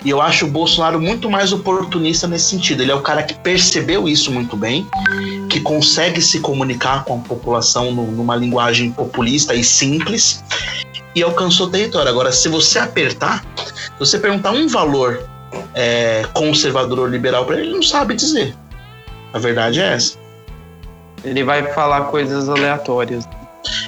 E 0.05 0.09
eu 0.09 0.21
acho 0.21 0.45
o 0.45 0.49
Bolsonaro 0.49 1.01
muito 1.01 1.29
mais 1.29 1.51
oportunista 1.51 2.27
nesse 2.27 2.49
sentido. 2.49 2.83
Ele 2.83 2.91
é 2.91 2.95
o 2.95 3.01
cara 3.01 3.23
que 3.23 3.33
percebeu 3.33 4.07
isso 4.07 4.31
muito 4.31 4.55
bem, 4.55 4.85
que 5.57 5.61
consegue 5.61 6.21
se 6.21 6.39
comunicar 6.39 7.03
com 7.03 7.15
a 7.15 7.19
população 7.19 7.91
no, 7.91 8.11
numa 8.11 8.35
linguagem 8.35 8.91
populista 8.91 9.55
e 9.55 9.63
simples 9.63 10.43
e 11.15 11.23
alcançou 11.23 11.69
território. 11.69 12.09
Agora, 12.09 12.31
se 12.31 12.47
você 12.47 12.77
apertar, 12.77 13.43
se 13.55 13.99
você 13.99 14.19
perguntar 14.19 14.51
um 14.51 14.67
valor 14.67 15.27
é, 15.73 16.23
conservador 16.33 16.99
ou 16.99 17.07
liberal 17.07 17.45
para 17.45 17.55
ele, 17.55 17.67
ele 17.67 17.75
não 17.75 17.81
sabe 17.81 18.13
dizer. 18.13 18.55
A 19.33 19.39
verdade 19.39 19.81
é 19.81 19.93
essa. 19.93 20.17
Ele 21.23 21.43
vai 21.43 21.63
falar 21.73 22.01
coisas 22.01 22.47
aleatórias. 22.47 23.27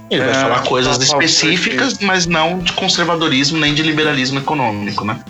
Ele 0.09 0.21
vai 0.21 0.31
é, 0.31 0.33
falar 0.33 0.63
coisas 0.63 0.99
específicas, 0.99 1.99
mas 1.99 2.25
não 2.25 2.59
de 2.59 2.73
conservadorismo 2.73 3.59
nem 3.59 3.75
de 3.75 3.83
liberalismo 3.83 4.39
econômico, 4.39 5.05
né? 5.05 5.23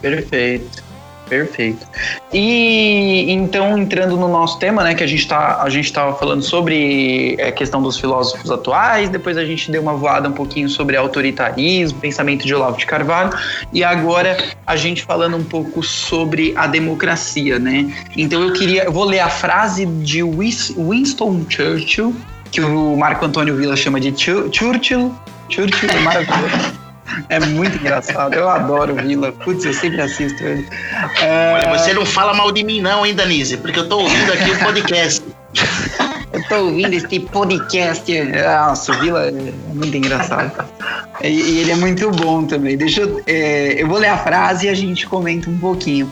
Perfeito. 0.00 0.85
Perfeito. 1.28 1.86
E 2.32 3.26
então, 3.28 3.76
entrando 3.76 4.16
no 4.16 4.28
nosso 4.28 4.58
tema, 4.58 4.84
né, 4.84 4.94
que 4.94 5.02
a 5.02 5.06
gente 5.06 5.26
tá, 5.26 5.60
a 5.60 5.68
gente 5.68 5.86
estava 5.86 6.16
falando 6.16 6.42
sobre 6.42 7.36
a 7.40 7.50
questão 7.50 7.82
dos 7.82 7.98
filósofos 7.98 8.50
atuais, 8.50 9.08
depois 9.08 9.36
a 9.36 9.44
gente 9.44 9.70
deu 9.70 9.82
uma 9.82 9.94
voada 9.94 10.28
um 10.28 10.32
pouquinho 10.32 10.68
sobre 10.68 10.96
autoritarismo, 10.96 11.98
pensamento 11.98 12.46
de 12.46 12.54
Olavo 12.54 12.78
de 12.78 12.86
Carvalho, 12.86 13.30
e 13.72 13.82
agora 13.82 14.36
a 14.64 14.76
gente 14.76 15.02
falando 15.02 15.36
um 15.36 15.44
pouco 15.44 15.82
sobre 15.82 16.54
a 16.56 16.66
democracia, 16.66 17.58
né? 17.58 17.92
Então 18.16 18.42
eu 18.42 18.52
queria, 18.52 18.84
eu 18.84 18.92
vou 18.92 19.04
ler 19.04 19.20
a 19.20 19.28
frase 19.28 19.84
de 19.84 20.22
Winston 20.22 21.44
Churchill, 21.48 22.14
que 22.52 22.60
o 22.60 22.96
Marco 22.96 23.24
Antônio 23.24 23.56
Villa 23.56 23.76
chama 23.76 23.98
de 24.00 24.14
Churchill. 24.16 25.12
Churchill 25.48 25.90
é 25.90 26.00
maravilhoso. 26.00 26.76
É 27.28 27.40
muito 27.40 27.76
engraçado. 27.78 28.34
Eu 28.34 28.48
adoro 28.48 28.94
o 28.94 28.96
Vila. 28.96 29.32
Putz, 29.32 29.64
eu 29.64 29.74
sempre 29.74 30.00
assisto 30.00 30.42
ele. 30.42 30.68
É... 31.20 31.52
Olha, 31.54 31.78
você 31.78 31.92
não 31.92 32.04
fala 32.04 32.34
mal 32.34 32.52
de 32.52 32.62
mim, 32.64 32.80
não, 32.80 33.04
hein, 33.04 33.14
Danise? 33.14 33.56
Porque 33.56 33.78
eu 33.78 33.88
tô 33.88 34.00
ouvindo 34.00 34.32
aqui 34.32 34.50
o 34.50 34.58
podcast. 34.58 35.22
eu 36.32 36.48
tô 36.48 36.56
ouvindo 36.66 36.92
esse 36.92 37.20
podcast. 37.20 38.12
Nossa, 38.22 38.92
o 38.92 39.00
Vila 39.00 39.26
é 39.26 39.32
muito 39.72 39.96
engraçado. 39.96 40.64
E, 41.22 41.28
e 41.28 41.58
ele 41.60 41.72
é 41.72 41.76
muito 41.76 42.10
bom 42.10 42.44
também. 42.44 42.76
Deixa 42.76 43.00
eu. 43.00 43.22
É, 43.26 43.80
eu 43.80 43.88
vou 43.88 43.98
ler 43.98 44.08
a 44.08 44.18
frase 44.18 44.66
e 44.66 44.68
a 44.68 44.74
gente 44.74 45.06
comenta 45.06 45.48
um 45.48 45.58
pouquinho. 45.58 46.10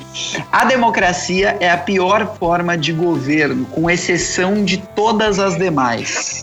A 0.50 0.64
democracia 0.64 1.56
é 1.60 1.70
a 1.70 1.76
pior 1.76 2.36
forma 2.38 2.76
de 2.76 2.92
governo, 2.92 3.66
com 3.66 3.90
exceção 3.90 4.64
de 4.64 4.78
todas 4.78 5.38
as 5.38 5.56
demais. 5.56 6.42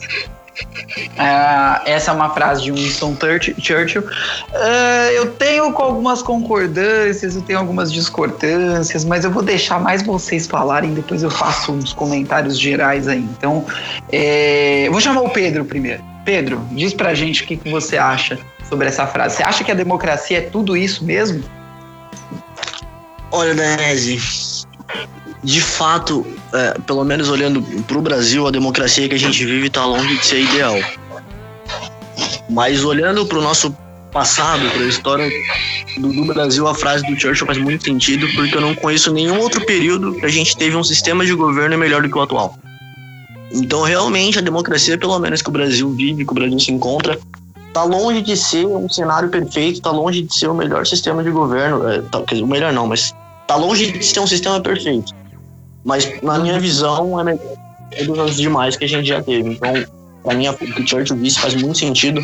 Uh, 0.52 1.82
essa 1.86 2.12
é 2.12 2.14
uma 2.14 2.30
frase 2.30 2.64
de 2.64 2.72
Winston 2.72 3.16
Churchill. 3.60 4.02
Uh, 4.02 5.12
eu 5.14 5.32
tenho 5.32 5.72
com 5.72 5.82
algumas 5.82 6.22
concordâncias, 6.22 7.36
eu 7.36 7.42
tenho 7.42 7.60
algumas 7.60 7.92
discordâncias, 7.92 9.06
mas 9.06 9.24
eu 9.24 9.32
vou 9.32 9.42
deixar 9.42 9.80
mais 9.80 10.02
vocês 10.04 10.48
falarem, 10.48 10.94
depois 10.94 11.24
eu 11.24 11.32
faço 11.32 11.72
uns 11.72 11.94
comentários 11.94 12.60
gerais 12.60 13.08
aí. 13.08 13.20
Então, 13.20 13.66
é, 14.12 14.88
vou 14.92 15.00
chamar 15.00 15.22
o 15.22 15.30
Pedro 15.30 15.66
primeiro. 15.66 16.04
Pedro, 16.26 16.62
diz 16.72 16.94
pra 16.94 17.14
gente 17.14 17.44
o 17.44 17.48
que, 17.48 17.58
que 17.58 17.70
você 17.70 17.98
acha 17.98 18.38
sobre 18.70 18.88
essa 18.88 19.08
frase. 19.08 19.38
Você 19.38 19.44
acha 19.44 19.64
que 19.64 19.72
a 19.72 19.76
democracia 19.76 20.38
é 20.38 20.42
tudo 20.42 20.78
isso 20.78 21.04
mesmo? 21.04 21.44
Olha, 23.32 23.56
Danese, 23.56 24.66
de 25.44 25.60
fato, 25.60 26.26
é, 26.54 26.80
pelo 26.86 27.04
menos 27.04 27.30
olhando 27.30 27.62
para 27.84 27.98
o 27.98 28.02
Brasil, 28.02 28.48
a 28.48 28.52
democracia 28.52 29.10
que 29.10 29.16
a 29.16 29.20
gente 29.20 29.44
vive 29.44 29.68
está 29.68 29.86
longe 29.86 30.18
de 30.18 30.26
ser 30.26 30.42
ideal. 30.42 30.78
Mas 32.50 32.84
olhando 32.84 33.26
para 33.26 33.40
o 33.40 33.42
nosso 33.42 33.76
passado, 34.12 34.70
para 34.70 34.84
a 34.84 34.88
história 34.88 35.30
do, 35.98 36.14
do, 36.14 36.26
Brasil, 36.26 36.68
a 36.68 36.76
frase 36.76 37.04
do 37.08 37.20
Churchill 37.20 37.48
faz 37.48 37.58
muito 37.58 37.84
sentido, 37.86 38.28
porque 38.36 38.56
eu 38.56 38.62
não 38.62 38.76
conheço 38.76 39.12
nenhum 39.12 39.40
outro 39.40 39.66
período 39.66 40.14
que 40.14 40.26
a 40.26 40.30
gente 40.30 40.56
teve 40.56 40.76
um 40.76 40.84
sistema 40.84 41.26
de 41.26 41.34
governo 41.34 41.78
melhor 41.78 42.04
do 42.04 42.10
que 42.10 42.18
o 42.18 42.22
atual. 42.22 42.56
Então, 43.52 43.82
realmente, 43.82 44.38
a 44.38 44.42
democracia, 44.42 44.98
pelo 44.98 45.18
menos 45.20 45.42
que 45.42 45.50
o 45.50 45.52
Brasil 45.52 45.90
vive, 45.92 46.24
que 46.24 46.32
o 46.32 46.36
Brasil 46.36 46.60
se 46.60 46.72
encontra, 46.72 47.20
está 47.68 47.84
longe 47.84 48.22
de 48.22 48.38
ser 48.38 48.66
um 48.66 48.88
cenário 48.88 49.30
perfeito, 49.30 49.78
está 49.78 49.92
longe 49.92 50.22
de 50.22 50.34
ser 50.34 50.48
o 50.48 50.54
melhor 50.54 50.86
sistema 50.86 51.24
de 51.24 51.32
governo. 51.32 51.88
É, 51.90 52.02
tá, 52.02 52.22
quer 52.22 52.36
dizer, 52.36 52.44
o 52.44 52.48
melhor 52.48 52.72
não, 52.72 52.88
mas 52.88 53.16
está 53.42 53.56
longe 53.56 53.92
de 53.92 54.06
ser 54.06 54.20
um 54.20 54.28
sistema 54.28 54.60
perfeito. 54.62 55.14
Mas, 55.84 56.22
na 56.22 56.40
minha 56.40 56.60
visão, 56.60 57.20
é 57.20 57.24
melhor 57.24 58.26
dos 58.28 58.38
demais 58.38 58.76
que 58.76 58.86
a 58.86 58.88
gente 58.88 59.08
já 59.08 59.22
teve. 59.22 59.50
Então, 59.50 59.74
para 60.24 60.36
mim, 60.36 60.48
o 60.48 60.54
que 60.56 60.88
Churchill 60.88 61.18
disse 61.18 61.40
faz 61.40 61.56
muito 61.56 61.78
sentido, 61.78 62.22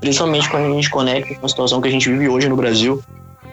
principalmente 0.00 0.48
quando 0.50 0.72
a 0.72 0.74
gente 0.74 0.90
conecta 0.90 1.34
com 1.34 1.46
a 1.46 1.48
situação 1.48 1.80
que 1.80 1.88
a 1.88 1.90
gente 1.90 2.08
vive 2.10 2.28
hoje 2.28 2.48
no 2.48 2.56
Brasil 2.56 3.02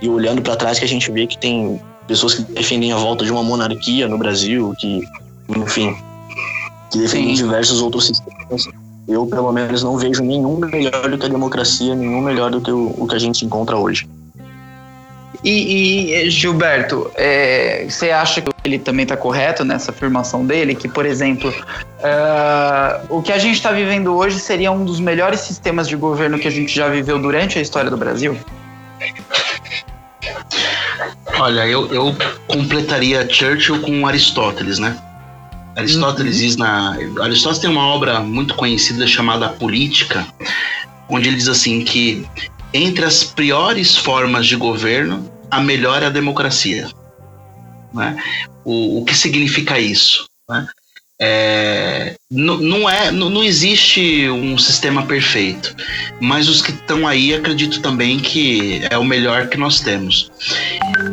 e 0.02 0.10
olhando 0.10 0.42
para 0.42 0.56
trás 0.56 0.80
que 0.80 0.86
a 0.86 0.88
gente 0.88 1.12
vê 1.12 1.28
que 1.28 1.38
tem 1.38 1.80
pessoas 2.08 2.36
que 2.36 2.44
defendem 2.54 2.92
a 2.92 2.98
volta 2.98 3.24
de 3.24 3.32
uma 3.32 3.44
monarquia 3.44 4.08
no 4.08 4.18
Brasil, 4.18 4.74
que, 4.80 5.04
enfim, 5.50 5.96
que 6.92 7.00
defendem 7.00 7.36
Sim. 7.36 7.44
diversos 7.44 7.82
outros 7.82 8.08
sistemas. 8.08 8.68
Eu, 9.08 9.26
pelo 9.28 9.52
menos, 9.52 9.84
não 9.84 9.98
vejo 9.98 10.24
nenhum 10.24 10.58
melhor 10.58 11.10
do 11.10 11.18
que 11.18 11.26
a 11.26 11.30
democracia, 11.30 11.96
nenhum 11.96 12.22
melhor 12.22 12.50
do 12.50 12.60
que 12.60 12.72
o, 12.72 12.94
o 12.98 13.08
que 13.08 13.16
a 13.16 13.20
gente 13.20 13.46
encontra 13.46 13.78
hoje. 13.78 14.08
E, 15.46 16.24
e 16.24 16.30
Gilberto, 16.32 17.12
é, 17.14 17.86
você 17.88 18.10
acha 18.10 18.42
que 18.42 18.50
ele 18.64 18.80
também 18.80 19.04
está 19.04 19.16
correto 19.16 19.64
nessa 19.64 19.92
afirmação 19.92 20.44
dele? 20.44 20.74
Que, 20.74 20.88
por 20.88 21.06
exemplo, 21.06 21.52
uh, 21.52 23.06
o 23.10 23.22
que 23.22 23.32
a 23.32 23.38
gente 23.38 23.54
está 23.54 23.72
vivendo 23.72 24.16
hoje 24.16 24.40
seria 24.40 24.72
um 24.72 24.84
dos 24.84 25.00
melhores 25.00 25.42
sistemas 25.42 25.88
de 25.88 25.96
governo 25.96 26.40
que 26.40 26.48
a 26.48 26.52
gente 26.52 26.74
já 26.74 26.90
viveu 26.90 27.20
durante 27.20 27.60
a 27.60 27.62
história 27.62 27.92
do 27.92 27.98
Brasil? 27.98 28.36
Olha, 31.38 31.68
eu, 31.68 31.94
eu 31.94 32.16
completaria 32.48 33.32
Churchill 33.32 33.82
com 33.82 34.08
Aristóteles, 34.08 34.80
né? 34.80 34.98
Aristóteles 35.76 36.40
diz 36.40 36.56
na. 36.56 36.98
Aristóteles 37.22 37.60
tem 37.60 37.70
uma 37.70 37.86
obra 37.86 38.20
muito 38.20 38.56
conhecida 38.56 39.06
chamada 39.06 39.50
Política, 39.50 40.26
onde 41.08 41.28
ele 41.28 41.38
diz 41.38 41.50
assim 41.50 41.84
que 41.84 42.26
entre 42.74 43.06
as 43.06 43.24
piores 43.24 43.96
formas 43.96 44.48
de 44.48 44.56
governo 44.56 45.35
a 45.50 45.62
melhor 45.62 46.04
é 46.04 46.08
a 46.08 46.10
democracia. 46.10 46.88
Né? 47.94 48.22
O, 48.64 49.02
o 49.02 49.06
que 49.06 49.16
significa 49.16 49.80
isso? 49.80 50.26
Né? 50.50 50.68
É, 51.22 52.16
não, 52.30 52.90
é, 52.90 53.10
não, 53.10 53.30
não 53.30 53.42
existe 53.42 54.28
um 54.30 54.58
sistema 54.58 55.06
perfeito, 55.06 55.74
mas 56.20 56.50
os 56.50 56.62
que 56.62 56.72
estão 56.72 57.08
aí 57.08 57.34
acredito 57.34 57.82
também 57.82 58.20
que 58.20 58.82
é 58.90 58.98
o 58.98 59.04
melhor 59.04 59.48
que 59.48 59.58
nós 59.58 59.80
temos. 59.80 60.30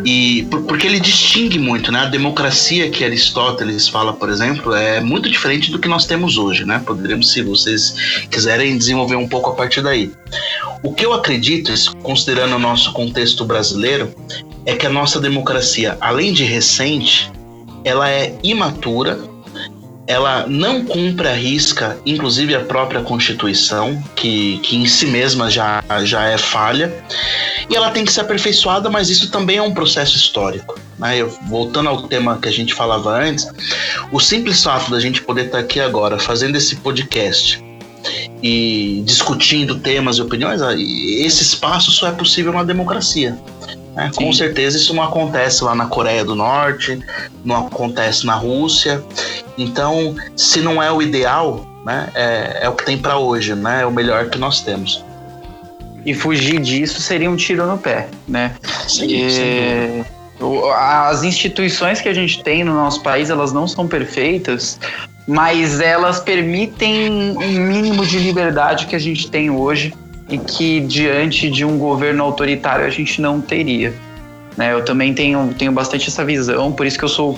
E 0.05 0.45
porque 0.51 0.89
ele 0.89 0.99
distingue 0.99 1.59
muito, 1.59 1.93
né? 1.93 2.01
A 2.01 2.07
democracia 2.07 2.91
que 2.91 3.05
Aristóteles 3.05 3.89
fala, 3.89 4.13
por 4.13 4.29
exemplo, 4.29 4.75
é 4.75 5.01
muito 5.01 5.31
diferente 5.31 5.71
do 5.71 5.79
que 5.79 5.87
nós 5.87 6.05
temos 6.05 6.37
hoje, 6.37 6.65
né? 6.65 6.83
Poderíamos, 6.85 7.31
se 7.31 7.43
vocês 7.43 8.27
quiserem, 8.29 8.77
desenvolver 8.77 9.17
um 9.17 9.29
pouco 9.29 9.51
a 9.51 9.55
partir 9.55 9.83
daí. 9.83 10.11
O 10.83 10.93
que 10.93 11.07
eu 11.07 11.13
acredito, 11.13 11.73
considerando 12.03 12.57
o 12.57 12.59
nosso 12.59 12.93
contexto 12.93 13.45
brasileiro, 13.45 14.13
é 14.67 14.75
que 14.75 14.87
a 14.87 14.91
nossa 14.91 15.21
democracia, 15.21 15.97
além 16.01 16.33
de 16.33 16.43
recente, 16.43 17.31
ela 17.85 18.11
é 18.11 18.37
imatura 18.43 19.32
ela 20.07 20.47
não 20.49 20.85
cumpre 20.85 21.29
a 21.29 21.35
risca, 21.35 21.97
inclusive 22.05 22.55
a 22.55 22.61
própria 22.61 23.03
Constituição, 23.03 24.03
que, 24.17 24.59
que 24.59 24.77
em 24.77 24.87
si 24.87 25.07
mesma 25.07 25.51
já, 25.51 25.83
já 26.05 26.25
é 26.25 26.37
falha, 26.37 26.93
e 27.71 27.77
ela 27.77 27.91
tem 27.91 28.05
que 28.05 28.13
ser 28.13 28.23
aperfeiçoada, 28.23 28.91
mas 28.91 29.11
isso 29.11 29.31
também 29.31 29.59
é 29.59 29.63
um 29.63 29.73
processo 29.73 30.17
histórico. 30.17 30.79
Né? 30.99 31.19
Eu, 31.19 31.31
voltando 31.49 31.89
ao 31.89 32.03
tema 32.09 32.39
que 32.39 32.49
a 32.49 32.53
gente 32.53 32.75
falava 32.75 33.11
antes, 33.11 33.47
o 34.11 34.19
simples 34.19 34.63
fato 34.63 34.91
da 34.91 34.99
gente 34.99 35.23
poder 35.23 35.47
estar 35.47 35.59
aqui 35.59 35.81
agora 35.81 36.19
fazendo 36.19 36.57
esse 36.57 36.77
podcast 36.77 37.63
e 38.43 39.03
discutindo 39.07 39.79
temas 39.79 40.17
e 40.17 40.23
opiniões, 40.23 40.61
esse 40.61 41.43
espaço 41.43 41.93
só 41.93 42.09
é 42.09 42.13
possível 42.13 42.53
na 42.53 42.65
democracia. 42.65 43.39
Né? 43.95 44.11
Com 44.16 44.32
certeza 44.32 44.76
isso 44.76 44.95
não 44.95 45.03
acontece 45.03 45.62
lá 45.62 45.74
na 45.74 45.86
Coreia 45.86 46.24
do 46.24 46.34
Norte, 46.34 46.99
não 47.45 47.66
acontece 47.66 48.24
na 48.26 48.34
Rússia. 48.34 49.03
Então, 49.57 50.14
se 50.36 50.61
não 50.61 50.82
é 50.82 50.90
o 50.90 51.03
ideal, 51.03 51.66
né, 51.84 52.09
é, 52.14 52.61
é 52.62 52.68
o 52.68 52.74
que 52.74 52.84
tem 52.84 52.97
para 52.97 53.18
hoje, 53.18 53.55
né? 53.55 53.82
É 53.82 53.86
o 53.86 53.93
melhor 53.93 54.30
que 54.30 54.38
nós 54.38 54.61
temos. 54.61 55.05
E 56.05 56.14
fugir 56.14 56.61
disso 56.61 57.01
seria 57.01 57.30
um 57.30 57.36
tiro 57.36 57.66
no 57.66 57.78
pé, 57.78 58.09
né? 58.26 58.55
Sim, 58.88 59.07
e... 59.09 60.05
As 60.76 61.22
instituições 61.22 62.01
que 62.01 62.09
a 62.09 62.14
gente 62.14 62.43
tem 62.43 62.64
no 62.64 62.74
nosso 62.74 63.01
país, 63.01 63.30
elas 63.30 63.53
não 63.53 63.68
são 63.68 63.86
perfeitas, 63.86 64.80
mas 65.28 65.80
elas 65.80 66.18
permitem 66.18 67.36
um 67.36 67.61
mínimo 67.61 68.05
de 68.05 68.18
liberdade 68.18 68.86
que 68.86 68.97
a 68.97 68.99
gente 68.99 69.30
tem 69.30 69.51
hoje 69.51 69.95
e 70.33 70.39
que 70.39 70.80
diante 70.80 71.51
de 71.51 71.64
um 71.64 71.78
governo 71.78 72.24
autoritário 72.24 72.87
a 72.87 72.91
gente 72.91 73.20
não 73.20 73.41
teria. 73.41 73.93
Né? 74.57 74.72
Eu 74.72 74.85
também 74.85 75.14
tenho, 75.14 75.55
tenho 75.59 75.72
bastante 75.72 76.09
essa 76.09 76.24
visão, 76.24 76.72
por 76.72 76.87
isso 76.87 76.99
que 76.99 77.05
eu 77.05 77.09
sou 77.09 77.35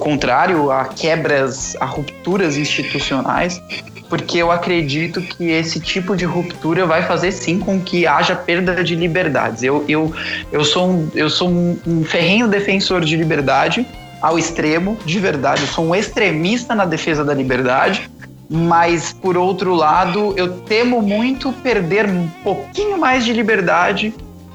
contrário 0.00 0.70
a 0.70 0.84
quebras, 0.86 1.76
a 1.80 1.84
rupturas 1.84 2.56
institucionais, 2.56 3.60
porque 4.08 4.38
eu 4.38 4.50
acredito 4.50 5.20
que 5.20 5.50
esse 5.50 5.80
tipo 5.80 6.16
de 6.16 6.24
ruptura 6.24 6.86
vai 6.86 7.02
fazer 7.02 7.32
sim 7.32 7.58
com 7.58 7.80
que 7.80 8.06
haja 8.06 8.34
perda 8.36 8.82
de 8.82 8.94
liberdades. 8.94 9.62
Eu, 9.62 9.84
eu, 9.88 10.12
eu 10.52 10.64
sou, 10.64 10.88
um, 10.88 11.08
eu 11.14 11.28
sou 11.28 11.48
um, 11.48 11.78
um 11.86 12.04
ferrenho 12.04 12.46
defensor 12.46 13.04
de 13.04 13.16
liberdade 13.16 13.86
ao 14.22 14.38
extremo, 14.38 14.96
de 15.04 15.18
verdade. 15.18 15.62
Eu 15.62 15.68
sou 15.68 15.84
um 15.84 15.94
extremista 15.94 16.74
na 16.74 16.84
defesa 16.84 17.24
da 17.24 17.34
liberdade, 17.34 18.08
mas 18.48 19.12
por 19.12 19.36
outro 19.36 19.74
lado, 19.74 20.34
eu 20.36 20.60
temo 20.60 21.02
muito 21.02 21.52
perder 21.52 22.06
um 22.06 22.28
pouquinho 22.44 22.98
mais 22.98 23.24
de 23.24 23.32
liberdade 23.32 24.14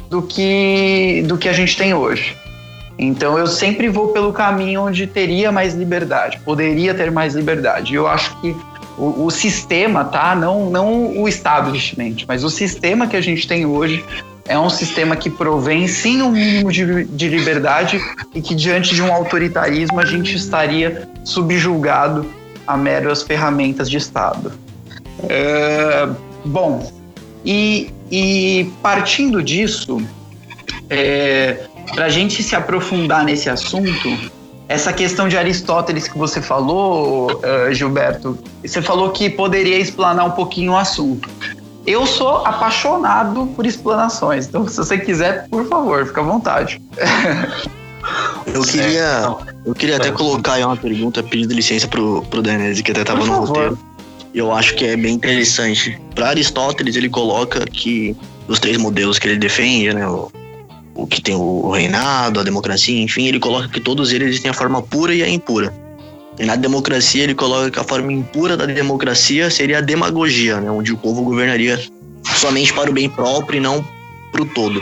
do 0.09 0.21
que 0.21 1.23
do 1.27 1.37
que 1.37 1.49
a 1.49 1.53
gente 1.53 1.75
tem 1.77 1.93
hoje. 1.93 2.35
Então 2.97 3.37
eu 3.37 3.47
sempre 3.47 3.89
vou 3.89 4.09
pelo 4.09 4.31
caminho 4.31 4.81
onde 4.81 5.07
teria 5.07 5.51
mais 5.51 5.73
liberdade, 5.73 6.39
poderia 6.45 6.93
ter 6.93 7.11
mais 7.11 7.33
liberdade. 7.33 7.95
Eu 7.95 8.07
acho 8.07 8.39
que 8.39 8.55
o, 8.97 9.25
o 9.25 9.31
sistema, 9.31 10.05
tá? 10.05 10.35
Não, 10.35 10.69
não 10.69 11.17
o 11.17 11.27
establishment, 11.27 12.25
mas 12.27 12.43
o 12.43 12.49
sistema 12.49 13.07
que 13.07 13.15
a 13.15 13.21
gente 13.21 13.47
tem 13.47 13.65
hoje 13.65 14.03
é 14.45 14.57
um 14.57 14.69
sistema 14.69 15.15
que 15.15 15.29
provém 15.29 15.87
sim 15.87 16.21
um 16.21 16.31
mínimo 16.31 16.71
de, 16.71 17.05
de 17.05 17.27
liberdade 17.27 18.01
e 18.35 18.41
que 18.41 18.53
diante 18.53 18.93
de 18.93 19.01
um 19.01 19.11
autoritarismo 19.11 19.99
a 19.99 20.05
gente 20.05 20.35
estaria 20.35 21.07
subjulgado 21.23 22.25
a 22.65 22.77
meras 22.77 23.23
ferramentas 23.23 23.89
de 23.89 23.97
Estado. 23.97 24.51
É, 25.29 26.07
bom, 26.45 26.91
e, 27.45 27.91
e, 28.11 28.71
partindo 28.81 29.43
disso, 29.43 30.01
é, 30.89 31.65
para 31.93 32.05
a 32.05 32.09
gente 32.09 32.41
se 32.43 32.55
aprofundar 32.55 33.23
nesse 33.23 33.49
assunto, 33.49 34.31
essa 34.67 34.93
questão 34.93 35.27
de 35.27 35.37
Aristóteles 35.37 36.07
que 36.07 36.17
você 36.17 36.41
falou, 36.41 37.29
uh, 37.33 37.73
Gilberto, 37.73 38.37
você 38.63 38.81
falou 38.81 39.09
que 39.09 39.29
poderia 39.29 39.77
explanar 39.77 40.25
um 40.25 40.31
pouquinho 40.31 40.71
o 40.71 40.77
assunto. 40.77 41.29
Eu 41.85 42.05
sou 42.05 42.45
apaixonado 42.45 43.47
por 43.47 43.65
explanações, 43.65 44.47
então 44.47 44.65
se 44.67 44.77
você 44.77 44.97
quiser, 44.97 45.47
por 45.49 45.67
favor, 45.67 46.05
fica 46.05 46.21
à 46.21 46.23
vontade. 46.23 46.81
Eu 48.53 48.63
queria, 48.63 49.35
eu 49.65 49.75
queria 49.75 49.97
até 49.97 50.11
colocar 50.11 50.53
aí 50.53 50.63
uma 50.63 50.77
pergunta 50.77 51.21
pedindo 51.21 51.53
licença 51.53 51.87
pro, 51.87 52.23
pro 52.23 52.41
Danese, 52.41 52.81
que 52.81 52.91
até 52.91 53.01
estava 53.01 53.25
no 53.25 53.45
roteiro. 53.45 53.77
E 54.33 54.37
eu 54.37 54.51
acho 54.51 54.75
que 54.75 54.85
é 54.85 54.95
bem 54.95 55.13
interessante. 55.13 55.99
Para 56.15 56.29
Aristóteles, 56.29 56.95
ele 56.95 57.09
coloca 57.09 57.65
que 57.65 58.15
os 58.47 58.59
três 58.59 58.77
modelos 58.77 59.19
que 59.19 59.27
ele 59.27 59.37
defende, 59.37 59.93
né, 59.93 60.07
o, 60.07 60.31
o 60.95 61.05
que 61.05 61.21
tem 61.21 61.35
o 61.35 61.69
reinado, 61.69 62.39
a 62.39 62.43
democracia, 62.43 63.01
enfim, 63.01 63.27
ele 63.27 63.39
coloca 63.39 63.67
que 63.67 63.79
todos 63.79 64.11
eles 64.11 64.39
têm 64.39 64.51
a 64.51 64.53
forma 64.53 64.81
pura 64.81 65.13
e 65.13 65.21
a 65.21 65.29
impura. 65.29 65.73
na 66.39 66.55
democracia 66.55 67.23
ele 67.23 67.35
coloca 67.35 67.71
que 67.71 67.79
a 67.79 67.83
forma 67.83 68.11
impura 68.11 68.57
da 68.57 68.65
democracia 68.65 69.49
seria 69.49 69.77
a 69.77 69.81
demagogia, 69.81 70.59
né, 70.59 70.71
onde 70.71 70.93
o 70.93 70.97
povo 70.97 71.23
governaria 71.23 71.79
somente 72.37 72.73
para 72.73 72.89
o 72.89 72.93
bem 72.93 73.09
próprio 73.09 73.57
e 73.57 73.59
não 73.61 73.85
para 74.31 74.41
o 74.41 74.45
todo. 74.45 74.81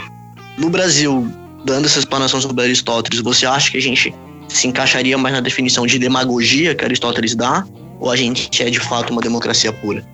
No 0.56 0.70
Brasil, 0.70 1.30
dando 1.64 1.86
essa 1.86 1.98
explanação 1.98 2.40
sobre 2.40 2.62
Aristóteles, 2.62 3.20
você 3.20 3.46
acha 3.46 3.70
que 3.70 3.76
a 3.76 3.82
gente 3.82 4.14
se 4.48 4.66
encaixaria 4.66 5.16
mais 5.16 5.34
na 5.34 5.40
definição 5.40 5.86
de 5.86 5.98
demagogia 5.98 6.74
que 6.74 6.84
Aristóteles 6.84 7.34
dá, 7.34 7.64
ou 7.98 8.10
a 8.10 8.16
gente 8.16 8.62
é 8.62 8.70
de 8.70 8.80
fato 8.80 9.12
uma 9.12 9.20
democracia 9.20 9.72
pura? 9.72 10.04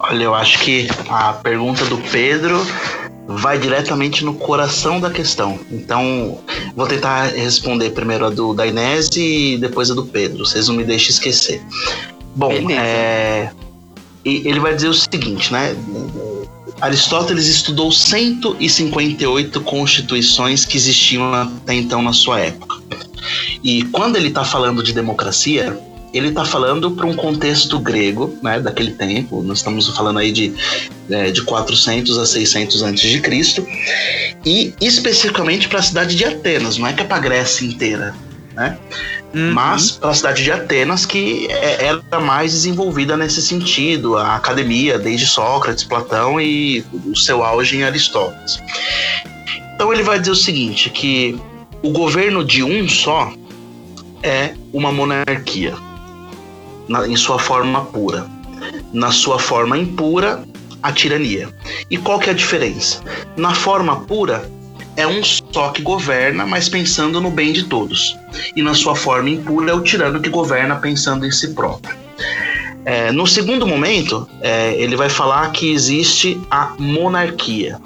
Olha, 0.00 0.24
eu 0.24 0.34
acho 0.34 0.58
que 0.60 0.88
a 1.08 1.32
pergunta 1.34 1.84
do 1.84 1.98
Pedro 1.98 2.64
vai 3.26 3.58
diretamente 3.58 4.24
no 4.24 4.32
coração 4.32 4.98
da 5.00 5.10
questão. 5.10 5.58
Então, 5.70 6.38
vou 6.74 6.86
tentar 6.86 7.26
responder 7.26 7.90
primeiro 7.90 8.24
a 8.24 8.30
do 8.30 8.54
da 8.54 8.66
Inês 8.66 9.10
e 9.16 9.58
depois 9.60 9.90
a 9.90 9.94
do 9.94 10.06
Pedro. 10.06 10.46
Vocês 10.46 10.68
não 10.68 10.76
me 10.76 10.84
deixem 10.84 11.10
esquecer. 11.10 11.60
Bom, 12.34 12.52
é, 12.70 13.50
ele 14.24 14.60
vai 14.60 14.74
dizer 14.74 14.88
o 14.88 14.94
seguinte, 14.94 15.52
né? 15.52 15.76
Aristóteles 16.80 17.46
estudou 17.46 17.90
158 17.90 19.60
constituições 19.62 20.64
que 20.64 20.76
existiam 20.76 21.32
até 21.34 21.74
então 21.74 22.02
na 22.02 22.12
sua 22.12 22.40
época. 22.40 22.76
E 23.62 23.82
quando 23.84 24.16
ele 24.16 24.28
está 24.28 24.44
falando 24.44 24.82
de 24.82 24.92
democracia, 24.92 25.78
ele 26.12 26.28
está 26.28 26.44
falando 26.44 26.90
para 26.92 27.06
um 27.06 27.14
contexto 27.14 27.78
grego, 27.78 28.38
né, 28.42 28.60
daquele 28.60 28.92
tempo. 28.92 29.42
Nós 29.42 29.58
estamos 29.58 29.88
falando 29.88 30.18
aí 30.18 30.32
de, 30.32 30.54
é, 31.10 31.30
de 31.30 31.42
400 31.42 32.18
a 32.18 32.26
600 32.26 32.82
antes 32.82 33.10
de 33.10 33.20
Cristo, 33.20 33.66
e 34.44 34.72
especificamente 34.80 35.68
para 35.68 35.80
a 35.80 35.82
cidade 35.82 36.14
de 36.14 36.24
Atenas. 36.24 36.78
Não 36.78 36.86
é 36.86 36.92
que 36.92 37.02
é 37.02 37.04
para 37.04 37.16
a 37.16 37.20
Grécia 37.20 37.66
inteira, 37.66 38.14
né? 38.54 38.78
Uhum. 39.34 39.52
Mas 39.52 39.90
para 39.90 40.10
a 40.10 40.14
cidade 40.14 40.42
de 40.42 40.50
Atenas, 40.50 41.04
que 41.04 41.46
é, 41.50 41.86
era 41.86 42.20
mais 42.20 42.52
desenvolvida 42.52 43.16
nesse 43.16 43.42
sentido, 43.42 44.16
a 44.16 44.36
academia, 44.36 44.98
desde 44.98 45.26
Sócrates, 45.26 45.84
Platão 45.84 46.40
e 46.40 46.84
o 47.06 47.16
seu 47.16 47.44
auge 47.44 47.76
em 47.76 47.84
Aristóteles. 47.84 48.58
Então 49.74 49.92
ele 49.92 50.02
vai 50.02 50.18
dizer 50.18 50.32
o 50.32 50.36
seguinte: 50.36 50.88
que 50.90 51.38
o 51.82 51.90
governo 51.90 52.44
de 52.44 52.62
um 52.62 52.88
só 52.88 53.32
é 54.22 54.54
uma 54.72 54.90
monarquia, 54.90 55.74
na, 56.88 57.06
em 57.06 57.16
sua 57.16 57.38
forma 57.38 57.84
pura. 57.84 58.26
Na 58.92 59.12
sua 59.12 59.38
forma 59.38 59.76
impura, 59.76 60.42
a 60.82 60.92
tirania. 60.92 61.48
E 61.90 61.96
qual 61.96 62.18
que 62.18 62.28
é 62.28 62.32
a 62.32 62.36
diferença? 62.36 63.02
Na 63.36 63.54
forma 63.54 64.00
pura, 64.00 64.50
é 64.98 65.06
um 65.06 65.22
só 65.22 65.68
que 65.68 65.80
governa, 65.80 66.44
mas 66.44 66.68
pensando 66.68 67.20
no 67.20 67.30
bem 67.30 67.52
de 67.52 67.62
todos. 67.62 68.18
E 68.56 68.62
na 68.62 68.74
sua 68.74 68.96
forma 68.96 69.30
impura 69.30 69.70
é 69.70 69.74
o 69.74 69.80
tirano 69.80 70.20
que 70.20 70.28
governa 70.28 70.74
pensando 70.74 71.24
em 71.24 71.30
si 71.30 71.54
próprio. 71.54 71.96
É, 72.84 73.12
no 73.12 73.24
segundo 73.24 73.64
momento, 73.64 74.28
é, 74.40 74.74
ele 74.74 74.96
vai 74.96 75.08
falar 75.08 75.52
que 75.52 75.70
existe 75.70 76.40
a 76.50 76.74
monarquia, 76.80 77.80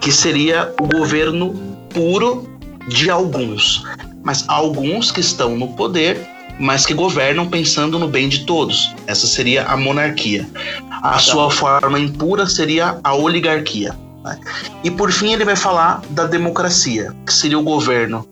que 0.00 0.10
seria 0.10 0.74
o 0.80 0.88
governo 0.88 1.54
puro 1.90 2.48
de 2.88 3.08
alguns, 3.08 3.84
mas 4.24 4.44
alguns 4.48 5.12
que 5.12 5.20
estão 5.20 5.56
no 5.56 5.74
poder, 5.74 6.20
mas 6.58 6.84
que 6.84 6.92
governam 6.92 7.46
pensando 7.46 8.00
no 8.00 8.08
bem 8.08 8.28
de 8.28 8.44
todos. 8.44 8.92
Essa 9.06 9.28
seria 9.28 9.64
a 9.64 9.76
monarquia. 9.76 10.48
A 10.90 11.12
tá. 11.12 11.18
sua 11.20 11.52
forma 11.52 12.00
impura 12.00 12.48
seria 12.48 12.98
a 13.04 13.14
oligarquia. 13.14 13.94
Né? 14.28 14.40
E 14.84 14.90
por 14.90 15.10
fim, 15.10 15.32
ele 15.32 15.44
vai 15.44 15.56
falar 15.56 16.02
da 16.10 16.26
democracia, 16.26 17.14
que 17.26 17.32
seria 17.32 17.58
o 17.58 17.62
governo 17.62 18.28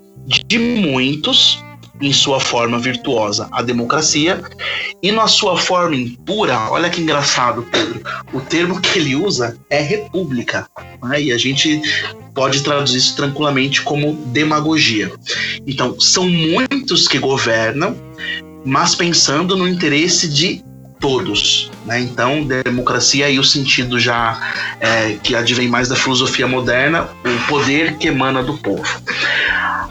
de 0.46 0.58
muitos, 0.58 1.62
em 2.00 2.12
sua 2.12 2.38
forma 2.38 2.78
virtuosa, 2.78 3.48
a 3.50 3.62
democracia, 3.62 4.42
e 5.02 5.10
na 5.10 5.26
sua 5.26 5.58
forma 5.58 5.96
impura, 5.96 6.70
olha 6.70 6.90
que 6.90 7.00
engraçado, 7.00 7.62
Pedro, 7.70 8.02
o 8.34 8.40
termo 8.40 8.80
que 8.80 8.98
ele 8.98 9.16
usa 9.16 9.56
é 9.70 9.80
república, 9.80 10.68
né? 11.02 11.22
e 11.22 11.32
a 11.32 11.38
gente 11.38 11.80
pode 12.34 12.62
traduzir 12.62 12.98
isso 12.98 13.16
tranquilamente 13.16 13.80
como 13.80 14.12
demagogia. 14.26 15.10
Então, 15.66 15.98
são 15.98 16.28
muitos 16.28 17.08
que 17.08 17.18
governam, 17.18 17.96
mas 18.64 18.94
pensando 18.94 19.56
no 19.56 19.66
interesse 19.66 20.28
de 20.28 20.62
todos. 20.98 21.70
Né? 21.84 22.00
Então, 22.00 22.44
democracia 22.44 23.26
aí 23.26 23.38
o 23.38 23.44
sentido 23.44 23.98
já 23.98 24.38
é, 24.80 25.16
que 25.22 25.34
advém 25.34 25.68
mais 25.68 25.88
da 25.88 25.96
filosofia 25.96 26.46
moderna, 26.46 27.08
o 27.24 27.48
poder 27.48 27.96
que 27.96 28.08
emana 28.08 28.42
do 28.42 28.56
povo. 28.58 29.00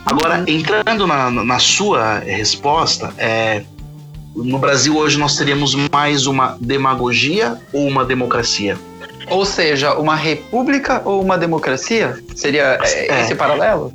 Agora, 0.06 0.44
entrando 0.48 1.08
na, 1.08 1.32
na 1.32 1.60
sua 1.60 2.20
resposta, 2.20 3.14
é, 3.18 3.64
no 4.36 4.60
Brasil 4.60 4.96
hoje 4.98 5.18
nós 5.18 5.36
teríamos 5.36 5.76
mais 5.92 6.28
uma 6.28 6.58
demagogia 6.60 7.58
ou 7.72 7.88
uma 7.88 8.06
democracia? 8.06 8.78
Ou 9.28 9.46
seja, 9.46 9.96
uma 9.96 10.16
república 10.16 11.02
ou 11.04 11.22
uma 11.22 11.38
democracia? 11.38 12.20
Seria 12.36 12.78
é, 12.84 13.08
é. 13.12 13.22
esse 13.22 13.34
paralelo? 13.34 13.92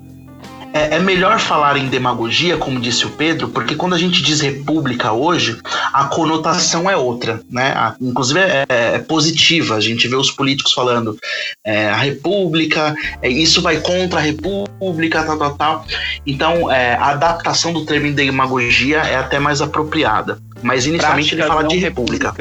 É, 0.72 0.96
é, 0.96 0.98
melhor 1.00 1.40
falar 1.40 1.76
em 1.76 1.88
demagogia, 1.88 2.56
como 2.56 2.78
disse 2.78 3.04
o 3.04 3.10
Pedro, 3.10 3.48
porque 3.48 3.74
quando 3.74 3.94
a 3.94 3.98
gente 3.98 4.22
diz 4.22 4.40
república 4.40 5.12
hoje, 5.12 5.58
a 5.92 6.04
conotação 6.04 6.88
é 6.88 6.96
outra, 6.96 7.40
né? 7.50 7.72
A, 7.72 7.96
inclusive 8.00 8.38
é, 8.38 8.66
é, 8.68 8.98
positiva. 8.98 9.74
A 9.74 9.80
gente 9.80 10.06
vê 10.06 10.14
os 10.14 10.30
políticos 10.30 10.72
falando 10.72 11.18
é, 11.64 11.88
a 11.88 11.96
república, 11.96 12.94
é, 13.20 13.28
isso 13.28 13.60
vai 13.60 13.80
contra 13.80 14.20
a 14.20 14.22
república, 14.22 15.24
tal, 15.24 15.38
tal, 15.38 15.56
tal. 15.56 15.86
Então, 16.24 16.70
é, 16.70 16.94
a 16.94 17.10
adaptação 17.10 17.72
do 17.72 17.84
termo 17.84 18.06
em 18.06 18.12
demagogia 18.12 18.98
é 18.98 19.16
até 19.16 19.40
mais 19.40 19.60
apropriada. 19.60 20.38
Mas 20.62 20.86
inicialmente 20.86 21.34
Práticas 21.34 21.38
ele 21.38 21.48
fala 21.48 21.68
de 21.68 21.76
república. 21.78 22.32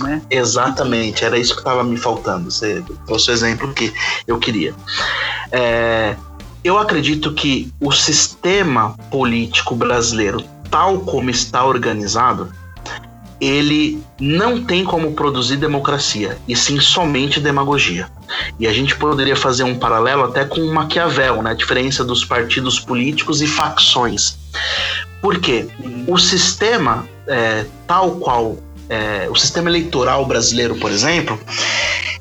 Né? 0.00 0.22
Exatamente, 0.30 1.24
era 1.24 1.36
isso 1.36 1.54
que 1.54 1.60
estava 1.60 1.82
me 1.84 1.96
faltando. 1.96 2.50
Você 2.50 2.82
trouxe 3.06 3.30
o 3.30 3.32
exemplo 3.32 3.74
que 3.74 3.92
eu 4.26 4.38
queria. 4.38 4.74
É, 5.50 6.14
eu 6.64 6.78
acredito 6.78 7.32
que 7.34 7.70
o 7.78 7.92
sistema 7.92 8.96
político 9.10 9.76
brasileiro, 9.76 10.42
tal 10.70 11.00
como 11.00 11.28
está 11.28 11.62
organizado, 11.62 12.50
ele 13.38 14.02
não 14.18 14.64
tem 14.64 14.82
como 14.82 15.12
produzir 15.12 15.58
democracia, 15.58 16.38
e 16.48 16.56
sim 16.56 16.80
somente 16.80 17.38
demagogia. 17.38 18.08
E 18.58 18.66
a 18.66 18.72
gente 18.72 18.96
poderia 18.96 19.36
fazer 19.36 19.64
um 19.64 19.78
paralelo 19.78 20.24
até 20.24 20.46
com 20.46 20.64
Maquiavel, 20.72 21.42
né? 21.42 21.50
a 21.50 21.54
diferença 21.54 22.02
dos 22.02 22.24
partidos 22.24 22.80
políticos 22.80 23.42
e 23.42 23.46
facções. 23.46 24.38
Por 25.20 25.40
quê? 25.40 25.68
O 26.06 26.16
sistema, 26.16 27.06
é, 27.26 27.66
tal 27.86 28.12
qual 28.12 28.56
é, 28.88 29.28
o 29.30 29.36
sistema 29.36 29.68
eleitoral 29.68 30.24
brasileiro, 30.24 30.76
por 30.76 30.90
exemplo, 30.90 31.38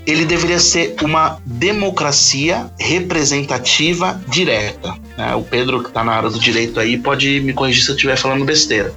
ele 0.06 0.26
deveria 0.26 0.60
ser 0.60 0.96
uma 1.02 1.40
democracia 1.46 2.70
representativa 2.80 4.22
direta. 4.28 4.96
Né? 5.18 5.34
O 5.36 5.44
Pedro, 5.44 5.82
que 5.82 5.90
está 5.90 6.04
na 6.04 6.14
área 6.14 6.30
do 6.30 6.40
direito 6.40 6.80
aí, 6.80 6.98
pode 6.98 7.40
me 7.42 7.54
corrigir 7.54 7.84
se 7.84 7.90
eu 7.90 7.96
estiver 7.96 8.18
falando 8.18 8.44
besteira. 8.44 8.94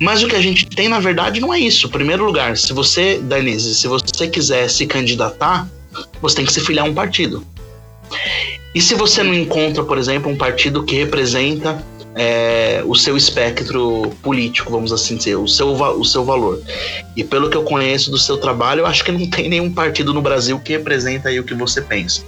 Mas 0.00 0.22
o 0.22 0.28
que 0.28 0.34
a 0.34 0.42
gente 0.42 0.66
tem, 0.66 0.88
na 0.88 0.98
verdade, 0.98 1.40
não 1.40 1.54
é 1.54 1.58
isso. 1.58 1.86
Em 1.86 1.90
primeiro 1.90 2.24
lugar, 2.24 2.56
se 2.56 2.72
você, 2.72 3.18
Danise, 3.18 3.74
se 3.74 3.86
você 3.86 4.26
quiser 4.26 4.68
se 4.68 4.86
candidatar, 4.86 5.68
você 6.20 6.36
tem 6.36 6.44
que 6.44 6.52
se 6.52 6.60
filiar 6.60 6.86
a 6.86 6.88
um 6.88 6.94
partido. 6.94 7.46
E 8.74 8.80
se 8.80 8.94
você 8.96 9.22
não 9.22 9.32
encontra, 9.32 9.84
por 9.84 9.98
exemplo, 9.98 10.30
um 10.30 10.36
partido 10.36 10.82
que 10.82 10.96
representa 10.96 11.80
é, 12.14 12.82
o 12.86 12.94
seu 12.94 13.16
espectro 13.16 14.12
político, 14.22 14.70
vamos 14.70 14.92
assim 14.92 15.16
dizer, 15.16 15.36
o 15.36 15.48
seu, 15.48 15.72
o 15.72 16.04
seu 16.04 16.24
valor. 16.24 16.60
E 17.16 17.24
pelo 17.24 17.50
que 17.50 17.56
eu 17.56 17.64
conheço 17.64 18.10
do 18.10 18.18
seu 18.18 18.36
trabalho, 18.36 18.80
eu 18.80 18.86
acho 18.86 19.04
que 19.04 19.12
não 19.12 19.26
tem 19.28 19.48
nenhum 19.48 19.72
partido 19.72 20.14
no 20.14 20.22
Brasil 20.22 20.58
que 20.60 20.72
representa 20.72 21.28
aí 21.28 21.40
o 21.40 21.44
que 21.44 21.54
você 21.54 21.80
pensa. 21.80 22.22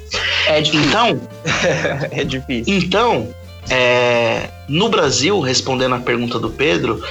É 0.46 0.60
difícil. 0.60 0.88
Então, 0.88 1.20
é 2.10 2.24
difícil. 2.24 2.74
Então, 2.74 3.28
é, 3.70 4.48
no 4.68 4.88
Brasil, 4.88 5.40
respondendo 5.40 5.94
a 5.94 6.00
pergunta 6.00 6.38
do 6.38 6.50
Pedro, 6.50 7.02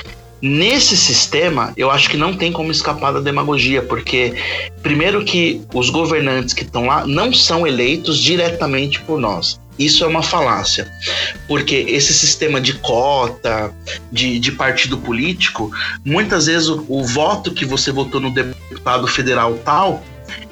Nesse 0.42 0.98
sistema, 0.98 1.74
eu 1.76 1.90
acho 1.90 2.08
que 2.10 2.18
não 2.18 2.36
tem 2.36 2.52
como 2.52 2.70
escapar 2.70 3.12
da 3.12 3.20
demagogia, 3.20 3.82
porque, 3.82 4.36
primeiro, 4.84 5.24
que 5.24 5.62
os 5.74 5.90
governantes 5.90 6.54
que 6.54 6.64
estão 6.64 6.86
lá 6.86 7.08
não 7.08 7.34
são 7.34 7.66
eleitos 7.66 8.20
diretamente 8.20 9.02
por 9.02 9.20
nós. 9.20 9.60
Isso 9.78 10.04
é 10.04 10.08
uma 10.08 10.24
falácia, 10.24 10.90
porque 11.48 11.76
esse 11.76 12.14
sistema 12.14 12.62
de 12.62 12.74
cota, 12.76 13.74
de, 14.12 14.40
de 14.40 14.52
partido 14.54 14.98
político, 14.98 15.70
muitas 16.04 16.46
vezes 16.46 16.70
o, 16.70 16.86
o 16.88 17.04
voto 17.04 17.54
que 17.54 17.66
você 17.66 17.92
votou 17.92 18.22
no 18.22 18.32
deputado 18.32 19.06
federal 19.08 19.56
tal, 19.66 20.04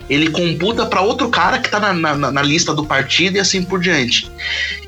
ele 0.10 0.30
computa 0.30 0.86
para 0.86 1.02
outro 1.02 1.30
cara 1.30 1.60
que 1.60 1.68
está 1.68 1.80
na, 1.80 1.94
na, 1.94 2.32
na, 2.32 2.42
lista 2.42 2.74
do 2.74 2.86
partido 2.86 3.38
e 3.38 3.40
assim 3.40 3.64
por 3.64 3.80
diante. 3.80 4.30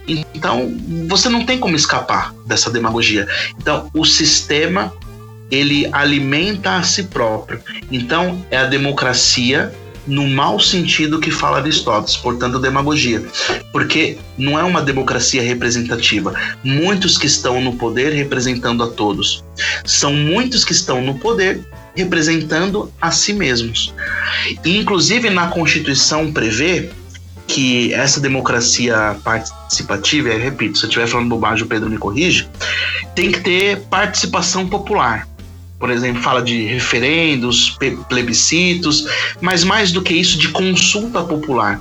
Então, 0.07 0.71
você 1.07 1.29
não 1.29 1.45
tem 1.45 1.57
como 1.57 1.75
escapar 1.75 2.33
dessa 2.45 2.69
demagogia. 2.69 3.27
Então, 3.57 3.89
o 3.93 4.05
sistema 4.05 4.93
ele 5.49 5.87
alimenta 5.91 6.75
a 6.75 6.83
si 6.83 7.03
próprio. 7.03 7.61
Então, 7.91 8.45
é 8.51 8.57
a 8.57 8.65
democracia 8.65 9.73
no 10.07 10.27
mau 10.27 10.59
sentido 10.59 11.19
que 11.19 11.31
fala 11.31 11.57
Aristóteles, 11.57 12.17
portanto, 12.17 12.59
demagogia. 12.59 13.23
Porque 13.71 14.17
não 14.37 14.59
é 14.59 14.63
uma 14.63 14.81
democracia 14.81 15.41
representativa. 15.41 16.33
Muitos 16.63 17.17
que 17.17 17.27
estão 17.27 17.61
no 17.61 17.75
poder 17.75 18.13
representando 18.13 18.83
a 18.83 18.87
todos. 18.87 19.43
São 19.85 20.13
muitos 20.13 20.63
que 20.63 20.71
estão 20.71 21.01
no 21.01 21.15
poder 21.15 21.65
representando 21.95 22.91
a 23.01 23.11
si 23.11 23.33
mesmos. 23.33 23.93
Inclusive, 24.63 25.29
na 25.29 25.47
Constituição 25.47 26.31
prevê 26.31 26.89
que 27.47 27.93
essa 27.93 28.19
democracia 28.19 29.15
participativa, 29.23 30.29
repito, 30.29 30.77
se 30.77 30.85
eu 30.85 30.89
estiver 30.89 31.07
falando 31.07 31.29
bobagem, 31.29 31.63
o 31.63 31.67
Pedro 31.67 31.89
me 31.89 31.97
corrige, 31.97 32.47
tem 33.15 33.31
que 33.31 33.41
ter 33.41 33.81
participação 33.83 34.67
popular. 34.67 35.27
Por 35.85 35.91
exemplo, 35.91 36.19
fala 36.23 36.41
de 36.41 36.65
referendos, 36.65 37.77
plebiscitos, 38.09 39.05
mas 39.39 39.63
mais 39.63 39.91
do 39.91 40.01
que 40.01 40.15
isso, 40.15 40.35
de 40.35 40.49
consulta 40.49 41.21
popular. 41.21 41.79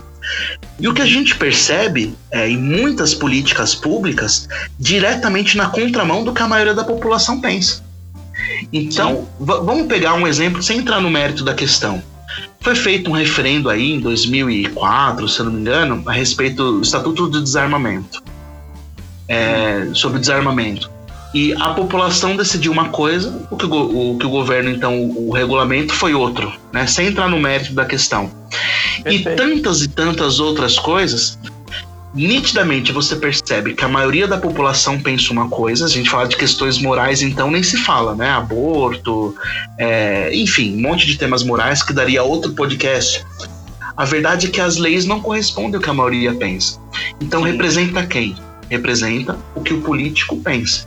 E 0.78 0.86
o 0.86 0.92
que 0.92 1.00
a 1.00 1.06
gente 1.06 1.34
percebe 1.36 2.14
é, 2.30 2.46
em 2.46 2.58
muitas 2.58 3.14
políticas 3.14 3.74
públicas, 3.74 4.46
diretamente 4.78 5.56
na 5.56 5.70
contramão 5.70 6.22
do 6.22 6.34
que 6.34 6.42
a 6.42 6.46
maioria 6.46 6.74
da 6.74 6.84
população 6.84 7.40
pensa. 7.40 7.82
Então, 8.70 9.26
vamos 9.40 9.86
pegar 9.86 10.12
um 10.12 10.26
exemplo 10.26 10.62
sem 10.62 10.80
entrar 10.80 11.00
no 11.00 11.08
mérito 11.08 11.42
da 11.42 11.54
questão. 11.54 12.02
Foi 12.60 12.74
feito 12.74 13.08
um 13.08 13.14
referendo 13.14 13.70
aí 13.70 13.94
em 13.94 14.00
2004, 14.00 15.26
se 15.30 15.40
eu 15.40 15.46
não 15.46 15.52
me 15.52 15.62
engano, 15.62 16.02
a 16.04 16.12
respeito 16.12 16.72
do 16.72 16.82
Estatuto 16.82 17.26
do 17.26 17.42
Desarmamento. 17.42 18.22
É, 19.26 19.88
sobre 19.94 20.18
o 20.18 20.20
desarmamento. 20.20 20.93
E 21.34 21.52
a 21.54 21.70
população 21.70 22.36
decidiu 22.36 22.70
uma 22.70 22.90
coisa, 22.90 23.44
o 23.50 23.56
que 23.56 23.66
o, 23.66 24.12
o, 24.12 24.18
que 24.18 24.24
o 24.24 24.30
governo, 24.30 24.70
então, 24.70 24.96
o, 24.96 25.30
o 25.30 25.32
regulamento 25.32 25.92
foi 25.92 26.14
outro, 26.14 26.52
né? 26.72 26.86
Sem 26.86 27.08
entrar 27.08 27.28
no 27.28 27.40
mérito 27.40 27.74
da 27.74 27.84
questão. 27.84 28.30
Perfeito. 29.02 29.28
E 29.30 29.36
tantas 29.36 29.82
e 29.82 29.88
tantas 29.88 30.38
outras 30.38 30.78
coisas 30.78 31.36
nitidamente 32.14 32.92
você 32.92 33.16
percebe 33.16 33.74
que 33.74 33.84
a 33.84 33.88
maioria 33.88 34.28
da 34.28 34.38
população 34.38 35.00
pensa 35.00 35.32
uma 35.32 35.48
coisa, 35.48 35.84
a 35.84 35.88
gente 35.88 36.08
fala 36.08 36.28
de 36.28 36.36
questões 36.36 36.78
morais, 36.78 37.22
então 37.22 37.50
nem 37.50 37.62
se 37.62 37.76
fala, 37.76 38.14
né? 38.14 38.30
Aborto, 38.30 39.34
é, 39.76 40.30
enfim, 40.32 40.76
um 40.76 40.80
monte 40.80 41.06
de 41.06 41.18
temas 41.18 41.42
morais 41.42 41.82
que 41.82 41.92
daria 41.92 42.22
outro 42.22 42.52
podcast. 42.52 43.24
A 43.96 44.04
verdade 44.04 44.46
é 44.46 44.50
que 44.50 44.60
as 44.60 44.76
leis 44.76 45.04
não 45.04 45.20
correspondem 45.20 45.76
ao 45.76 45.80
que 45.80 45.90
a 45.90 45.94
maioria 45.94 46.32
pensa. 46.34 46.80
Então 47.20 47.42
Sim. 47.42 47.50
representa 47.50 48.06
quem? 48.06 48.36
Representa 48.70 49.38
o 49.54 49.60
que 49.60 49.74
o 49.74 49.80
político 49.80 50.36
pensa. 50.38 50.86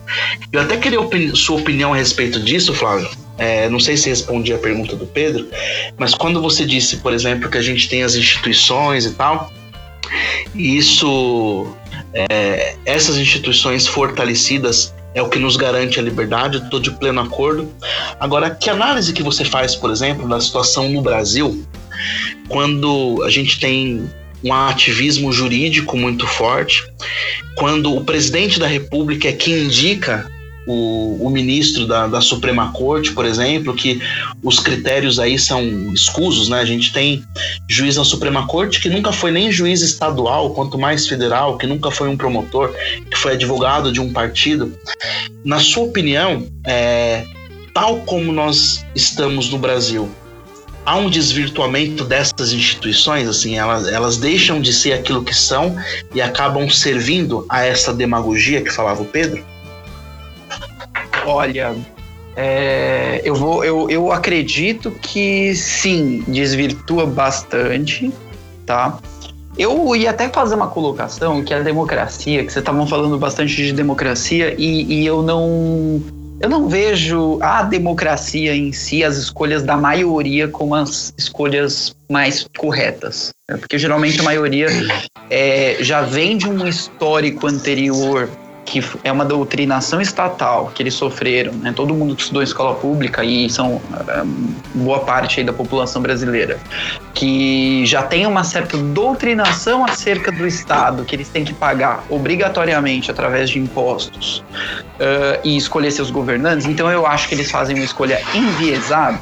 Eu 0.52 0.62
até 0.62 0.78
queria 0.78 1.00
opini 1.00 1.36
sua 1.36 1.58
opinião 1.58 1.94
a 1.94 1.98
respeito 1.98 2.40
disso, 2.40 2.74
Flávio. 2.74 3.10
É, 3.38 3.70
não 3.70 3.80
sei 3.80 3.96
se 3.96 4.10
respondi 4.10 4.52
a 4.52 4.58
pergunta 4.58 4.96
do 4.96 5.06
Pedro, 5.06 5.48
mas 5.96 6.16
quando 6.16 6.42
você 6.42 6.66
disse, 6.66 6.98
por 6.98 7.14
exemplo, 7.14 7.50
que 7.50 7.58
a 7.58 7.62
gente 7.62 7.88
tem 7.88 8.02
as 8.02 8.16
instituições 8.16 9.06
e 9.06 9.14
tal, 9.14 9.52
isso, 10.56 11.68
é, 12.14 12.76
essas 12.84 13.18
instituições 13.18 13.86
fortalecidas 13.86 14.94
é 15.14 15.22
o 15.22 15.30
que 15.30 15.40
nos 15.40 15.56
garante 15.56 16.00
a 16.00 16.04
liberdade, 16.04 16.58
estou 16.58 16.80
de 16.80 16.92
pleno 16.92 17.22
acordo. 17.22 17.72
Agora, 18.20 18.52
que 18.52 18.70
análise 18.70 19.14
que 19.14 19.24
você 19.24 19.44
faz, 19.44 19.76
por 19.76 19.92
exemplo, 19.92 20.28
da 20.28 20.40
situação 20.40 20.90
no 20.90 21.02
Brasil, 21.02 21.66
quando 22.48 23.24
a 23.24 23.30
gente 23.30 23.60
tem 23.60 24.10
um 24.44 24.54
ativismo 24.54 25.32
jurídico 25.32 25.98
muito 25.98 26.28
forte, 26.28 26.84
quando 27.56 27.96
o 27.96 28.04
presidente 28.04 28.60
da 28.60 28.68
República 28.68 29.28
é 29.28 29.34
quem 29.34 29.64
indica 29.64 30.30
o, 30.68 31.26
o 31.26 31.30
ministro 31.30 31.88
da, 31.88 32.08
da, 32.08 32.20
Suprema 32.20 32.72
Corte, 32.74 33.14
por 33.14 33.26
exemplo, 33.26 33.74
que 33.74 34.02
os 34.44 34.60
critérios 34.60 35.18
aí 35.18 35.40
são 35.40 35.64
escusos, 35.94 36.50
né? 36.50 36.60
A 36.60 36.66
gente 36.66 36.92
tem 36.92 37.24
juiz 37.70 37.96
da 37.96 38.04
Suprema 38.04 38.46
Corte 38.46 38.82
que 38.82 38.90
nunca 38.90 39.14
foi 39.14 39.32
nem 39.32 39.50
juiz 39.50 39.82
estadual, 39.82 40.54
quanto 40.54 40.78
mais 40.78 41.08
federal, 41.08 41.58
que 41.58 41.66
nunca 41.66 41.90
foi 41.90 42.10
um 42.10 42.18
promotor, 42.18 42.74
que 43.10 43.18
foi 43.18 43.34
advogado 43.34 43.94
de 43.94 44.02
um 44.02 44.12
partido. 44.12 44.78
Na 45.46 45.60
sua 45.60 45.86
opinião, 45.86 46.46
é, 46.66 47.26
tal 47.74 48.00
como 48.00 48.34
nós 48.34 48.86
estamos 48.94 49.50
no 49.50 49.58
Brasil, 49.58 50.10
há 50.88 50.96
um 50.96 51.10
desvirtuamento 51.10 52.06
dessas 52.06 52.54
instituições, 52.54 53.28
assim, 53.28 53.58
elas, 53.58 53.90
elas 53.90 54.16
deixam 54.16 54.62
de 54.62 54.72
ser 54.72 54.94
aquilo 54.94 55.22
que 55.22 55.36
são 55.36 55.76
e 56.16 56.22
acabam 56.22 56.70
servindo 56.70 57.46
a 57.50 57.66
essa 57.66 57.94
demagogia 57.94 58.62
que 58.62 58.72
falava 58.72 59.02
o 59.02 59.06
Pedro? 59.06 59.46
Olha, 61.26 61.76
é, 62.38 63.22
eu 63.26 63.36
vou, 63.36 63.66
eu, 63.66 63.90
eu 63.90 64.14
acredito 64.14 64.90
que 64.92 65.54
sim, 65.56 66.24
desvirtua 66.26 67.06
bastante, 67.06 68.10
tá? 68.66 68.98
Eu 69.58 69.94
ia 69.94 70.12
até 70.12 70.30
fazer 70.30 70.56
uma 70.56 70.68
colocação 70.68 71.44
que 71.44 71.54
a 71.54 71.60
democracia, 71.60 72.46
que 72.46 72.54
vocês 72.54 72.62
estavam 72.62 72.88
falando 72.88 73.18
bastante 73.20 73.58
de 73.58 73.74
democracia 73.74 74.56
e, 74.58 75.02
e 75.02 75.06
eu 75.06 75.22
não 75.22 76.02
eu 76.40 76.50
não 76.50 76.68
vejo 76.68 77.40
a 77.42 77.64
democracia 77.64 78.56
em 78.56 78.72
si, 78.72 79.04
as 79.04 79.18
escolhas 79.18 79.64
da 79.64 79.76
maioria, 79.76 80.48
como 80.48 80.76
as 80.76 81.14
escolhas 81.18 81.96
mais 82.10 82.48
corretas. 82.58 83.32
Né? 83.50 83.58
Porque 83.58 83.78
geralmente 83.78 84.20
a 84.20 84.24
maioria 84.24 84.68
é, 85.30 85.78
já 85.80 86.02
vem 86.02 86.38
de 86.38 86.48
um 86.48 86.68
histórico 86.68 87.48
anterior 87.48 88.30
que 88.68 88.84
é 89.02 89.10
uma 89.10 89.24
doutrinação 89.24 90.02
estatal 90.02 90.72
que 90.76 90.84
eles 90.84 90.94
sofreram, 90.94 91.54
né? 91.54 91.72
Todo 91.74 91.94
mundo 91.94 92.14
que 92.14 92.22
estudou 92.22 92.42
em 92.42 92.46
escola 92.46 92.76
pública 92.76 93.24
e 93.24 93.50
são 93.50 93.82
é, 94.10 94.24
boa 94.76 95.00
parte 95.00 95.42
da 95.42 95.54
população 95.54 96.02
brasileira, 96.02 96.60
que 97.14 97.86
já 97.86 98.04
tem 98.04 98.28
uma 98.28 98.44
certa 98.44 98.78
doutrinação 98.78 99.86
acerca 99.86 100.34
do 100.34 100.46
Estado 100.46 101.06
que 101.06 101.16
eles 101.16 101.30
têm 101.30 101.46
que 101.46 101.54
pagar 101.54 102.04
obrigatoriamente 102.10 103.10
através 103.10 103.50
de 103.50 103.58
impostos 103.58 104.44
uh, 105.00 105.40
e 105.46 105.56
escolher 105.56 105.92
seus 105.92 106.12
governantes. 106.12 106.68
Então 106.68 106.92
eu 106.92 107.08
acho 107.08 107.30
que 107.30 107.36
eles 107.36 107.50
fazem 107.50 107.74
uma 107.74 107.86
escolha 107.86 108.22
enviesada 108.36 109.18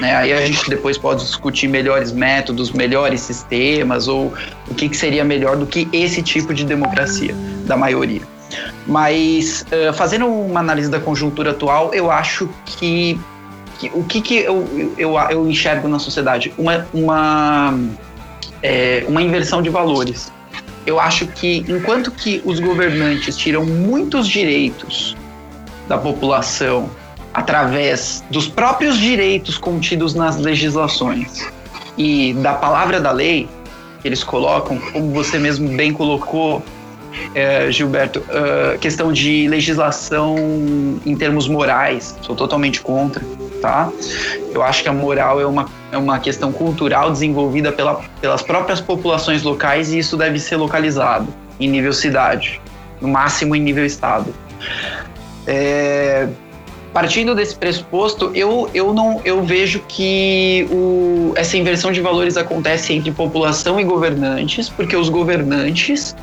né? 0.00 0.14
Aí 0.14 0.32
a 0.32 0.46
gente 0.46 0.70
depois 0.70 0.96
pode 0.96 1.24
discutir 1.24 1.66
melhores 1.66 2.12
métodos, 2.12 2.70
melhores 2.70 3.20
sistemas, 3.20 4.06
ou 4.06 4.32
o 4.68 4.74
que, 4.74 4.88
que, 4.88 4.96
seria 4.96 5.24
melhor 5.24 5.56
do 5.56 5.66
que 5.66 5.88
esse 5.92 6.22
tipo 6.22 6.54
de 6.54 6.64
democracia 6.64 7.34
da 7.66 7.76
maioria. 7.76 8.22
Mas 8.86 9.64
uh, 9.72 9.92
fazendo 9.92 10.26
uma 10.26 10.60
análise 10.60 10.90
da 10.90 11.00
conjuntura 11.00 11.50
atual, 11.50 11.92
eu 11.92 12.10
acho 12.10 12.48
que, 12.64 13.18
que 13.78 13.90
o 13.94 14.04
que, 14.04 14.20
que 14.20 14.38
eu, 14.38 14.94
eu, 14.96 15.18
eu, 15.30 15.48
enxergo 15.48 15.88
na 15.88 15.98
sociedade? 15.98 16.52
Uma, 16.56 16.86
uma, 16.92 17.78
é, 18.62 19.04
uma 19.06 19.22
inversão 19.22 19.60
de 19.60 19.68
valores. 19.68 20.32
Eu 20.86 20.98
acho 20.98 21.26
que 21.26 21.64
enquanto 21.68 22.10
que 22.10 22.40
os 22.44 22.60
governantes 22.60 23.36
tiram 23.36 23.64
muitos 23.64 24.26
direitos 24.26 25.14
da 25.86 25.98
população 25.98 26.88
através 27.34 28.24
dos 28.30 28.48
próprios 28.48 28.98
direitos 28.98 29.58
contidos 29.58 30.14
nas 30.14 30.38
legislações 30.38 31.46
e 31.96 32.32
da 32.34 32.54
palavra 32.54 33.00
da 33.00 33.12
lei 33.12 33.48
que 34.00 34.08
eles 34.08 34.24
colocam, 34.24 34.78
como 34.92 35.12
você 35.12 35.38
mesmo 35.38 35.68
bem 35.76 35.92
colocou, 35.92 36.62
é, 37.34 37.70
Gilberto, 37.70 38.20
uh, 38.20 38.78
questão 38.78 39.12
de 39.12 39.48
legislação 39.48 40.36
em 41.04 41.16
termos 41.16 41.48
morais, 41.48 42.16
sou 42.22 42.34
totalmente 42.34 42.80
contra, 42.80 43.24
tá? 43.60 43.90
Eu 44.52 44.62
acho 44.62 44.82
que 44.82 44.88
a 44.88 44.92
moral 44.92 45.40
é 45.40 45.46
uma, 45.46 45.68
é 45.92 45.98
uma 45.98 46.18
questão 46.18 46.52
cultural 46.52 47.10
desenvolvida 47.10 47.72
pela, 47.72 48.00
pelas 48.20 48.42
próprias 48.42 48.80
populações 48.80 49.42
locais 49.42 49.92
e 49.92 49.98
isso 49.98 50.16
deve 50.16 50.38
ser 50.38 50.56
localizado 50.56 51.28
em 51.60 51.68
nível 51.68 51.92
cidade, 51.92 52.60
no 53.00 53.08
máximo 53.08 53.54
em 53.54 53.60
nível 53.60 53.84
estado. 53.84 54.34
É, 55.46 56.28
partindo 56.92 57.34
desse 57.34 57.54
pressuposto, 57.54 58.30
eu, 58.34 58.68
eu 58.74 58.92
não 58.92 59.20
eu 59.24 59.42
vejo 59.42 59.80
que 59.88 60.66
o, 60.70 61.32
essa 61.36 61.56
inversão 61.56 61.92
de 61.92 62.00
valores 62.00 62.36
acontece 62.36 62.92
entre 62.92 63.10
população 63.12 63.78
e 63.78 63.84
governantes, 63.84 64.68
porque 64.68 64.96
os 64.96 65.08
governantes 65.08 66.16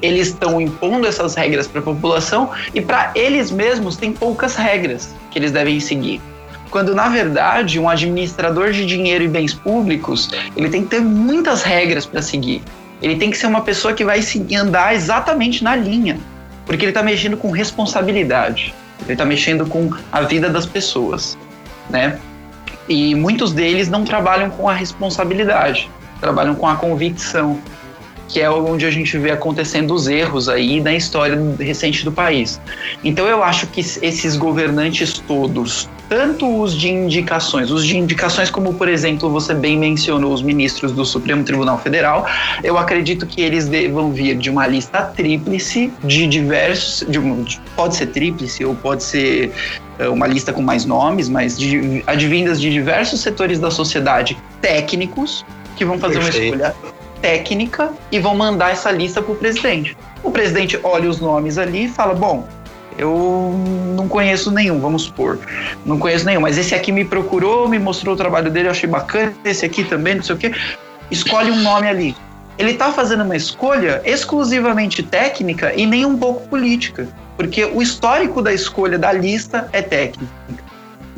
eles 0.00 0.28
estão 0.28 0.60
impondo 0.60 1.06
essas 1.06 1.34
regras 1.34 1.66
para 1.66 1.80
a 1.80 1.84
população 1.84 2.50
e 2.74 2.80
para 2.80 3.10
eles 3.14 3.50
mesmos 3.50 3.96
tem 3.96 4.12
poucas 4.12 4.56
regras 4.56 5.14
que 5.30 5.38
eles 5.38 5.52
devem 5.52 5.80
seguir. 5.80 6.20
Quando 6.70 6.94
na 6.94 7.08
verdade 7.08 7.78
um 7.78 7.88
administrador 7.88 8.72
de 8.72 8.84
dinheiro 8.84 9.24
e 9.24 9.28
bens 9.28 9.54
públicos 9.54 10.30
ele 10.56 10.68
tem 10.68 10.82
que 10.82 10.90
ter 10.90 11.00
muitas 11.00 11.62
regras 11.62 12.04
para 12.04 12.22
seguir. 12.22 12.62
Ele 13.00 13.16
tem 13.16 13.30
que 13.30 13.38
ser 13.38 13.46
uma 13.46 13.60
pessoa 13.60 13.94
que 13.94 14.04
vai 14.04 14.20
andar 14.56 14.94
exatamente 14.94 15.62
na 15.62 15.76
linha, 15.76 16.18
porque 16.66 16.84
ele 16.84 16.90
está 16.90 17.02
mexendo 17.02 17.36
com 17.36 17.50
responsabilidade. 17.50 18.74
Ele 19.02 19.12
está 19.12 19.24
mexendo 19.24 19.64
com 19.66 19.90
a 20.10 20.22
vida 20.22 20.50
das 20.50 20.66
pessoas, 20.66 21.38
né? 21.88 22.18
E 22.88 23.14
muitos 23.14 23.52
deles 23.52 23.88
não 23.88 24.04
trabalham 24.04 24.50
com 24.50 24.68
a 24.68 24.72
responsabilidade, 24.72 25.88
trabalham 26.20 26.54
com 26.54 26.66
a 26.66 26.74
convicção. 26.74 27.60
Que 28.28 28.40
é 28.40 28.50
onde 28.50 28.84
a 28.84 28.90
gente 28.90 29.16
vê 29.16 29.30
acontecendo 29.30 29.94
os 29.94 30.06
erros 30.06 30.48
aí 30.48 30.80
na 30.80 30.94
história 30.94 31.38
recente 31.58 32.04
do 32.04 32.12
país. 32.12 32.60
Então 33.02 33.26
eu 33.26 33.42
acho 33.42 33.66
que 33.68 33.80
esses 33.80 34.36
governantes 34.36 35.14
todos, 35.26 35.88
tanto 36.08 36.60
os 36.60 36.74
de 36.74 36.90
indicações, 36.90 37.70
os 37.70 37.84
de 37.86 37.96
indicações 37.96 38.50
como, 38.50 38.74
por 38.74 38.88
exemplo, 38.88 39.30
você 39.30 39.54
bem 39.54 39.78
mencionou 39.78 40.32
os 40.32 40.42
ministros 40.42 40.92
do 40.92 41.04
Supremo 41.04 41.42
Tribunal 41.42 41.78
Federal, 41.78 42.26
eu 42.62 42.76
acredito 42.76 43.26
que 43.26 43.40
eles 43.40 43.66
devam 43.66 44.12
vir 44.12 44.36
de 44.36 44.50
uma 44.50 44.66
lista 44.66 45.02
tríplice 45.02 45.90
de 46.04 46.26
diversos, 46.26 47.06
de, 47.08 47.18
pode 47.74 47.96
ser 47.96 48.06
tríplice 48.06 48.64
ou 48.64 48.74
pode 48.74 49.02
ser 49.02 49.52
é, 49.98 50.08
uma 50.08 50.26
lista 50.26 50.52
com 50.52 50.60
mais 50.60 50.84
nomes, 50.84 51.28
mas 51.28 51.58
de, 51.58 52.02
advindas 52.06 52.60
de 52.60 52.70
diversos 52.70 53.20
setores 53.20 53.58
da 53.58 53.70
sociedade 53.70 54.36
técnicos 54.60 55.44
que 55.76 55.84
vão 55.84 55.98
fazer 55.98 56.20
Perfeito. 56.20 56.56
uma 56.56 56.68
escolha 56.68 56.97
técnica 57.20 57.92
e 58.10 58.18
vão 58.18 58.36
mandar 58.36 58.70
essa 58.70 58.90
lista 58.90 59.22
para 59.22 59.32
o 59.32 59.36
presidente. 59.36 59.96
O 60.22 60.30
presidente 60.30 60.78
olha 60.82 61.08
os 61.08 61.20
nomes 61.20 61.58
ali 61.58 61.84
e 61.84 61.88
fala: 61.88 62.14
Bom, 62.14 62.46
eu 62.98 63.54
não 63.94 64.08
conheço 64.08 64.50
nenhum, 64.50 64.80
vamos 64.80 65.02
supor. 65.02 65.38
Não 65.86 65.98
conheço 65.98 66.26
nenhum, 66.26 66.40
mas 66.40 66.58
esse 66.58 66.74
aqui 66.74 66.90
me 66.90 67.04
procurou, 67.04 67.68
me 67.68 67.78
mostrou 67.78 68.14
o 68.14 68.18
trabalho 68.18 68.50
dele, 68.50 68.66
eu 68.66 68.72
achei 68.72 68.88
bacana. 68.88 69.32
Esse 69.44 69.64
aqui 69.64 69.84
também, 69.84 70.16
não 70.16 70.22
sei 70.22 70.34
o 70.34 70.38
quê. 70.38 70.52
Escolhe 71.10 71.50
um 71.50 71.62
nome 71.62 71.88
ali. 71.88 72.16
Ele 72.58 72.72
está 72.72 72.92
fazendo 72.92 73.22
uma 73.22 73.36
escolha 73.36 74.02
exclusivamente 74.04 75.00
técnica 75.00 75.72
e 75.76 75.86
nem 75.86 76.04
um 76.04 76.18
pouco 76.18 76.48
política, 76.48 77.08
porque 77.36 77.64
o 77.64 77.80
histórico 77.80 78.42
da 78.42 78.52
escolha 78.52 78.98
da 78.98 79.12
lista 79.12 79.68
é 79.72 79.80
técnico. 79.80 80.32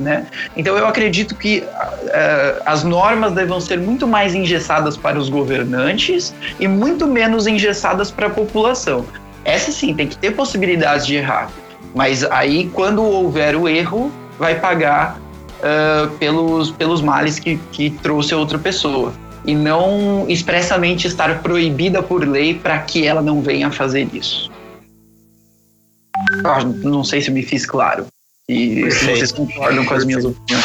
Né? 0.01 0.27
Então 0.57 0.79
eu 0.79 0.87
acredito 0.87 1.35
que 1.35 1.59
uh, 1.59 2.63
as 2.65 2.83
normas 2.83 3.35
devam 3.35 3.61
ser 3.61 3.79
muito 3.79 4.09
mais 4.09 4.35
engessadas 4.35 4.97
para 4.97 5.19
os 5.19 5.29
governantes 5.29 6.35
e 6.59 6.67
muito 6.67 7.07
menos 7.07 7.47
engessadas 7.47 8.11
para 8.11 8.29
a 8.29 8.31
população. 8.31 9.05
Essa 9.45 9.71
sim 9.71 9.95
tem 9.95 10.09
que 10.09 10.17
ter 10.17 10.31
possibilidades 10.31 11.07
de 11.07 11.17
errar, 11.17 11.51
mas 11.95 12.25
aí 12.25 12.71
quando 12.73 13.05
houver 13.05 13.55
o 13.55 13.69
erro 13.69 14.11
vai 14.39 14.59
pagar 14.59 15.21
uh, 15.59 16.09
pelos, 16.17 16.71
pelos 16.71 17.03
males 17.03 17.39
que, 17.39 17.59
que 17.71 17.91
trouxe 17.91 18.33
a 18.33 18.39
outra 18.39 18.59
pessoa 18.59 19.13
e 19.45 19.55
não 19.55 20.25
expressamente 20.31 21.07
estar 21.07 21.43
proibida 21.43 22.03
por 22.03 22.27
lei 22.27 22.55
para 22.55 22.79
que 22.79 23.07
ela 23.07 23.21
não 23.21 23.43
venha 23.43 23.71
fazer 23.71 24.09
isso. 24.15 24.51
Não 26.83 27.05
sei 27.05 27.21
se 27.21 27.31
me 27.31 27.43
fiz 27.43 27.67
claro. 27.67 28.07
E 28.51 28.91
se 28.91 29.05
vocês 29.05 29.31
concordam 29.31 29.85
com 29.85 29.95
as 29.95 30.05
minhas 30.05 30.25
opiniões. 30.25 30.65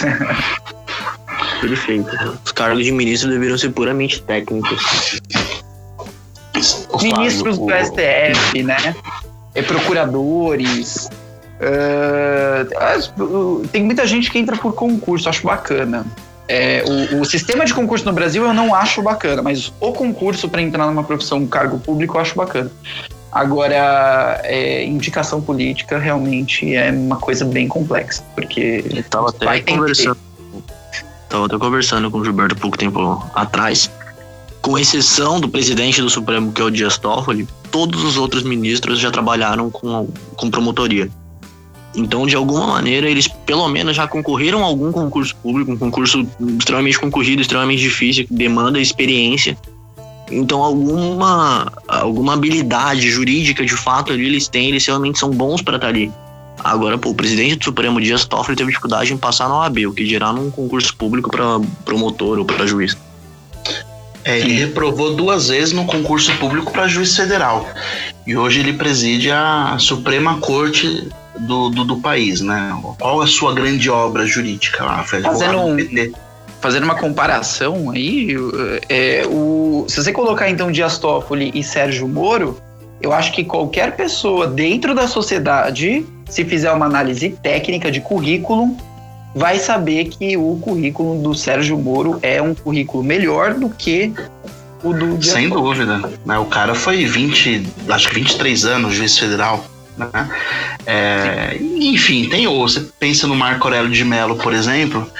Perfeito. 1.60 2.10
Os 2.42 2.52
cargos 2.52 2.82
de 2.82 2.92
ministro 2.92 3.30
deveriam 3.30 3.58
ser 3.58 3.70
puramente 3.70 4.22
técnicos. 4.22 5.20
Ministros 7.02 7.58
do 7.58 7.66
STF, 7.66 8.62
né? 8.62 8.96
E 9.54 9.62
procuradores. 9.62 11.10
Uh, 11.60 13.66
tem 13.68 13.82
muita 13.82 14.06
gente 14.06 14.30
que 14.30 14.38
entra 14.38 14.56
por 14.56 14.74
concurso, 14.74 15.28
acho 15.28 15.46
bacana. 15.46 16.06
É, 16.48 16.84
o, 17.12 17.20
o, 17.20 17.24
sistema 17.24 17.64
de 17.64 17.74
concurso 17.74 18.04
no 18.04 18.12
Brasil 18.12 18.44
eu 18.44 18.54
não 18.54 18.74
acho 18.74 19.02
bacana, 19.02 19.42
mas 19.42 19.72
o 19.80 19.92
concurso 19.92 20.48
para 20.48 20.62
entrar 20.62 20.86
numa 20.86 21.02
profissão, 21.02 21.38
um 21.38 21.46
cargo 21.46 21.78
público, 21.80 22.16
eu 22.16 22.20
acho 22.20 22.36
bacana. 22.36 22.70
Agora, 23.36 24.40
é, 24.44 24.82
indicação 24.86 25.42
política 25.42 25.98
realmente 25.98 26.74
é 26.74 26.90
uma 26.90 27.16
coisa 27.16 27.44
bem 27.44 27.68
complexa, 27.68 28.24
porque. 28.34 28.82
Eu 28.90 29.04
tava 29.04 29.28
até 29.28 29.60
conversando. 29.60 30.16
Tava 31.28 31.44
até 31.44 31.58
conversando 31.58 32.10
com 32.10 32.16
o 32.16 32.24
Gilberto 32.24 32.56
pouco 32.56 32.78
tempo 32.78 33.22
atrás. 33.34 33.90
Com 34.62 34.78
exceção 34.78 35.38
do 35.38 35.50
presidente 35.50 36.00
do 36.00 36.08
Supremo, 36.08 36.50
que 36.50 36.62
é 36.62 36.64
o 36.64 36.70
Dias 36.70 36.96
Toffoli, 36.96 37.46
todos 37.70 38.02
os 38.04 38.16
outros 38.16 38.42
ministros 38.42 38.98
já 38.98 39.10
trabalharam 39.10 39.70
com, 39.70 40.08
com 40.34 40.50
promotoria. 40.50 41.10
Então, 41.94 42.26
de 42.26 42.34
alguma 42.34 42.66
maneira, 42.66 43.06
eles 43.06 43.28
pelo 43.28 43.68
menos 43.68 43.94
já 43.96 44.08
concorreram 44.08 44.62
a 44.62 44.66
algum 44.66 44.90
concurso 44.90 45.36
público, 45.36 45.72
um 45.72 45.78
concurso 45.78 46.26
extremamente 46.58 46.98
concorrido, 46.98 47.42
extremamente 47.42 47.82
difícil, 47.82 48.26
que 48.26 48.32
demanda 48.32 48.80
experiência 48.80 49.58
então, 50.30 50.62
alguma, 50.62 51.72
alguma 51.86 52.34
habilidade 52.34 53.10
jurídica, 53.10 53.64
de 53.64 53.76
fato, 53.76 54.12
ali 54.12 54.26
eles 54.26 54.48
têm, 54.48 54.70
eles 54.70 54.84
realmente 54.84 55.18
são 55.18 55.30
bons 55.30 55.62
para 55.62 55.76
estar 55.76 55.86
tá 55.86 55.92
ali. 55.92 56.12
Agora, 56.64 56.98
pô, 56.98 57.10
o 57.10 57.14
presidente 57.14 57.56
do 57.56 57.64
Supremo 57.64 58.00
Dias 58.00 58.24
Toffoli 58.24 58.56
teve 58.56 58.70
dificuldade 58.70 59.12
em 59.12 59.16
passar 59.16 59.48
na 59.48 59.58
OAB, 59.58 59.86
o 59.86 59.92
que 59.92 60.04
dirá 60.04 60.32
num 60.32 60.50
concurso 60.50 60.96
público 60.96 61.30
para 61.30 61.60
promotor 61.84 62.38
ou 62.38 62.44
para 62.44 62.66
juiz. 62.66 62.96
É, 64.24 64.40
ele 64.40 64.54
reprovou 64.54 65.14
duas 65.14 65.48
vezes 65.48 65.72
no 65.72 65.84
concurso 65.84 66.36
público 66.38 66.72
para 66.72 66.88
juiz 66.88 67.14
federal. 67.14 67.68
E 68.26 68.36
hoje 68.36 68.58
ele 68.58 68.72
preside 68.72 69.30
a 69.30 69.76
Suprema 69.78 70.40
Corte 70.40 71.08
do, 71.38 71.68
do, 71.68 71.84
do, 71.84 71.96
país, 71.98 72.40
né? 72.40 72.76
Qual 72.98 73.20
a 73.20 73.26
sua 73.28 73.54
grande 73.54 73.88
obra 73.88 74.26
jurídica 74.26 74.84
lá? 74.84 75.04
Fazendo 75.04 75.60
um, 75.60 75.76
fazendo 76.60 76.84
uma 76.84 76.94
comparação 76.94 77.90
aí, 77.90 78.34
é, 78.88 79.24
o, 79.26 79.84
se 79.88 80.02
você 80.02 80.12
colocar 80.12 80.48
então 80.48 80.70
Dias 80.70 80.98
Toffoli 80.98 81.50
e 81.54 81.62
Sérgio 81.62 82.08
Moro, 82.08 82.60
eu 83.00 83.12
acho 83.12 83.32
que 83.32 83.44
qualquer 83.44 83.94
pessoa 83.94 84.46
dentro 84.46 84.94
da 84.94 85.06
sociedade, 85.06 86.04
se 86.28 86.44
fizer 86.44 86.72
uma 86.72 86.86
análise 86.86 87.30
técnica 87.42 87.90
de 87.90 88.00
currículo, 88.00 88.76
vai 89.34 89.58
saber 89.58 90.06
que 90.06 90.36
o 90.36 90.58
currículo 90.60 91.22
do 91.22 91.34
Sérgio 91.34 91.78
Moro 91.78 92.18
é 92.22 92.40
um 92.40 92.54
currículo 92.54 93.04
melhor 93.04 93.54
do 93.54 93.68
que 93.68 94.12
o 94.82 94.92
do 94.92 95.18
Dias 95.18 95.34
Sem 95.34 95.48
Toffoli. 95.48 95.86
dúvida. 95.86 96.10
Né? 96.24 96.38
O 96.38 96.46
cara 96.46 96.74
foi 96.74 97.04
20, 97.04 97.66
acho 97.90 98.08
que 98.08 98.14
23 98.14 98.64
anos 98.64 98.94
juiz 98.94 99.18
federal. 99.18 99.64
Né? 99.96 100.08
É, 100.84 101.56
enfim, 101.60 102.28
tem 102.28 102.46
ou 102.46 102.68
você 102.68 102.80
pensa 102.98 103.26
no 103.26 103.34
Marco 103.34 103.66
Aurélio 103.66 103.90
de 103.90 104.04
Mello, 104.04 104.36
por 104.36 104.52
exemplo, 104.52 105.10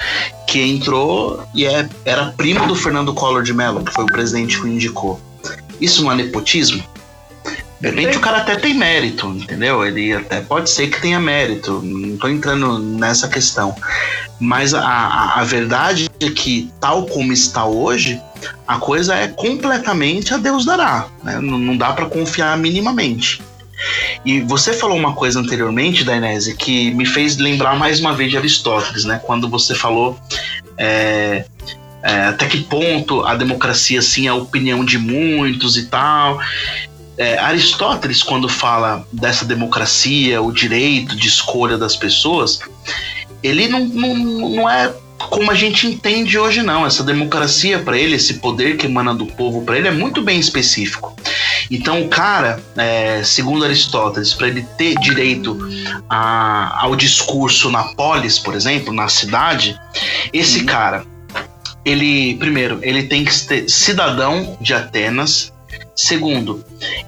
que 0.47 0.61
entrou 0.61 1.43
e 1.53 1.65
é, 1.65 1.87
era 2.05 2.33
primo 2.37 2.65
do 2.67 2.75
Fernando 2.75 3.13
Collor 3.13 3.43
de 3.43 3.53
Mello, 3.53 3.83
que 3.83 3.91
foi 3.91 4.03
o 4.03 4.07
presidente 4.07 4.59
que 4.59 4.65
o 4.65 4.67
indicou. 4.67 5.19
Isso 5.79 6.03
não 6.03 6.11
é 6.11 6.15
nepotismo? 6.15 6.83
De 7.79 7.89
repente 7.89 8.17
o 8.17 8.21
cara 8.21 8.37
até 8.37 8.55
tem 8.55 8.73
mérito, 8.73 9.27
entendeu? 9.27 9.85
Ele 9.85 10.11
até 10.13 10.41
pode 10.41 10.69
ser 10.69 10.87
que 10.87 10.99
tenha 10.99 11.19
mérito, 11.19 11.79
não 11.83 12.15
estou 12.15 12.29
entrando 12.29 12.79
nessa 12.79 13.27
questão. 13.27 13.75
Mas 14.39 14.73
a, 14.73 14.81
a, 14.81 15.41
a, 15.41 15.43
verdade 15.43 16.09
é 16.19 16.29
que, 16.29 16.71
tal 16.79 17.05
como 17.05 17.31
está 17.31 17.65
hoje, 17.65 18.19
a 18.67 18.79
coisa 18.79 19.15
é 19.15 19.27
completamente 19.27 20.33
a 20.33 20.37
Deus 20.37 20.65
dará. 20.65 21.07
Né? 21.23 21.39
Não, 21.39 21.57
não 21.59 21.77
dá 21.77 21.93
para 21.93 22.07
confiar 22.07 22.57
minimamente. 22.57 23.41
E 24.25 24.41
você 24.41 24.73
falou 24.73 24.97
uma 24.97 25.13
coisa 25.13 25.39
anteriormente, 25.39 26.03
Dainese, 26.03 26.55
que 26.55 26.91
me 26.91 27.05
fez 27.05 27.37
lembrar 27.37 27.75
mais 27.75 27.99
uma 27.99 28.13
vez 28.13 28.31
de 28.31 28.37
Aristóteles, 28.37 29.05
né? 29.05 29.21
Quando 29.23 29.49
você 29.49 29.73
falou 29.73 30.19
é, 30.77 31.45
é, 32.03 32.23
até 32.25 32.47
que 32.47 32.61
ponto 32.61 33.25
a 33.25 33.35
democracia 33.35 33.99
assim 33.99 34.27
é 34.27 34.29
a 34.29 34.35
opinião 34.35 34.85
de 34.85 34.97
muitos 34.97 35.77
e 35.77 35.85
tal. 35.87 36.39
É, 37.17 37.37
Aristóteles, 37.39 38.21
quando 38.21 38.47
fala 38.47 39.05
dessa 39.11 39.43
democracia, 39.43 40.41
o 40.41 40.51
direito 40.51 41.15
de 41.15 41.27
escolha 41.27 41.77
das 41.77 41.95
pessoas, 41.95 42.59
ele 43.41 43.67
não, 43.67 43.85
não, 43.85 44.15
não 44.15 44.69
é 44.69 44.93
como 45.17 45.49
a 45.49 45.55
gente 45.55 45.87
entende 45.87 46.37
hoje, 46.37 46.61
não. 46.61 46.85
Essa 46.85 47.03
democracia 47.03 47.79
para 47.79 47.97
ele, 47.97 48.15
esse 48.15 48.35
poder 48.35 48.77
que 48.77 48.85
emana 48.85 49.15
do 49.15 49.25
povo 49.25 49.63
para 49.63 49.77
ele 49.77 49.87
é 49.87 49.91
muito 49.91 50.21
bem 50.21 50.39
específico. 50.39 51.15
Então, 51.69 52.01
o 52.01 52.07
cara, 52.07 52.61
é, 52.75 53.21
segundo 53.23 53.65
Aristóteles, 53.65 54.33
para 54.33 54.47
ele 54.47 54.65
ter 54.77 54.95
direito 54.99 55.57
a, 56.09 56.83
ao 56.83 56.95
discurso 56.95 57.69
na 57.69 57.83
polis, 57.83 58.39
por 58.39 58.55
exemplo, 58.55 58.93
na 58.93 59.09
cidade, 59.09 59.79
esse 60.31 60.59
uhum. 60.59 60.65
cara, 60.65 61.05
ele, 61.83 62.35
primeiro, 62.35 62.79
ele 62.81 63.03
tem 63.03 63.23
que 63.23 63.33
ser 63.33 63.69
cidadão 63.69 64.57
de 64.59 64.73
Atenas. 64.73 65.53
Segundo, 65.95 66.63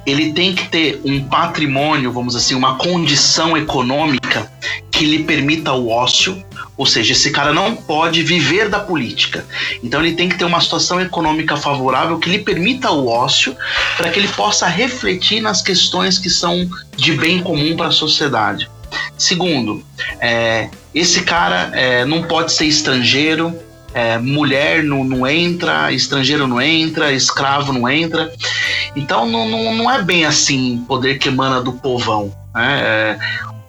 ele 0.06 0.34
tem 0.34 0.56
que 0.56 0.68
ter 0.68 1.02
um 1.06 1.24
patrimônio, 1.24 2.12
vamos 2.12 2.36
assim, 2.36 2.56
uma 2.56 2.76
condição 2.78 3.56
econômica 3.56 4.52
que 4.90 5.06
lhe 5.06 5.24
permita 5.24 5.74
o 5.74 5.90
ócio, 5.90 6.44
ou 6.80 6.86
seja, 6.86 7.12
esse 7.12 7.30
cara 7.30 7.52
não 7.52 7.76
pode 7.76 8.24
viver 8.24 8.70
da 8.70 8.80
política. 8.80 9.46
Então 9.84 10.00
ele 10.00 10.16
tem 10.16 10.30
que 10.30 10.38
ter 10.38 10.46
uma 10.46 10.62
situação 10.62 11.02
econômica 11.02 11.58
favorável 11.58 12.18
que 12.18 12.30
lhe 12.30 12.40
permita 12.40 12.90
o 12.90 13.10
ócio 13.10 13.54
para 13.98 14.10
que 14.10 14.18
ele 14.18 14.30
possa 14.30 14.66
refletir 14.66 15.42
nas 15.42 15.62
questões 15.62 16.18
que 16.18 16.30
são 16.30 16.70
de 16.96 17.12
bem 17.18 17.44
comum 17.44 17.76
para 17.76 17.88
a 17.88 17.92
sociedade. 17.92 18.72
Segundo, 19.18 19.84
é, 20.22 20.70
esse 20.96 21.24
cara 21.24 21.70
é, 21.74 22.06
não 22.06 22.24
pode 22.24 22.54
ser 22.54 22.68
estrangeiro, 22.68 23.54
é, 23.94 24.18
mulher 24.18 24.82
não, 24.82 25.04
não 25.04 25.28
entra, 25.28 25.92
estrangeiro 25.92 26.48
não 26.48 26.62
entra, 26.62 27.12
escravo 27.12 27.74
não 27.74 27.90
entra. 27.90 28.32
Então 28.96 29.30
não, 29.30 29.50
não, 29.50 29.76
não 29.76 29.92
é 29.92 30.02
bem 30.02 30.24
assim 30.24 30.82
poder 30.88 31.20
que 31.20 31.28
emana 31.28 31.60
do 31.60 31.74
povão. 31.74 32.34
Né? 32.56 33.20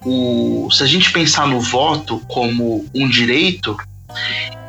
O, 0.05 0.69
se 0.71 0.83
a 0.83 0.87
gente 0.87 1.13
pensar 1.13 1.47
no 1.47 1.61
voto 1.61 2.21
como 2.29 2.87
um 2.95 3.09
direito, 3.09 3.77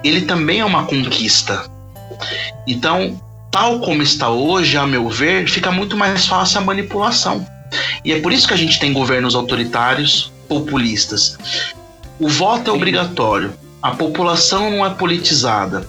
ele 0.03 0.21
também 0.21 0.59
é 0.59 0.65
uma 0.65 0.85
conquista. 0.85 1.69
Então, 2.67 3.19
tal 3.49 3.79
como 3.79 4.01
está 4.01 4.29
hoje, 4.29 4.77
a 4.77 4.85
meu 4.85 5.09
ver, 5.09 5.47
fica 5.47 5.71
muito 5.71 5.95
mais 5.95 6.25
fácil 6.25 6.59
a 6.59 6.63
manipulação. 6.63 7.45
E 8.03 8.11
é 8.11 8.19
por 8.19 8.33
isso 8.33 8.47
que 8.47 8.53
a 8.53 8.57
gente 8.57 8.79
tem 8.79 8.91
governos 8.91 9.35
autoritários, 9.35 10.31
populistas. 10.47 11.37
O 12.19 12.27
voto 12.27 12.69
é 12.69 12.73
obrigatório, 12.73 13.53
a 13.81 13.91
população 13.91 14.69
não 14.69 14.85
é 14.85 14.89
politizada, 14.89 15.87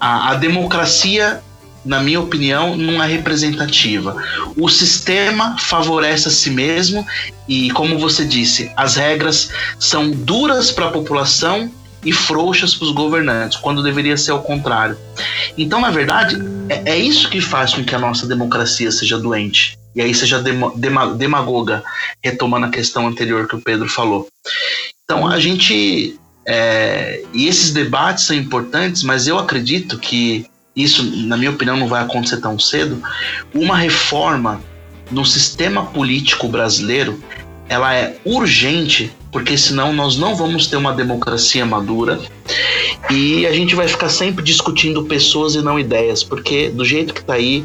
a, 0.00 0.30
a 0.30 0.34
democracia 0.34 1.42
na 1.88 2.00
minha 2.00 2.20
opinião, 2.20 2.76
não 2.76 3.02
é 3.02 3.06
representativa. 3.06 4.14
O 4.56 4.68
sistema 4.68 5.56
favorece 5.58 6.28
a 6.28 6.30
si 6.30 6.50
mesmo 6.50 7.04
e, 7.48 7.70
como 7.70 7.98
você 7.98 8.26
disse, 8.26 8.70
as 8.76 8.96
regras 8.96 9.50
são 9.78 10.10
duras 10.10 10.70
para 10.70 10.88
a 10.88 10.90
população 10.90 11.72
e 12.04 12.12
frouxas 12.12 12.74
para 12.74 12.84
os 12.84 12.92
governantes, 12.92 13.58
quando 13.58 13.82
deveria 13.82 14.18
ser 14.18 14.32
o 14.32 14.40
contrário. 14.40 14.98
Então, 15.56 15.80
na 15.80 15.90
verdade, 15.90 16.36
é, 16.68 16.92
é, 16.92 16.98
isso 16.98 17.30
que 17.30 17.40
faz 17.40 17.72
com 17.72 17.82
que 17.82 17.94
a 17.94 17.98
nossa 17.98 18.26
democracia 18.26 18.92
seja 18.92 19.18
doente. 19.18 19.78
E 19.94 20.02
aí 20.02 20.14
seja 20.14 20.44
demagoga, 21.16 21.82
retomando 22.22 22.66
a 22.66 22.70
questão 22.70 23.08
anterior 23.08 23.48
que 23.48 23.56
o 23.56 23.60
Pedro 23.62 23.88
falou. 23.88 24.28
Então, 25.04 25.26
a 25.26 25.40
gente. 25.40 26.20
É, 26.46 27.22
e 27.34 27.46
esses 27.46 27.72
debates 27.72 28.24
são 28.24 28.36
importantes, 28.36 29.02
mas 29.02 29.26
eu 29.26 29.38
acredito 29.38 29.98
que 29.98 30.46
isso, 30.78 31.04
na 31.26 31.36
minha 31.36 31.50
opinião, 31.50 31.76
não 31.76 31.88
vai 31.88 32.02
acontecer 32.02 32.38
tão 32.38 32.58
cedo, 32.58 33.02
uma 33.52 33.76
reforma 33.76 34.60
no 35.10 35.24
sistema 35.24 35.86
político 35.86 36.48
brasileiro, 36.48 37.22
ela 37.68 37.94
é 37.94 38.16
urgente, 38.24 39.12
porque 39.30 39.58
senão 39.58 39.92
nós 39.92 40.16
não 40.16 40.34
vamos 40.34 40.68
ter 40.68 40.76
uma 40.76 40.92
democracia 40.92 41.66
madura 41.66 42.18
e 43.10 43.46
a 43.46 43.52
gente 43.52 43.74
vai 43.74 43.88
ficar 43.88 44.08
sempre 44.08 44.42
discutindo 44.42 45.04
pessoas 45.04 45.54
e 45.54 45.62
não 45.62 45.78
ideias, 45.78 46.22
porque 46.22 46.70
do 46.70 46.84
jeito 46.84 47.12
que 47.12 47.20
está 47.20 47.34
aí, 47.34 47.64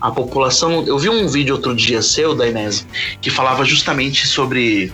a 0.00 0.10
população. 0.10 0.84
Eu 0.86 0.98
vi 0.98 1.08
um 1.08 1.28
vídeo 1.28 1.54
outro 1.54 1.74
dia 1.74 2.00
seu, 2.00 2.34
da 2.34 2.46
Inés, 2.46 2.86
que 3.20 3.30
falava 3.30 3.64
justamente 3.64 4.26
sobre 4.26 4.92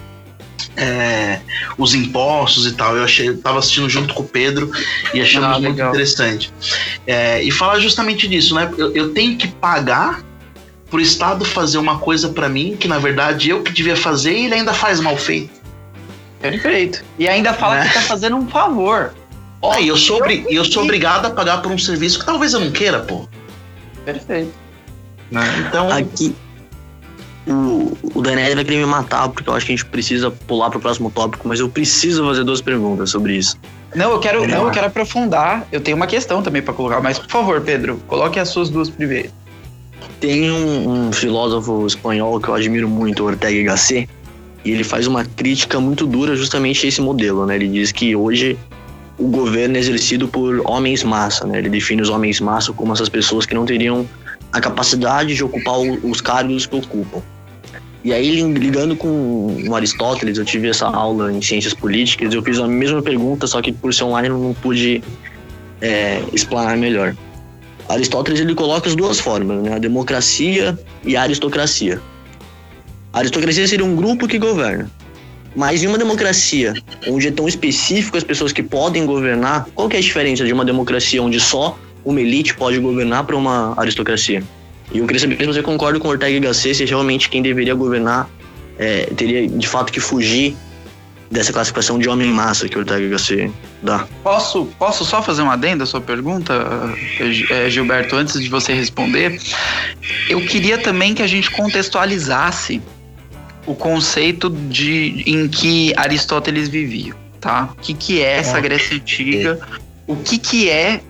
é, 0.76 1.40
os 1.78 1.94
impostos 1.94 2.66
e 2.66 2.72
tal. 2.72 2.96
Eu 2.96 3.04
achei, 3.04 3.28
eu 3.28 3.38
tava 3.38 3.58
assistindo 3.58 3.88
junto 3.88 4.14
com 4.14 4.22
o 4.22 4.28
Pedro 4.28 4.70
e 5.14 5.20
achamos 5.20 5.56
ah, 5.56 5.60
muito 5.60 5.80
interessante. 5.80 6.52
É, 7.06 7.42
e 7.42 7.50
falar 7.50 7.78
justamente 7.78 8.28
disso, 8.28 8.54
né? 8.54 8.70
Eu, 8.76 8.94
eu 8.94 9.14
tenho 9.14 9.36
que 9.36 9.48
pagar 9.48 10.22
pro 10.90 11.00
Estado 11.00 11.44
fazer 11.44 11.78
uma 11.78 11.98
coisa 11.98 12.28
para 12.28 12.48
mim 12.48 12.76
que 12.78 12.86
na 12.86 12.98
verdade 12.98 13.50
eu 13.50 13.62
que 13.62 13.72
devia 13.72 13.96
fazer 13.96 14.32
e 14.32 14.44
ele 14.46 14.54
ainda 14.54 14.72
faz 14.72 15.00
mal 15.00 15.16
feito. 15.16 15.50
Perfeito. 16.40 17.02
E 17.18 17.26
ainda 17.26 17.52
fala 17.52 17.76
né? 17.76 17.88
que 17.88 17.94
tá 17.94 18.02
fazendo 18.02 18.36
um 18.36 18.46
favor. 18.46 19.12
Ó, 19.62 19.74
é, 19.74 19.82
eu 19.82 19.96
sou, 19.96 20.24
eu, 20.26 20.44
eu 20.50 20.64
sou 20.64 20.84
obrigado 20.84 21.26
a 21.26 21.30
pagar 21.30 21.62
por 21.62 21.72
um 21.72 21.78
serviço 21.78 22.18
que 22.18 22.26
talvez 22.26 22.52
eu 22.52 22.60
não 22.60 22.70
queira, 22.70 23.00
pô. 23.00 23.26
Perfeito. 24.04 24.52
Né? 25.30 25.42
Então. 25.66 25.90
Aqui, 25.90 26.34
o, 27.46 27.96
o 28.14 28.22
Daniel 28.22 28.54
vai 28.54 28.64
querer 28.64 28.78
me 28.78 28.86
matar, 28.86 29.28
porque 29.28 29.48
eu 29.48 29.54
acho 29.54 29.66
que 29.66 29.72
a 29.72 29.76
gente 29.76 29.86
precisa 29.86 30.30
pular 30.30 30.68
para 30.68 30.78
o 30.78 30.80
próximo 30.80 31.10
tópico, 31.10 31.46
mas 31.46 31.60
eu 31.60 31.68
preciso 31.68 32.24
fazer 32.24 32.44
duas 32.44 32.60
perguntas 32.60 33.10
sobre 33.10 33.36
isso. 33.36 33.56
Não, 33.94 34.10
eu 34.10 34.18
quero, 34.18 34.46
não, 34.46 34.66
eu 34.66 34.70
quero 34.70 34.86
aprofundar. 34.86 35.66
Eu 35.70 35.80
tenho 35.80 35.96
uma 35.96 36.06
questão 36.06 36.42
também 36.42 36.60
para 36.60 36.74
colocar, 36.74 37.00
mas 37.00 37.18
por 37.18 37.30
favor, 37.30 37.60
Pedro, 37.60 38.00
coloque 38.08 38.38
as 38.38 38.48
suas 38.48 38.68
duas 38.68 38.90
primeiras. 38.90 39.30
Tem 40.20 40.50
um, 40.50 41.08
um 41.08 41.12
filósofo 41.12 41.86
espanhol 41.86 42.40
que 42.40 42.48
eu 42.48 42.54
admiro 42.54 42.88
muito, 42.88 43.24
Ortega 43.24 43.58
y 43.58 43.64
Gasset, 43.64 44.08
e 44.64 44.72
ele 44.72 44.82
faz 44.82 45.06
uma 45.06 45.24
crítica 45.24 45.78
muito 45.78 46.06
dura 46.06 46.34
justamente 46.34 46.84
a 46.84 46.88
esse 46.88 47.00
modelo, 47.00 47.46
né? 47.46 47.54
Ele 47.54 47.68
diz 47.68 47.92
que 47.92 48.16
hoje 48.16 48.58
o 49.18 49.28
governo 49.28 49.76
é 49.76 49.78
exercido 49.78 50.26
por 50.26 50.60
homens 50.64 51.04
massa, 51.04 51.46
né? 51.46 51.58
Ele 51.58 51.68
define 51.68 52.02
os 52.02 52.08
homens 52.08 52.40
massa 52.40 52.72
como 52.72 52.92
essas 52.92 53.08
pessoas 53.08 53.46
que 53.46 53.54
não 53.54 53.64
teriam 53.64 54.06
a 54.52 54.60
capacidade 54.60 55.34
de 55.34 55.44
ocupar 55.44 55.78
os 55.78 56.20
cargos 56.20 56.66
que 56.66 56.76
ocupam. 56.76 57.22
E 58.06 58.12
aí, 58.12 58.40
ligando 58.40 58.94
com 58.94 59.64
o 59.68 59.74
Aristóteles, 59.74 60.38
eu 60.38 60.44
tive 60.44 60.68
essa 60.68 60.86
aula 60.86 61.32
em 61.32 61.42
ciências 61.42 61.74
políticas, 61.74 62.32
eu 62.32 62.40
fiz 62.40 62.56
a 62.60 62.68
mesma 62.68 63.02
pergunta, 63.02 63.48
só 63.48 63.60
que 63.60 63.72
por 63.72 63.92
ser 63.92 64.04
online 64.04 64.28
eu 64.28 64.38
não 64.38 64.54
pude 64.54 65.02
é, 65.80 66.22
explanar 66.32 66.76
melhor. 66.76 67.16
Aristóteles 67.88 68.38
ele 68.38 68.54
coloca 68.54 68.88
as 68.88 68.94
duas 68.94 69.18
formas, 69.18 69.60
né? 69.60 69.74
a 69.74 69.78
democracia 69.80 70.78
e 71.04 71.16
a 71.16 71.22
aristocracia. 71.22 72.00
A 73.12 73.18
aristocracia 73.18 73.66
seria 73.66 73.84
um 73.84 73.96
grupo 73.96 74.28
que 74.28 74.38
governa. 74.38 74.88
Mas 75.56 75.82
em 75.82 75.88
uma 75.88 75.98
democracia 75.98 76.74
onde 77.08 77.26
é 77.26 77.32
tão 77.32 77.48
específico 77.48 78.16
as 78.16 78.22
pessoas 78.22 78.52
que 78.52 78.62
podem 78.62 79.04
governar, 79.04 79.66
qual 79.74 79.88
que 79.88 79.96
é 79.96 79.98
a 79.98 80.02
diferença 80.02 80.44
de 80.44 80.52
uma 80.52 80.64
democracia 80.64 81.20
onde 81.20 81.40
só 81.40 81.76
uma 82.04 82.20
elite 82.20 82.54
pode 82.54 82.78
governar 82.78 83.24
para 83.24 83.36
uma 83.36 83.74
aristocracia? 83.76 84.44
E 84.92 84.98
eu 84.98 85.06
queria 85.06 85.20
saber 85.20 85.36
se 85.38 85.46
você 85.46 85.62
concorda 85.62 85.98
com 85.98 86.08
Ortega 86.08 86.36
y 86.36 86.40
Gasset 86.40 86.74
se 86.74 86.84
realmente 86.84 87.28
quem 87.28 87.42
deveria 87.42 87.74
governar 87.74 88.28
é, 88.78 89.06
teria 89.16 89.48
de 89.48 89.66
fato 89.66 89.92
que 89.92 90.00
fugir 90.00 90.56
dessa 91.30 91.52
classificação 91.52 91.98
de 91.98 92.08
homem 92.08 92.30
massa 92.30 92.68
que 92.68 92.78
Ortega 92.78 93.00
y 93.00 93.10
Gasset 93.10 93.52
dá. 93.82 94.06
Posso, 94.22 94.66
posso 94.78 95.04
só 95.04 95.22
fazer 95.22 95.42
uma 95.42 95.54
adenda 95.54 95.84
à 95.84 95.86
sua 95.86 96.00
pergunta, 96.00 96.54
é, 97.50 97.68
Gilberto, 97.68 98.16
antes 98.16 98.40
de 98.40 98.48
você 98.48 98.72
responder? 98.72 99.40
Eu 100.28 100.40
queria 100.42 100.78
também 100.78 101.14
que 101.14 101.22
a 101.22 101.26
gente 101.26 101.50
contextualizasse 101.50 102.80
o 103.66 103.74
conceito 103.74 104.48
de 104.48 105.24
em 105.26 105.48
que 105.48 105.92
Aristóteles 105.96 106.68
vivia, 106.68 107.14
tá? 107.40 107.70
O 107.72 107.82
que, 107.82 107.92
que 107.92 108.22
é 108.22 108.38
essa 108.38 108.60
Grécia 108.60 108.96
Antiga? 108.96 109.58
O 110.06 110.14
que, 110.14 110.38
que 110.38 110.70
é 110.70 111.00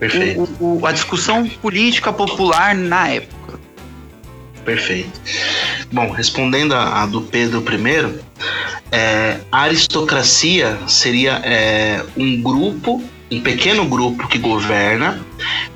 o, 0.59 0.79
o, 0.79 0.87
a 0.87 0.93
discussão 0.93 1.47
política 1.47 2.11
popular 2.11 2.74
na 2.74 3.09
época? 3.09 3.36
Perfeito. 4.67 5.21
Bom, 5.93 6.11
respondendo 6.11 6.75
a, 6.75 7.05
a 7.05 7.07
do 7.07 7.23
Pedro 7.23 7.62
I, 7.62 8.19
é, 8.91 9.39
a 9.51 9.62
aristocracia 9.62 10.77
seria 10.89 11.41
é, 11.45 12.05
um 12.17 12.43
grupo, 12.43 13.03
um 13.31 13.41
pequeno 13.41 13.85
grupo 13.87 14.27
que 14.27 14.39
governa, 14.39 15.25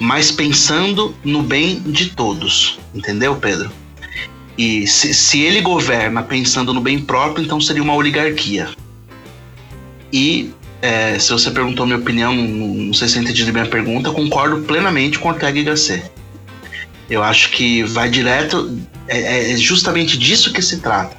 mas 0.01 0.33
pensando 0.33 1.15
no 1.23 1.41
bem 1.41 1.81
de 1.87 2.11
todos. 2.11 2.81
Entendeu, 2.93 3.37
Pedro? 3.37 3.71
E 4.59 4.87
se, 4.89 5.15
se 5.15 5.41
ele 5.41 5.61
governa 5.61 6.23
pensando 6.23 6.75
no 6.75 6.81
bem 6.81 6.99
próprio, 6.99 7.45
então 7.45 7.61
seria 7.61 7.83
uma 7.83 7.95
oligarquia. 7.95 8.69
E 10.13 10.51
é, 10.83 11.17
se 11.17 11.31
você 11.31 11.51
perguntou 11.53 11.87
minha 11.87 11.99
opinião, 11.99 12.35
não, 12.35 12.75
não 12.75 12.93
sei 12.93 13.07
se 13.07 13.19
eu 13.19 13.23
entendi 13.23 13.51
bem 13.53 13.63
a 13.63 13.67
pergunta, 13.67 14.11
concordo 14.11 14.63
plenamente 14.63 15.17
com 15.19 15.29
Ortega 15.29 15.61
y 15.61 15.63
Gasset. 15.63 16.11
Eu 17.11 17.25
acho 17.25 17.51
que 17.51 17.83
vai 17.83 18.09
direto. 18.09 18.79
É, 19.09 19.53
é 19.53 19.57
justamente 19.57 20.17
disso 20.17 20.53
que 20.53 20.63
se 20.63 20.79
trata. 20.79 21.19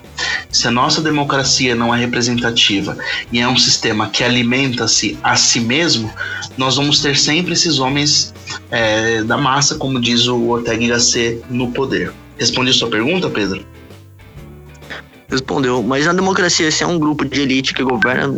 Se 0.50 0.68
a 0.68 0.72
nossa 0.72 1.02
democracia 1.02 1.76
não 1.76 1.94
é 1.94 2.00
representativa 2.00 2.98
e 3.32 3.39
é 3.39 3.48
um 3.48 3.58
sistema 3.58 4.10
que 4.10 4.24
alimenta-se 4.24 5.18
a 5.22 5.36
si 5.36 5.60
mesmo, 5.60 6.12
nós 6.58 6.78
vamos 6.78 7.02
ter 7.02 7.18
sempre 7.18 7.54
esses 7.54 7.80
homens 7.80 8.34
é, 8.70 9.24
da 9.24 9.38
massa, 9.38 9.76
como 9.76 10.00
diz 10.00 10.28
o 10.28 10.50
Ortega 10.50 10.88
Gasset, 10.88 11.42
no 11.50 11.72
poder. 11.72 12.14
Respondi 12.38 12.72
a 12.72 12.74
sua 12.74 12.89
pergunta, 12.89 13.30
Pedro? 13.30 13.66
Respondeu. 15.30 15.82
Mas 15.82 16.06
na 16.06 16.14
democracia, 16.14 16.70
se 16.72 16.84
é 16.84 16.88
um 16.88 17.00
grupo 17.00 17.26
de 17.26 17.42
elite 17.42 17.74
que 17.74 17.84
governa, 17.84 18.34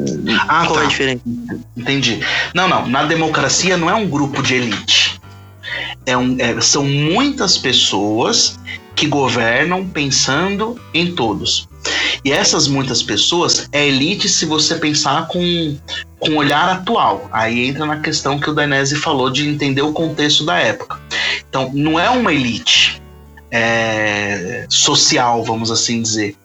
ah, 0.47 0.65
qual 0.65 0.75
tá. 0.75 0.81
é 0.81 0.85
a 0.85 0.87
diferença? 0.87 1.21
Entendi. 1.75 2.19
Não, 2.53 2.67
não. 2.67 2.87
Na 2.87 3.03
democracia 3.03 3.77
não 3.77 3.89
é 3.89 3.95
um 3.95 4.07
grupo 4.07 4.41
de 4.41 4.55
elite 4.55 5.12
é 6.05 6.17
um, 6.17 6.35
é, 6.39 6.59
são 6.61 6.85
muitas 6.85 7.57
pessoas 7.57 8.59
que 8.95 9.07
governam 9.07 9.87
pensando 9.87 10.79
em 10.93 11.13
todos. 11.13 11.67
E 12.23 12.31
essas 12.31 12.67
muitas 12.67 13.03
pessoas 13.03 13.67
é 13.71 13.87
elite 13.87 14.29
se 14.29 14.45
você 14.45 14.75
pensar 14.75 15.27
com, 15.27 15.77
com 16.19 16.35
olhar 16.35 16.69
atual. 16.69 17.27
Aí 17.31 17.67
entra 17.67 17.85
na 17.85 17.99
questão 17.99 18.39
que 18.39 18.49
o 18.49 18.53
Dainese 18.53 18.95
falou 18.95 19.29
de 19.29 19.47
entender 19.47 19.81
o 19.81 19.91
contexto 19.91 20.45
da 20.45 20.57
época. 20.57 20.99
Então, 21.49 21.71
não 21.73 21.99
é 21.99 22.09
uma 22.09 22.33
elite 22.33 23.01
é, 23.51 24.65
social, 24.69 25.43
vamos 25.43 25.69
assim 25.69 26.01
dizer. 26.01 26.35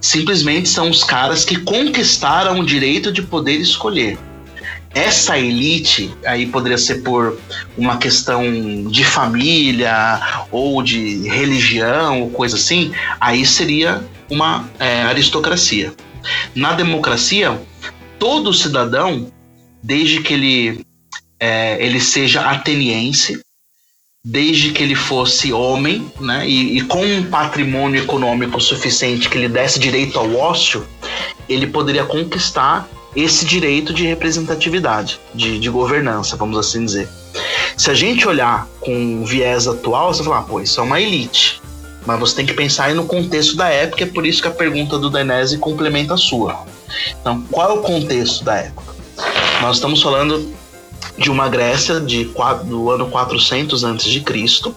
Simplesmente 0.00 0.68
são 0.68 0.90
os 0.90 1.02
caras 1.02 1.44
que 1.44 1.56
conquistaram 1.56 2.60
o 2.60 2.66
direito 2.66 3.10
de 3.10 3.22
poder 3.22 3.56
escolher 3.56 4.18
essa 4.94 5.38
elite 5.38 6.14
aí 6.24 6.46
poderia 6.46 6.78
ser 6.78 7.02
por 7.02 7.38
uma 7.76 7.96
questão 7.96 8.42
de 8.88 9.04
família 9.04 10.20
ou 10.50 10.82
de 10.82 11.28
religião 11.28 12.22
ou 12.22 12.30
coisa 12.30 12.56
assim, 12.56 12.92
aí 13.20 13.44
seria 13.46 14.04
uma 14.30 14.68
é, 14.78 15.02
aristocracia. 15.02 15.92
Na 16.54 16.72
democracia, 16.72 17.60
todo 18.18 18.52
cidadão, 18.52 19.30
desde 19.82 20.20
que 20.20 20.34
ele, 20.34 20.86
é, 21.40 21.84
ele 21.84 22.00
seja 22.00 22.42
ateniense, 22.42 23.40
desde 24.24 24.70
que 24.70 24.82
ele 24.82 24.94
fosse 24.94 25.52
homem, 25.52 26.10
né, 26.20 26.48
e, 26.48 26.78
e, 26.78 26.80
com 26.82 27.04
um 27.04 27.24
patrimônio 27.24 28.02
econômico 28.02 28.60
suficiente 28.60 29.28
que 29.28 29.36
lhe 29.36 29.48
desse 29.48 29.80
direito 29.80 30.16
ao 30.18 30.32
ócio, 30.36 30.86
ele 31.48 31.66
poderia 31.66 32.04
conquistar 32.04 32.88
esse 33.14 33.44
direito 33.44 33.92
de 33.92 34.06
representatividade, 34.06 35.20
de, 35.34 35.58
de 35.58 35.70
governança, 35.70 36.36
vamos 36.36 36.58
assim 36.58 36.84
dizer. 36.84 37.08
Se 37.76 37.90
a 37.90 37.94
gente 37.94 38.26
olhar 38.26 38.66
com 38.80 39.24
viés 39.24 39.66
atual, 39.66 40.12
você 40.12 40.22
fala, 40.22 40.38
ah, 40.38 40.42
pô, 40.42 40.60
isso 40.60 40.80
é 40.80 40.82
uma 40.82 41.00
elite. 41.00 41.60
Mas 42.06 42.18
você 42.18 42.36
tem 42.36 42.46
que 42.46 42.54
pensar 42.54 42.86
aí 42.86 42.94
no 42.94 43.04
contexto 43.04 43.56
da 43.56 43.68
época, 43.68 44.04
é 44.04 44.06
por 44.06 44.26
isso 44.26 44.42
que 44.42 44.48
a 44.48 44.52
pergunta 44.52 44.98
do 44.98 45.08
Dainese 45.08 45.58
complementa 45.58 46.14
a 46.14 46.16
sua. 46.16 46.64
Então, 47.20 47.42
qual 47.50 47.70
é 47.70 47.72
o 47.74 47.82
contexto 47.82 48.44
da 48.44 48.56
época? 48.56 48.94
Nós 49.60 49.76
estamos 49.76 50.02
falando 50.02 50.52
de 51.16 51.30
uma 51.30 51.48
Grécia 51.48 52.00
de, 52.00 52.30
do 52.64 52.90
ano 52.90 53.08
400 53.08 53.84
antes 53.84 54.06
de 54.06 54.20
Cristo. 54.20 54.74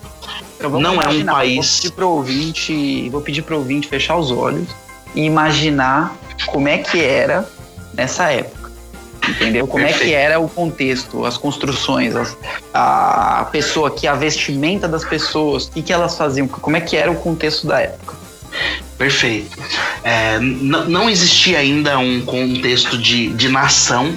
Não 0.62 1.02
é 1.02 1.08
um 1.08 1.26
país. 1.26 1.66
Vou 1.66 1.82
pedir 1.82 1.92
para 1.92 2.06
o 2.06 2.10
ouvinte, 2.10 3.10
vou 3.10 3.22
pedir 3.22 3.42
para 3.42 3.56
o 3.56 3.60
ouvinte 3.60 3.88
fechar 3.88 4.18
os 4.18 4.32
olhos 4.32 4.68
e 5.14 5.22
imaginar 5.22 6.16
como 6.48 6.68
é 6.68 6.78
que 6.78 7.02
era 7.02 7.48
nessa 7.96 8.32
época. 8.32 8.72
Entendeu? 9.28 9.68
Como 9.68 9.86
é 9.86 9.92
que 9.92 10.14
era 10.14 10.40
o 10.40 10.48
contexto, 10.48 11.26
as 11.26 11.38
construções, 11.38 12.16
as, 12.16 12.38
a 12.74 13.48
pessoa 13.52 13.90
que 13.90 14.06
a 14.06 14.14
vestimenta 14.14 14.88
das 14.88 15.04
pessoas, 15.04 15.66
o 15.66 15.72
que, 15.72 15.82
que 15.82 15.92
elas 15.92 16.16
faziam, 16.16 16.48
como 16.48 16.78
é 16.78 16.82
que 16.82 16.96
era 16.96 17.12
o 17.12 17.16
contexto 17.16 17.66
da 17.66 17.82
época. 17.82 18.16
Perfeito. 18.98 19.58
É, 20.04 20.40
não 20.40 21.10
existia 21.10 21.60
ainda 21.60 21.98
um 21.98 22.24
contexto 22.24 22.98
de, 22.98 23.30
de 23.30 23.50
nação, 23.50 24.14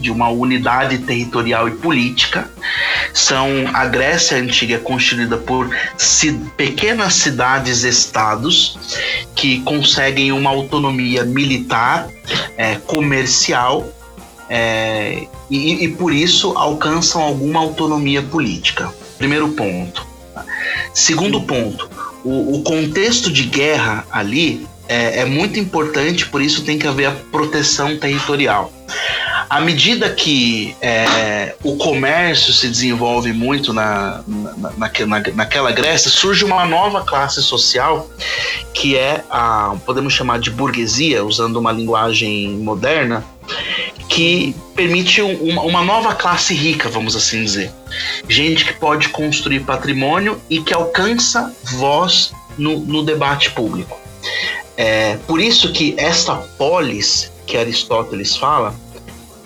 de, 0.00 0.10
uma 0.10 0.28
unidade 0.28 0.98
territorial 0.98 1.68
e 1.68 1.72
política. 1.72 2.50
São 3.12 3.48
a 3.72 3.86
Grécia 3.86 4.36
antiga 4.36 4.76
é 4.76 4.78
constituída 4.78 5.36
por 5.36 5.68
pequenas 6.56 7.14
cidades-estados 7.14 8.78
que 9.34 9.60
conseguem 9.60 10.32
uma 10.32 10.50
autonomia 10.50 11.24
militar, 11.24 12.08
é, 12.56 12.76
comercial 12.76 13.92
é, 14.48 15.26
e, 15.48 15.84
e 15.84 15.88
por 15.88 16.12
isso 16.12 16.52
alcançam 16.56 17.22
alguma 17.22 17.60
autonomia 17.60 18.22
política. 18.22 18.92
Primeiro 19.18 19.48
ponto. 19.50 20.06
Segundo 20.92 21.40
ponto, 21.42 21.88
o, 22.24 22.56
o 22.56 22.62
contexto 22.62 23.30
de 23.30 23.44
guerra 23.44 24.04
ali 24.10 24.66
é, 24.88 25.20
é, 25.20 25.24
muito 25.24 25.58
importante, 25.58 26.26
por 26.26 26.42
isso 26.42 26.64
tem 26.64 26.76
que 26.76 26.86
haver 26.86 27.06
a 27.06 27.12
proteção 27.12 27.96
territorial. 27.96 28.72
À 29.50 29.60
medida 29.60 30.08
que 30.08 30.76
é, 30.80 31.56
o 31.64 31.76
comércio 31.76 32.52
se 32.52 32.68
desenvolve 32.68 33.32
muito 33.32 33.72
na, 33.72 34.22
na, 34.24 34.88
na, 35.06 35.22
naquela 35.34 35.72
Grécia, 35.72 36.08
surge 36.08 36.44
uma 36.44 36.64
nova 36.64 37.04
classe 37.04 37.42
social 37.42 38.08
que 38.72 38.96
é 38.96 39.24
a, 39.28 39.74
podemos 39.84 40.12
chamar 40.12 40.38
de 40.38 40.52
burguesia, 40.52 41.24
usando 41.24 41.56
uma 41.56 41.72
linguagem 41.72 42.50
moderna, 42.58 43.24
que 44.08 44.54
permite 44.76 45.20
uma, 45.20 45.62
uma, 45.62 45.82
nova 45.82 46.14
classe 46.14 46.54
rica, 46.54 46.88
vamos 46.88 47.16
assim 47.16 47.42
dizer. 47.42 47.72
Gente 48.28 48.64
que 48.64 48.74
pode 48.74 49.08
construir 49.08 49.60
patrimônio 49.60 50.40
e 50.48 50.60
que 50.60 50.72
alcança 50.72 51.52
voz 51.72 52.32
no, 52.56 52.78
no 52.78 53.02
debate 53.02 53.50
público. 53.50 53.98
É, 54.76 55.16
por 55.26 55.40
isso 55.40 55.72
que 55.72 55.94
esta 55.98 56.36
polis 56.36 57.32
que 57.46 57.56
Aristóteles 57.56 58.36
fala 58.36 58.74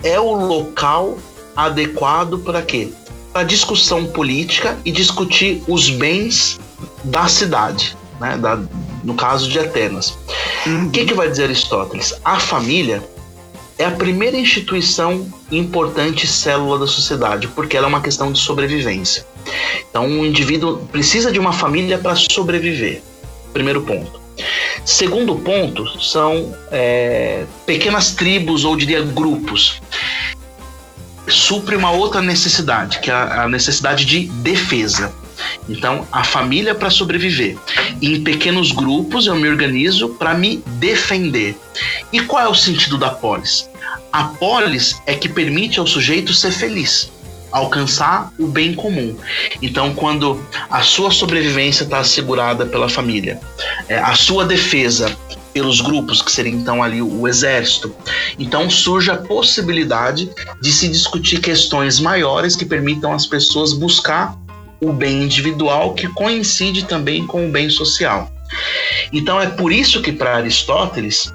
é 0.04 0.20
o 0.20 0.32
local 0.32 1.18
adequado 1.56 2.38
para 2.38 2.62
quê? 2.62 2.90
Para 3.32 3.42
discussão 3.42 4.04
política 4.04 4.78
e 4.84 4.92
discutir 4.92 5.62
os 5.66 5.90
bens 5.90 6.60
da 7.02 7.26
cidade, 7.26 7.96
né? 8.20 8.36
da, 8.36 8.60
no 9.02 9.14
caso 9.14 9.48
de 9.48 9.58
Atenas. 9.58 10.16
Uhum. 10.66 10.86
O 10.86 10.90
que, 10.90 11.06
que 11.06 11.14
vai 11.14 11.28
dizer 11.28 11.44
Aristóteles? 11.44 12.14
A 12.24 12.38
família 12.38 13.02
é 13.78 13.84
a 13.84 13.90
primeira 13.90 14.36
instituição 14.36 15.26
importante 15.50 16.26
célula 16.26 16.78
da 16.78 16.86
sociedade, 16.86 17.48
porque 17.48 17.76
ela 17.76 17.86
é 17.86 17.88
uma 17.88 18.00
questão 18.00 18.30
de 18.30 18.38
sobrevivência. 18.38 19.26
Então, 19.90 20.06
um 20.06 20.24
indivíduo 20.24 20.78
precisa 20.92 21.32
de 21.32 21.38
uma 21.38 21.52
família 21.52 21.98
para 21.98 22.14
sobreviver. 22.14 23.02
Primeiro 23.52 23.82
ponto. 23.82 24.23
Segundo 24.84 25.36
ponto 25.36 26.00
são 26.00 26.54
é, 26.70 27.44
pequenas 27.64 28.12
tribos 28.12 28.64
ou 28.64 28.76
diria 28.76 29.02
grupos. 29.02 29.80
Supre 31.26 31.76
uma 31.76 31.90
outra 31.90 32.20
necessidade, 32.20 33.00
que 33.00 33.10
é 33.10 33.14
a 33.14 33.48
necessidade 33.48 34.04
de 34.04 34.26
defesa. 34.26 35.12
Então, 35.68 36.06
a 36.12 36.22
família 36.22 36.74
para 36.74 36.90
sobreviver. 36.90 37.56
E 38.00 38.14
em 38.14 38.22
pequenos 38.22 38.72
grupos 38.72 39.26
eu 39.26 39.34
me 39.34 39.48
organizo 39.48 40.10
para 40.10 40.34
me 40.34 40.62
defender. 40.66 41.56
E 42.12 42.20
qual 42.20 42.44
é 42.44 42.48
o 42.48 42.54
sentido 42.54 42.98
da 42.98 43.10
polis? 43.10 43.68
A 44.12 44.24
polis 44.24 45.00
é 45.06 45.14
que 45.14 45.28
permite 45.28 45.80
ao 45.80 45.86
sujeito 45.86 46.32
ser 46.32 46.52
feliz, 46.52 47.10
alcançar 47.54 48.32
o 48.36 48.48
bem 48.48 48.74
comum. 48.74 49.16
Então, 49.62 49.94
quando 49.94 50.44
a 50.68 50.82
sua 50.82 51.12
sobrevivência 51.12 51.84
está 51.84 52.00
assegurada 52.00 52.66
pela 52.66 52.88
família, 52.88 53.40
é, 53.88 53.96
a 53.96 54.14
sua 54.16 54.44
defesa 54.44 55.16
pelos 55.52 55.80
grupos, 55.80 56.20
que 56.20 56.32
seria 56.32 56.52
então 56.52 56.82
ali 56.82 57.00
o 57.00 57.28
exército. 57.28 57.94
Então 58.36 58.68
surge 58.68 59.08
a 59.08 59.16
possibilidade 59.16 60.28
de 60.60 60.72
se 60.72 60.88
discutir 60.88 61.40
questões 61.40 62.00
maiores 62.00 62.56
que 62.56 62.64
permitam 62.64 63.12
às 63.12 63.24
pessoas 63.24 63.72
buscar 63.72 64.36
o 64.80 64.92
bem 64.92 65.22
individual 65.22 65.94
que 65.94 66.08
coincide 66.08 66.84
também 66.86 67.24
com 67.24 67.46
o 67.46 67.52
bem 67.52 67.70
social. 67.70 68.32
Então 69.12 69.40
é 69.40 69.46
por 69.46 69.72
isso 69.72 70.02
que 70.02 70.10
para 70.10 70.36
Aristóteles, 70.38 71.32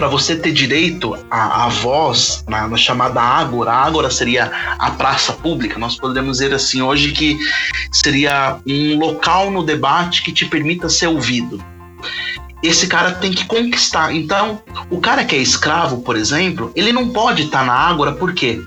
para 0.00 0.08
você 0.08 0.34
ter 0.34 0.50
direito 0.52 1.14
à, 1.30 1.66
à 1.66 1.68
voz 1.68 2.42
na, 2.48 2.66
na, 2.66 2.76
chamada 2.78 3.20
ágora, 3.20 3.70
a 3.70 3.84
ágora 3.84 4.10
seria 4.10 4.50
a 4.78 4.90
praça 4.92 5.30
pública, 5.30 5.78
nós 5.78 5.94
podemos 5.94 6.38
dizer 6.38 6.54
assim 6.54 6.80
hoje 6.80 7.12
que 7.12 7.38
seria 7.92 8.56
um 8.66 8.98
local 8.98 9.50
no 9.50 9.62
debate 9.62 10.22
que 10.22 10.32
te 10.32 10.46
permita 10.46 10.88
ser 10.88 11.08
ouvido. 11.08 11.62
Esse 12.62 12.86
cara 12.86 13.12
tem 13.12 13.30
que 13.30 13.44
conquistar. 13.44 14.14
Então, 14.14 14.62
o 14.88 15.02
cara 15.02 15.22
que 15.22 15.36
é 15.36 15.38
escravo, 15.38 16.00
por 16.00 16.16
exemplo, 16.16 16.72
ele 16.74 16.94
não 16.94 17.10
pode 17.10 17.42
estar 17.42 17.60
tá 17.60 17.64
na 17.66 17.74
ágora, 17.74 18.12
por 18.12 18.32
quê? 18.32 18.58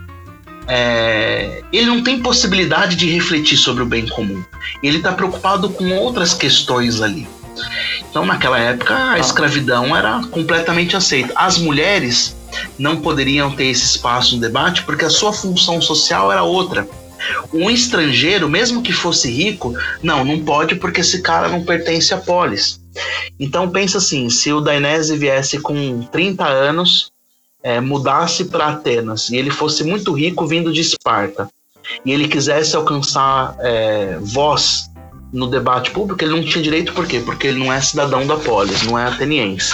é, 0.68 1.64
ele 1.74 1.88
não 1.88 2.04
tem 2.04 2.22
possibilidade 2.22 2.96
de 2.96 3.10
refletir 3.10 3.58
sobre 3.58 3.82
o 3.84 3.86
bem 3.86 4.08
comum. 4.08 4.44
Ele 4.82 4.98
está 4.98 5.12
preocupado 5.12 5.70
com 5.70 5.92
outras 5.98 6.34
questões 6.34 7.02
ali. 7.02 7.28
Então, 8.14 8.28
naquela 8.28 8.60
época, 8.60 8.96
a 8.96 9.18
escravidão 9.18 9.98
era 9.98 10.22
completamente 10.28 10.96
aceita. 10.96 11.34
As 11.36 11.58
mulheres 11.58 12.38
não 12.78 13.02
poderiam 13.02 13.50
ter 13.56 13.66
esse 13.66 13.84
espaço 13.86 14.36
no 14.36 14.42
debate 14.42 14.84
porque 14.84 15.04
a 15.04 15.10
sua 15.10 15.34
função 15.34 15.82
social 15.82 16.32
era 16.32 16.44
outra. 16.44 16.88
Um 17.52 17.72
estrangeiro, 17.72 18.48
mesmo 18.48 18.84
que 18.84 18.94
fosse 18.94 19.32
rico, 19.32 19.74
não, 20.04 20.24
não 20.24 20.40
pode 20.46 20.76
porque 20.76 21.02
esse 21.02 21.24
cara 21.24 21.50
não 21.50 21.64
pertence 21.64 22.14
à 22.14 22.18
polis. 22.18 22.80
Então 23.40 23.68
pensa 23.72 23.98
assim, 23.98 24.30
se 24.30 24.54
o 24.54 24.62
Dainese 24.62 25.18
viesse 25.18 25.58
com 25.58 26.04
30 26.04 26.46
anos 26.46 27.12
é, 27.64 27.82
mudasse 27.82 28.46
para 28.46 28.68
Atenas 28.68 29.32
e 29.32 29.38
ele 29.38 29.50
fosse 29.50 29.84
muito 29.84 30.14
rico 30.14 30.46
vindo 30.46 30.72
de 30.72 30.82
Esparta 30.82 31.50
e 32.06 32.12
ele 32.12 32.28
quisesse 32.28 32.76
alcançar 32.76 33.56
é, 33.60 34.20
voz 34.22 34.93
no 35.34 35.48
debate 35.48 35.90
público, 35.90 36.24
ele 36.24 36.32
não 36.32 36.44
tinha 36.44 36.64
direito 36.64 36.94
por 36.94 37.08
quê? 37.08 37.20
Porque 37.20 37.48
ele 37.48 37.58
não 37.58 37.74
é 37.74 37.82
cidadão 37.82 38.26
da 38.26 38.38
polis, 38.38 38.84
não 38.84 38.98
é 38.98 39.08
ateniense. 39.08 39.74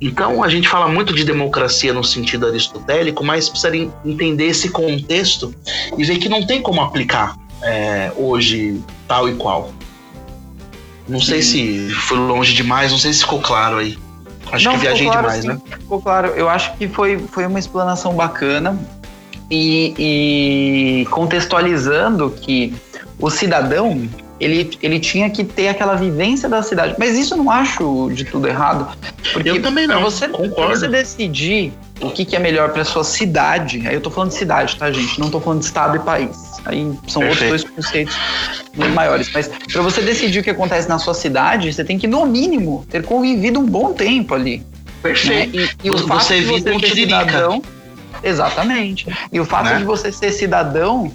Então 0.00 0.42
a 0.42 0.48
gente 0.48 0.66
fala 0.66 0.88
muito 0.88 1.14
de 1.14 1.22
democracia 1.22 1.92
no 1.92 2.02
sentido 2.02 2.46
aristotélico, 2.46 3.22
mas 3.22 3.50
precisa 3.50 3.76
entender 4.04 4.46
esse 4.46 4.70
contexto 4.70 5.54
e 5.98 6.02
ver 6.02 6.16
que 6.16 6.28
não 6.28 6.46
tem 6.46 6.62
como 6.62 6.80
aplicar 6.80 7.36
é, 7.62 8.10
hoje 8.16 8.80
tal 9.06 9.28
e 9.28 9.34
qual. 9.34 9.70
Não 11.06 11.20
sei 11.20 11.42
se 11.42 11.90
foi 11.90 12.16
longe 12.16 12.54
demais, 12.54 12.90
não 12.90 12.98
sei 12.98 13.12
se 13.12 13.20
ficou 13.20 13.40
claro 13.40 13.78
aí. 13.78 13.98
Acho 14.52 14.64
Não, 14.64 14.72
que 14.72 14.80
viajei 14.80 15.06
claro, 15.06 15.20
demais, 15.22 15.42
sim, 15.42 15.48
né? 15.48 15.60
Ficou 15.78 16.00
claro. 16.00 16.28
Eu 16.28 16.48
acho 16.48 16.74
que 16.76 16.88
foi, 16.88 17.18
foi 17.18 17.46
uma 17.46 17.58
explanação 17.58 18.14
bacana 18.14 18.78
e, 19.50 19.94
e 19.98 21.06
contextualizando 21.10 22.30
que 22.30 22.74
o 23.18 23.28
cidadão 23.28 24.08
ele, 24.40 24.70
ele 24.80 24.98
tinha 24.98 25.28
que 25.28 25.44
ter 25.44 25.68
aquela 25.68 25.94
vivência 25.94 26.48
da 26.48 26.62
cidade. 26.62 26.94
Mas 26.98 27.16
isso 27.16 27.34
eu 27.34 27.38
não 27.38 27.50
acho 27.50 28.10
de 28.14 28.24
tudo 28.24 28.48
errado. 28.48 28.88
Porque 29.32 29.50
eu 29.50 29.60
também 29.60 29.86
não. 29.86 30.00
Você, 30.00 30.26
concordo. 30.26 30.74
você 30.74 30.88
decidir 30.88 31.72
o 32.00 32.10
que, 32.10 32.24
que 32.24 32.34
é 32.34 32.38
melhor 32.38 32.70
para 32.70 32.82
sua 32.82 33.04
cidade, 33.04 33.86
aí 33.86 33.94
eu 33.94 34.00
tô 34.00 34.10
falando 34.10 34.30
de 34.30 34.36
cidade, 34.36 34.74
tá, 34.76 34.90
gente? 34.90 35.20
Não 35.20 35.28
tô 35.28 35.38
falando 35.38 35.60
de 35.60 35.66
estado 35.66 35.96
e 35.96 36.00
país. 36.00 36.50
Aí 36.64 36.90
são 37.06 37.20
Perfeito. 37.22 37.28
outros 37.28 37.48
dois 37.48 37.64
conceitos 37.64 38.16
muito 38.74 38.94
maiores. 38.94 39.30
Mas 39.32 39.48
para 39.70 39.82
você 39.82 40.00
decidir 40.00 40.40
o 40.40 40.42
que 40.42 40.50
acontece 40.50 40.88
na 40.88 40.98
sua 40.98 41.12
cidade, 41.12 41.70
você 41.72 41.84
tem 41.84 41.98
que, 41.98 42.06
no 42.06 42.24
mínimo, 42.24 42.86
ter 42.88 43.04
convivido 43.04 43.60
um 43.60 43.66
bom 43.66 43.92
tempo 43.92 44.34
ali. 44.34 44.64
Perfeito. 45.02 45.56
Né? 45.56 45.68
E, 45.84 45.88
e, 45.88 45.90
o 45.90 45.98
você 45.98 46.06
fato 46.06 46.34
de 46.34 46.44
você 46.44 46.78
ser 46.78 46.94
cidadão. 46.94 47.62
Exatamente. 48.22 49.06
E 49.30 49.38
o 49.38 49.44
fato 49.44 49.70
né? 49.70 49.78
de 49.78 49.84
você 49.84 50.10
ser 50.10 50.32
cidadão 50.32 51.12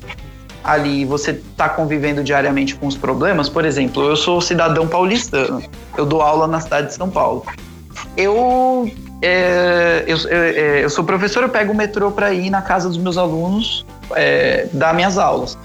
ali 0.65 1.05
você 1.05 1.31
está 1.31 1.69
convivendo 1.69 2.23
diariamente 2.23 2.75
com 2.75 2.87
os 2.87 2.97
problemas, 2.97 3.47
por 3.47 3.63
exemplo, 3.63 4.03
eu 4.03 4.15
sou 4.15 4.41
cidadão 4.41 4.87
paulistano, 4.87 5.61
eu 5.95 6.05
dou 6.05 6.21
aula 6.21 6.47
na 6.47 6.59
cidade 6.59 6.87
de 6.87 6.95
São 6.95 7.09
Paulo. 7.09 7.45
Eu 8.17 8.91
é, 9.21 10.03
eu, 10.07 10.17
eu, 10.17 10.85
é, 10.85 10.89
sou 10.89 11.03
professor, 11.03 11.43
eu 11.43 11.49
pego 11.49 11.71
o 11.71 11.75
metrô 11.75 12.11
para 12.11 12.33
ir 12.33 12.49
na 12.49 12.61
casa 12.61 12.89
dos 12.89 12.97
meus 12.97 13.17
alunos 13.17 13.85
é, 14.15 14.67
dar 14.73 14.93
minhas 14.93 15.17
aulas. 15.17 15.57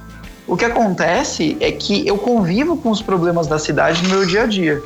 O 0.47 0.57
que 0.57 0.65
acontece 0.65 1.57
é 1.61 1.71
que 1.71 2.07
eu 2.07 2.19
convivo 2.19 2.77
com 2.77 2.91
os 2.91 3.01
problemas 3.01 3.47
da 3.47 3.59
cidade 3.59 4.03
no 4.03 4.09
meu 4.09 4.27
dia 4.27 4.43
a 4.43 4.47
dia. 4.47 4.83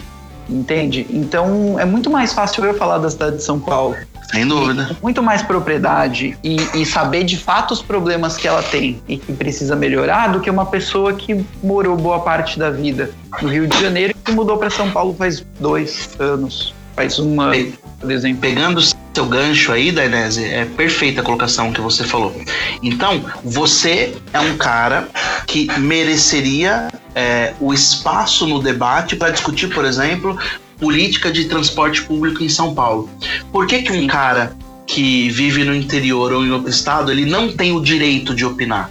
Entende? 0.49 1.07
Então 1.11 1.79
é 1.79 1.85
muito 1.85 2.11
mais 2.11 2.33
fácil 2.33 2.65
eu 2.65 2.75
falar 2.75 2.99
da 2.99 3.11
cidade 3.11 3.37
de 3.37 3.43
São 3.43 3.59
Paulo. 3.59 3.97
Sem 4.31 4.47
dúvida. 4.47 4.97
Muito 5.03 5.23
mais 5.23 5.43
propriedade 5.43 6.37
e, 6.43 6.57
e, 6.75 6.87
saber 6.87 7.25
de 7.25 7.37
fato 7.37 7.73
os 7.73 7.83
problemas 7.83 8.37
que 8.37 8.49
ela 8.49 8.63
tem 8.63 9.01
e 9.09 9.17
que 9.17 9.33
precisa 9.33 9.77
melhorar 9.77 10.29
do 10.29 10.41
que 10.41 10.51
uma 10.51 10.67
pessoa 10.67 11.13
que 11.13 11.45
morou 11.63 11.97
boa 11.97 12.21
parte 12.21 12.59
da 12.59 12.71
vida 12.71 13.11
no 13.41 13.49
Rio 13.49 13.67
de 13.67 13.81
Janeiro 13.81 14.15
e 14.17 14.23
que 14.23 14.33
mudou 14.33 14.57
para 14.57 14.71
São 14.71 14.91
Paulo 14.91 15.15
faz 15.15 15.45
dois 15.61 16.11
anos, 16.19 16.75
faz 16.97 17.19
um 17.19 17.41
ano, 17.41 17.73
por 18.01 18.11
exemplo. 18.11 18.41
Pegando 18.41 18.81
seu 19.15 19.27
gancho 19.27 19.73
aí, 19.73 19.93
Dainese, 19.93 20.45
é 20.45 20.65
perfeita 20.65 21.21
a 21.21 21.25
colocação 21.25 21.73
que 21.73 21.81
você 21.81 22.03
falou. 22.03 22.35
Então, 22.83 23.25
você 23.45 24.17
é 24.33 24.41
um 24.41 24.57
cara 24.57 25.09
que 25.47 25.69
mereceria 25.79 26.89
é, 27.15 27.55
o 27.61 27.73
espaço 27.73 28.47
no 28.47 28.61
debate 28.61 29.15
para 29.15 29.31
discutir, 29.31 29.69
por 29.69 29.85
exemplo, 29.85 30.37
política 30.85 31.33
de 31.33 31.47
transporte 31.47 32.03
público 32.03 32.45
em 32.45 32.49
São 32.51 32.75
Paulo. 32.75 33.09
Por 33.51 33.67
que, 33.67 33.81
que 33.81 33.91
um 33.91 34.07
cara 34.07 34.55
que 34.87 35.31
vive 35.31 35.65
no 35.65 35.75
interior 35.75 36.31
ou 36.31 36.45
em 36.45 36.51
outro 36.51 36.69
estado, 36.69 37.11
ele 37.11 37.25
não 37.25 37.51
tem 37.51 37.73
o 37.73 37.81
direito 37.81 38.35
de 38.35 38.45
opinar? 38.45 38.91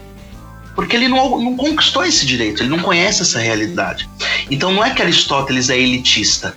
Porque 0.76 0.96
ele 0.96 1.08
não, 1.08 1.39
não 1.39 1.56
conquistou 1.56 2.04
esse 2.04 2.26
direito, 2.26 2.64
ele 2.64 2.70
não 2.70 2.80
conhece 2.80 3.22
essa 3.22 3.38
realidade. 3.38 4.10
Então 4.50 4.74
não 4.74 4.84
é 4.84 4.89
que 4.89 5.04
Aristóteles 5.04 5.70
é 5.70 5.78
elitista. 5.80 6.56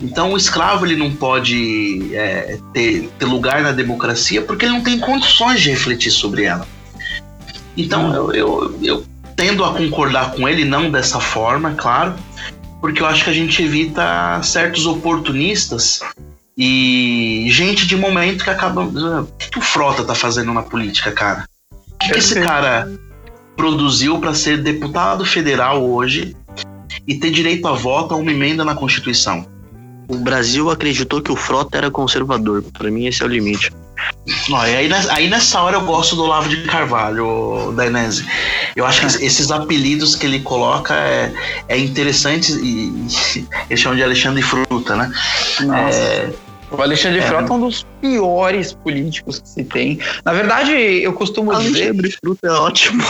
Então 0.00 0.34
o 0.34 0.36
escravo 0.36 0.86
ele 0.86 0.94
não 0.94 1.10
pode 1.10 2.14
é, 2.14 2.60
ter, 2.72 3.10
ter 3.18 3.24
lugar 3.24 3.62
na 3.62 3.72
democracia 3.72 4.40
porque 4.40 4.66
ele 4.66 4.72
não 4.72 4.82
tem 4.82 5.00
condições 5.00 5.60
de 5.62 5.70
refletir 5.70 6.12
sobre 6.12 6.44
ela. 6.44 6.64
Então 7.76 8.14
eu, 8.14 8.32
eu, 8.32 8.78
eu 8.80 9.06
tendo 9.34 9.64
a 9.64 9.74
concordar 9.74 10.30
com 10.30 10.48
ele, 10.48 10.64
não 10.64 10.90
dessa 10.90 11.18
forma, 11.18 11.74
claro, 11.74 12.14
porque 12.86 13.02
eu 13.02 13.06
acho 13.06 13.24
que 13.24 13.30
a 13.30 13.32
gente 13.32 13.60
evita 13.64 14.40
certos 14.44 14.86
oportunistas 14.86 15.98
e 16.56 17.48
gente 17.50 17.84
de 17.84 17.96
momento 17.96 18.44
que 18.44 18.50
acaba. 18.50 18.82
O 18.84 19.26
que, 19.36 19.58
o 19.58 19.60
Frota 19.60 20.04
tá 20.04 20.14
fazendo 20.14 20.54
na 20.54 20.62
política, 20.62 21.10
cara? 21.10 21.48
O 21.72 21.98
que, 21.98 22.12
que 22.12 22.18
esse 22.20 22.40
cara 22.40 22.88
produziu 23.56 24.20
para 24.20 24.32
ser 24.34 24.62
deputado 24.62 25.26
federal 25.26 25.84
hoje 25.84 26.36
e 27.04 27.16
ter 27.16 27.32
direito 27.32 27.66
a 27.66 27.72
voto 27.72 28.14
a 28.14 28.16
uma 28.16 28.30
emenda 28.30 28.64
na 28.64 28.76
Constituição? 28.76 29.44
O 30.06 30.18
Brasil 30.18 30.70
acreditou 30.70 31.20
que 31.20 31.32
o 31.32 31.36
Frota 31.36 31.76
era 31.76 31.90
conservador. 31.90 32.62
Para 32.72 32.88
mim, 32.88 33.06
esse 33.06 33.20
é 33.20 33.26
o 33.26 33.28
limite. 33.28 33.72
Não, 34.48 34.58
aí, 34.58 34.90
aí, 35.10 35.28
nessa 35.28 35.60
hora 35.60 35.76
eu 35.76 35.82
gosto 35.82 36.16
do 36.16 36.24
Olavo 36.24 36.48
de 36.48 36.64
Carvalho, 36.64 37.72
da 37.76 37.86
Inese. 37.86 38.26
Eu 38.74 38.84
acho 38.84 39.00
que 39.00 39.24
esses 39.24 39.50
apelidos 39.50 40.14
que 40.16 40.26
ele 40.26 40.40
coloca 40.40 40.94
é, 40.94 41.32
é 41.68 41.78
interessante 41.78 42.52
e, 42.52 42.88
e 43.38 43.46
eles 43.70 43.80
chamam 43.80 43.96
de 43.96 44.02
Alexandre 44.02 44.42
Fruta, 44.42 44.96
né? 44.96 45.10
É, 45.74 46.30
o 46.70 46.82
Alexandre 46.82 47.20
é. 47.20 47.22
Frota 47.22 47.52
é 47.52 47.56
um 47.56 47.60
dos 47.60 47.86
piores 48.00 48.72
políticos 48.72 49.38
que 49.38 49.48
se 49.48 49.64
tem. 49.64 49.98
Na 50.24 50.32
verdade, 50.32 50.72
eu 50.72 51.12
costumo 51.12 51.52
Alexandre 51.52 51.72
dizer. 51.72 51.90
Alexandre 51.90 52.18
Fruta 52.22 52.46
é 52.46 52.50
ótimo. 52.50 53.02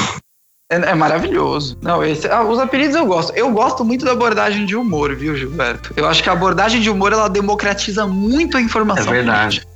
É, 0.70 0.76
é, 0.76 0.95
maravilhoso. 0.95 1.78
Não, 1.80 2.05
esse, 2.05 2.28
ah, 2.28 2.43
os 2.43 2.59
apelidos 2.59 2.97
eu 2.97 3.07
gosto. 3.07 3.32
Eu 3.37 3.51
gosto 3.53 3.84
muito 3.84 4.05
da 4.05 4.12
abordagem 4.12 4.66
de 4.66 4.74
humor, 4.74 5.14
viu, 5.14 5.37
Gilberto? 5.37 5.93
Eu 5.97 6.07
acho 6.07 6.22
que 6.22 6.28
a 6.28 6.32
abordagem 6.32 6.80
de 6.80 6.91
humor 6.91 7.12
ela 7.12 7.28
democratiza 7.28 8.07
muito 8.07 8.57
a 8.57 8.61
informação. 8.61 9.12
É 9.12 9.16
verdade. 9.16 9.66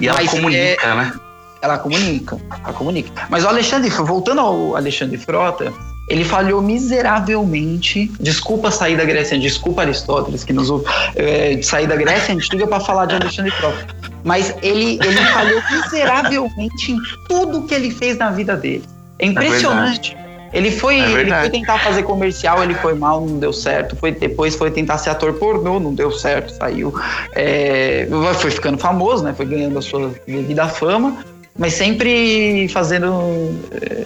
E 0.00 0.08
ela 0.08 0.18
Mas 0.18 0.30
comunica, 0.30 0.86
é, 0.86 0.94
né? 0.94 1.12
Ela 1.60 1.78
comunica, 1.78 2.38
ela 2.62 2.72
comunica. 2.72 3.10
Mas 3.30 3.44
o 3.44 3.48
Alexandre, 3.48 3.88
voltando 3.88 4.40
ao 4.40 4.76
Alexandre 4.76 5.16
Frota, 5.16 5.72
ele 6.08 6.24
falhou 6.24 6.60
miseravelmente. 6.60 8.10
Desculpa 8.20 8.70
sair 8.70 8.96
da 8.96 9.04
Grécia, 9.04 9.38
desculpa 9.38 9.82
Aristóteles 9.82 10.44
que 10.44 10.52
nos 10.52 10.68
ouve, 10.68 10.84
é, 11.16 11.60
sair 11.62 11.86
da 11.86 11.96
Grécia 11.96 12.34
Antiga 12.34 12.66
para 12.66 12.80
falar 12.80 13.06
de 13.06 13.14
Alexandre 13.14 13.50
Frota. 13.52 13.86
Mas 14.22 14.54
ele, 14.62 14.98
ele 15.02 15.24
falhou 15.32 15.62
miseravelmente 15.70 16.92
em 16.92 16.98
tudo 17.28 17.62
que 17.62 17.74
ele 17.74 17.90
fez 17.90 18.18
na 18.18 18.30
vida 18.30 18.56
dele. 18.56 18.84
É 19.18 19.26
impressionante. 19.26 20.16
É 20.16 20.23
ele 20.54 20.70
foi, 20.70 21.00
é 21.00 21.12
ele 21.20 21.34
foi 21.34 21.50
tentar 21.50 21.78
fazer 21.80 22.04
comercial, 22.04 22.62
ele 22.62 22.74
foi 22.74 22.94
mal, 22.94 23.20
não 23.20 23.40
deu 23.40 23.52
certo. 23.52 23.96
Foi, 23.96 24.12
depois 24.12 24.54
foi 24.54 24.70
tentar 24.70 24.98
ser 24.98 25.10
ator 25.10 25.32
pornô, 25.32 25.80
não 25.80 25.92
deu 25.92 26.12
certo, 26.12 26.52
saiu. 26.52 26.94
É, 27.34 28.06
foi 28.34 28.52
ficando 28.52 28.78
famoso, 28.78 29.24
né? 29.24 29.34
Foi 29.36 29.46
ganhando 29.46 29.76
a 29.76 29.82
sua 29.82 30.12
devida 30.24 30.68
fama, 30.68 31.16
mas 31.58 31.74
sempre 31.74 32.68
fazendo. 32.68 33.52
É, 33.72 34.04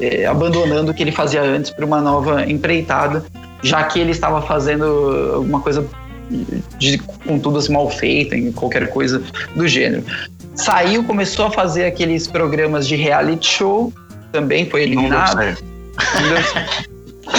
é, 0.00 0.26
abandonando 0.26 0.90
o 0.90 0.94
que 0.94 1.02
ele 1.02 1.12
fazia 1.12 1.42
antes 1.42 1.70
para 1.70 1.84
uma 1.84 2.00
nova 2.00 2.50
empreitada, 2.50 3.24
já 3.62 3.84
que 3.84 4.00
ele 4.00 4.10
estava 4.10 4.40
fazendo 4.40 4.84
alguma 5.34 5.60
coisa 5.60 5.86
de, 6.78 6.98
com 6.98 7.38
tudo 7.38 7.58
assim, 7.58 7.72
mal 7.72 7.90
feito, 7.90 8.34
em 8.34 8.50
qualquer 8.52 8.88
coisa 8.88 9.22
do 9.54 9.68
gênero. 9.68 10.02
Saiu, 10.54 11.04
começou 11.04 11.46
a 11.46 11.50
fazer 11.50 11.84
aqueles 11.84 12.26
programas 12.26 12.88
de 12.88 12.96
reality 12.96 13.46
show 13.46 13.92
também 14.32 14.68
foi 14.68 14.82
eliminado. 14.82 15.38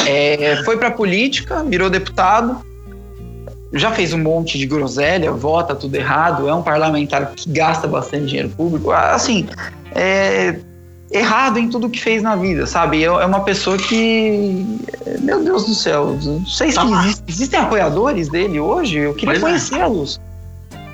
É, 0.07 0.61
foi 0.63 0.77
para 0.77 0.91
política, 0.91 1.63
virou 1.63 1.89
deputado, 1.89 2.57
já 3.73 3.91
fez 3.91 4.13
um 4.13 4.19
monte 4.19 4.57
de 4.57 4.65
groselha, 4.65 5.31
vota 5.31 5.73
tudo 5.73 5.95
errado, 5.95 6.47
é 6.47 6.53
um 6.53 6.61
parlamentar 6.61 7.33
que 7.35 7.49
gasta 7.49 7.87
bastante 7.87 8.27
dinheiro 8.27 8.49
público. 8.49 8.91
Assim, 8.91 9.47
é 9.93 10.55
errado 11.11 11.59
em 11.59 11.69
tudo 11.69 11.89
que 11.89 12.01
fez 12.01 12.21
na 12.23 12.35
vida, 12.35 12.65
sabe? 12.65 13.03
É, 13.03 13.07
é 13.07 13.25
uma 13.25 13.41
pessoa 13.41 13.77
que. 13.77 14.65
Meu 15.21 15.43
Deus 15.43 15.65
do 15.65 15.75
céu, 15.75 16.17
não 16.23 16.45
sei 16.45 16.71
se 16.71 16.75
tá 16.75 16.85
existe, 16.85 17.23
existem 17.27 17.59
apoiadores 17.59 18.29
dele 18.29 18.59
hoje, 18.59 18.97
eu 18.99 19.13
queria 19.13 19.35
é. 19.35 19.39
conhecê-los. 19.39 20.19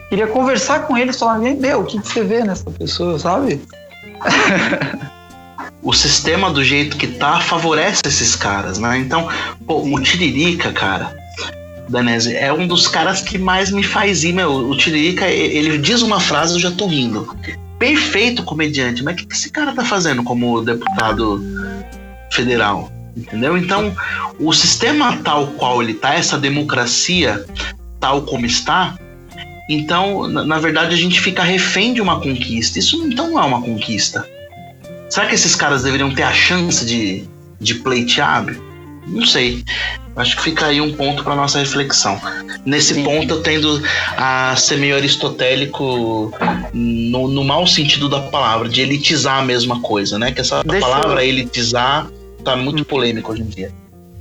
Queria 0.10 0.28
conversar 0.28 0.88
com 0.88 0.97
eles, 0.97 1.20
falar, 1.20 1.38
meu, 1.38 1.82
o 1.82 1.86
que, 1.86 2.00
que 2.00 2.08
você 2.08 2.24
vê 2.24 2.43
nessa 2.43 2.70
pessoa, 2.72 3.20
sabe? 3.20 3.62
o 5.82 5.94
sistema 5.94 6.52
do 6.52 6.64
jeito 6.64 6.98
que 6.98 7.08
tá 7.08 7.40
favorece 7.40 8.02
esses 8.06 8.36
caras, 8.36 8.78
né? 8.78 8.98
Então, 8.98 9.30
pô, 9.66 9.82
o 9.84 10.02
Tiririca, 10.02 10.72
cara, 10.72 11.16
Danese, 11.88 12.36
é 12.36 12.52
um 12.52 12.68
dos 12.68 12.88
caras 12.88 13.22
que 13.22 13.38
mais 13.38 13.72
me 13.72 13.84
faz 13.84 14.24
ir, 14.24 14.34
meu. 14.34 14.52
O 14.52 14.78
Tiririca, 14.78 15.28
ele 15.28 15.78
diz 15.78 16.02
uma 16.02 16.20
frase, 16.20 16.54
eu 16.54 16.60
já 16.60 16.72
tô 16.72 16.88
rindo. 16.88 17.34
Perfeito 17.78 18.44
comediante, 18.44 19.04
mas 19.04 19.14
o 19.14 19.26
que 19.26 19.34
esse 19.34 19.50
cara 19.50 19.74
tá 19.74 19.86
fazendo 19.86 20.22
como 20.24 20.62
deputado 20.62 21.42
federal? 22.32 22.92
Entendeu? 23.16 23.58
Então, 23.58 23.96
o 24.38 24.54
sistema 24.54 25.18
tal 25.24 25.48
qual 25.48 25.82
ele 25.82 25.94
tá, 25.94 26.14
essa 26.14 26.38
democracia 26.38 27.46
tal 28.00 28.22
como 28.24 28.46
está, 28.46 28.98
então, 29.70 30.28
na, 30.28 30.44
na 30.44 30.60
verdade, 30.60 30.94
a 30.94 30.98
gente 30.98 31.20
fica 31.22 31.44
refém 31.44 31.94
de 31.94 32.02
uma 32.02 32.20
conquista. 32.20 32.80
Isso 32.80 33.02
então 33.06 33.32
não 33.32 33.40
é 33.40 33.46
uma 33.46 33.62
conquista 33.62 34.26
Será 35.10 35.26
que 35.26 35.36
esses 35.36 35.55
caras 35.55 35.84
deveriam 35.84 36.14
ter 36.14 36.24
a 36.24 36.32
chance 36.32 36.86
de, 36.86 37.28
de 37.60 37.76
pleitear? 37.76 38.45
Não 39.07 39.26
sei. 39.26 39.64
Acho 40.16 40.36
que 40.38 40.43
fica 40.43 40.68
aí 40.68 40.80
um 40.80 40.93
ponto 40.93 41.24
para 41.24 41.36
nossa 41.36 41.60
reflexão. 41.60 42.20
Nesse 42.66 42.93
Sim. 42.93 43.03
ponto, 43.03 43.36
eu 43.36 43.41
tendo 43.41 43.82
a 44.18 44.55
ser 44.55 44.78
meio 44.78 44.95
aristotélico 44.95 46.32
no, 46.74 47.28
no 47.28 47.43
mau 47.43 47.66
sentido 47.66 48.07
da 48.07 48.22
palavra, 48.22 48.70
de 48.70 48.82
elitizar 48.82 49.39
a 49.39 49.41
mesma 49.41 49.82
coisa, 49.82 50.20
né? 50.20 50.32
Que 50.32 50.41
essa 50.41 50.64
Deixa 50.64 50.86
palavra 50.86 51.24
eu... 51.24 51.30
elitizar 51.30 52.07
tá 52.43 52.55
muito 52.55 52.86
polêmico 52.86 53.32
hoje 53.32 53.41
em 53.41 53.47
dia. 53.47 53.72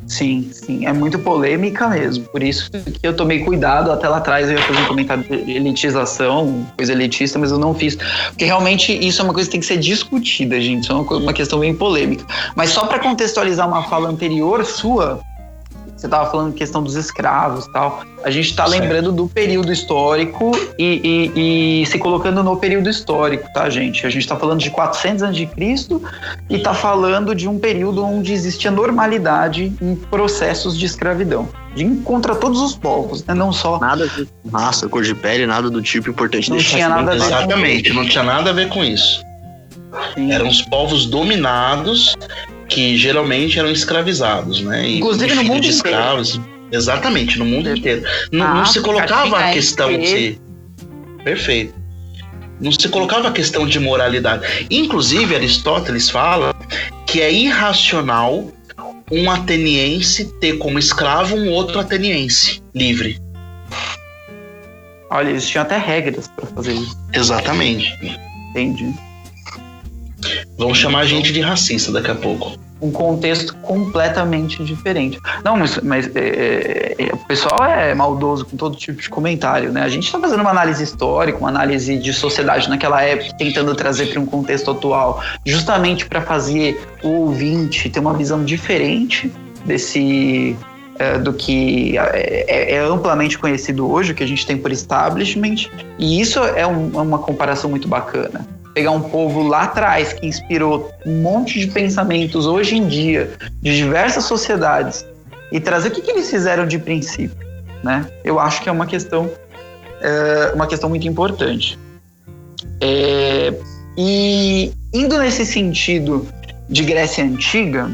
Sim, 0.08 0.48
sim, 0.52 0.86
é 0.86 0.92
muito 0.92 1.18
polêmica 1.18 1.86
mesmo. 1.88 2.24
Por 2.24 2.42
isso 2.42 2.70
que 2.70 3.06
eu 3.06 3.14
tomei 3.14 3.44
cuidado. 3.44 3.92
Até 3.92 4.08
lá 4.08 4.16
atrás 4.16 4.48
eu 4.48 4.56
ia 4.56 4.62
fazer 4.62 4.80
um 4.80 4.86
comentário 4.86 5.22
de 5.22 5.52
elitização, 5.52 6.66
coisa 6.76 6.92
elitista, 6.92 7.38
mas 7.38 7.50
eu 7.50 7.58
não 7.58 7.74
fiz. 7.74 7.96
Porque 8.28 8.46
realmente 8.46 8.92
isso 9.06 9.20
é 9.20 9.24
uma 9.24 9.34
coisa 9.34 9.48
que 9.48 9.52
tem 9.52 9.60
que 9.60 9.66
ser 9.66 9.76
discutida, 9.76 10.58
gente. 10.60 10.84
Isso 10.84 10.92
é 10.92 10.94
uma, 10.94 11.16
uma 11.16 11.32
questão 11.32 11.60
bem 11.60 11.74
polêmica. 11.74 12.24
Mas 12.56 12.70
só 12.70 12.86
para 12.86 12.98
contextualizar 12.98 13.68
uma 13.68 13.82
fala 13.84 14.08
anterior 14.08 14.64
sua, 14.64 15.20
você 15.98 16.06
estava 16.06 16.30
falando 16.30 16.54
questão 16.54 16.82
dos 16.82 16.94
escravos 16.94 17.66
tal. 17.72 18.02
A 18.22 18.30
gente 18.30 18.50
está 18.50 18.64
lembrando 18.66 19.10
do 19.10 19.26
período 19.26 19.72
histórico 19.72 20.52
e, 20.78 21.32
e, 21.34 21.82
e, 21.82 21.86
se 21.86 21.98
colocando 21.98 22.42
no 22.42 22.56
período 22.56 22.88
histórico, 22.88 23.48
tá, 23.52 23.68
gente? 23.68 24.06
A 24.06 24.10
gente 24.10 24.22
está 24.22 24.36
falando 24.36 24.60
de 24.60 24.70
400 24.70 25.24
a.C. 25.24 25.48
e 26.48 26.54
está 26.54 26.72
falando 26.72 27.34
de 27.34 27.48
um 27.48 27.58
período 27.58 28.04
onde 28.04 28.32
existia 28.32 28.70
normalidade 28.70 29.72
em 29.82 29.96
processos 29.96 30.78
de 30.78 30.86
escravidão. 30.86 31.48
De 31.74 31.84
contra 32.04 32.34
todos 32.34 32.60
os 32.60 32.76
povos, 32.76 33.24
né? 33.24 33.34
não 33.34 33.52
só. 33.52 33.78
Nada 33.80 34.06
de 34.08 34.28
raça, 34.52 34.88
cor 34.88 35.02
de 35.02 35.14
pele, 35.14 35.46
nada 35.46 35.68
do 35.68 35.82
tipo 35.82 36.10
importante. 36.10 36.48
Não 36.48 36.58
tinha 36.58 36.88
nada 36.88 37.12
a 37.12 37.14
ver 37.14 37.22
Exatamente, 37.22 37.92
não 37.92 38.06
tinha 38.06 38.22
nada 38.22 38.50
a 38.50 38.52
ver 38.52 38.68
com 38.68 38.84
isso. 38.84 39.22
Sim. 40.14 40.32
Eram 40.32 40.48
os 40.48 40.62
povos 40.62 41.06
dominados 41.06 42.14
que 42.68 42.96
geralmente 42.96 43.58
eram 43.58 43.70
escravizados, 43.70 44.60
né? 44.60 44.88
E, 44.88 44.98
Inclusive 44.98 45.34
no 45.34 45.44
mundo 45.44 45.62
de 45.62 45.70
escravos. 45.70 46.36
Inteiro. 46.36 46.58
Exatamente, 46.70 47.38
no 47.38 47.46
mundo 47.46 47.70
inteiro. 47.70 48.02
Não, 48.30 48.46
ah, 48.46 48.54
não 48.54 48.66
se 48.66 48.80
colocava 48.80 49.38
a 49.38 49.52
questão 49.52 49.90
de. 49.98 50.38
Perfeito. 51.24 51.74
Não 52.60 52.72
se 52.72 52.88
colocava 52.88 53.28
a 53.28 53.32
questão 53.32 53.66
de 53.66 53.78
moralidade. 53.78 54.66
Inclusive, 54.70 55.34
Aristóteles 55.34 56.10
fala 56.10 56.54
que 57.06 57.20
é 57.20 57.32
irracional 57.32 58.52
um 59.10 59.30
ateniense 59.30 60.26
ter 60.40 60.58
como 60.58 60.78
escravo 60.78 61.36
um 61.36 61.50
outro 61.50 61.78
ateniense 61.78 62.62
livre. 62.74 63.18
Olha, 65.10 65.30
eles 65.30 65.48
tinham 65.48 65.62
até 65.62 65.78
regras 65.78 66.28
para 66.28 66.46
fazer 66.48 66.74
isso. 66.74 66.98
Exatamente. 67.14 67.96
Entendi. 68.50 68.92
Vão 70.58 70.74
chamar 70.74 71.00
a 71.00 71.06
gente 71.06 71.32
de 71.32 71.40
racista 71.40 71.92
daqui 71.92 72.10
a 72.10 72.16
pouco. 72.16 72.58
Um 72.82 72.90
contexto 72.90 73.54
completamente 73.56 74.62
diferente. 74.64 75.18
Não, 75.44 75.56
mas, 75.56 75.78
mas 75.80 76.10
é, 76.16 76.96
é, 76.98 77.14
o 77.14 77.16
pessoal 77.16 77.64
é 77.64 77.94
maldoso 77.94 78.44
com 78.44 78.56
todo 78.56 78.76
tipo 78.76 79.00
de 79.00 79.08
comentário, 79.08 79.72
né? 79.72 79.82
A 79.82 79.88
gente 79.88 80.06
está 80.06 80.18
fazendo 80.18 80.40
uma 80.40 80.50
análise 80.50 80.82
histórica, 80.82 81.38
uma 81.38 81.48
análise 81.48 81.96
de 81.96 82.12
sociedade 82.12 82.68
naquela 82.68 83.00
época, 83.02 83.36
tentando 83.38 83.72
trazer 83.74 84.06
para 84.06 84.20
um 84.20 84.26
contexto 84.26 84.70
atual, 84.70 85.22
justamente 85.46 86.06
para 86.06 86.20
fazer 86.20 86.80
o 87.04 87.08
ouvinte 87.08 87.88
ter 87.88 88.00
uma 88.00 88.14
visão 88.14 88.44
diferente 88.44 89.30
desse 89.64 90.56
é, 90.98 91.18
do 91.18 91.32
que 91.32 91.96
é, 91.96 92.44
é, 92.48 92.74
é, 92.74 92.78
amplamente 92.80 93.38
conhecido 93.38 93.88
hoje, 93.88 94.10
o 94.10 94.14
que 94.14 94.24
a 94.24 94.26
gente 94.26 94.44
tem 94.44 94.56
por 94.56 94.72
establishment, 94.72 95.68
e 95.98 96.20
isso 96.20 96.40
é 96.40 96.66
um, 96.66 96.88
uma 96.88 97.18
comparação 97.18 97.70
muito 97.70 97.86
bacana 97.86 98.57
pegar 98.78 98.92
um 98.92 99.02
povo 99.02 99.42
lá 99.42 99.62
atrás 99.64 100.12
que 100.12 100.24
inspirou 100.24 100.88
um 101.04 101.20
monte 101.20 101.58
de 101.58 101.66
pensamentos 101.66 102.46
hoje 102.46 102.76
em 102.76 102.86
dia 102.86 103.28
de 103.60 103.76
diversas 103.76 104.22
sociedades 104.22 105.04
e 105.50 105.58
trazer 105.58 105.88
o 105.88 105.90
que, 105.90 106.00
que 106.00 106.12
eles 106.12 106.30
fizeram 106.30 106.64
de 106.64 106.78
princípio, 106.78 107.36
né? 107.82 108.06
Eu 108.22 108.38
acho 108.38 108.62
que 108.62 108.68
é 108.68 108.72
uma 108.72 108.86
questão 108.86 109.28
é, 110.00 110.52
uma 110.54 110.68
questão 110.68 110.88
muito 110.88 111.08
importante. 111.08 111.76
É, 112.80 113.52
e 113.96 114.70
indo 114.94 115.18
nesse 115.18 115.44
sentido 115.44 116.28
de 116.68 116.84
Grécia 116.84 117.24
Antiga, 117.24 117.90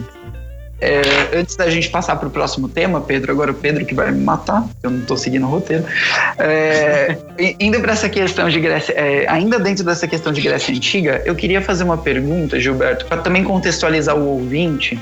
é, 0.85 1.39
antes 1.39 1.57
da 1.57 1.71
gente 1.71 1.89
passar 1.89 2.17
para 2.17 2.29
o 2.29 2.31
próximo 2.31 2.69
tema, 2.69 3.01
Pedro, 3.01 3.33
agora 3.33 3.51
o 3.51 3.55
Pedro 3.55 3.85
que 3.87 3.95
vai 3.95 4.11
me 4.13 4.23
matar, 4.23 4.69
eu 4.83 4.91
não 4.91 5.01
estou 5.01 5.17
seguindo 5.17 5.47
o 5.47 5.49
roteiro. 5.49 5.85
É, 6.39 7.17
indo 7.59 7.81
para 7.81 7.93
essa 7.93 8.09
questão 8.09 8.49
de 8.49 8.61
Grécia, 8.61 8.93
é, 8.93 9.27
ainda 9.29 9.59
dentro 9.59 9.85
dessa 9.85 10.07
questão 10.07 10.33
de 10.33 10.41
Grécia 10.43 10.75
Antiga, 10.75 11.23
eu 11.25 11.35
queria 11.35 11.63
fazer 11.63 11.85
uma 11.85 11.97
pergunta, 11.97 12.61
Gilberto, 12.61 13.07
para 13.07 13.23
também 13.23 13.43
contextualizar 13.43 14.15
o 14.17 14.27
ouvinte. 14.27 14.99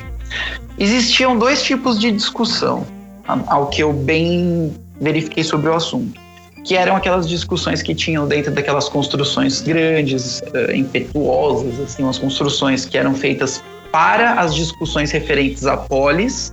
Existiam 0.78 1.36
dois 1.36 1.62
tipos 1.62 1.98
de 1.98 2.12
discussão, 2.12 2.86
ao 3.26 3.66
que 3.66 3.82
eu 3.82 3.92
bem 3.92 4.72
verifiquei 5.00 5.42
sobre 5.42 5.68
o 5.68 5.74
assunto 5.74 6.20
que 6.64 6.76
eram 6.76 6.94
aquelas 6.94 7.28
discussões 7.28 7.82
que 7.82 7.92
tinham 7.92 8.26
dentro 8.28 8.52
daquelas 8.52 8.88
construções 8.88 9.60
grandes, 9.60 10.38
uh, 10.40 10.72
impetuosas, 10.72 11.80
assim, 11.80 12.04
umas 12.04 12.18
construções 12.18 12.84
que 12.84 12.96
eram 12.96 13.14
feitas 13.14 13.60
para 13.92 14.40
as 14.40 14.54
discussões 14.54 15.10
referentes 15.10 15.66
à 15.66 15.76
polis 15.76 16.52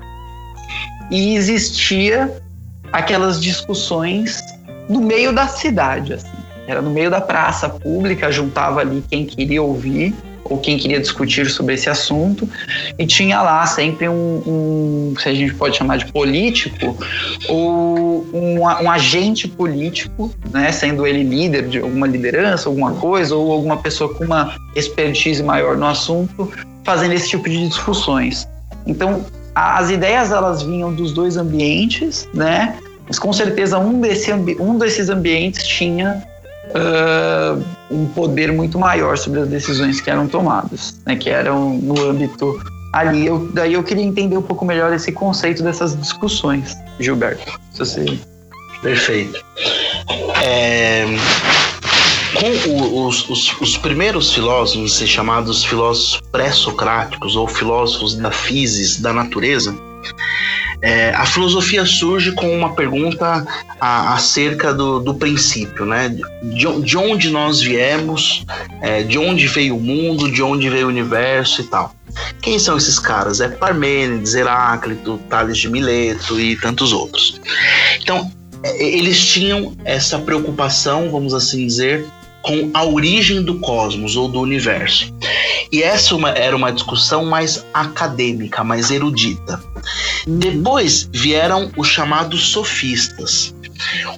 e 1.10 1.36
existia 1.36 2.32
aquelas 2.92 3.42
discussões 3.42 4.40
no 4.90 5.02
meio 5.02 5.34
da 5.34 5.48
cidade, 5.48 6.14
assim. 6.14 6.38
Era 6.68 6.82
no 6.82 6.92
meio 6.92 7.10
da 7.10 7.20
praça 7.20 7.68
pública, 7.68 8.32
juntava 8.32 8.82
ali 8.82 9.04
quem 9.10 9.26
queria 9.26 9.64
ouvir 9.64 10.14
ou 10.44 10.58
quem 10.58 10.78
queria 10.78 11.00
discutir 11.00 11.50
sobre 11.50 11.76
esse 11.76 11.90
assunto 11.90 12.48
e 12.98 13.06
tinha 13.06 13.42
lá 13.42 13.66
sempre 13.66 14.08
um, 14.10 14.42
um 14.46 15.14
se 15.20 15.30
a 15.30 15.34
gente 15.34 15.54
pode 15.54 15.78
chamar 15.78 15.98
de 15.98 16.12
político 16.12 16.98
ou 17.48 18.26
um, 18.34 18.62
um, 18.62 18.92
agente 18.92 19.48
político, 19.48 20.32
né, 20.52 20.72
sendo 20.72 21.06
ele 21.06 21.24
líder 21.24 21.68
de 21.68 21.80
alguma 21.80 22.08
liderança, 22.08 22.70
alguma 22.70 22.94
coisa 22.94 23.36
ou 23.36 23.52
alguma 23.52 23.78
pessoa 23.78 24.14
com 24.14 24.24
uma 24.26 24.56
expertise 24.76 25.42
maior 25.44 25.78
no 25.78 25.86
assunto 25.86 26.52
fazendo 26.90 27.14
esse 27.14 27.30
tipo 27.30 27.48
de 27.48 27.68
discussões. 27.68 28.48
Então, 28.88 29.24
as 29.54 29.92
ideias 29.92 30.32
elas 30.32 30.64
vinham 30.64 30.92
dos 30.92 31.12
dois 31.12 31.38
ambientes, 31.38 32.28
né? 32.34 32.80
Mas 33.08 33.20
com 33.20 33.32
certeza 33.32 33.78
um, 33.78 34.02
desse 34.02 34.34
um 34.34 34.76
desses 34.76 35.08
ambientes 35.08 35.68
tinha 35.68 36.24
uh, 36.70 37.64
um 37.92 38.08
poder 38.08 38.52
muito 38.52 38.80
maior 38.80 39.20
sobre 39.20 39.42
as 39.42 39.48
decisões 39.48 40.02
que 40.02 40.10
eram 40.10 40.28
tomadas, 40.28 41.00
né? 41.06 41.16
Que 41.16 41.30
eram 41.30 41.76
no 41.76 42.10
âmbito 42.10 42.60
ali. 42.92 43.28
Eu, 43.28 43.48
daí 43.54 43.74
eu 43.76 43.84
queria 43.84 44.04
entender 44.04 44.36
um 44.36 44.42
pouco 44.42 44.66
melhor 44.66 44.92
esse 44.92 45.12
conceito 45.12 45.62
dessas 45.62 45.96
discussões, 45.96 46.76
Gilberto. 47.00 47.60
Se 47.72 47.80
você... 47.80 48.20
Perfeito. 48.82 49.46
É, 50.42 51.06
com 52.40 53.08
os, 53.08 53.30
os, 53.30 53.60
os, 53.60 53.78
primeiros 53.78 54.34
filósofos, 54.34 54.98
chamados 55.00 55.66
filósofos 55.66 56.22
pré-socráticos 56.32 57.36
ou 57.36 57.48
filósofos 57.48 58.16
da 58.16 58.32
physis, 58.32 59.00
da 59.00 59.12
natureza, 59.12 59.76
é, 60.82 61.10
a 61.10 61.26
filosofia 61.26 61.86
surge 61.86 62.32
com 62.32 62.56
uma 62.56 62.74
pergunta 62.74 63.46
a, 63.80 64.14
acerca 64.14 64.74
do, 64.74 65.00
do, 65.00 65.14
princípio, 65.14 65.86
né? 65.86 66.08
De, 66.42 66.82
de 66.82 66.98
onde 66.98 67.30
nós 67.30 67.60
viemos, 67.60 68.46
é, 68.82 69.04
de 69.04 69.18
onde 69.18 69.46
veio 69.48 69.76
o 69.76 69.82
mundo, 69.82 70.32
de 70.32 70.42
onde 70.42 70.70
veio 70.70 70.86
o 70.86 70.90
universo 70.90 71.62
e 71.62 71.66
tal. 71.66 71.94
Quem 72.42 72.58
são 72.58 72.78
esses 72.78 72.98
caras? 72.98 73.42
É 73.42 73.50
Parmênides, 73.50 74.34
Heráclito, 74.34 75.20
Tales 75.30 75.58
de 75.58 75.70
Mileto 75.70 76.40
e 76.40 76.56
tantos 76.56 76.94
outros. 76.94 77.42
Então, 78.02 78.32
é, 78.64 78.82
eles 78.82 79.20
tinham 79.26 79.74
essa 79.84 80.18
preocupação, 80.18 81.12
vamos 81.12 81.34
assim 81.34 81.68
dizer, 81.68 82.06
com 82.42 82.70
a 82.74 82.86
origem 82.86 83.44
do 83.44 83.60
cosmos 83.60 84.16
ou 84.16 84.28
do 84.28 84.40
universo. 84.40 85.14
E 85.72 85.84
essa 85.84 86.16
uma, 86.16 86.30
era 86.32 86.56
uma 86.56 86.72
discussão 86.72 87.26
mais 87.26 87.66
acadêmica, 87.74 88.64
mais 88.64 88.90
erudita. 88.90 89.62
Depois 90.28 91.10
vieram 91.12 91.72
os 91.78 91.88
chamados 91.88 92.48
sofistas. 92.48 93.54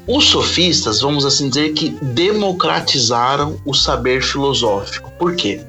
Os 0.08 0.26
sofistas, 0.26 1.02
vamos 1.02 1.26
assim 1.26 1.50
dizer, 1.50 1.74
que 1.74 1.90
democratizaram 1.90 3.60
o 3.66 3.74
saber 3.74 4.24
filosófico. 4.24 5.12
Por 5.20 5.36
quê? 5.36 5.62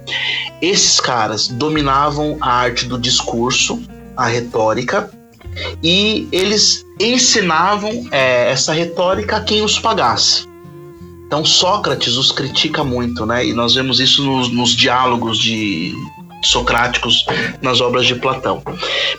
Esses 0.60 1.00
caras 1.00 1.48
dominavam 1.48 2.38
a 2.40 2.50
arte 2.50 2.86
do 2.86 2.98
discurso, 2.98 3.82
a 4.16 4.26
retórica, 4.26 5.10
e 5.82 6.28
eles 6.32 6.86
ensinavam 6.98 8.08
é, 8.10 8.50
essa 8.50 8.72
retórica 8.72 9.36
a 9.36 9.40
quem 9.40 9.62
os 9.62 9.78
pagasse. 9.78 10.51
Então 11.32 11.46
Sócrates 11.46 12.18
os 12.18 12.30
critica 12.30 12.84
muito, 12.84 13.24
né? 13.24 13.46
E 13.46 13.54
nós 13.54 13.74
vemos 13.74 14.00
isso 14.00 14.22
nos, 14.22 14.52
nos 14.52 14.76
diálogos 14.76 15.38
de 15.38 15.94
socráticos 16.44 17.24
nas 17.62 17.80
obras 17.80 18.04
de 18.04 18.14
Platão. 18.16 18.62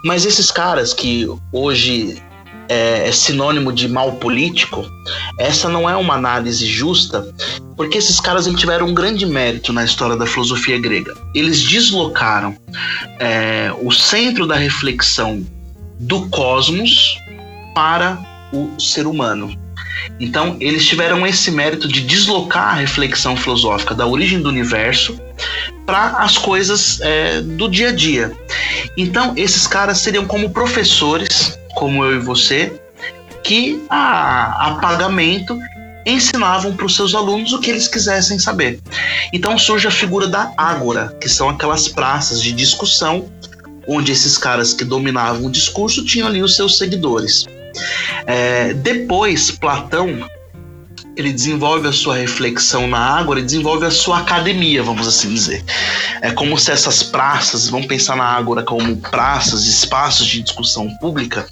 Mas 0.06 0.24
esses 0.24 0.52
caras 0.52 0.94
que 0.94 1.28
hoje 1.52 2.22
é, 2.70 3.08
é, 3.08 3.12
sinônimo 3.12 3.74
de 3.74 3.88
mal 3.88 4.12
político, 4.18 4.86
essa 5.40 5.68
não 5.68 5.90
é 5.90 5.96
uma 5.96 6.14
análise 6.14 6.68
justa, 6.68 7.28
porque 7.76 7.98
esses 7.98 8.20
caras 8.20 8.46
eles 8.46 8.60
tiveram 8.60 8.90
um 8.90 8.94
grande 8.94 9.26
mérito 9.26 9.74
na 9.74 9.84
história 9.84 10.16
da 10.16 10.28
filosofia 10.28 10.80
grega. 10.80 11.16
Eles 11.34 11.64
deslocaram 11.64 12.56
é, 13.18 13.74
o 13.82 13.92
centro 13.92 14.46
da 14.46 14.56
reflexão 14.56 15.44
do 16.00 16.30
cosmos 16.30 17.18
para 17.74 18.20
o 18.54 18.80
ser 18.80 19.08
humano. 19.08 19.63
Então, 20.20 20.58
eles 20.60 20.86
tiveram 20.86 21.26
esse 21.26 21.52
mérito 21.52 21.88
de 21.88 22.02
deslocar 22.02 22.70
a 22.70 22.74
reflexão 22.74 23.36
filosófica 23.36 23.94
da 23.94 24.06
origem 24.06 24.42
do 24.42 24.50
universo 24.50 25.20
para 25.86 26.18
as 26.20 26.38
coisas 26.38 27.00
é, 27.02 27.42
do 27.42 27.70
dia 27.70 27.90
a 27.90 27.92
dia. 27.92 28.32
Então, 28.98 29.34
esses 29.36 29.68
caras 29.68 30.00
seriam 30.00 30.26
como 30.26 30.50
professores, 30.50 31.58
como 31.76 32.04
eu 32.04 32.16
e 32.16 32.20
você, 32.20 32.72
que 33.44 33.84
a, 33.90 34.70
a 34.70 34.76
pagamento 34.76 35.58
ensinavam 36.06 36.76
para 36.76 36.86
os 36.86 36.96
seus 36.96 37.16
alunos 37.16 37.54
o 37.54 37.60
que 37.60 37.70
eles 37.70 37.88
quisessem 37.88 38.40
saber. 38.40 38.80
Então 39.32 39.58
surge 39.58 39.88
a 39.88 39.92
figura 39.92 40.28
da 40.28 40.54
ágora, 40.58 41.16
que 41.20 41.30
são 41.30 41.50
aquelas 41.50 41.88
praças 41.88 42.42
de 42.42 42.52
discussão 42.52 43.30
onde 43.88 44.12
esses 44.12 44.38
caras 44.38 44.74
que 44.74 44.84
dominavam 44.84 45.46
o 45.46 45.52
discurso 45.52 46.06
tinham 46.06 46.28
ali 46.28 46.42
os 46.42 46.56
seus 46.56 46.78
seguidores. 46.78 47.46
É, 48.26 48.74
depois, 48.74 49.52
Platão 49.52 50.28
ele 51.16 51.32
desenvolve 51.32 51.88
a 51.88 51.92
sua 51.92 52.16
reflexão 52.16 52.88
na 52.88 52.98
água, 52.98 53.36
ele 53.36 53.46
desenvolve 53.46 53.86
a 53.86 53.92
sua 53.92 54.20
academia, 54.20 54.82
vamos 54.82 55.08
assim 55.08 55.32
dizer. 55.34 55.64
É 56.22 56.32
como 56.32 56.58
se 56.58 56.72
essas 56.72 57.04
praças, 57.04 57.70
vamos 57.70 57.88
pensar 57.88 58.16
na 58.16 58.26
ágora 58.26 58.64
como 58.64 58.98
praças, 58.98 59.66
espaços 59.66 60.26
de 60.26 60.42
discussão 60.42 60.90
pública, 60.98 61.46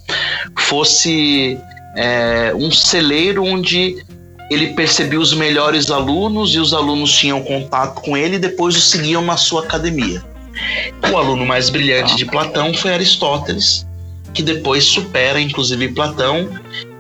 fosse 0.57 1.59
é, 1.95 2.53
um 2.55 2.71
celeiro 2.71 3.43
onde 3.43 4.03
ele 4.49 4.73
percebia 4.73 5.19
os 5.19 5.33
melhores 5.33 5.91
alunos 5.91 6.53
e 6.55 6.59
os 6.59 6.73
alunos 6.73 7.11
tinham 7.15 7.41
contato 7.41 8.01
com 8.01 8.17
ele 8.17 8.35
e 8.35 8.39
depois 8.39 8.75
o 8.75 8.81
seguiam 8.81 9.23
na 9.23 9.37
sua 9.37 9.63
academia. 9.63 10.21
O 11.11 11.17
aluno 11.17 11.45
mais 11.45 11.69
brilhante 11.69 12.15
de 12.15 12.25
Platão 12.25 12.73
foi 12.73 12.93
Aristóteles, 12.93 13.87
que 14.33 14.41
depois 14.41 14.83
supera 14.83 15.39
inclusive 15.39 15.89
Platão 15.89 16.49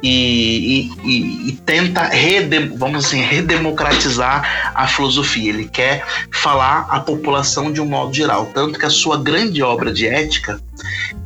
e, 0.03 0.89
e, 1.03 1.49
e 1.49 1.51
tenta 1.65 2.03
redem, 2.03 2.69
vamos 2.75 3.05
assim, 3.05 3.21
redemocratizar 3.21 4.73
a 4.73 4.87
filosofia. 4.87 5.49
Ele 5.49 5.67
quer 5.67 6.05
falar 6.31 6.87
à 6.89 6.99
população 6.99 7.71
de 7.71 7.79
um 7.79 7.85
modo 7.85 8.13
geral. 8.13 8.49
Tanto 8.53 8.79
que 8.79 8.85
a 8.85 8.89
sua 8.89 9.17
grande 9.17 9.61
obra 9.61 9.93
de 9.93 10.07
ética, 10.07 10.59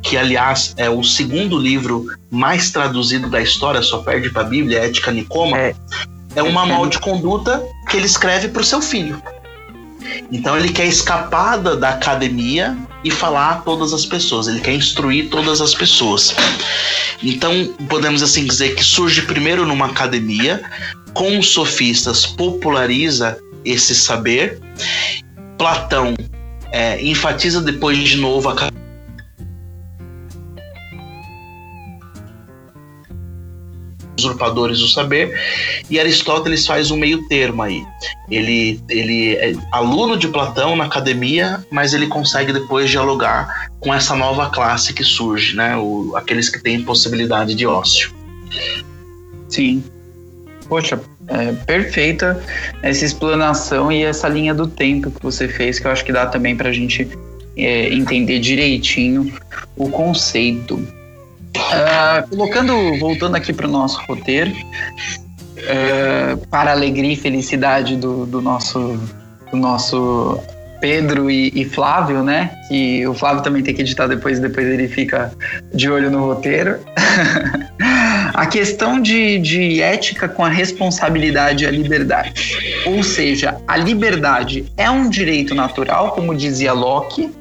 que 0.02 0.18
aliás 0.18 0.73
é 0.77 0.90
o 0.90 1.03
segundo 1.03 1.57
livro 1.57 2.06
mais 2.30 2.69
traduzido 2.69 3.30
da 3.30 3.41
história, 3.41 3.82
só 3.82 3.99
perde 3.99 4.30
para 4.30 4.41
a 4.41 4.45
Bíblia, 4.45 4.80
Ética 4.80 5.11
Nicoma, 5.11 5.57
é, 5.57 5.76
é 6.36 6.44
um 6.44 6.52
manual 6.52 6.88
de 6.88 6.99
conduta 6.99 7.64
que 7.90 7.98
ele 7.98 8.06
escreve 8.06 8.49
para 8.49 8.61
o 8.61 8.65
seu 8.65 8.82
filho. 8.82 9.22
Então 10.32 10.57
ele 10.57 10.69
quer 10.69 10.86
escapar 10.86 11.57
da, 11.57 11.90
academia 11.90 12.77
e 13.06 13.11
falar 13.11 13.52
a 13.52 13.56
todas 13.57 13.94
as 13.94 14.03
pessoas, 14.03 14.48
ele 14.48 14.60
quer 14.60 14.73
instruir 14.73 15.30
todas 15.30 15.61
as 15.61 15.76
pessoas. 15.76 16.36
Então 17.22 17.68
podemos 17.88 18.23
assim 18.23 18.45
dizer 18.45 18.73
que 18.73 18.84
surge 18.84 19.22
primeiro 19.22 19.64
numa 19.64 19.86
academia, 19.86 20.64
com 21.14 21.38
os 21.38 21.49
sofistas 21.49 22.26
populariza 22.26 23.40
esse 23.64 23.94
saber. 23.94 24.60
Platão 25.56 26.15
é, 26.72 26.99
enfatiza 27.06 27.61
depois 27.61 27.98
de 27.99 28.18
novo 28.18 28.49
a 28.49 28.56
usurpadores 34.26 34.80
do 34.80 34.88
saber, 34.88 35.34
e 35.89 35.99
Aristóteles 35.99 36.65
faz 36.65 36.91
um 36.91 36.97
meio 36.97 37.27
termo 37.27 37.61
aí. 37.61 37.84
Ele, 38.30 38.80
ele 38.89 39.35
é 39.35 39.53
aluno 39.72 40.18
de 40.18 40.27
Platão 40.27 40.76
na 40.76 40.85
academia, 40.85 41.65
mas 41.72 41.93
ele 41.93 42.07
consegue 42.07 42.52
depois 42.52 42.89
dialogar 42.89 43.69
com 43.80 43.93
essa 43.93 44.15
nova 44.15 44.49
classe 44.49 44.93
que 44.93 45.03
surge, 45.03 45.56
né? 45.56 45.77
O, 45.77 46.14
aqueles 46.15 46.49
que 46.49 46.61
têm 46.61 46.81
possibilidade 46.84 47.53
de 47.53 47.65
ócio. 47.68 48.14
Sim. 49.47 49.84
Poxa, 50.68 50.99
é 51.27 51.52
perfeita 51.52 52.43
essa 52.81 53.06
explanação 53.06 53.91
e 53.91 54.03
essa 54.03 54.27
linha 54.27 54.53
do 54.53 54.68
tempo 54.68 55.11
que 55.11 55.22
você 55.22 55.47
fez, 55.47 55.80
que 55.80 55.85
eu 55.85 55.91
acho 55.91 56.03
que 56.03 56.11
dá 56.11 56.26
também 56.26 56.56
para 56.56 56.69
a 56.69 56.73
gente 56.73 57.07
é, 57.56 57.93
entender 57.93 58.39
direitinho 58.39 59.31
o 59.76 59.89
conceito. 59.89 60.85
Uh, 61.66 62.30
colocando, 62.30 63.00
voltando 63.00 63.36
aqui 63.36 63.52
para 63.52 63.68
o 63.68 63.72
nosso 63.72 64.00
roteiro, 64.06 64.52
uh, 64.52 66.48
para 66.48 66.72
a 66.72 66.74
alegria 66.74 67.14
e 67.14 67.16
felicidade 67.16 67.96
do, 67.96 68.26
do 68.26 68.42
nosso, 68.42 69.00
do 69.52 69.58
nosso 69.58 70.40
Pedro 70.80 71.30
e, 71.32 71.52
e, 71.56 71.66
Flávio, 71.66 72.24
né? 72.24 72.52
Que 72.68 73.08
o 73.08 73.14
Flávio 73.14 73.42
também 73.42 73.64
tem 73.64 73.74
que 73.74 73.82
editar 73.82 74.08
depois, 74.08 74.40
depois 74.40 74.68
ele 74.68 74.88
fica 74.88 75.32
de 75.74 75.90
olho 75.90 76.12
no 76.12 76.26
roteiro. 76.26 76.80
a 78.34 78.46
questão 78.46 79.02
de, 79.02 79.40
de 79.40 79.82
ética 79.82 80.28
com 80.28 80.44
a 80.44 80.50
responsabilidade 80.50 81.64
e 81.64 81.68
a 81.68 81.72
liberdade. 81.72 82.34
Ou 82.86 83.02
seja, 83.02 83.58
a 83.68 83.78
liberdade 83.78 84.72
é 84.78 84.90
um 84.90 85.10
direito 85.10 85.56
natural, 85.56 86.12
como 86.12 86.36
dizia 86.36 86.74
Locke, 86.74 87.32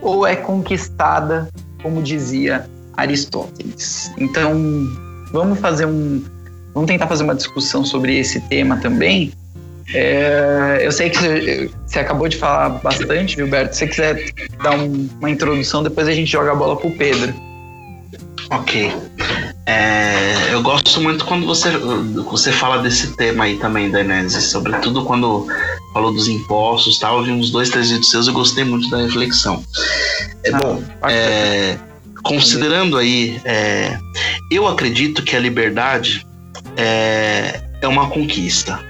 ou 0.00 0.26
é 0.26 0.36
conquistada, 0.36 1.48
como 1.82 2.02
dizia 2.02 2.66
Aristóteles. 2.96 4.10
Então, 4.18 4.54
vamos 5.32 5.58
fazer 5.58 5.86
um. 5.86 6.22
Vamos 6.72 6.88
tentar 6.88 7.06
fazer 7.06 7.22
uma 7.22 7.34
discussão 7.34 7.84
sobre 7.84 8.18
esse 8.18 8.40
tema 8.48 8.76
também. 8.78 9.32
É, 9.92 10.80
eu 10.82 10.90
sei 10.90 11.10
que 11.10 11.70
você, 11.86 11.98
acabou 11.98 12.28
de 12.28 12.36
falar 12.36 12.70
bastante, 12.70 13.36
Gilberto. 13.36 13.74
Se 13.74 13.80
você 13.80 13.86
quiser 13.86 14.32
dar 14.62 14.76
um, 14.76 15.08
uma 15.18 15.30
introdução, 15.30 15.82
depois 15.82 16.08
a 16.08 16.12
gente 16.12 16.30
joga 16.30 16.52
a 16.52 16.54
bola 16.54 16.76
pro 16.76 16.90
Pedro. 16.90 17.34
Ok. 18.50 18.92
É, 19.66 20.52
eu 20.52 20.62
gosto 20.62 21.00
muito 21.00 21.24
quando 21.24 21.46
você, 21.46 21.70
você 21.70 22.52
fala 22.52 22.82
desse 22.82 23.16
tema 23.16 23.44
aí 23.44 23.56
também, 23.56 23.90
Denise, 23.90 24.42
sobretudo 24.42 25.04
quando 25.04 25.46
falou 25.92 26.12
dos 26.12 26.28
impostos 26.28 26.98
tal. 26.98 27.18
Eu 27.18 27.24
vi 27.24 27.30
uns 27.32 27.50
dois, 27.50 27.70
três 27.70 27.90
vídeos 27.90 28.10
seus, 28.10 28.26
eu 28.26 28.34
gostei 28.34 28.64
muito 28.64 28.88
da 28.90 28.98
reflexão. 28.98 29.62
É 30.44 30.50
ah, 30.52 30.58
bom. 30.58 30.82
É, 31.08 31.78
considerando 32.24 32.96
aí, 32.96 33.40
é, 33.44 33.98
eu 34.50 34.66
acredito 34.66 35.22
que 35.22 35.36
a 35.36 35.38
liberdade 35.38 36.26
é, 36.76 37.60
é 37.80 37.86
uma 37.86 38.08
conquista. 38.08 38.80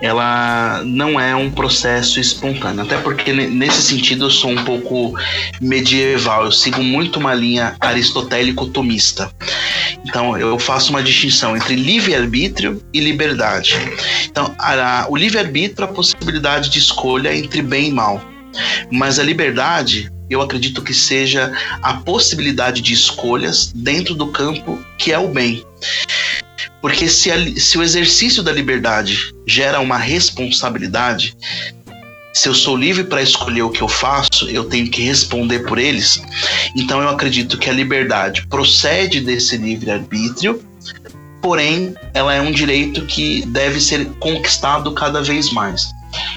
Ela 0.00 0.80
não 0.84 1.18
é 1.18 1.34
um 1.34 1.50
processo 1.50 2.20
espontâneo, 2.20 2.82
até 2.82 2.96
porque 2.98 3.32
nesse 3.32 3.82
sentido 3.82 4.26
eu 4.26 4.30
sou 4.30 4.52
um 4.52 4.64
pouco 4.64 5.18
medieval, 5.60 6.44
eu 6.44 6.52
sigo 6.52 6.84
muito 6.84 7.18
uma 7.18 7.34
linha 7.34 7.74
aristotélico-tomista. 7.80 9.28
Então 10.04 10.38
eu 10.38 10.56
faço 10.56 10.90
uma 10.90 11.02
distinção 11.02 11.56
entre 11.56 11.74
livre-arbítrio 11.74 12.80
e 12.94 13.00
liberdade. 13.00 13.74
Então, 14.30 14.54
a, 14.56 15.06
o 15.08 15.16
livre-arbítrio 15.16 15.84
é 15.84 15.90
a 15.90 15.92
possibilidade 15.92 16.70
de 16.70 16.78
escolha 16.78 17.34
entre 17.34 17.60
bem 17.60 17.88
e 17.88 17.92
mal. 17.92 18.22
Mas 18.92 19.18
a 19.18 19.24
liberdade 19.24 20.12
eu 20.28 20.42
acredito 20.42 20.82
que 20.82 20.94
seja 20.94 21.52
a 21.82 21.94
possibilidade 21.94 22.80
de 22.80 22.92
escolhas 22.92 23.72
dentro 23.74 24.14
do 24.14 24.28
campo 24.28 24.78
que 24.98 25.12
é 25.12 25.18
o 25.18 25.28
bem. 25.28 25.64
Porque 26.80 27.08
se, 27.08 27.30
a, 27.30 27.36
se 27.56 27.78
o 27.78 27.82
exercício 27.82 28.42
da 28.42 28.52
liberdade 28.52 29.34
gera 29.46 29.80
uma 29.80 29.96
responsabilidade, 29.96 31.36
se 32.32 32.48
eu 32.48 32.54
sou 32.54 32.76
livre 32.76 33.04
para 33.04 33.22
escolher 33.22 33.62
o 33.62 33.70
que 33.70 33.82
eu 33.82 33.88
faço, 33.88 34.48
eu 34.48 34.64
tenho 34.64 34.88
que 34.88 35.02
responder 35.02 35.60
por 35.60 35.78
eles. 35.78 36.22
Então 36.76 37.00
eu 37.00 37.08
acredito 37.08 37.58
que 37.58 37.68
a 37.68 37.72
liberdade 37.72 38.46
procede 38.46 39.20
desse 39.20 39.56
livre-arbítrio, 39.56 40.62
porém 41.42 41.94
ela 42.14 42.34
é 42.34 42.40
um 42.40 42.52
direito 42.52 43.04
que 43.06 43.44
deve 43.46 43.80
ser 43.80 44.06
conquistado 44.20 44.92
cada 44.92 45.22
vez 45.22 45.50
mais. 45.52 45.88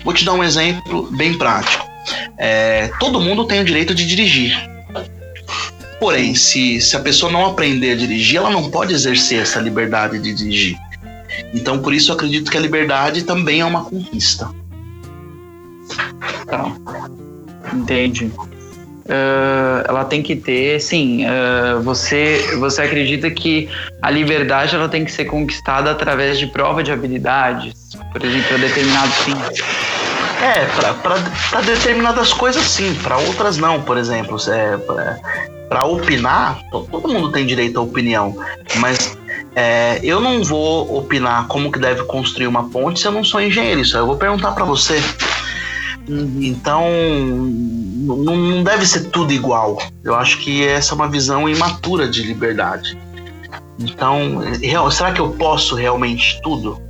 Vou 0.03 0.13
te 0.13 0.25
dar 0.25 0.33
um 0.33 0.43
exemplo 0.43 1.07
bem 1.11 1.37
prático. 1.37 1.90
É, 2.37 2.89
todo 2.99 3.19
mundo 3.19 3.45
tem 3.45 3.61
o 3.61 3.65
direito 3.65 3.93
de 3.93 4.05
dirigir. 4.05 4.57
Porém, 5.99 6.33
se, 6.33 6.81
se 6.81 6.95
a 6.95 6.99
pessoa 6.99 7.31
não 7.31 7.45
aprender 7.45 7.91
a 7.91 7.95
dirigir, 7.95 8.37
ela 8.37 8.49
não 8.49 8.71
pode 8.71 8.93
exercer 8.93 9.41
essa 9.41 9.59
liberdade 9.59 10.17
de 10.17 10.33
dirigir. 10.33 10.75
Então, 11.53 11.79
por 11.79 11.93
isso, 11.93 12.11
eu 12.11 12.15
acredito 12.15 12.49
que 12.49 12.57
a 12.57 12.61
liberdade 12.61 13.23
também 13.23 13.61
é 13.61 13.65
uma 13.65 13.83
conquista. 13.83 14.49
Tá. 16.47 16.71
Entende. 17.73 18.31
Uh, 19.05 19.83
ela 19.87 20.05
tem 20.05 20.23
que 20.23 20.35
ter, 20.35 20.79
sim. 20.79 21.25
Uh, 21.25 21.81
você, 21.81 22.55
você 22.59 22.81
acredita 22.83 23.29
que 23.29 23.69
a 24.01 24.09
liberdade 24.09 24.75
ela 24.75 24.87
tem 24.87 25.03
que 25.03 25.11
ser 25.11 25.25
conquistada 25.25 25.91
através 25.91 26.39
de 26.39 26.47
prova 26.47 26.81
de 26.81 26.91
habilidades, 26.91 27.73
por 28.11 28.23
exemplo, 28.23 28.47
para 28.47 28.57
determinados 30.41 30.73
fins? 30.75 30.83
É, 30.83 30.93
para 30.93 31.61
determinadas 31.61 32.33
coisas 32.33 32.63
sim, 32.63 32.93
para 32.95 33.17
outras 33.17 33.57
não, 33.57 33.81
por 33.81 33.97
exemplo. 33.97 34.37
É, 34.49 34.77
para 35.69 35.85
opinar, 35.85 36.59
todo 36.69 37.07
mundo 37.07 37.31
tem 37.31 37.45
direito 37.45 37.79
à 37.79 37.81
opinião, 37.81 38.35
mas 38.75 39.17
é, 39.55 39.99
eu 40.03 40.19
não 40.19 40.43
vou 40.43 40.97
opinar 40.97 41.47
como 41.47 41.71
que 41.71 41.79
deve 41.79 42.03
construir 42.03 42.47
uma 42.47 42.69
ponte 42.69 42.99
se 42.99 43.07
eu 43.07 43.11
não 43.11 43.23
sou 43.23 43.39
engenheiro. 43.41 43.79
Isso 43.79 43.97
eu 43.97 44.05
vou 44.05 44.17
perguntar 44.17 44.51
para 44.51 44.65
você. 44.65 45.01
Então, 46.41 46.89
não 46.89 48.63
deve 48.63 48.85
ser 48.85 49.09
tudo 49.11 49.31
igual. 49.31 49.81
Eu 50.03 50.15
acho 50.15 50.39
que 50.39 50.67
essa 50.67 50.93
é 50.93 50.95
uma 50.95 51.07
visão 51.07 51.47
imatura 51.47 52.07
de 52.07 52.23
liberdade. 52.23 52.97
Então, 53.79 54.41
será 54.91 55.11
que 55.11 55.21
eu 55.21 55.29
posso 55.29 55.75
realmente 55.75 56.41
tudo? 56.41 56.81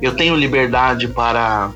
Eu 0.00 0.14
tenho 0.16 0.34
liberdade 0.34 1.06
para 1.06 1.70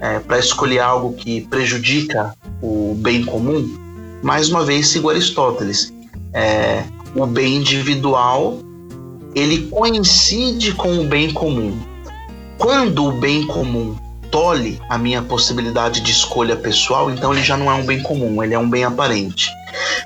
é, 0.00 0.18
para 0.18 0.38
escolher 0.38 0.80
algo 0.80 1.14
que 1.14 1.42
prejudica 1.42 2.34
o 2.62 2.94
bem 2.98 3.24
comum, 3.24 3.66
mais 4.22 4.48
uma 4.48 4.64
vez 4.64 4.88
sigo 4.88 5.10
Aristóteles. 5.10 5.92
É, 6.32 6.82
o 7.14 7.26
bem 7.26 7.56
individual 7.56 8.58
ele 9.34 9.66
coincide 9.66 10.72
com 10.72 11.00
o 11.00 11.04
bem 11.04 11.32
comum. 11.32 11.76
Quando 12.58 13.04
o 13.04 13.12
bem 13.12 13.46
comum 13.46 13.96
tolhe 14.30 14.80
a 14.88 14.96
minha 14.96 15.22
possibilidade 15.22 16.00
de 16.00 16.10
escolha 16.10 16.56
pessoal, 16.56 17.10
então 17.10 17.32
ele 17.32 17.42
já 17.42 17.56
não 17.56 17.70
é 17.70 17.74
um 17.74 17.84
bem 17.84 18.02
comum, 18.02 18.42
ele 18.42 18.54
é 18.54 18.58
um 18.58 18.68
bem 18.68 18.84
aparente. 18.84 19.48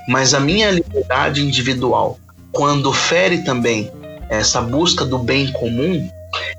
Mas 0.07 0.33
a 0.33 0.39
minha 0.39 0.69
liberdade 0.71 1.41
individual, 1.41 2.19
quando 2.51 2.91
fere 2.91 3.43
também 3.43 3.91
essa 4.29 4.61
busca 4.61 5.05
do 5.05 5.17
bem 5.17 5.51
comum, 5.53 6.07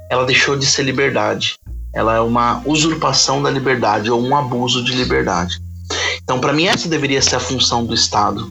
ela 0.09 0.25
deixou 0.25 0.57
de 0.57 0.67
ser 0.67 0.83
liberdade 0.83 1.60
ela 1.93 2.17
é 2.17 2.21
uma 2.21 2.63
usurpação 2.65 3.43
da 3.43 3.51
liberdade 3.51 4.11
ou 4.11 4.21
um 4.21 4.37
abuso 4.37 4.85
de 4.85 4.95
liberdade. 4.95 5.61
Então, 6.23 6.39
para 6.39 6.53
mim, 6.53 6.67
essa 6.67 6.89
deveria 6.89 7.21
ser 7.21 7.37
a 7.37 7.41
função 7.41 7.85
do 7.85 7.95
Estado: 7.95 8.49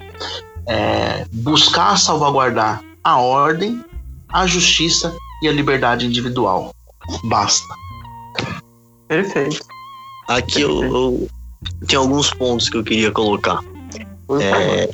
é 0.68 1.26
buscar 1.32 1.98
salvaguardar 1.98 2.82
a 3.04 3.18
ordem, 3.18 3.84
a 4.32 4.46
justiça 4.46 5.16
e 5.42 5.48
a 5.48 5.52
liberdade 5.52 6.06
individual. 6.06 6.74
Basta. 7.26 7.74
Perfeito. 9.08 9.60
Aqui 10.28 10.62
eu, 10.62 10.84
eu 10.84 11.30
tenho 11.88 12.02
alguns 12.02 12.32
pontos 12.32 12.70
que 12.70 12.78
eu 12.78 12.84
queria 12.84 13.12
colocar. 13.12 13.60
É, 14.40 14.90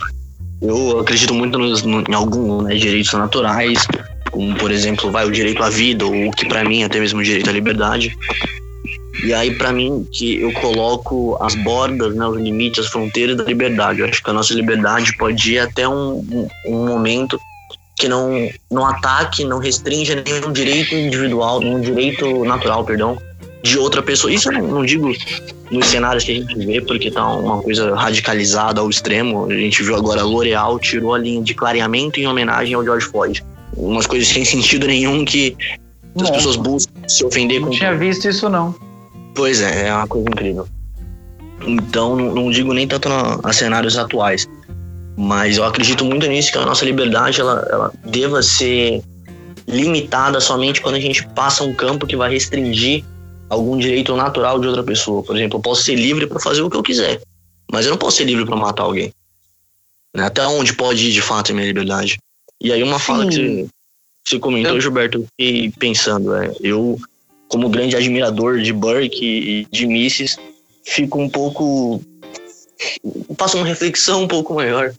eu 0.62 1.00
acredito 1.00 1.34
muito 1.34 1.58
nos, 1.58 1.84
no, 1.84 2.02
em 2.08 2.14
alguns 2.14 2.64
né, 2.64 2.76
direitos 2.76 3.12
naturais, 3.14 3.86
como 4.36 4.54
por 4.58 4.70
exemplo, 4.70 5.10
vai 5.10 5.26
o 5.26 5.32
direito 5.32 5.64
à 5.64 5.70
vida 5.70 6.06
ou 6.06 6.28
o 6.28 6.32
que 6.32 6.46
para 6.46 6.62
mim 6.66 6.82
é 6.82 6.86
até 6.86 7.00
mesmo 7.00 7.22
o 7.22 7.24
direito 7.24 7.50
à 7.50 7.54
liberdade. 7.54 8.14
E 9.24 9.34
aí 9.34 9.56
para 9.56 9.72
mim 9.72 10.06
que 10.12 10.42
eu 10.42 10.52
coloco 10.52 11.38
as 11.40 11.56
bordas, 11.56 12.14
né, 12.14 12.28
os 12.28 12.38
limites, 12.38 12.86
as 12.86 12.92
fronteiras 12.92 13.38
da 13.38 13.46
liberdade. 13.46 14.02
Eu 14.02 14.08
acho 14.08 14.22
que 14.22 14.30
a 14.30 14.34
nossa 14.34 14.54
liberdade 14.54 15.16
pode 15.18 15.54
ir 15.54 15.60
até 15.60 15.88
um, 15.88 16.50
um, 16.68 16.86
momento 16.86 17.40
que 17.98 18.10
não, 18.10 18.50
não 18.70 18.86
ataque, 18.86 19.46
não 19.46 19.58
restringe 19.58 20.14
nenhum 20.14 20.52
direito 20.52 20.94
individual, 20.94 21.62
nenhum 21.62 21.80
direito 21.80 22.44
natural, 22.44 22.84
perdão, 22.84 23.18
de 23.64 23.80
outra 23.80 24.04
pessoa. 24.04 24.34
Isso 24.34 24.50
eu 24.50 24.54
não, 24.60 24.68
não 24.68 24.86
digo 24.86 25.14
nos 25.72 25.88
cenários 25.88 26.26
que 26.26 26.34
a 26.34 26.36
gente 26.36 26.58
vê, 26.58 26.82
porque 26.82 27.10
tá 27.10 27.26
uma 27.26 27.62
coisa 27.62 27.96
radicalizada 27.96 28.82
ao 28.82 28.90
extremo. 28.90 29.46
A 29.50 29.54
gente 29.54 29.82
viu 29.82 29.96
agora 29.96 30.20
a 30.20 30.26
L'Oreal 30.26 30.78
tirou 30.78 31.14
a 31.14 31.18
linha 31.18 31.42
de 31.42 31.54
clareamento 31.54 32.20
em 32.20 32.28
homenagem 32.28 32.74
ao 32.74 32.84
George 32.84 33.08
Floyd. 33.08 33.42
Umas 33.76 34.08
coisas 34.08 34.28
sem 34.28 34.46
sentido 34.46 34.88
nenhum 34.88 35.26
que 35.26 35.56
as 36.22 36.30
pessoas 36.30 36.56
buscam 36.56 36.94
se 37.08 37.26
ofender 37.26 37.60
não 37.60 37.68
com. 37.68 37.74
Não 37.74 37.78
tinha 37.78 37.98
visto 37.98 38.28
isso, 38.28 38.50
não. 38.50 38.76
Pois 39.34 39.62
é, 39.62 39.88
é 39.88 39.94
uma 39.94 40.08
coisa 40.08 40.30
incrível. 40.30 40.68
Então, 41.68 42.16
não, 42.16 42.34
não 42.34 42.52
digo 42.52 42.74
nem 42.74 42.88
tanto 42.88 43.10
a 43.44 43.54
cenários 43.54 43.98
atuais. 43.98 44.48
Mas 45.18 45.58
eu 45.58 45.64
acredito 45.64 46.04
muito 46.04 46.28
nisso, 46.28 46.52
que 46.52 46.58
a 46.58 46.66
nossa 46.66 46.84
liberdade 46.86 47.40
ela, 47.40 47.68
ela 47.70 47.94
deva 48.06 48.42
ser 48.44 49.02
limitada 49.68 50.40
somente 50.40 50.82
quando 50.82 50.96
a 50.96 51.00
gente 51.00 51.26
passa 51.30 51.64
um 51.64 51.74
campo 51.74 52.06
que 52.06 52.16
vai 52.16 52.32
restringir 52.32 53.04
algum 53.50 53.78
direito 53.78 54.16
natural 54.16 54.60
de 54.60 54.68
outra 54.68 54.84
pessoa. 54.84 55.24
Por 55.24 55.36
exemplo, 55.36 55.58
eu 55.58 55.62
posso 55.62 55.84
ser 55.84 55.96
livre 55.96 56.28
para 56.28 56.40
fazer 56.40 56.62
o 56.62 56.70
que 56.70 56.78
eu 56.78 56.84
quiser, 56.84 57.22
mas 57.72 57.86
eu 57.86 57.92
não 57.92 57.98
posso 57.98 58.18
ser 58.18 58.26
livre 58.26 58.46
para 58.46 58.56
matar 58.56 58.84
alguém. 58.84 59.12
Né? 60.16 60.26
Até 60.26 60.46
onde 60.48 60.74
pode 60.74 61.08
ir 61.08 61.12
de 61.12 61.22
fato 61.22 61.52
a 61.52 61.56
minha 61.56 61.68
liberdade? 61.68 62.18
E 62.62 62.72
aí 62.72 62.82
uma 62.84 63.00
Sim. 63.00 63.06
fala 63.06 63.28
que 63.28 63.36
você, 63.36 63.68
você 64.26 64.40
comentou, 64.40 64.76
eu... 64.76 64.82
Gilberto, 64.82 65.18
eu 65.20 65.26
fiquei 65.26 65.72
pensando, 65.72 66.36
é, 66.36 66.54
eu 66.62 67.00
como 67.48 67.70
grande 67.70 67.96
admirador 67.96 68.60
de 68.60 68.74
Burke 68.74 69.24
e 69.24 69.68
de 69.72 69.86
Mises, 69.86 70.38
fico 70.84 71.20
um 71.20 71.30
pouco 71.30 72.02
faço 73.38 73.58
uma 73.58 73.66
reflexão 73.66 74.24
um 74.24 74.28
pouco 74.28 74.54
maior 74.54 74.94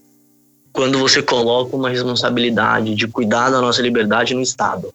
quando 0.71 0.99
você 0.99 1.21
coloca 1.21 1.75
uma 1.75 1.89
responsabilidade 1.89 2.93
de 2.95 3.07
cuidar 3.07 3.49
da 3.49 3.59
nossa 3.59 3.81
liberdade 3.81 4.33
no 4.33 4.41
Estado. 4.41 4.93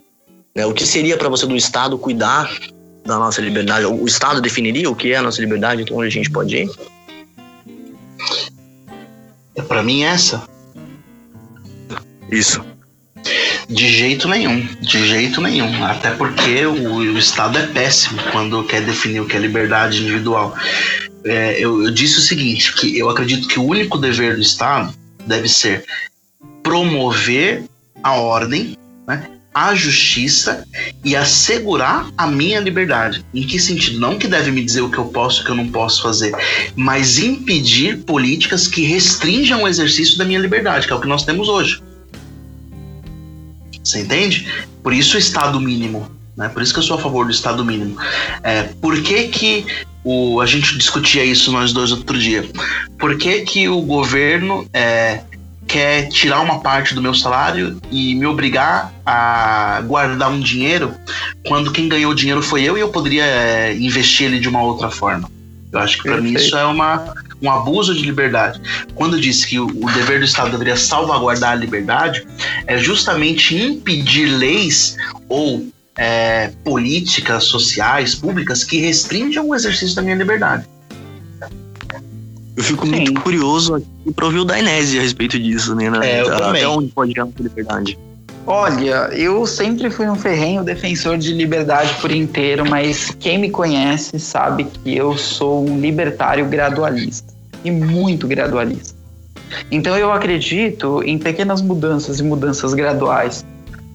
Né? 0.55 0.65
O 0.65 0.73
que 0.73 0.87
seria 0.87 1.17
para 1.17 1.29
você 1.29 1.47
do 1.47 1.57
Estado 1.57 1.99
cuidar 1.99 2.57
da 3.05 3.19
nossa 3.19 3.41
liberdade? 3.41 3.87
O 3.87 4.07
Estado 4.07 4.41
definiria 4.41 4.89
o 4.89 4.95
que 4.95 5.13
é 5.13 5.17
a 5.17 5.23
nossa 5.23 5.41
liberdade, 5.41 5.83
então 5.83 5.97
onde 5.97 6.07
a 6.07 6.11
gente 6.11 6.31
pode 6.31 6.57
ir? 6.57 6.71
É 9.57 9.63
para 9.63 9.83
mim 9.83 10.05
essa. 10.05 10.49
Isso. 12.33 12.65
De 13.69 13.89
jeito 13.89 14.27
nenhum, 14.27 14.67
de 14.81 15.07
jeito 15.07 15.41
nenhum. 15.41 15.85
Até 15.85 16.11
porque 16.13 16.67
o, 16.67 16.95
o 16.97 17.19
Estado 17.19 17.59
é 17.59 17.67
péssimo 17.67 18.21
quando 18.33 18.65
quer 18.65 18.81
definir 18.81 19.21
o 19.21 19.27
que 19.27 19.37
é 19.37 19.41
liberdade 19.41 20.03
individual. 20.03 20.57
É, 21.25 21.57
eu, 21.61 21.85
eu 21.85 21.91
disse 21.91 22.19
o 22.19 22.23
seguinte, 22.23 22.75
que 22.75 22.99
eu 22.99 23.09
acredito 23.09 23.47
que 23.47 23.61
o 23.61 23.65
único 23.65 23.99
dever 23.99 24.35
do 24.35 24.41
Estado 24.41 24.93
deve 25.27 25.49
ser 25.49 25.85
promover 26.63 27.65
a 28.03 28.15
ordem, 28.15 28.77
né, 29.07 29.29
a 29.55 29.75
justiça 29.75 30.67
e 31.05 31.15
assegurar 31.15 32.11
a 32.17 32.27
minha 32.27 32.59
liberdade. 32.59 33.25
Em 33.33 33.47
que 33.47 33.61
sentido? 33.61 34.01
Não 34.01 34.19
que 34.19 34.27
deve 34.27 34.51
me 34.51 34.65
dizer 34.65 34.81
o 34.81 34.91
que 34.91 34.99
eu 34.99 35.05
posso 35.05 35.41
e 35.41 35.43
o 35.43 35.45
que 35.45 35.51
eu 35.51 35.57
não 35.57 35.69
posso 35.69 36.03
fazer, 36.03 36.35
mas 36.75 37.19
impedir 37.19 37.99
políticas 37.99 38.67
que 38.67 38.83
restringam 38.83 39.63
o 39.63 39.69
exercício 39.69 40.17
da 40.19 40.25
minha 40.25 40.41
liberdade, 40.41 40.87
que 40.87 40.93
é 40.93 40.97
o 40.97 41.01
que 41.01 41.07
nós 41.07 41.25
temos 41.25 41.49
hoje. 41.49 41.81
Você 43.83 44.01
entende? 44.01 44.47
Por 44.83 44.93
isso 44.93 45.17
o 45.17 45.19
Estado 45.19 45.61
mínimo. 45.61 46.11
Né? 46.37 46.49
Por 46.49 46.63
isso 46.63 46.73
que 46.73 46.79
eu 46.79 46.83
sou 46.83 46.97
a 46.97 47.01
favor 47.01 47.27
do 47.27 47.33
Estado 47.33 47.65
mínimo. 47.65 47.97
É, 48.43 48.63
por 48.81 49.01
que, 49.03 49.29
que 49.29 49.67
o, 50.05 50.41
a 50.41 50.47
gente 50.47 50.77
discutia 50.79 51.25
isso 51.25 51.53
nós 51.53 51.73
dois 51.73 51.93
outro 51.93 52.19
dia? 52.19 52.49
Por 52.99 53.17
que, 53.19 53.43
que 53.43 53.69
o 53.69 53.81
governo 53.83 54.67
é, 54.73 55.21
quer 55.67 56.09
tirar 56.09 56.41
uma 56.41 56.61
parte 56.61 56.95
do 56.95 57.03
meu 57.03 57.15
salário 57.15 57.79
e 57.91 58.15
me 58.15 58.27
obrigar 58.27 58.93
a 59.05 59.83
guardar 59.87 60.31
um 60.31 60.41
dinheiro 60.41 60.95
quando 61.47 61.73
quem 61.73 61.89
ganhou 61.89 62.13
o 62.13 62.15
dinheiro 62.15 62.43
foi 62.43 62.63
eu 62.63 62.77
e 62.77 62.81
eu 62.81 62.89
poderia 62.89 63.25
é, 63.25 63.75
investir 63.75 64.27
ele 64.27 64.39
de 64.39 64.49
uma 64.49 64.63
outra 64.63 64.91
forma? 64.91 65.31
Eu 65.73 65.79
acho 65.79 65.97
que 65.97 66.05
para 66.05 66.21
mim 66.21 66.35
isso 66.35 66.57
é 66.57 66.65
uma, 66.67 67.15
um 67.43 67.51
abuso 67.51 67.95
de 67.95 68.03
liberdade. 68.03 68.61
Quando 68.95 69.21
disse 69.21 69.47
que 69.47 69.59
o, 69.59 69.67
o, 69.67 69.93
dever 69.93 70.21
do 70.21 70.25
Estado 70.25 70.53
deveria 70.53 70.77
salvaguardar 70.77 71.53
a 71.53 71.55
liberdade, 71.55 72.27
é 72.67 72.79
justamente 72.79 73.57
impedir 73.57 74.27
leis 74.27 74.97
ou 75.29 75.67
é, 75.97 76.53
políticas 76.65 77.45
sociais, 77.45 78.15
públicas, 78.15 78.65
que 78.65 78.79
restringam 78.79 79.49
o 79.49 79.55
exercício 79.55 79.97
da 79.97 80.03
minha 80.03 80.17
liberdade. 80.17 80.65
Eu 82.57 82.63
fico 82.63 82.87
Sim. 82.87 82.93
muito 82.93 83.21
curioso 83.21 83.75
aqui 83.75 84.13
para 84.15 84.27
ouvir 84.27 84.39
o 84.39 84.45
Dainese 84.45 84.99
a 84.99 85.03
respeito 85.03 85.39
disso, 85.39 85.75
né? 85.75 85.87
É, 86.03 86.21
eu 86.21 86.33
Até 86.33 86.45
também. 86.45 86.67
onde 86.67 86.89
pode 86.89 87.13
ir 87.13 87.21
a 87.21 87.27
liberdade? 87.41 87.99
Olha, 88.47 89.09
eu 89.13 89.47
sempre 89.47 89.89
fui 89.89 90.09
um 90.09 90.17
ferrenho 90.17 90.65
defensor 90.65 91.17
de 91.17 91.33
liberdade 91.33 91.95
por 92.01 92.11
inteiro, 92.11 92.69
mas 92.69 93.11
quem 93.21 93.39
me 93.39 93.49
conhece 93.49 94.19
sabe 94.19 94.65
que 94.65 94.97
eu 94.97 95.17
sou 95.17 95.65
um 95.67 95.81
libertário 95.81 96.45
gradualista 96.47 97.32
e 97.65 97.71
muito 97.71 98.27
gradualista. 98.27 98.95
Então 99.71 99.97
eu 99.97 100.13
acredito 100.13 101.03
em 101.05 101.19
pequenas 101.19 101.61
mudanças 101.61 102.21
e 102.21 102.23
mudanças 102.23 102.75
graduais 102.75 103.45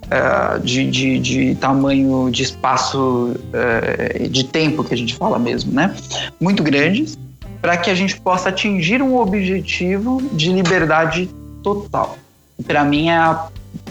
uh, 0.06 0.60
de, 0.60 0.90
de, 0.90 1.20
de, 1.20 1.56
tamanho 1.56 2.30
de 2.32 2.44
espaço 2.44 3.34
uh, 3.34 4.30
de 4.30 4.44
tempo 4.44 4.84
que 4.84 4.94
a 4.94 4.98
gente 4.98 5.16
fala 5.16 5.40
mesmo, 5.40 5.74
né? 5.74 5.96
Muito 6.40 6.64
grandes 6.64 7.18
para 7.62 7.76
que 7.78 7.90
a 7.90 7.96
gente 7.96 8.20
possa 8.22 8.50
atingir 8.50 9.02
um 9.02 9.18
objetivo 9.18 10.22
de 10.32 10.52
liberdade 10.52 11.30
total. 11.64 12.18
Para 12.66 12.84
mim 12.84 13.10
é 13.10 13.38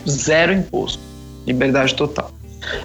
zero 0.09 0.53
imposto, 0.53 1.03
liberdade 1.47 1.95
total. 1.95 2.31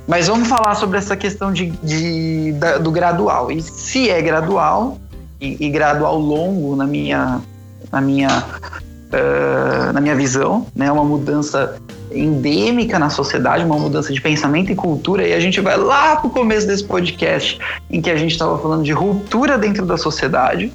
Mas 0.07 0.27
vamos 0.27 0.47
falar 0.47 0.75
sobre 0.75 0.97
essa 0.97 1.15
questão 1.15 1.51
de, 1.51 1.71
de 1.83 2.51
da, 2.53 2.77
do 2.77 2.91
gradual. 2.91 3.51
E 3.51 3.61
se 3.61 4.09
é 4.09 4.21
gradual, 4.21 4.99
e, 5.41 5.57
e 5.59 5.69
gradual 5.69 6.17
longo 6.17 6.75
na 6.75 6.85
minha, 6.85 7.41
na 7.91 7.99
minha, 7.99 8.29
uh, 8.29 9.91
na 9.91 9.99
minha 9.99 10.15
visão, 10.15 10.67
né? 10.75 10.91
uma 10.91 11.03
mudança 11.03 11.75
endêmica 12.13 12.99
na 12.99 13.09
sociedade, 13.09 13.63
uma 13.63 13.79
mudança 13.79 14.13
de 14.13 14.21
pensamento 14.21 14.71
e 14.71 14.75
cultura, 14.75 15.27
e 15.27 15.33
a 15.33 15.39
gente 15.39 15.59
vai 15.59 15.77
lá 15.77 16.17
para 16.17 16.27
o 16.27 16.29
começo 16.29 16.67
desse 16.67 16.83
podcast, 16.83 17.57
em 17.89 18.01
que 18.01 18.09
a 18.09 18.15
gente 18.15 18.31
estava 18.31 18.57
falando 18.59 18.83
de 18.83 18.91
ruptura 18.91 19.57
dentro 19.57 19.85
da 19.85 19.97
sociedade. 19.97 20.71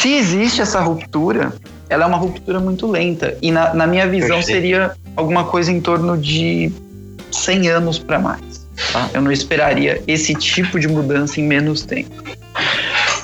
Se 0.00 0.14
existe 0.14 0.60
essa 0.60 0.80
ruptura, 0.80 1.52
ela 1.88 2.04
é 2.04 2.06
uma 2.06 2.16
ruptura 2.16 2.58
muito 2.58 2.86
lenta, 2.90 3.36
e 3.42 3.52
na, 3.52 3.74
na 3.74 3.86
minha 3.86 4.08
visão 4.08 4.42
seria 4.42 4.92
alguma 5.14 5.44
coisa 5.44 5.70
em 5.70 5.80
torno 5.80 6.16
de 6.16 6.72
100 7.30 7.68
anos 7.68 7.98
para 7.98 8.18
mais. 8.18 8.66
Tá? 8.92 9.10
Eu 9.12 9.20
não 9.20 9.30
esperaria 9.30 10.02
esse 10.06 10.34
tipo 10.34 10.80
de 10.80 10.88
mudança 10.88 11.40
em 11.40 11.44
menos 11.44 11.82
tempo. 11.82 12.10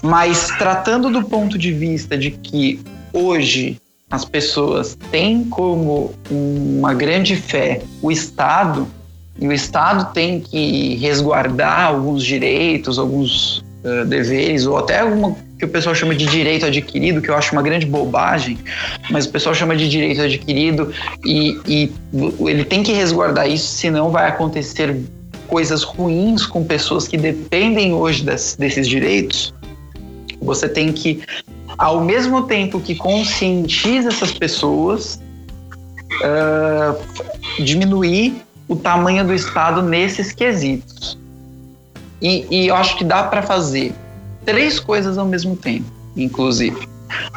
Mas 0.06 0.48
tratando 0.56 1.10
do 1.10 1.24
ponto 1.24 1.58
de 1.58 1.72
vista 1.72 2.16
de 2.16 2.30
que 2.30 2.80
hoje 3.12 3.80
as 4.08 4.24
pessoas 4.24 4.96
têm 5.10 5.44
como 5.44 6.14
uma 6.30 6.94
grande 6.94 7.34
fé 7.34 7.82
o 8.00 8.12
Estado, 8.12 8.86
e 9.38 9.48
o 9.48 9.52
Estado 9.52 10.12
tem 10.14 10.40
que 10.40 10.94
resguardar 10.96 11.88
alguns 11.88 12.24
direitos, 12.24 13.00
alguns 13.00 13.58
uh, 13.84 14.04
deveres, 14.06 14.64
ou 14.64 14.78
até 14.78 15.00
alguma 15.00 15.36
que 15.58 15.64
o 15.64 15.68
pessoal 15.68 15.94
chama 15.94 16.14
de 16.14 16.26
direito 16.26 16.66
adquirido, 16.66 17.20
que 17.20 17.30
eu 17.30 17.34
acho 17.34 17.52
uma 17.52 17.62
grande 17.62 17.86
bobagem, 17.86 18.58
mas 19.10 19.24
o 19.24 19.30
pessoal 19.30 19.54
chama 19.54 19.74
de 19.74 19.88
direito 19.88 20.20
adquirido 20.20 20.92
e, 21.24 21.58
e 21.66 21.92
ele 22.46 22.64
tem 22.64 22.82
que 22.82 22.92
resguardar 22.92 23.48
isso, 23.48 23.66
senão 23.66 24.10
vai 24.10 24.28
acontecer 24.28 24.94
coisas 25.46 25.82
ruins 25.82 26.44
com 26.44 26.64
pessoas 26.64 27.08
que 27.08 27.16
dependem 27.16 27.94
hoje 27.94 28.24
des, 28.24 28.56
desses 28.58 28.86
direitos. 28.86 29.54
Você 30.47 30.68
tem 30.68 30.93
que 30.93 31.23
ao 31.77 32.01
mesmo 32.01 32.44
tempo 32.44 32.81
que 32.81 32.94
conscientiza 32.94 34.09
essas 34.09 34.32
pessoas, 34.32 35.20
uh, 36.23 37.62
diminuir 37.62 38.35
o 38.68 38.77
tamanho 38.77 39.24
do 39.24 39.35
Estado 39.35 39.82
nesses 39.82 40.32
quesitos. 40.32 41.18
E, 42.20 42.47
e 42.51 42.68
eu 42.68 42.74
acho 42.74 42.97
que 42.97 43.05
dá 43.05 43.24
para 43.24 43.43
fazer 43.43 43.93
três 44.44 44.81
coisas 44.81 45.18
ao 45.18 45.27
mesmo 45.27 45.55
tempo, 45.56 45.90
inclusive. 46.16 46.89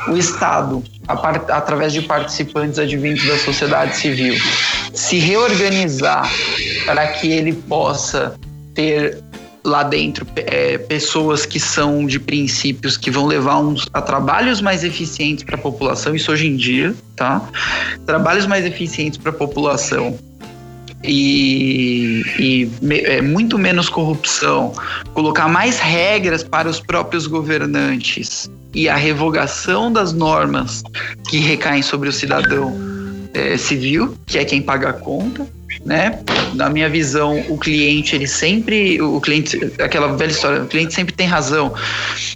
O 0.08 0.18
Estado, 0.18 0.84
através 1.08 1.94
de 1.94 2.02
participantes 2.02 2.80
advindos 2.80 3.28
da 3.28 3.38
sociedade 3.38 3.98
civil, 3.98 4.36
se 4.94 5.20
reorganizar 5.20 6.28
para 6.86 7.08
que 7.08 7.30
ele 7.30 7.54
possa 7.54 8.36
ter 8.74 9.22
lá 9.64 9.84
dentro 9.84 10.26
é, 10.36 10.78
pessoas 10.78 11.46
que 11.46 11.60
são 11.60 12.06
de 12.06 12.20
princípios 12.20 12.98
que 12.98 13.12
vão 13.12 13.26
levar 13.26 13.60
uns, 13.60 13.88
a 13.94 14.02
trabalhos 14.02 14.62
mais 14.62 14.84
eficientes 14.84 15.44
para 15.44 15.56
a 15.56 15.60
população, 15.60 16.16
isso 16.16 16.32
hoje 16.32 16.48
em 16.48 16.56
dia, 16.56 16.96
tá? 17.16 17.42
Trabalhos 18.06 18.46
mais 18.46 18.66
eficientes 18.66 19.18
para 19.18 19.32
a 19.32 19.34
população 19.34 20.18
e, 21.04 22.24
e 22.38 22.72
me, 22.82 23.00
é, 23.00 23.22
muito 23.22 23.58
menos 23.58 23.90
corrupção, 23.90 24.74
colocar 25.14 25.48
mais 25.48 25.80
regras 25.80 26.44
para 26.44 26.70
os 26.70 26.80
próprios 26.80 27.28
governantes 27.28 28.50
e 28.74 28.88
a 28.88 28.96
revogação 28.96 29.92
das 29.92 30.14
normas 30.14 30.84
que 31.30 31.40
recaem 31.40 31.82
sobre 31.82 32.10
o 32.10 32.14
cidadão 32.14 32.89
é, 33.34 33.58
civil, 33.58 34.16
que 34.26 34.38
é 34.38 34.46
quem 34.46 34.62
paga 34.62 34.90
a 34.90 34.94
conta, 34.94 35.48
né? 35.86 36.20
Na 36.54 36.70
minha 36.70 36.90
visão, 36.90 37.44
o 37.48 37.58
cliente, 37.58 38.16
ele 38.16 38.28
sempre, 38.28 39.02
o 39.02 39.22
cliente, 39.22 39.58
aquela 39.80 40.16
velha 40.16 40.32
história, 40.32 40.64
o 40.64 40.68
cliente 40.68 40.94
sempre 40.94 41.14
tem 41.14 41.28
razão, 41.28 41.74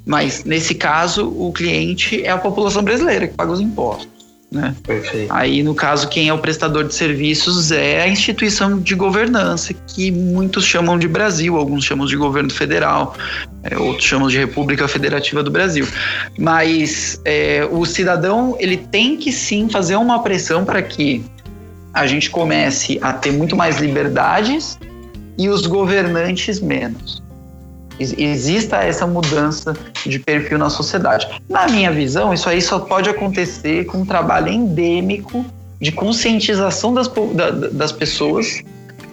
mas 0.06 0.44
nesse 0.44 0.76
caso, 0.76 1.28
o 1.30 1.52
cliente 1.52 2.24
é 2.24 2.30
a 2.30 2.38
população 2.38 2.84
brasileira 2.84 3.28
que 3.28 3.34
paga 3.34 3.52
os 3.52 3.60
impostos. 3.60 4.13
Né? 4.54 4.76
Perfeito. 4.86 5.34
Aí, 5.34 5.64
no 5.64 5.74
caso, 5.74 6.08
quem 6.08 6.30
é 6.30 6.34
o 6.34 6.38
prestador 6.38 6.84
de 6.84 6.94
serviços 6.94 7.72
é 7.72 8.04
a 8.04 8.08
instituição 8.08 8.80
de 8.80 8.94
governança, 8.94 9.74
que 9.74 10.12
muitos 10.12 10.64
chamam 10.64 11.00
de 11.00 11.08
Brasil, 11.08 11.58
alguns 11.58 11.84
chamam 11.84 12.06
de 12.06 12.16
governo 12.16 12.52
federal, 12.52 13.16
é, 13.64 13.76
outros 13.76 14.06
chamam 14.06 14.28
de 14.28 14.38
República 14.38 14.88
Federativa 14.88 15.42
do 15.42 15.50
Brasil. 15.50 15.88
Mas 16.38 17.20
é, 17.26 17.68
o 17.72 17.84
cidadão 17.84 18.56
ele 18.60 18.78
tem 18.78 19.18
que 19.18 19.32
sim 19.32 19.68
fazer 19.68 19.96
uma 19.96 20.22
pressão 20.22 20.64
para 20.64 20.84
que 20.84 21.26
a 21.92 22.06
gente 22.06 22.30
comece 22.30 23.00
a 23.02 23.12
ter 23.12 23.32
muito 23.32 23.56
mais 23.56 23.80
liberdades 23.80 24.78
e 25.36 25.50
os 25.50 25.66
governantes 25.66 26.60
menos. 26.60 27.23
Exista 28.12 28.78
essa 28.78 29.08
mudança 29.08 29.76
de 30.06 30.20
perfil 30.20 30.58
na 30.58 30.70
sociedade. 30.70 31.28
Na 31.50 31.68
minha 31.68 31.92
visão, 31.92 32.34
isso 32.34 32.50
aí 32.50 32.62
só 32.62 32.80
pode 32.80 33.10
acontecer 33.10 33.86
com 33.86 34.00
um 34.00 34.06
trabalho 34.06 34.50
endêmico 34.50 35.46
de 35.80 35.92
conscientização 35.92 36.94
das, 36.94 37.10
das 37.72 37.92
pessoas, 37.92 38.62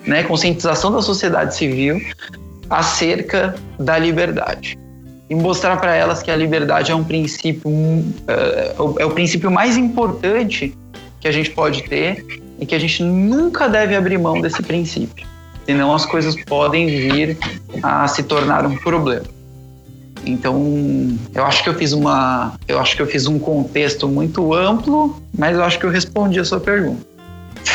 né, 0.06 0.22
conscientização 0.22 0.90
da 0.90 1.02
sociedade 1.02 1.54
civil 1.54 2.00
acerca 2.68 3.54
da 3.78 3.98
liberdade 3.98 4.78
e 5.30 5.34
mostrar 5.34 5.76
para 5.76 5.94
elas 5.94 6.22
que 6.22 6.30
a 6.30 6.36
liberdade 6.36 6.90
é 6.90 6.94
um 6.94 7.04
princípio 7.04 7.70
é, 8.26 8.74
é 8.98 9.04
o 9.04 9.10
princípio 9.10 9.50
mais 9.50 9.76
importante 9.76 10.76
que 11.20 11.28
a 11.28 11.32
gente 11.32 11.50
pode 11.50 11.84
ter 11.84 12.24
e 12.58 12.66
que 12.66 12.74
a 12.74 12.78
gente 12.78 13.02
nunca 13.02 13.68
deve 13.68 13.94
abrir 13.94 14.18
mão 14.18 14.40
desse 14.40 14.62
princípio, 14.62 15.26
senão 15.70 15.94
as 15.94 16.04
coisas 16.04 16.34
podem 16.46 16.86
vir 16.86 17.38
a 17.80 18.08
se 18.08 18.24
tornar 18.24 18.66
um 18.66 18.76
problema. 18.76 19.24
Então, 20.26 21.16
eu 21.32 21.44
acho 21.44 21.62
que 21.62 21.68
eu 21.68 21.74
fiz 21.74 21.92
uma, 21.92 22.54
eu 22.66 22.80
acho 22.80 22.96
que 22.96 23.02
eu 23.02 23.06
fiz 23.06 23.26
um 23.28 23.38
contexto 23.38 24.08
muito 24.08 24.52
amplo, 24.52 25.22
mas 25.38 25.56
eu 25.56 25.62
acho 25.62 25.78
que 25.78 25.86
eu 25.86 25.90
respondi 25.90 26.40
a 26.40 26.44
sua 26.44 26.58
pergunta. 26.58 27.06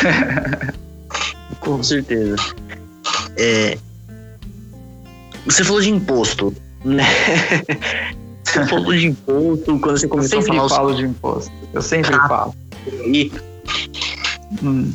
Com 1.61 1.81
certeza. 1.81 2.35
É, 3.37 3.77
você 5.45 5.63
falou 5.63 5.81
de 5.81 5.89
imposto, 5.89 6.53
né? 6.83 7.05
Você 8.45 8.65
falou 8.67 8.93
de 8.93 9.07
imposto 9.07 9.79
quando 9.79 9.97
você 9.97 10.07
começou 10.07 10.39
a 10.39 10.41
falar. 10.43 10.55
Eu 10.55 10.69
sempre 10.69 10.75
falo 10.77 10.95
de 10.95 11.03
imposto. 11.03 11.51
Eu 11.73 11.81
sempre 11.81 12.15
ah, 12.15 12.27
falo. 12.27 12.55
E 13.05 13.29
Hum. 14.63 14.91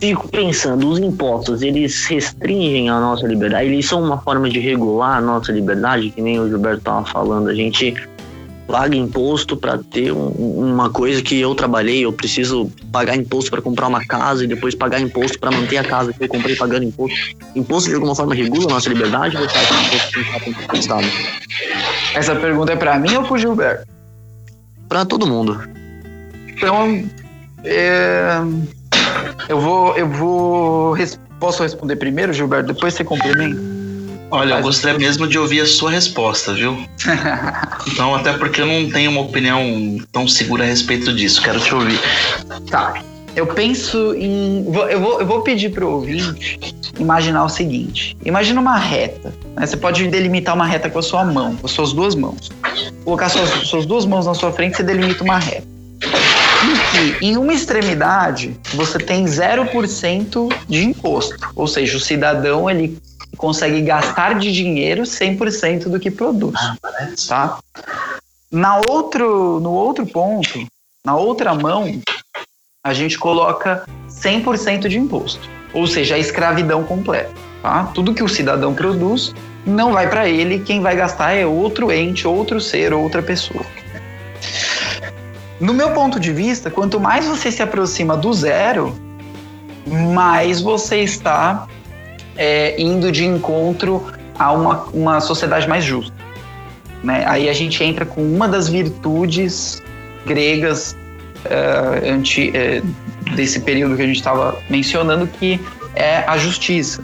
Fico 0.00 0.28
pensando, 0.28 0.88
os 0.88 0.98
impostos, 0.98 1.62
eles 1.62 2.04
restringem 2.06 2.90
a 2.90 3.00
nossa 3.00 3.26
liberdade? 3.26 3.68
Eles 3.68 3.86
são 3.86 4.02
uma 4.02 4.18
forma 4.18 4.48
de 4.50 4.58
regular 4.58 5.18
a 5.18 5.20
nossa 5.20 5.52
liberdade, 5.52 6.10
que 6.10 6.20
nem 6.20 6.38
o 6.38 6.48
Gilberto 6.48 6.78
estava 6.78 7.06
falando. 7.06 7.48
A 7.48 7.54
gente 7.54 7.94
paga 8.66 8.96
imposto 8.96 9.56
para 9.56 9.78
ter 9.78 10.12
um, 10.12 10.28
uma 10.28 10.90
coisa 10.90 11.22
que 11.22 11.40
eu 11.40 11.54
trabalhei, 11.54 12.04
eu 12.04 12.12
preciso 12.12 12.70
pagar 12.90 13.16
imposto 13.16 13.50
para 13.50 13.62
comprar 13.62 13.88
uma 13.88 14.04
casa 14.04 14.44
e 14.44 14.46
depois 14.46 14.74
pagar 14.74 15.00
imposto 15.00 15.38
para 15.38 15.50
manter 15.50 15.78
a 15.78 15.84
casa 15.84 16.12
que 16.12 16.24
eu 16.24 16.28
comprei 16.28 16.56
pagando 16.56 16.84
imposto. 16.84 17.16
Imposto 17.54 17.88
de 17.88 17.94
alguma 17.94 18.14
forma 18.14 18.34
regula 18.34 18.66
a 18.70 18.74
nossa 18.74 18.88
liberdade 18.88 19.36
ou 19.36 19.46
que 19.46 19.58
imposto 19.58 20.68
que 20.68 20.78
Estado? 20.78 21.06
Essa 22.14 22.34
pergunta 22.36 22.72
é 22.72 22.76
para 22.76 22.98
mim 22.98 23.14
ou 23.14 23.24
para 23.24 23.38
Gilberto? 23.38 23.86
Para 24.88 25.04
todo 25.04 25.26
mundo. 25.26 25.60
Então, 26.48 27.04
é... 27.64 28.40
Eu 29.48 29.60
vou. 29.60 29.96
Eu 29.96 30.08
vou. 30.08 30.96
Posso 31.40 31.62
responder 31.62 31.96
primeiro, 31.96 32.32
Gilberto? 32.32 32.72
Depois 32.72 32.94
você 32.94 33.04
complementa? 33.04 33.60
Olha, 34.30 34.54
eu 34.54 34.62
gostaria 34.62 34.98
mesmo 34.98 35.28
de 35.28 35.38
ouvir 35.38 35.60
a 35.60 35.66
sua 35.66 35.90
resposta, 35.90 36.52
viu? 36.54 36.76
então, 37.86 38.14
até 38.14 38.32
porque 38.32 38.60
eu 38.60 38.66
não 38.66 38.90
tenho 38.90 39.10
uma 39.10 39.20
opinião 39.20 39.98
tão 40.10 40.26
segura 40.26 40.64
a 40.64 40.66
respeito 40.66 41.12
disso. 41.14 41.42
Quero 41.42 41.60
te 41.60 41.74
ouvir. 41.74 42.00
Tá. 42.70 42.94
Eu 43.36 43.46
penso 43.46 44.14
em. 44.14 44.64
Eu 44.90 45.00
vou, 45.00 45.20
eu 45.20 45.26
vou 45.26 45.42
pedir 45.42 45.70
para 45.70 45.84
o 45.84 45.90
ouvinte 45.90 46.58
imaginar 46.98 47.44
o 47.44 47.48
seguinte: 47.48 48.16
imagina 48.24 48.60
uma 48.60 48.76
reta. 48.76 49.32
Né? 49.54 49.66
Você 49.66 49.76
pode 49.76 50.06
delimitar 50.08 50.54
uma 50.54 50.66
reta 50.66 50.88
com 50.88 50.98
a 50.98 51.02
sua 51.02 51.24
mão, 51.24 51.56
com 51.56 51.66
as 51.66 51.72
suas 51.72 51.92
duas 51.92 52.14
mãos. 52.14 52.50
Colocar 53.04 53.28
suas, 53.28 53.50
suas 53.68 53.86
duas 53.86 54.06
mãos 54.06 54.26
na 54.26 54.34
sua 54.34 54.52
frente, 54.52 54.76
você 54.76 54.82
delimita 54.82 55.22
uma 55.22 55.38
reta 55.38 55.73
que 56.94 57.26
em 57.26 57.36
uma 57.36 57.52
extremidade 57.52 58.56
você 58.74 58.98
tem 58.98 59.24
0% 59.24 60.54
de 60.68 60.84
imposto, 60.84 61.36
ou 61.56 61.66
seja, 61.66 61.96
o 61.96 62.00
cidadão 62.00 62.70
ele 62.70 62.96
consegue 63.36 63.80
gastar 63.82 64.38
de 64.38 64.52
dinheiro 64.52 65.02
100% 65.02 65.88
do 65.88 65.98
que 65.98 66.10
produz, 66.10 66.54
ah, 66.56 66.76
tá? 67.26 67.58
Na 68.50 68.80
outro, 68.88 69.58
no 69.58 69.72
outro 69.72 70.06
ponto, 70.06 70.64
na 71.04 71.16
outra 71.16 71.52
mão, 71.52 72.00
a 72.84 72.94
gente 72.94 73.18
coloca 73.18 73.84
100% 74.08 74.86
de 74.86 74.96
imposto, 74.96 75.48
ou 75.72 75.88
seja, 75.88 76.14
a 76.14 76.18
escravidão 76.18 76.84
completa, 76.84 77.32
tá? 77.60 77.90
Tudo 77.92 78.14
que 78.14 78.22
o 78.22 78.28
cidadão 78.28 78.72
produz 78.72 79.34
não 79.66 79.92
vai 79.92 80.08
para 80.08 80.28
ele, 80.28 80.60
quem 80.60 80.80
vai 80.80 80.94
gastar 80.94 81.32
é 81.32 81.44
outro 81.44 81.90
ente, 81.90 82.28
outro 82.28 82.60
ser, 82.60 82.92
outra 82.92 83.20
pessoa. 83.20 83.64
No 85.60 85.72
meu 85.72 85.92
ponto 85.92 86.18
de 86.18 86.32
vista, 86.32 86.70
quanto 86.70 86.98
mais 86.98 87.26
você 87.26 87.50
se 87.50 87.62
aproxima 87.62 88.16
do 88.16 88.32
zero, 88.32 88.94
mais 89.86 90.60
você 90.60 90.98
está 90.98 91.66
é, 92.36 92.80
indo 92.80 93.12
de 93.12 93.24
encontro 93.24 94.04
a 94.38 94.52
uma, 94.52 94.84
uma 94.92 95.20
sociedade 95.20 95.68
mais 95.68 95.84
justa. 95.84 96.14
Né? 97.02 97.24
Aí 97.26 97.48
a 97.48 97.52
gente 97.52 97.82
entra 97.84 98.04
com 98.04 98.22
uma 98.22 98.48
das 98.48 98.68
virtudes 98.68 99.82
gregas 100.26 100.96
uh, 101.44 102.10
anti, 102.10 102.50
uh, 102.50 103.34
desse 103.34 103.60
período 103.60 103.96
que 103.96 104.02
a 104.02 104.06
gente 104.06 104.16
estava 104.16 104.58
mencionando, 104.70 105.26
que 105.26 105.60
é 105.94 106.24
a 106.26 106.36
justiça. 106.38 107.02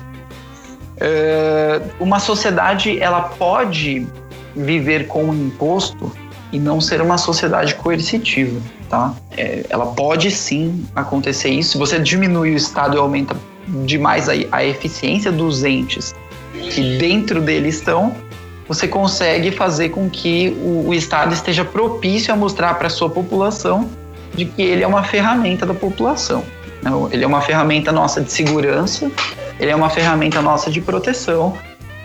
Uh, 0.96 1.90
uma 2.00 2.18
sociedade 2.18 2.98
ela 2.98 3.22
pode 3.22 4.06
viver 4.56 5.06
com 5.06 5.30
o 5.30 5.34
imposto 5.34 6.12
e 6.52 6.58
não 6.58 6.80
ser 6.80 7.00
uma 7.00 7.16
sociedade 7.16 7.74
coercitiva, 7.74 8.60
tá? 8.88 9.14
É, 9.36 9.64
ela 9.68 9.86
pode 9.86 10.30
sim 10.30 10.84
acontecer 10.94 11.50
isso. 11.50 11.72
Se 11.72 11.78
você 11.78 11.98
diminui 11.98 12.52
o 12.52 12.56
Estado 12.56 12.96
e 12.96 12.98
aumenta 12.98 13.36
demais 13.84 14.28
a, 14.28 14.32
a 14.50 14.64
eficiência 14.64 15.30
dos 15.30 15.64
entes 15.64 16.14
que 16.52 16.98
dentro 16.98 17.40
dele 17.40 17.68
estão, 17.68 18.14
você 18.66 18.86
consegue 18.86 19.50
fazer 19.50 19.90
com 19.90 20.08
que 20.08 20.56
o, 20.60 20.88
o 20.88 20.94
Estado 20.94 21.32
esteja 21.32 21.64
propício 21.64 22.32
a 22.32 22.36
mostrar 22.36 22.74
para 22.74 22.86
a 22.86 22.90
sua 22.90 23.10
população 23.10 23.88
de 24.34 24.44
que 24.44 24.62
ele 24.62 24.82
é 24.82 24.86
uma 24.86 25.02
ferramenta 25.02 25.66
da 25.66 25.74
população. 25.74 26.44
Né? 26.82 26.90
Ele 27.10 27.24
é 27.24 27.26
uma 27.26 27.40
ferramenta 27.40 27.90
nossa 27.92 28.20
de 28.20 28.32
segurança, 28.32 29.10
ele 29.58 29.70
é 29.70 29.76
uma 29.76 29.90
ferramenta 29.90 30.40
nossa 30.40 30.70
de 30.70 30.80
proteção 30.80 31.56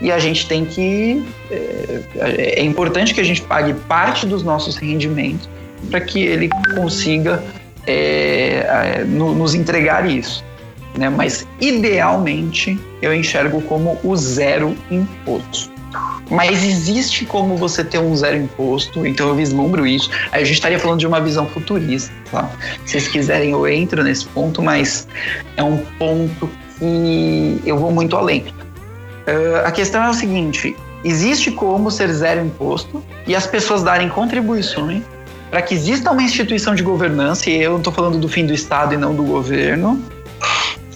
e 0.02 0.12
a 0.12 0.20
gente 0.20 0.48
tem 0.48 0.66
que. 0.66 1.24
É, 1.50 2.60
é, 2.60 2.64
importante 2.64 3.14
que 3.14 3.22
a 3.22 3.24
gente 3.24 3.42
pague 3.42 3.74
parte 3.74 4.26
dos 4.26 4.44
nossos 4.44 4.76
rendimentos 4.76 5.50
para 5.90 6.02
que 6.02 6.22
ele 6.22 6.50
consiga 6.76 7.44
é, 7.88 8.66
é, 9.00 9.04
no, 9.06 9.34
nos 9.34 9.54
entregar 9.54 10.10
isso. 10.10 10.44
Né? 10.98 11.10
Mas, 11.10 11.48
idealmente, 11.60 12.80
eu 13.02 13.14
enxergo 13.14 13.62
como 13.62 14.00
o 14.04 14.16
zero 14.16 14.76
imposto. 14.90 15.74
Mas 16.30 16.64
existe 16.64 17.26
como 17.26 17.56
você 17.56 17.84
ter 17.84 18.00
um 18.00 18.16
zero 18.16 18.38
imposto, 18.38 19.06
então 19.06 19.30
eu 19.30 19.36
vislumbro 19.36 19.86
isso. 19.86 20.10
Aí 20.32 20.42
a 20.42 20.46
gente 20.46 20.56
estaria 20.56 20.80
falando 20.80 21.00
de 21.00 21.08
uma 21.08 21.22
visão 21.22 21.46
futurista, 21.48 22.12
tá? 22.32 22.50
Se 22.86 22.94
vocês 22.94 23.08
quiserem, 23.08 23.52
eu 23.52 23.68
entro 23.68 24.04
nesse 24.04 24.26
ponto, 24.26 24.62
mas 24.62 25.08
é 25.56 25.64
um 25.64 25.78
ponto 26.00 26.50
que 26.78 27.62
eu 27.66 27.78
vou 27.78 27.92
muito 27.92 28.18
além. 28.18 28.46
Uh, 29.28 29.66
a 29.66 29.72
questão 29.72 30.04
é 30.04 30.10
o 30.10 30.14
seguinte: 30.14 30.76
existe 31.04 31.52
como 31.52 31.90
ser 31.90 32.12
zero 32.12 32.46
imposto 32.46 33.04
e 33.26 33.36
as 33.36 33.48
pessoas 33.48 33.84
darem 33.84 34.10
contribuições 34.10 35.04
para 35.50 35.62
que 35.62 35.74
exista 35.74 36.12
uma 36.12 36.22
instituição 36.22 36.76
de 36.76 36.84
governança, 36.84 37.50
e 37.50 37.62
eu 37.62 37.72
não 37.72 37.78
estou 37.78 37.94
falando 37.94 38.18
do 38.18 38.28
fim 38.28 38.46
do 38.46 38.54
Estado 38.54 38.94
e 38.94 38.98
não 38.98 39.16
do 39.16 39.24
governo, 39.24 40.04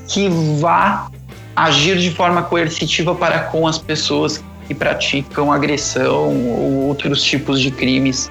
que 0.08 0.28
vá 0.60 1.10
agir 1.56 1.98
de 1.98 2.12
forma 2.12 2.42
coercitiva 2.42 3.16
para 3.16 3.40
com 3.40 3.68
as 3.68 3.78
pessoas 3.78 4.44
que 4.68 4.74
praticam 4.74 5.52
agressão 5.52 6.28
ou 6.46 6.88
outros 6.88 7.24
tipos 7.24 7.60
de 7.60 7.72
crimes 7.72 8.30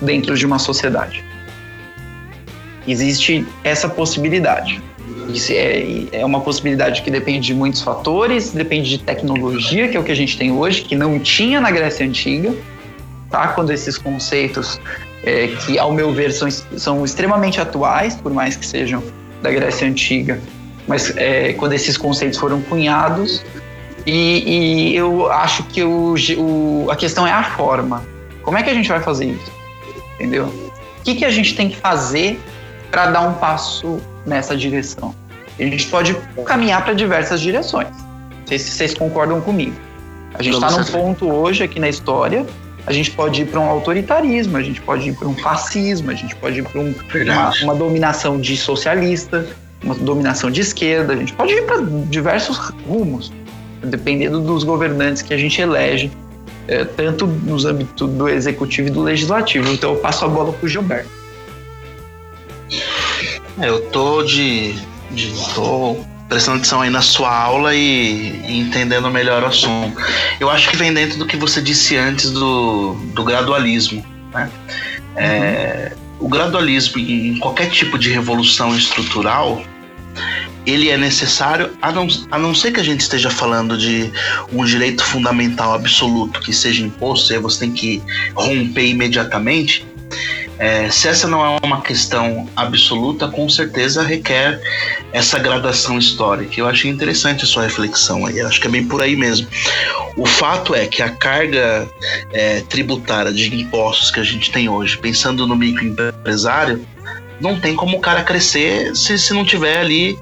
dentro 0.00 0.36
de 0.36 0.46
uma 0.46 0.58
sociedade. 0.58 1.24
existe 2.86 3.46
essa 3.64 3.88
possibilidade. 3.88 4.80
Isso 5.28 5.52
é, 5.52 6.06
é 6.12 6.24
uma 6.24 6.40
possibilidade 6.40 7.02
que 7.02 7.10
depende 7.10 7.46
de 7.46 7.54
muitos 7.54 7.82
fatores, 7.82 8.52
depende 8.52 8.90
de 8.90 8.98
tecnologia, 8.98 9.88
que 9.88 9.96
é 9.96 10.00
o 10.00 10.04
que 10.04 10.12
a 10.12 10.16
gente 10.16 10.36
tem 10.36 10.52
hoje, 10.52 10.82
que 10.82 10.96
não 10.96 11.18
tinha 11.18 11.60
na 11.60 11.70
Grécia 11.70 12.06
Antiga, 12.06 12.54
tá? 13.30 13.48
Quando 13.48 13.70
esses 13.72 13.98
conceitos, 13.98 14.80
é, 15.24 15.48
que 15.48 15.78
ao 15.78 15.92
meu 15.92 16.12
ver 16.12 16.32
são, 16.32 16.48
são 16.50 17.04
extremamente 17.04 17.60
atuais, 17.60 18.16
por 18.16 18.32
mais 18.32 18.56
que 18.56 18.66
sejam 18.66 19.02
da 19.42 19.50
Grécia 19.50 19.86
Antiga, 19.86 20.40
mas 20.86 21.16
é, 21.16 21.52
quando 21.54 21.72
esses 21.72 21.96
conceitos 21.96 22.38
foram 22.38 22.60
cunhados, 22.62 23.44
e, 24.06 24.92
e 24.92 24.96
eu 24.96 25.30
acho 25.30 25.64
que 25.64 25.82
o, 25.82 26.14
o, 26.38 26.90
a 26.90 26.96
questão 26.96 27.26
é 27.26 27.32
a 27.32 27.42
forma. 27.42 28.04
Como 28.42 28.56
é 28.56 28.62
que 28.62 28.70
a 28.70 28.74
gente 28.74 28.88
vai 28.88 29.00
fazer 29.00 29.26
isso? 29.26 29.52
Entendeu? 30.14 30.46
O 30.46 31.02
que, 31.02 31.16
que 31.16 31.24
a 31.24 31.30
gente 31.30 31.56
tem 31.56 31.68
que 31.68 31.76
fazer 31.76 32.38
para 32.90 33.06
dar 33.06 33.22
um 33.22 33.34
passo 33.34 34.00
nessa 34.26 34.56
direção? 34.56 35.14
A 35.58 35.62
gente 35.62 35.86
pode 35.86 36.14
caminhar 36.44 36.84
para 36.84 36.94
diversas 36.94 37.40
direções. 37.40 37.88
Não 37.88 38.46
sei 38.46 38.58
se 38.58 38.70
vocês 38.70 38.94
concordam 38.94 39.40
comigo. 39.40 39.74
A 40.34 40.42
gente 40.42 40.54
está 40.54 40.70
num 40.70 40.84
ponto 40.84 41.30
hoje 41.30 41.64
aqui 41.64 41.80
na 41.80 41.88
história. 41.88 42.44
A 42.86 42.92
gente 42.92 43.10
pode 43.10 43.42
ir 43.42 43.46
para 43.46 43.58
um 43.58 43.68
autoritarismo, 43.68 44.56
a 44.56 44.62
gente 44.62 44.80
pode 44.80 45.08
ir 45.08 45.12
para 45.14 45.26
um 45.26 45.34
fascismo, 45.34 46.10
a 46.10 46.14
gente 46.14 46.36
pode 46.36 46.60
ir 46.60 46.62
para 46.62 46.80
um, 46.80 46.94
uma, 47.24 47.52
uma 47.62 47.74
dominação 47.74 48.40
de 48.40 48.56
socialista, 48.56 49.44
uma 49.82 49.94
dominação 49.94 50.50
de 50.50 50.60
esquerda, 50.60 51.14
a 51.14 51.16
gente 51.16 51.32
pode 51.32 51.52
ir 51.52 51.62
para 51.62 51.82
diversos 52.08 52.72
rumos 52.86 53.32
dependendo 53.82 54.40
dos 54.40 54.64
governantes 54.64 55.22
que 55.22 55.32
a 55.32 55.36
gente 55.36 55.60
elege, 55.60 56.10
é, 56.68 56.84
tanto 56.84 57.26
nos 57.26 57.64
âmbitos 57.64 58.08
do 58.10 58.28
executivo 58.28 58.88
e 58.88 58.90
do 58.90 59.02
legislativo. 59.02 59.68
Então 59.72 59.94
eu 59.94 60.00
passo 60.00 60.24
a 60.24 60.28
bola 60.28 60.52
para 60.52 60.64
o 60.64 60.68
Gilberto. 60.68 61.08
É, 63.58 63.68
eu 63.68 63.80
tô 63.90 64.22
de, 64.22 64.74
de 65.10 65.32
tô 65.54 65.96
prestando 66.28 66.58
atenção 66.58 66.80
aí 66.80 66.90
na 66.90 67.02
sua 67.02 67.34
aula 67.34 67.74
e, 67.74 68.42
e, 68.46 68.58
entendendo 68.58 69.10
melhor 69.10 69.42
o 69.42 69.46
assunto. 69.46 69.96
Eu 70.40 70.50
acho 70.50 70.68
que 70.68 70.76
vem 70.76 70.92
dentro 70.92 71.18
do 71.18 71.26
que 71.26 71.36
você 71.36 71.60
disse 71.60 71.96
antes 71.96 72.30
do, 72.30 72.94
do 73.14 73.24
gradualismo. 73.24 74.04
Né? 74.32 74.50
É, 75.16 75.92
o 76.18 76.28
gradualismo 76.28 76.98
em 76.98 77.38
qualquer 77.38 77.70
tipo 77.70 77.98
de 77.98 78.10
revolução 78.10 78.76
estrutural 78.76 79.62
ele 80.66 80.90
é 80.90 80.96
necessário, 80.96 81.70
a 81.80 81.92
não, 81.92 82.08
a 82.30 82.38
não 82.38 82.52
ser 82.52 82.72
que 82.72 82.80
a 82.80 82.82
gente 82.82 83.00
esteja 83.00 83.30
falando 83.30 83.78
de 83.78 84.10
um 84.52 84.64
direito 84.64 85.04
fundamental 85.04 85.72
absoluto 85.72 86.40
que 86.40 86.52
seja 86.52 86.82
imposto, 86.82 87.32
e 87.32 87.36
aí 87.36 87.40
você 87.40 87.60
tem 87.60 87.72
que 87.72 88.02
romper 88.34 88.88
imediatamente. 88.88 89.86
É, 90.58 90.88
se 90.88 91.06
essa 91.08 91.28
não 91.28 91.44
é 91.44 91.58
uma 91.62 91.82
questão 91.82 92.48
absoluta, 92.56 93.28
com 93.28 93.48
certeza 93.48 94.02
requer 94.02 94.60
essa 95.12 95.38
gradação 95.38 95.98
histórica. 95.98 96.58
Eu 96.58 96.66
achei 96.66 96.90
interessante 96.90 97.44
a 97.44 97.46
sua 97.46 97.64
reflexão 97.64 98.24
aí, 98.26 98.40
acho 98.40 98.60
que 98.60 98.66
é 98.66 98.70
bem 98.70 98.86
por 98.86 99.02
aí 99.02 99.16
mesmo. 99.16 99.46
O 100.16 100.24
fato 100.24 100.74
é 100.74 100.86
que 100.86 101.02
a 101.02 101.10
carga 101.10 101.86
é, 102.32 102.60
tributária 102.62 103.32
de 103.32 103.54
impostos 103.54 104.10
que 104.10 104.20
a 104.20 104.24
gente 104.24 104.50
tem 104.50 104.68
hoje, 104.68 104.96
pensando 104.96 105.46
no 105.46 105.56
microempresário, 105.56 106.86
não 107.40 107.60
tem 107.60 107.74
como 107.74 107.98
o 107.98 108.00
cara 108.00 108.22
crescer 108.22 108.96
se, 108.96 109.18
se 109.18 109.34
não 109.34 109.44
tiver 109.44 109.78
ali 109.78 110.18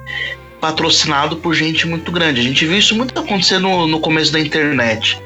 patrocinado 0.61 1.36
por 1.36 1.55
gente 1.55 1.86
muito 1.86 2.11
grande. 2.11 2.40
A 2.40 2.43
gente 2.43 2.65
viu 2.66 2.78
isso 2.78 2.97
muito 2.97 3.19
acontecer 3.19 3.59
no, 3.59 3.86
no 3.86 4.01
começo 4.01 4.32
da 4.32 4.40
internet. 4.40 5.20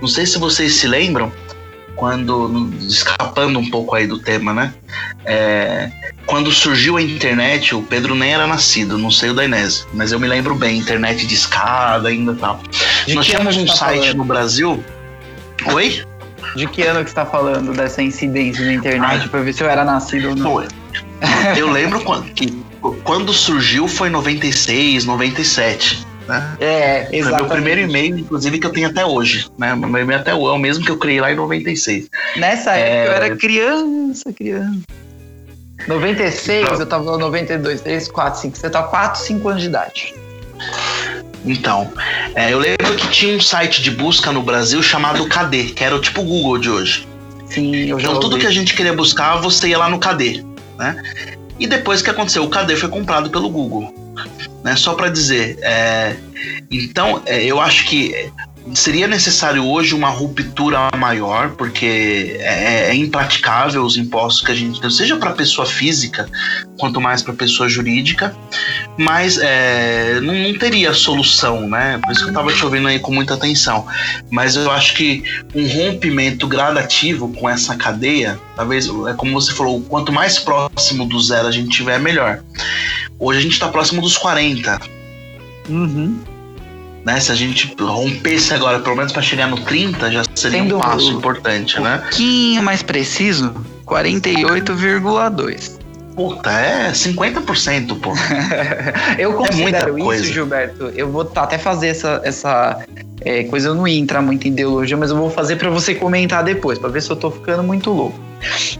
Não 0.00 0.06
sei 0.06 0.26
se 0.26 0.38
vocês 0.38 0.74
se 0.74 0.86
lembram, 0.86 1.32
quando, 1.96 2.70
escapando 2.86 3.58
um 3.58 3.68
pouco 3.68 3.96
aí 3.96 4.06
do 4.06 4.18
tema, 4.18 4.52
né? 4.52 4.72
É, 5.24 5.90
quando 6.26 6.52
surgiu 6.52 6.96
a 6.96 7.02
internet, 7.02 7.74
o 7.74 7.82
Pedro 7.82 8.14
nem 8.14 8.34
era 8.34 8.46
nascido, 8.46 8.98
não 8.98 9.10
sei 9.10 9.30
o 9.30 9.34
da 9.34 9.44
Inés, 9.44 9.86
mas 9.94 10.12
eu 10.12 10.20
me 10.20 10.28
lembro 10.28 10.54
bem, 10.54 10.78
internet 10.78 11.26
de 11.26 11.34
escada 11.34 12.08
ainda 12.08 12.34
tal. 12.34 12.60
De 13.06 13.14
Nós 13.14 13.26
tínhamos 13.26 13.56
um 13.56 13.66
tá 13.66 13.74
site 13.74 14.00
falando? 14.00 14.16
no 14.18 14.24
Brasil. 14.24 14.84
Oi? 15.72 16.04
De 16.54 16.66
que 16.68 16.82
ano 16.82 17.00
que 17.00 17.10
você 17.10 17.12
está 17.12 17.26
falando 17.26 17.72
dessa 17.72 18.02
incidência 18.02 18.64
na 18.64 18.74
internet 18.74 19.28
para 19.28 19.40
ver 19.40 19.52
se 19.52 19.62
eu 19.62 19.68
era 19.68 19.84
nascido 19.84 20.30
ou 20.30 20.36
não? 20.36 20.52
Foi. 20.52 20.68
Eu 21.56 21.70
lembro 21.70 22.02
quando, 22.02 22.30
que 22.32 22.62
quando 23.04 23.32
surgiu 23.32 23.88
foi 23.88 24.10
96, 24.10 25.04
97. 25.04 26.05
Né? 26.26 26.56
É, 26.60 27.08
exatamente. 27.12 27.22
Foi 27.22 27.36
meu 27.36 27.46
primeiro 27.46 27.80
e-mail, 27.82 28.18
inclusive, 28.18 28.58
que 28.58 28.66
eu 28.66 28.72
tenho 28.72 28.88
até 28.88 29.04
hoje. 29.04 29.48
Né? 29.58 29.74
Meu 29.74 30.00
e-mail 30.00 30.20
até 30.20 30.34
hoje 30.34 30.54
é 30.54 30.56
o 30.56 30.58
mesmo 30.58 30.84
que 30.84 30.90
eu 30.90 30.98
criei 30.98 31.20
lá 31.20 31.32
em 31.32 31.36
96. 31.36 32.08
Nessa 32.36 32.76
é... 32.76 32.80
época 32.80 33.10
eu 33.10 33.24
era 33.24 33.36
criança, 33.36 34.32
criança. 34.32 34.80
96, 35.86 36.64
então, 36.64 36.80
eu 36.80 36.86
tava 36.86 37.18
92, 37.18 37.80
3, 37.80 38.08
4, 38.08 38.40
5. 38.40 38.56
Você 38.56 38.70
tá 38.70 38.82
4, 38.82 39.20
5 39.20 39.48
anos 39.48 39.62
de 39.62 39.68
idade. 39.68 40.14
Então, 41.44 41.92
é, 42.34 42.52
eu 42.52 42.58
lembro 42.58 42.94
que 42.96 43.08
tinha 43.08 43.36
um 43.36 43.40
site 43.40 43.82
de 43.82 43.90
busca 43.90 44.32
no 44.32 44.42
Brasil 44.42 44.82
chamado 44.82 45.28
KD, 45.28 45.74
que 45.74 45.84
era 45.84 45.94
o 45.94 46.00
tipo 46.00 46.24
Google 46.24 46.58
de 46.58 46.70
hoje. 46.70 47.06
Sim, 47.48 47.74
eu 47.76 48.00
já 48.00 48.08
Então, 48.08 48.20
tudo 48.20 48.38
que 48.38 48.46
a 48.46 48.50
gente 48.50 48.74
queria 48.74 48.92
buscar, 48.92 49.36
você 49.36 49.68
ia 49.68 49.78
lá 49.78 49.88
no 49.88 50.00
KD, 50.00 50.44
né? 50.76 51.00
E 51.58 51.66
depois 51.66 52.02
que 52.02 52.10
aconteceu, 52.10 52.42
o 52.42 52.50
KD 52.50 52.74
foi 52.74 52.88
comprado 52.88 53.30
pelo 53.30 53.48
Google. 53.48 53.94
Né? 54.66 54.74
Só 54.74 54.94
para 54.94 55.08
dizer, 55.08 55.60
é, 55.62 56.16
então 56.68 57.22
é, 57.24 57.44
eu 57.44 57.60
acho 57.60 57.84
que 57.84 58.32
seria 58.74 59.06
necessário 59.06 59.64
hoje 59.64 59.94
uma 59.94 60.08
ruptura 60.08 60.90
maior, 60.96 61.50
porque 61.50 62.36
é, 62.40 62.90
é 62.90 62.94
impraticável 62.96 63.84
os 63.84 63.96
impostos 63.96 64.44
que 64.44 64.50
a 64.50 64.54
gente 64.56 64.80
tem, 64.80 64.90
seja 64.90 65.16
para 65.18 65.30
pessoa 65.30 65.64
física, 65.64 66.28
quanto 66.76 67.00
mais 67.00 67.22
para 67.22 67.32
pessoa 67.32 67.68
jurídica, 67.68 68.34
mas 68.98 69.38
é, 69.38 70.18
não, 70.20 70.34
não, 70.34 70.58
teria 70.58 70.92
solução, 70.92 71.68
né? 71.68 72.00
Por 72.02 72.10
isso 72.10 72.22
que 72.22 72.26
eu 72.26 72.32
estava 72.32 72.52
te 72.52 72.64
ouvindo 72.64 72.88
aí 72.88 72.98
com 72.98 73.14
muita 73.14 73.34
atenção. 73.34 73.86
Mas 74.32 74.56
eu 74.56 74.68
acho 74.72 74.94
que 74.94 75.22
um 75.54 75.64
rompimento 75.64 76.48
gradativo 76.48 77.32
com 77.34 77.48
essa 77.48 77.76
cadeia, 77.76 78.36
talvez, 78.56 78.88
é 78.88 79.14
como 79.14 79.32
você 79.40 79.52
falou, 79.52 79.80
quanto 79.82 80.10
mais 80.10 80.40
próximo 80.40 81.06
do 81.06 81.20
zero 81.20 81.46
a 81.46 81.52
gente 81.52 81.68
tiver, 81.68 82.00
melhor. 82.00 82.42
Hoje 83.18 83.38
a 83.38 83.42
gente 83.42 83.52
está 83.52 83.68
próximo 83.68 84.00
dos 84.00 84.16
40. 84.16 84.80
Uhum 85.68 86.18
né? 87.06 87.20
Se 87.20 87.30
a 87.30 87.36
gente 87.36 87.72
rompesse 87.80 88.52
agora, 88.52 88.80
pelo 88.80 88.96
menos 88.96 89.12
para 89.12 89.22
chegar 89.22 89.46
no 89.46 89.60
30, 89.60 90.10
já 90.10 90.24
seria 90.34 90.58
Sendo 90.60 90.76
um 90.76 90.80
passo 90.80 91.12
importante, 91.12 91.78
um 91.78 91.84
né? 91.84 91.98
Um 91.98 92.00
pouquinho 92.00 92.62
mais 92.64 92.82
preciso, 92.82 93.54
48,2. 93.86 95.78
Puta, 96.16 96.50
é 96.50 96.90
50%, 96.90 98.00
pô. 98.00 98.12
eu 99.18 99.34
considero 99.34 99.96
é 99.98 100.16
isso. 100.16 100.32
Gilberto. 100.32 100.90
Eu 100.96 101.12
vou 101.12 101.30
até 101.36 101.58
fazer 101.58 101.88
essa, 101.88 102.20
essa 102.24 102.84
é, 103.20 103.44
coisa, 103.44 103.68
eu 103.68 103.74
não 103.74 103.86
ia 103.86 104.00
entrar 104.00 104.20
muito 104.20 104.48
em 104.48 104.50
ideologia, 104.50 104.96
mas 104.96 105.10
eu 105.10 105.16
vou 105.16 105.30
fazer 105.30 105.56
para 105.56 105.70
você 105.70 105.94
comentar 105.94 106.42
depois, 106.42 106.78
para 106.78 106.88
ver 106.88 107.02
se 107.02 107.10
eu 107.10 107.16
tô 107.16 107.30
ficando 107.30 107.62
muito 107.62 107.90
louco. 107.90 108.18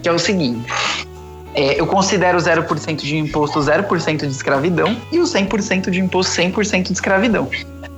Que 0.03 0.09
é 0.09 0.13
o 0.13 0.19
seguinte. 0.19 0.67
É, 1.57 1.81
eu 1.81 1.87
considero 1.87 2.37
0% 2.37 2.97
de 2.97 3.17
imposto 3.17 3.59
0% 3.59 4.19
de 4.19 4.27
escravidão 4.27 4.95
e 5.11 5.19
o 5.19 5.23
100% 5.23 5.89
de 5.89 6.01
imposto 6.01 6.39
100% 6.41 6.83
de 6.83 6.93
escravidão. 6.93 7.49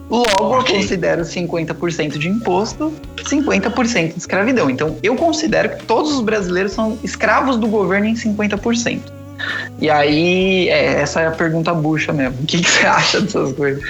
Logo, 0.09 0.55
eu 0.55 0.65
considero 0.65 1.23
50% 1.23 2.17
de 2.17 2.29
imposto, 2.29 2.95
50% 3.17 4.13
de 4.13 4.19
escravidão. 4.19 4.71
Então, 4.71 4.97
eu 5.03 5.17
considero 5.17 5.71
que 5.71 5.85
todos 5.85 6.13
os 6.13 6.21
brasileiros 6.23 6.73
são 6.73 6.97
escravos 7.03 7.57
do 7.59 7.67
governo 7.67 8.07
em 8.07 8.15
50%. 8.15 9.01
E 9.81 9.91
aí, 9.91 10.69
é, 10.69 11.01
essa 11.01 11.21
é 11.21 11.27
a 11.27 11.33
pergunta 11.33 11.75
bucha 11.75 12.13
mesmo. 12.13 12.39
O 12.41 12.47
que, 12.47 12.63
que 12.63 12.71
você 12.71 12.87
acha 12.87 13.21
dessas 13.21 13.53
coisas? 13.53 13.83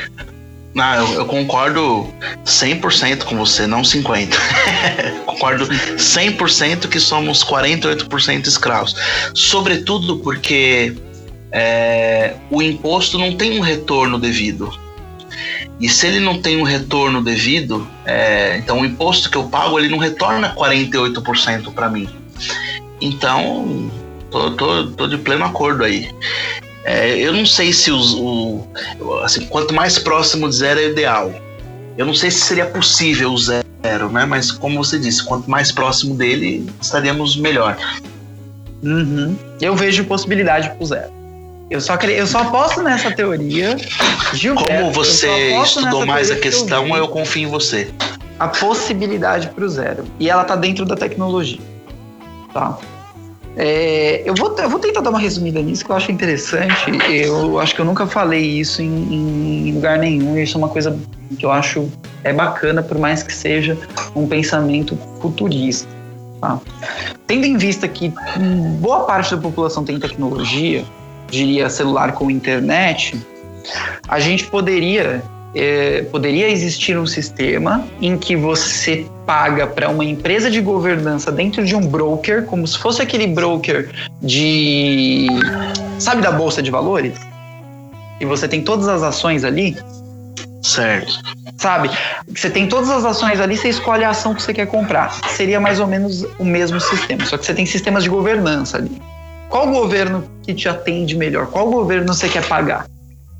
Não, 0.78 0.94
eu, 0.94 1.14
eu 1.14 1.26
concordo 1.26 2.06
100% 2.44 3.24
com 3.24 3.36
você, 3.36 3.66
não 3.66 3.82
50%. 3.82 4.32
concordo 5.26 5.66
100% 5.66 6.88
que 6.88 7.00
somos 7.00 7.42
48% 7.42 8.46
escravos. 8.46 8.94
Sobretudo 9.34 10.18
porque 10.18 10.96
é, 11.50 12.36
o 12.48 12.62
imposto 12.62 13.18
não 13.18 13.36
tem 13.36 13.58
um 13.58 13.60
retorno 13.60 14.20
devido. 14.20 14.72
E 15.80 15.88
se 15.88 16.06
ele 16.06 16.20
não 16.20 16.40
tem 16.40 16.56
um 16.56 16.62
retorno 16.62 17.24
devido, 17.24 17.84
é, 18.06 18.56
então 18.58 18.80
o 18.80 18.84
imposto 18.84 19.28
que 19.30 19.36
eu 19.36 19.48
pago 19.48 19.80
ele 19.80 19.88
não 19.88 19.98
retorna 19.98 20.54
48% 20.54 21.74
para 21.74 21.88
mim. 21.88 22.08
Então, 23.00 23.90
tô, 24.30 24.52
tô, 24.52 24.86
tô, 24.92 25.08
de 25.08 25.18
pleno 25.18 25.44
acordo 25.44 25.82
aí. 25.82 26.08
É, 26.84 27.18
eu 27.18 27.32
não 27.32 27.44
sei 27.44 27.72
se 27.72 27.90
os, 27.90 28.14
o, 28.14 28.66
assim, 29.22 29.46
quanto 29.46 29.74
mais 29.74 29.98
próximo 29.98 30.48
de 30.48 30.56
zero 30.56 30.80
é 30.80 30.88
ideal. 30.88 31.32
Eu 31.96 32.06
não 32.06 32.14
sei 32.14 32.30
se 32.30 32.40
seria 32.40 32.66
possível 32.66 33.32
o 33.32 33.38
zero, 33.38 34.08
né? 34.10 34.24
Mas 34.24 34.50
como 34.52 34.82
você 34.82 34.98
disse, 34.98 35.24
quanto 35.24 35.50
mais 35.50 35.72
próximo 35.72 36.14
dele, 36.14 36.64
estaríamos 36.80 37.36
melhor. 37.36 37.76
Uhum. 38.82 39.36
Eu 39.60 39.74
vejo 39.74 40.04
possibilidade 40.04 40.70
pro 40.70 40.86
zero. 40.86 41.18
Eu 41.70 41.80
só, 41.80 41.96
eu 41.96 42.26
só 42.26 42.38
aposto 42.38 42.82
nessa 42.82 43.10
teoria. 43.10 43.76
Gilberto, 44.32 44.72
Como 44.72 44.92
você 44.92 45.52
estudou 45.62 46.06
mais 46.06 46.30
a 46.30 46.36
questão, 46.36 46.86
eu, 46.88 46.96
eu, 46.96 47.08
confio 47.08 47.48
em 47.48 47.50
você. 47.50 47.90
A 48.38 48.48
possibilidade 48.48 49.48
para 49.48 49.64
o 49.64 49.68
zero. 49.68 50.04
E 50.18 50.30
ela 50.30 50.44
tá 50.44 50.56
dentro 50.56 50.86
da 50.86 50.96
tecnologia. 50.96 51.60
Tá? 52.54 52.78
É, 53.60 54.22
eu, 54.24 54.34
vou, 54.36 54.56
eu 54.56 54.70
vou 54.70 54.78
tentar 54.78 55.00
dar 55.00 55.10
uma 55.10 55.18
resumida 55.18 55.60
nisso 55.60 55.84
que 55.84 55.90
eu 55.90 55.96
acho 55.96 56.12
interessante. 56.12 56.92
Eu 57.10 57.58
acho 57.58 57.74
que 57.74 57.80
eu 57.80 57.84
nunca 57.84 58.06
falei 58.06 58.44
isso 58.44 58.80
em, 58.80 59.68
em 59.68 59.72
lugar 59.72 59.98
nenhum. 59.98 60.38
Isso 60.38 60.56
é 60.56 60.58
uma 60.58 60.68
coisa 60.68 60.96
que 61.36 61.44
eu 61.44 61.50
acho 61.50 61.90
é 62.22 62.32
bacana, 62.32 62.82
por 62.82 62.96
mais 62.98 63.24
que 63.24 63.34
seja 63.34 63.76
um 64.14 64.28
pensamento 64.28 64.96
futurista. 65.20 65.88
Tá? 66.40 66.60
Tendo 67.26 67.46
em 67.46 67.56
vista 67.56 67.88
que 67.88 68.12
boa 68.78 69.00
parte 69.00 69.34
da 69.34 69.42
população 69.42 69.84
tem 69.84 69.98
tecnologia, 69.98 70.84
diria 71.28 71.68
celular 71.68 72.12
com 72.12 72.30
internet, 72.30 73.20
a 74.06 74.20
gente 74.20 74.46
poderia 74.46 75.20
é, 75.54 76.02
poderia 76.10 76.48
existir 76.48 76.98
um 76.98 77.06
sistema 77.06 77.84
em 78.00 78.16
que 78.18 78.36
você 78.36 79.06
paga 79.26 79.66
para 79.66 79.88
uma 79.88 80.04
empresa 80.04 80.50
de 80.50 80.60
governança 80.60 81.32
dentro 81.32 81.64
de 81.64 81.74
um 81.74 81.86
broker, 81.86 82.44
como 82.44 82.66
se 82.66 82.78
fosse 82.78 83.02
aquele 83.02 83.26
broker 83.26 83.90
de. 84.22 85.26
Sabe 85.98 86.22
da 86.22 86.32
Bolsa 86.32 86.62
de 86.62 86.70
Valores? 86.70 87.18
E 88.20 88.24
você 88.24 88.48
tem 88.48 88.62
todas 88.62 88.88
as 88.88 89.02
ações 89.02 89.44
ali? 89.44 89.76
Certo. 90.62 91.20
Sabe? 91.56 91.90
Você 92.28 92.50
tem 92.50 92.68
todas 92.68 92.90
as 92.90 93.04
ações 93.04 93.40
ali, 93.40 93.56
você 93.56 93.68
escolhe 93.68 94.04
a 94.04 94.10
ação 94.10 94.34
que 94.34 94.42
você 94.42 94.52
quer 94.52 94.66
comprar. 94.66 95.12
Seria 95.28 95.60
mais 95.60 95.80
ou 95.80 95.86
menos 95.86 96.26
o 96.38 96.44
mesmo 96.44 96.80
sistema, 96.80 97.24
só 97.24 97.38
que 97.38 97.46
você 97.46 97.54
tem 97.54 97.64
sistemas 97.64 98.02
de 98.02 98.10
governança 98.10 98.78
ali. 98.78 99.00
Qual 99.48 99.66
governo 99.68 100.24
que 100.42 100.52
te 100.52 100.68
atende 100.68 101.16
melhor? 101.16 101.46
Qual 101.46 101.70
governo 101.70 102.12
você 102.12 102.28
quer 102.28 102.46
pagar? 102.46 102.86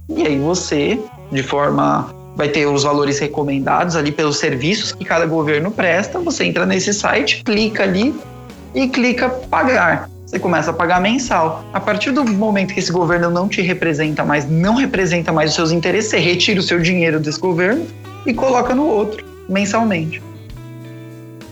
E 0.08 0.26
aí 0.26 0.38
você 0.38 0.98
de 1.30 1.42
forma 1.42 2.14
vai 2.34 2.48
ter 2.48 2.66
os 2.66 2.84
valores 2.84 3.18
recomendados 3.18 3.96
ali 3.96 4.12
pelos 4.12 4.38
serviços 4.38 4.92
que 4.92 5.04
cada 5.04 5.26
governo 5.26 5.70
presta. 5.70 6.18
Você 6.20 6.44
entra 6.44 6.64
nesse 6.64 6.94
site, 6.94 7.42
clica 7.44 7.82
ali 7.82 8.14
e 8.74 8.88
clica 8.88 9.28
pagar. 9.28 10.08
Você 10.24 10.38
começa 10.38 10.70
a 10.70 10.74
pagar 10.74 11.00
mensal. 11.00 11.64
A 11.72 11.80
partir 11.80 12.10
do 12.10 12.24
momento 12.24 12.74
que 12.74 12.80
esse 12.80 12.92
governo 12.92 13.30
não 13.30 13.48
te 13.48 13.60
representa 13.60 14.24
mais, 14.24 14.48
não 14.48 14.74
representa 14.74 15.32
mais 15.32 15.50
os 15.50 15.56
seus 15.56 15.72
interesses, 15.72 16.10
você 16.10 16.18
retira 16.18 16.60
o 16.60 16.62
seu 16.62 16.78
dinheiro 16.78 17.18
desse 17.18 17.40
governo 17.40 17.86
e 18.26 18.32
coloca 18.32 18.74
no 18.74 18.86
outro 18.86 19.26
mensalmente. 19.48 20.22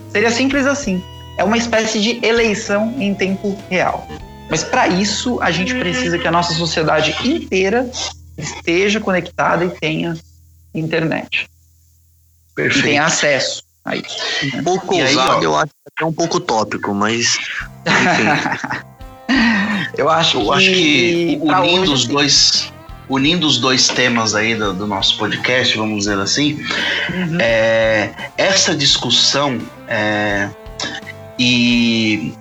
Seria 0.09 0.31
simples 0.31 0.65
assim. 0.65 1.03
É 1.37 1.43
uma 1.43 1.57
espécie 1.57 1.99
de 1.99 2.25
eleição 2.25 2.93
em 2.97 3.13
tempo 3.13 3.57
real. 3.69 4.07
Mas 4.49 4.63
para 4.63 4.87
isso, 4.87 5.37
a 5.41 5.51
gente 5.51 5.75
precisa 5.75 6.17
que 6.17 6.27
a 6.27 6.31
nossa 6.31 6.53
sociedade 6.53 7.15
inteira 7.27 7.89
esteja 8.37 8.99
conectada 8.99 9.65
e 9.65 9.69
tenha 9.69 10.15
internet. 10.73 11.49
Perfeito. 12.55 12.79
E 12.79 12.89
tenha 12.89 13.05
acesso 13.05 13.63
a 13.83 13.95
isso. 13.95 14.17
Né? 14.53 14.61
Pouco 14.63 14.93
e 14.93 15.01
ousado, 15.01 15.37
aí, 15.37 15.43
eu 15.43 15.55
acho 15.55 15.71
que 15.95 16.03
é 16.03 16.05
um 16.05 16.13
pouco 16.13 16.39
tópico, 16.39 16.93
mas. 16.93 17.37
eu 19.97 20.09
acho 20.09 20.37
eu 20.37 20.45
que, 20.45 20.51
acho 20.51 20.71
que 20.71 21.39
unindo 21.41 21.93
os 21.93 22.05
dois. 22.05 22.73
Unindo 23.09 23.47
os 23.47 23.57
dois 23.57 23.87
temas 23.87 24.35
aí 24.35 24.53
do, 24.53 24.73
do 24.73 24.85
nosso 24.85 25.17
podcast, 25.17 25.77
vamos 25.77 25.99
dizer 25.99 26.19
assim, 26.19 26.59
uhum. 27.09 27.37
é, 27.39 28.13
essa 28.37 28.75
discussão 28.75 29.61
é, 29.87 30.49
e 31.39 32.33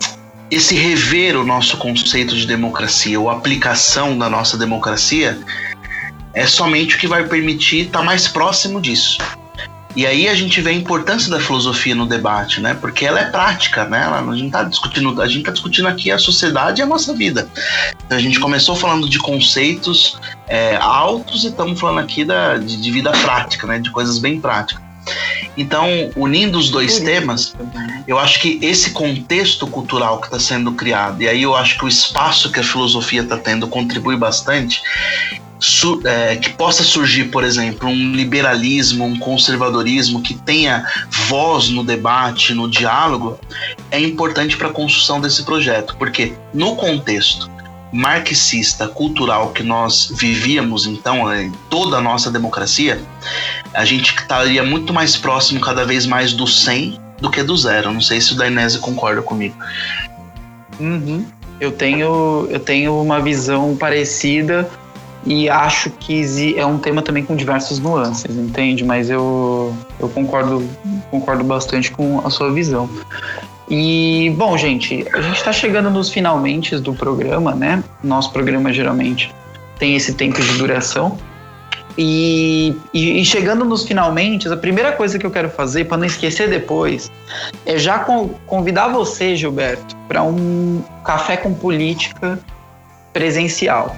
esse 0.51 0.75
rever 0.75 1.37
o 1.37 1.45
nosso 1.45 1.77
conceito 1.77 2.35
de 2.35 2.49
democracia, 2.49 3.21
ou 3.21 3.31
aplicação 3.31 4.19
da 4.19 4.29
nossa 4.29 4.59
democracia, 4.59 5.39
é 6.37 6.47
somente 6.47 6.97
o 6.97 6.99
que 6.99 7.09
vai 7.09 7.27
permitir 7.27 7.87
estar 7.87 8.01
tá 8.01 8.05
mais 8.05 8.29
próximo 8.29 8.79
disso. 8.81 9.17
E 9.97 10.07
aí 10.07 10.29
a 10.29 10.35
gente 10.35 10.61
vê 10.61 10.69
a 10.69 10.75
importância 10.75 11.31
da 11.31 11.41
filosofia 11.41 11.95
no 11.95 12.05
debate, 12.05 12.61
né? 12.61 12.75
Porque 12.79 13.07
ela 13.07 13.19
é 13.19 13.31
prática, 13.31 13.87
né? 13.87 14.03
Ela, 14.05 14.21
a 14.21 14.37
gente 14.37 14.49
está 14.49 14.63
discutindo, 14.63 15.23
a 15.23 15.27
gente 15.27 15.45
tá 15.45 15.53
discutindo 15.53 15.89
aqui 15.89 16.11
a 16.11 16.19
sociedade 16.19 16.83
e 16.83 16.85
a 16.85 16.87
nossa 16.87 17.15
vida. 17.15 17.49
Então, 18.05 18.19
a 18.19 18.21
gente 18.21 18.39
começou 18.39 18.77
falando 18.77 19.09
de 19.09 19.19
conceitos 19.19 20.21
é, 20.47 20.77
altos 20.77 21.45
e 21.45 21.47
estamos 21.47 21.81
falando 21.81 22.01
aqui 22.01 22.27
da, 22.27 22.59
de, 22.59 22.77
de, 22.77 22.91
vida 22.91 23.11
prática, 23.11 23.67
né? 23.67 23.79
De 23.79 23.91
coisas 23.91 24.19
bem 24.19 24.39
práticas. 24.39 24.85
Então, 25.57 25.87
unindo 26.15 26.59
os 26.59 26.69
dois 26.69 27.01
temas, 27.01 27.57
eu 28.07 28.19
acho 28.19 28.39
que 28.41 28.59
esse 28.61 28.91
contexto 28.91 29.67
cultural 29.67 30.21
que 30.21 30.27
está 30.27 30.39
sendo 30.39 30.73
criado, 30.73 31.23
e 31.23 31.29
aí 31.29 31.43
eu 31.43 31.57
acho 31.57 31.79
que 31.79 31.87
o 31.87 31.89
espaço 31.89 32.53
que 32.53 32.61
a 32.61 32.63
filosofia 32.63 33.23
está 33.23 33.39
tendo 33.39 33.67
contribui 33.67 34.17
bastante, 34.19 34.83
é, 36.05 36.37
que 36.37 36.51
possa 36.51 36.83
surgir, 36.83 37.25
por 37.25 37.43
exemplo, 37.43 37.89
um 37.89 38.13
liberalismo, 38.13 39.05
um 39.05 39.19
conservadorismo 39.19 40.21
que 40.21 40.35
tenha 40.35 40.87
voz 41.11 41.69
no 41.69 41.83
debate, 41.83 42.53
no 42.55 42.69
diálogo, 42.69 43.39
é 43.91 43.99
importante 43.99 44.57
para 44.57 44.69
a 44.69 44.73
construção 44.73 45.21
desse 45.21 45.43
projeto, 45.45 45.97
porque 45.99 46.35
no 46.53 46.77
contexto 46.77 47.51
marxista 47.93 48.89
cultural 48.89 49.53
que 49.53 49.63
nós 49.63 50.13
vivíamos 50.15 50.87
então 50.87 51.33
em 51.35 51.51
toda 51.71 51.97
a 51.97 52.01
nossa 52.01 52.31
democracia, 52.31 53.01
a 53.73 53.85
gente 53.85 54.15
estaria 54.15 54.63
muito 54.63 54.93
mais 54.93 55.17
próximo 55.17 55.61
cada 55.61 55.85
vez 55.85 56.05
mais 56.05 56.33
do 56.33 56.47
100 56.47 57.01
do 57.21 57.31
que 57.31 57.43
do 57.43 57.57
zero. 57.57 57.93
Não 57.93 58.01
sei 58.01 58.21
se 58.21 58.33
o 58.33 58.37
Dainese 58.37 58.79
concorda 58.79 59.23
comigo. 59.23 59.57
Uhum. 60.79 61.25
Eu 61.59 61.73
tenho 61.73 62.47
eu 62.51 62.61
tenho 62.61 63.01
uma 63.01 63.21
visão 63.21 63.75
parecida 63.77 64.69
e 65.27 65.51
acho 65.51 65.91
que 65.91 66.57
é 66.57 66.65
um 66.65 66.79
tema 66.79 67.03
também 67.03 67.25
com 67.25 67.35
diversas 67.35 67.81
nuances, 67.81 68.37
entende? 68.37 68.85
Mas 68.85 69.11
eu, 69.11 69.77
eu 69.99 70.09
concordo, 70.09 70.63
concordo 71.11 71.43
bastante 71.43 71.91
com 71.91 72.25
a 72.25 72.31
sua 72.31 72.53
visão. 72.53 72.89
E, 73.69 74.33
bom, 74.37 74.57
gente, 74.57 75.05
a 75.13 75.21
gente 75.21 75.39
está 75.39 75.53
chegando 75.53 75.91
nos 75.91 76.11
finalmente 76.11 76.79
do 76.79 76.95
programa, 76.95 77.53
né? 77.57 77.83
Nosso 78.05 78.33
programa 78.33 78.73
geralmente 78.73 79.35
tem 79.81 79.97
esse 79.97 80.15
tempo 80.15 80.41
de 80.41 80.59
duração. 80.59 81.19
E, 81.99 82.77
e, 82.95 83.21
e 83.21 83.25
chegando 83.25 83.65
nos 83.65 83.85
finalmente, 83.85 84.47
a 84.47 84.57
primeira 84.57 84.93
coisa 84.93 85.19
que 85.19 85.27
eu 85.27 85.31
quero 85.31 85.51
fazer, 85.51 85.87
para 85.87 85.97
não 85.97 86.05
esquecer 86.05 86.49
depois, 86.49 87.11
é 87.65 87.77
já 87.77 87.99
convidar 88.47 88.89
você, 88.89 89.35
Gilberto, 89.35 89.97
para 90.07 90.23
um 90.23 90.85
café 91.05 91.37
com 91.37 91.53
política 91.53 92.39
presencial 93.13 93.97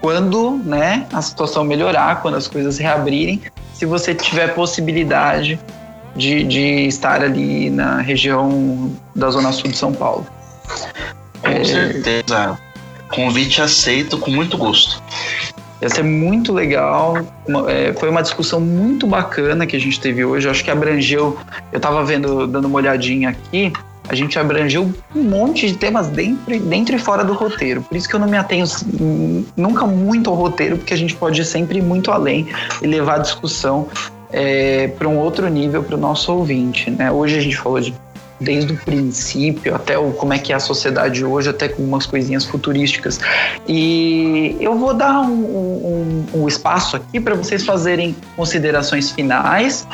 quando 0.00 0.58
né, 0.64 1.06
a 1.12 1.20
situação 1.20 1.64
melhorar, 1.64 2.22
quando 2.22 2.36
as 2.36 2.48
coisas 2.48 2.78
reabrirem, 2.78 3.40
se 3.74 3.84
você 3.86 4.14
tiver 4.14 4.54
possibilidade 4.54 5.58
de, 6.16 6.42
de 6.44 6.86
estar 6.86 7.22
ali 7.22 7.70
na 7.70 8.00
região 8.00 8.92
da 9.14 9.30
Zona 9.30 9.52
Sul 9.52 9.70
de 9.70 9.76
São 9.76 9.92
Paulo. 9.92 10.26
Com 11.42 11.48
é... 11.48 11.64
certeza. 11.64 12.58
Convite 13.08 13.60
aceito 13.60 14.18
com 14.18 14.30
muito 14.30 14.56
gosto. 14.56 15.02
Ia 15.82 15.88
ser 15.88 16.04
muito 16.04 16.52
legal. 16.52 17.16
É, 17.68 17.92
foi 17.94 18.10
uma 18.10 18.22
discussão 18.22 18.60
muito 18.60 19.06
bacana 19.06 19.66
que 19.66 19.74
a 19.74 19.80
gente 19.80 19.98
teve 19.98 20.24
hoje. 20.24 20.46
Eu 20.46 20.50
acho 20.50 20.62
que 20.62 20.70
abrangeu. 20.70 21.38
Eu 21.72 21.78
estava 21.78 22.04
vendo, 22.04 22.46
dando 22.46 22.66
uma 22.66 22.76
olhadinha 22.76 23.30
aqui 23.30 23.72
a 24.10 24.14
gente 24.16 24.36
abrangeu 24.40 24.92
um 25.14 25.22
monte 25.22 25.68
de 25.68 25.76
temas 25.76 26.08
dentro, 26.08 26.58
dentro 26.58 26.96
e 26.96 26.98
fora 26.98 27.24
do 27.24 27.32
roteiro. 27.32 27.80
Por 27.80 27.96
isso 27.96 28.08
que 28.08 28.16
eu 28.16 28.18
não 28.18 28.26
me 28.26 28.36
atenho 28.36 28.66
nunca 29.56 29.86
muito 29.86 30.28
ao 30.28 30.34
roteiro, 30.34 30.76
porque 30.76 30.92
a 30.92 30.96
gente 30.96 31.14
pode 31.14 31.44
sempre 31.44 31.78
ir 31.78 31.82
muito 31.82 32.10
além 32.10 32.48
e 32.82 32.88
levar 32.88 33.14
a 33.14 33.18
discussão 33.18 33.86
é, 34.32 34.88
para 34.88 35.08
um 35.08 35.16
outro 35.16 35.48
nível 35.48 35.84
para 35.84 35.94
o 35.94 35.98
nosso 35.98 36.32
ouvinte. 36.32 36.90
Né? 36.90 37.08
Hoje 37.12 37.38
a 37.38 37.40
gente 37.40 37.56
falou 37.56 37.80
de 37.80 37.94
desde 38.40 38.72
o 38.72 38.76
princípio 38.76 39.74
até 39.74 39.98
o, 39.98 40.12
como 40.12 40.32
é 40.32 40.38
que 40.38 40.52
é 40.52 40.56
a 40.56 40.60
sociedade 40.60 41.24
hoje, 41.24 41.50
até 41.50 41.68
com 41.68 41.82
umas 41.82 42.06
coisinhas 42.06 42.44
futurísticas. 42.44 43.20
E 43.68 44.56
eu 44.60 44.76
vou 44.76 44.94
dar 44.94 45.20
um, 45.20 45.32
um, 45.32 46.26
um 46.34 46.48
espaço 46.48 46.96
aqui 46.96 47.20
para 47.20 47.34
vocês 47.34 47.64
fazerem 47.64 48.16
considerações 48.36 49.10
finais 49.10 49.86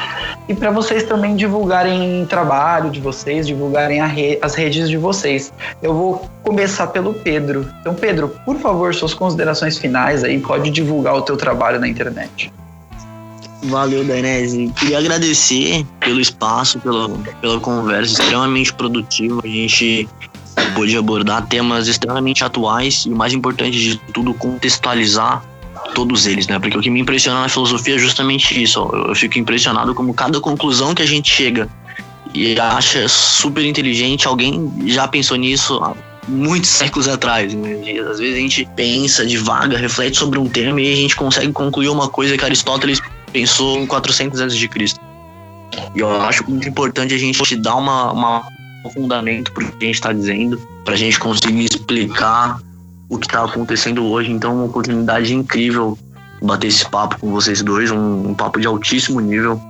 e 0.48 0.55
para 0.55 0.70
vocês 0.70 1.02
também 1.02 1.35
divulgarem 1.35 2.24
trabalho 2.27 2.90
de 2.90 3.01
vocês, 3.01 3.47
divulgarem 3.47 4.06
re, 4.06 4.39
as 4.40 4.55
redes 4.55 4.89
de 4.89 4.97
vocês. 4.97 5.52
Eu 5.82 5.94
vou 5.94 6.31
começar 6.43 6.86
pelo 6.89 7.12
Pedro. 7.12 7.68
Então, 7.81 7.94
Pedro, 7.94 8.28
por 8.44 8.56
favor, 8.59 8.94
suas 8.94 9.14
considerações 9.14 9.78
finais 9.78 10.23
aí, 10.23 10.39
pode 10.39 10.70
divulgar 10.70 11.14
o 11.14 11.23
teu 11.23 11.36
trabalho 11.36 11.81
na 11.81 11.89
internet. 11.89 12.52
Valeu, 13.64 14.04
Danese. 14.04 14.72
Queria 14.76 14.98
agradecer 14.98 15.84
pelo 16.00 16.20
espaço, 16.20 16.78
pela, 16.80 17.08
pela 17.40 17.58
conversa 17.60 18.20
extremamente 18.20 18.72
produtiva. 18.72 19.40
A 19.42 19.48
gente 19.48 20.08
pôde 20.74 20.96
abordar 20.96 21.46
temas 21.46 21.88
extremamente 21.88 22.44
atuais 22.44 23.06
e, 23.06 23.10
mais 23.10 23.32
importante 23.32 23.78
de 23.78 23.96
tudo, 24.12 24.34
contextualizar 24.34 25.42
todos 25.94 26.26
eles, 26.26 26.46
né? 26.46 26.58
Porque 26.58 26.76
o 26.76 26.80
que 26.80 26.90
me 26.90 27.00
impressiona 27.00 27.40
na 27.40 27.48
filosofia 27.48 27.96
é 27.96 27.98
justamente 27.98 28.62
isso. 28.62 28.80
Eu 28.92 29.14
fico 29.14 29.38
impressionado 29.38 29.94
como 29.94 30.12
cada 30.12 30.40
conclusão 30.40 30.94
que 30.94 31.02
a 31.02 31.06
gente 31.06 31.30
chega 31.30 31.68
e 32.34 32.58
acha 32.60 33.08
super 33.08 33.64
inteligente, 33.64 34.26
alguém 34.26 34.70
já 34.86 35.08
pensou 35.08 35.36
nisso 35.38 35.78
há 35.82 35.94
muitos 36.28 36.68
séculos 36.68 37.08
atrás. 37.08 37.54
Né? 37.54 37.72
Às 38.10 38.18
vezes 38.18 38.34
a 38.34 38.40
gente 38.40 38.68
pensa, 38.76 39.24
divaga, 39.24 39.78
reflete 39.78 40.18
sobre 40.18 40.38
um 40.38 40.46
tema 40.46 40.80
e 40.80 40.92
a 40.92 40.96
gente 40.96 41.16
consegue 41.16 41.50
concluir 41.52 41.88
uma 41.88 42.08
coisa 42.08 42.36
que 42.36 42.44
Aristóteles 42.44 43.00
pensou 43.32 43.78
em 43.78 43.86
400 43.86 44.40
antes 44.40 44.57
de 44.57 44.69
Cristo. 44.69 45.01
E 45.94 46.01
eu 46.01 46.20
acho 46.23 46.48
muito 46.48 46.69
importante 46.69 47.15
a 47.15 47.19
gente 47.19 47.57
dar 47.57 47.77
uma, 47.77 48.12
uma, 48.12 48.44
fundamento 48.93 49.53
para 49.53 49.65
o 49.65 49.73
que 49.73 49.85
a 49.85 49.86
gente 49.86 49.94
está 49.94 50.12
dizendo, 50.12 50.61
para 50.85 50.94
a 50.94 50.97
gente 50.97 51.19
conseguir 51.19 51.65
explicar 51.65 52.61
o 53.09 53.19
que 53.19 53.27
está 53.27 53.44
acontecendo 53.44 54.05
hoje. 54.07 54.31
Então, 54.31 54.55
uma 54.55 54.65
oportunidade 54.65 55.35
incrível 55.35 55.98
bater 56.43 56.69
esse 56.69 56.89
papo 56.89 57.19
com 57.19 57.31
vocês 57.31 57.62
dois, 57.62 57.90
um, 57.90 58.28
um 58.28 58.35
papo 58.35 58.61
de 58.61 58.66
altíssimo 58.66 59.20
nível. 59.20 59.61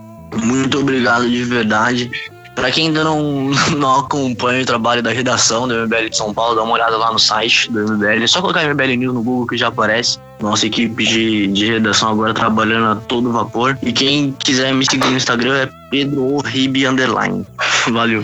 Muito 0.43 0.79
obrigado 0.79 1.29
de 1.29 1.45
verdade. 1.45 2.11
Para 2.55 2.71
quem 2.71 2.89
ainda 2.89 3.05
não, 3.05 3.51
não 3.77 4.01
acompanha 4.01 4.63
o 4.63 4.67
trabalho 4.67 5.03
da 5.03 5.11
redação 5.11 5.69
do 5.69 5.87
MBL 5.87 6.09
de 6.11 6.17
São 6.17 6.33
Paulo, 6.33 6.55
dá 6.55 6.63
uma 6.63 6.73
olhada 6.73 6.97
lá 6.97 7.13
no 7.13 7.19
site 7.19 7.71
do 7.71 7.81
MBL. 7.81 8.23
É 8.23 8.27
só 8.27 8.41
colocar 8.41 8.63
MBL 8.63 8.97
News 8.97 9.15
no 9.15 9.23
Google 9.23 9.47
que 9.47 9.57
já 9.57 9.69
aparece. 9.69 10.19
Nossa 10.41 10.67
equipe 10.67 11.05
de, 11.05 11.47
de 11.49 11.67
redação 11.67 12.11
agora 12.11 12.35
trabalhando 12.35 12.99
a 12.99 13.03
todo 13.03 13.33
vapor. 13.33 13.79
E 13.83 13.93
quem 13.93 14.33
quiser 14.33 14.75
me 14.75 14.85
seguir 14.85 15.09
no 15.09 15.17
Instagram 15.17 15.63
é 15.63 15.69
Pedro 15.91 16.39
Ribe 16.45 16.87
Underline. 16.87 17.47
Valeu. 17.91 18.23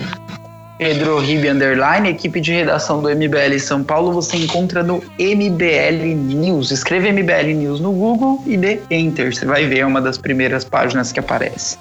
Pedro 0.82 1.20
Ribe 1.20 1.48
Underline, 1.48 2.08
equipe 2.08 2.40
de 2.40 2.50
redação 2.50 3.00
do 3.00 3.08
MBL 3.08 3.56
São 3.60 3.84
Paulo, 3.84 4.10
você 4.12 4.36
encontra 4.36 4.82
no 4.82 4.96
MBL 5.16 6.16
News. 6.16 6.72
Escreva 6.72 7.06
MBL 7.12 7.54
News 7.54 7.78
no 7.78 7.92
Google 7.92 8.42
e 8.44 8.56
dê 8.56 8.80
Enter. 8.90 9.32
Você 9.32 9.46
vai 9.46 9.64
ver 9.64 9.78
é 9.78 9.86
uma 9.86 10.00
das 10.00 10.18
primeiras 10.18 10.64
páginas 10.64 11.12
que 11.12 11.20
aparece. 11.20 11.78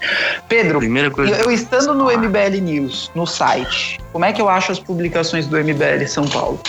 Pedro, 0.47 0.79
coisa... 1.11 1.35
eu 1.35 1.49
estando 1.49 1.95
no 1.95 2.05
MBL 2.05 2.61
News, 2.61 3.09
no 3.15 3.25
site, 3.25 3.99
como 4.13 4.23
é 4.23 4.31
que 4.31 4.39
eu 4.39 4.47
acho 4.47 4.71
as 4.71 4.79
publicações 4.79 5.47
do 5.47 5.57
MBL 5.57 6.05
São 6.05 6.27
Paulo? 6.27 6.61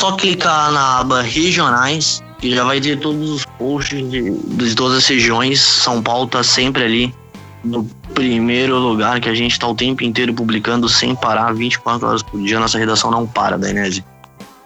Só 0.00 0.12
clicar 0.12 0.72
na 0.72 1.00
aba 1.00 1.20
regionais 1.20 2.22
que 2.38 2.54
já 2.54 2.64
vai 2.64 2.80
ter 2.80 2.98
todos 3.00 3.28
os 3.28 3.44
posts 3.58 4.10
de, 4.10 4.30
de 4.30 4.74
todas 4.74 4.96
as 4.96 5.06
regiões. 5.06 5.60
São 5.60 6.02
Paulo 6.02 6.26
tá 6.26 6.42
sempre 6.42 6.82
ali 6.84 7.14
no 7.62 7.84
primeiro 8.14 8.78
lugar 8.78 9.20
que 9.20 9.28
a 9.28 9.34
gente 9.34 9.52
está 9.52 9.66
o 9.66 9.74
tempo 9.74 10.02
inteiro 10.02 10.32
publicando 10.32 10.88
sem 10.88 11.14
parar, 11.14 11.52
24 11.52 12.08
horas 12.08 12.22
por 12.22 12.40
dia. 12.40 12.58
Nossa 12.58 12.78
redação 12.78 13.10
não 13.10 13.26
para 13.26 13.58
da. 13.58 13.68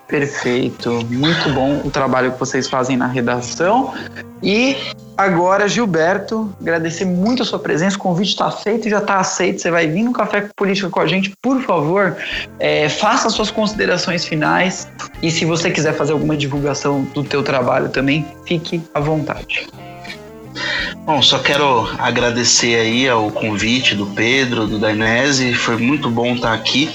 Perfeito, 0.07 0.91
muito 1.11 1.49
bom 1.51 1.81
o 1.83 1.91
trabalho 1.91 2.33
que 2.33 2.39
vocês 2.39 2.69
fazem 2.69 2.97
na 2.97 3.07
redação. 3.07 3.95
E 4.43 4.77
agora, 5.17 5.67
Gilberto, 5.67 6.55
agradecer 6.61 7.07
muito 7.07 7.43
a 7.43 7.47
sua 7.47 7.59
presença. 7.59 7.97
O 7.97 8.01
convite 8.01 8.29
está 8.29 8.51
feito, 8.51 8.89
já 8.89 8.99
está 8.99 9.19
aceito. 9.19 9.63
Você 9.63 9.71
vai 9.71 9.87
vir 9.87 10.03
no 10.03 10.13
Café 10.13 10.49
Política 10.55 10.91
com 10.91 11.01
a 11.01 11.07
gente, 11.07 11.33
por 11.41 11.63
favor. 11.63 12.17
É, 12.59 12.89
faça 12.91 13.31
suas 13.31 13.51
considerações 13.51 14.27
finais 14.27 14.87
e 15.23 15.31
se 15.31 15.47
você 15.47 15.71
quiser 15.71 15.95
fazer 15.95 16.13
alguma 16.13 16.37
divulgação 16.37 17.03
do 17.15 17.25
teu 17.25 17.43
trabalho 17.43 17.89
também, 17.89 18.27
fique 18.47 18.83
à 18.93 19.01
vontade. 19.01 19.67
Bom, 21.07 21.21
só 21.21 21.39
quero 21.39 21.89
agradecer 21.99 22.77
aí 22.77 23.09
ao 23.09 23.31
convite 23.31 23.95
do 23.95 24.07
Pedro, 24.07 24.67
do 24.67 24.79
Dainese, 24.79 25.55
foi 25.55 25.77
muito 25.77 26.09
bom 26.09 26.35
estar 26.35 26.53
aqui. 26.53 26.91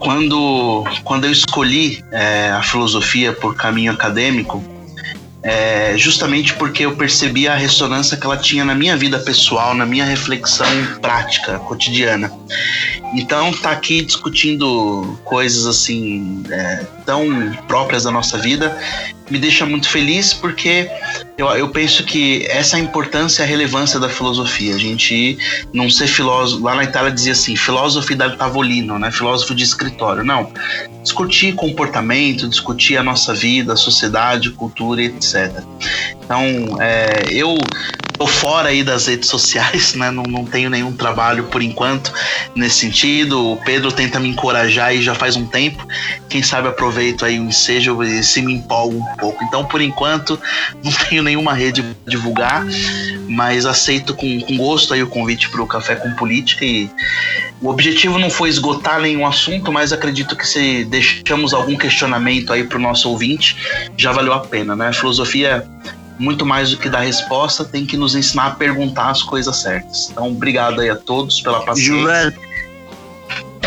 Quando, 0.00 0.84
quando 1.04 1.26
eu 1.26 1.30
escolhi 1.30 2.02
é, 2.10 2.50
a 2.50 2.62
filosofia 2.62 3.32
por 3.32 3.54
caminho 3.54 3.92
acadêmico, 3.92 4.64
é, 5.42 5.94
justamente 5.96 6.54
porque 6.54 6.84
eu 6.84 6.96
percebi 6.96 7.46
a 7.48 7.54
ressonância 7.54 8.16
que 8.16 8.26
ela 8.26 8.36
tinha 8.36 8.64
na 8.64 8.74
minha 8.74 8.96
vida 8.96 9.18
pessoal, 9.18 9.74
na 9.74 9.86
minha 9.86 10.04
reflexão 10.04 10.66
prática, 11.00 11.58
cotidiana. 11.60 12.30
Então, 13.14 13.52
tá 13.52 13.70
aqui 13.70 14.02
discutindo 14.02 15.18
coisas 15.24 15.66
assim 15.66 16.42
é, 16.50 16.86
tão 17.10 17.52
próprias 17.66 18.04
da 18.04 18.10
nossa 18.12 18.38
vida 18.38 18.78
me 19.28 19.36
deixa 19.36 19.66
muito 19.66 19.88
feliz 19.88 20.32
porque 20.32 20.88
eu, 21.36 21.48
eu 21.48 21.68
penso 21.68 22.04
que 22.04 22.46
essa 22.48 22.76
é 22.76 22.80
a 22.80 22.82
importância 22.82 23.42
e 23.42 23.44
a 23.44 23.48
relevância 23.48 23.98
da 23.98 24.08
filosofia. 24.08 24.76
A 24.76 24.78
gente 24.78 25.36
não 25.72 25.90
ser 25.90 26.06
filósofo. 26.06 26.62
Lá 26.62 26.76
na 26.76 26.84
Itália 26.84 27.10
dizia 27.10 27.32
assim: 27.32 27.56
filósofo 27.56 28.14
da 28.14 28.30
tavolino, 28.36 28.96
né? 28.96 29.10
filósofo 29.10 29.56
de 29.56 29.64
escritório. 29.64 30.22
Não. 30.24 30.52
Discutir 31.02 31.54
comportamento, 31.54 32.48
discutir 32.48 32.96
a 32.96 33.02
nossa 33.02 33.34
vida, 33.34 33.72
a 33.72 33.76
sociedade, 33.76 34.50
cultura, 34.50 35.02
etc. 35.02 35.64
Então, 36.22 36.80
é, 36.80 37.24
eu 37.30 37.56
tô 38.20 38.26
fora 38.26 38.68
aí 38.68 38.84
das 38.84 39.06
redes 39.06 39.30
sociais, 39.30 39.94
né? 39.94 40.10
Não, 40.10 40.24
não 40.24 40.44
tenho 40.44 40.68
nenhum 40.68 40.92
trabalho 40.92 41.44
por 41.44 41.62
enquanto 41.62 42.12
nesse 42.54 42.80
sentido. 42.80 43.52
O 43.52 43.56
Pedro 43.56 43.90
tenta 43.90 44.20
me 44.20 44.28
encorajar 44.28 44.88
aí 44.88 45.00
já 45.00 45.14
faz 45.14 45.36
um 45.36 45.46
tempo. 45.46 45.88
Quem 46.28 46.42
sabe 46.42 46.68
aproveito 46.68 47.24
aí 47.24 47.40
o 47.40 47.44
ensejo 47.44 48.02
e 48.02 48.22
se 48.22 48.42
me 48.42 48.52
empolgo 48.52 48.98
um 48.98 49.16
pouco. 49.16 49.42
Então, 49.42 49.64
por 49.64 49.80
enquanto, 49.80 50.38
não 50.84 50.92
tenho 50.92 51.22
nenhuma 51.22 51.54
rede 51.54 51.82
para 51.82 51.94
divulgar, 52.06 52.66
mas 53.26 53.64
aceito 53.64 54.12
com, 54.12 54.40
com 54.42 54.54
gosto 54.58 54.92
aí 54.92 55.02
o 55.02 55.06
convite 55.06 55.48
para 55.48 55.62
o 55.62 55.66
Café 55.66 55.94
com 55.94 56.12
Política 56.12 56.62
e 56.62 56.90
o 57.62 57.70
objetivo 57.70 58.18
não 58.18 58.28
foi 58.28 58.50
esgotar 58.50 59.00
nenhum 59.00 59.26
assunto, 59.26 59.72
mas 59.72 59.94
acredito 59.94 60.36
que 60.36 60.46
se 60.46 60.84
deixamos 60.84 61.54
algum 61.54 61.76
questionamento 61.76 62.52
aí 62.52 62.64
para 62.64 62.76
o 62.76 62.80
nosso 62.80 63.08
ouvinte, 63.08 63.56
já 63.96 64.12
valeu 64.12 64.34
a 64.34 64.40
pena, 64.40 64.76
né? 64.76 64.88
A 64.88 64.92
filosofia 64.92 65.66
muito 66.20 66.44
mais 66.44 66.70
do 66.70 66.76
que 66.76 66.88
dar 66.90 67.00
resposta, 67.00 67.64
tem 67.64 67.86
que 67.86 67.96
nos 67.96 68.14
ensinar 68.14 68.46
a 68.48 68.50
perguntar 68.50 69.08
as 69.08 69.22
coisas 69.22 69.56
certas. 69.56 70.10
Então, 70.10 70.28
obrigado 70.28 70.80
aí 70.80 70.90
a 70.90 70.96
todos 70.96 71.40
pela 71.40 71.64
paciência. 71.64 71.94
Gilberto, 71.94 72.40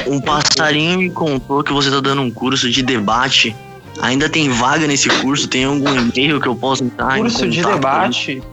um 0.06 0.22
passarinho 0.22 1.00
me 1.00 1.10
contou 1.10 1.64
que 1.64 1.74
você 1.74 1.90
está 1.90 2.00
dando 2.00 2.22
um 2.22 2.30
curso 2.30 2.70
de 2.70 2.84
debate. 2.84 3.56
Ainda 4.02 4.30
tem 4.30 4.50
vaga 4.50 4.86
nesse 4.86 5.10
curso? 5.10 5.48
Tem 5.48 5.64
algum 5.64 5.96
e-mail 5.96 6.40
que 6.40 6.48
eu 6.48 6.56
possa 6.56 6.84
entrar 6.84 7.18
Curso 7.18 7.50
de 7.50 7.64
debate? 7.64 8.44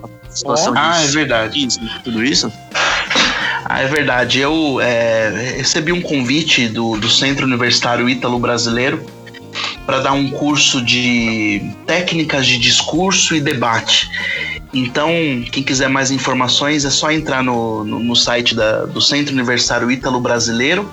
Ah, 0.74 1.02
é 1.02 1.06
verdade. 1.08 1.68
Tudo 2.02 2.24
isso? 2.24 2.50
Ah, 3.66 3.82
é 3.82 3.86
verdade. 3.86 4.40
Eu 4.40 4.80
é, 4.80 5.54
recebi 5.58 5.92
um 5.92 6.00
convite 6.00 6.68
do, 6.68 6.96
do 6.96 7.08
Centro 7.10 7.44
Universitário 7.44 8.08
Ítalo 8.08 8.38
Brasileiro 8.38 9.04
para 9.90 9.98
dar 9.98 10.12
um 10.12 10.30
curso 10.30 10.80
de 10.80 11.60
técnicas 11.84 12.46
de 12.46 12.60
discurso 12.60 13.34
e 13.34 13.40
debate. 13.40 14.08
Então, 14.72 15.10
quem 15.50 15.64
quiser 15.64 15.88
mais 15.88 16.12
informações 16.12 16.84
é 16.84 16.90
só 16.90 17.10
entrar 17.10 17.42
no, 17.42 17.82
no, 17.82 17.98
no 17.98 18.14
site 18.14 18.54
da, 18.54 18.84
do 18.84 19.00
Centro 19.00 19.34
Universitário 19.34 19.90
Ítalo 19.90 20.20
Brasileiro 20.20 20.88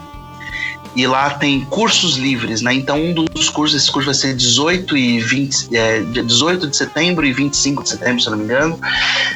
e 0.97 1.05
lá 1.05 1.29
tem 1.29 1.61
cursos 1.65 2.17
livres, 2.17 2.63
né? 2.63 2.73
Então 2.73 2.99
um 2.99 3.13
dos 3.13 3.51
cursos, 3.51 3.83
esse 3.83 3.91
curso 3.91 4.07
vai 4.07 4.15
ser 4.15 4.35
18 4.35 4.97
e 4.97 5.19
20, 5.19 5.75
é, 5.75 5.99
18 6.01 6.67
de 6.67 6.75
setembro 6.75 7.23
e 7.23 7.31
25 7.31 7.83
de 7.83 7.89
setembro, 7.89 8.19
se 8.19 8.27
eu 8.27 8.31
não 8.31 8.39
me 8.39 8.45
engano. 8.45 8.79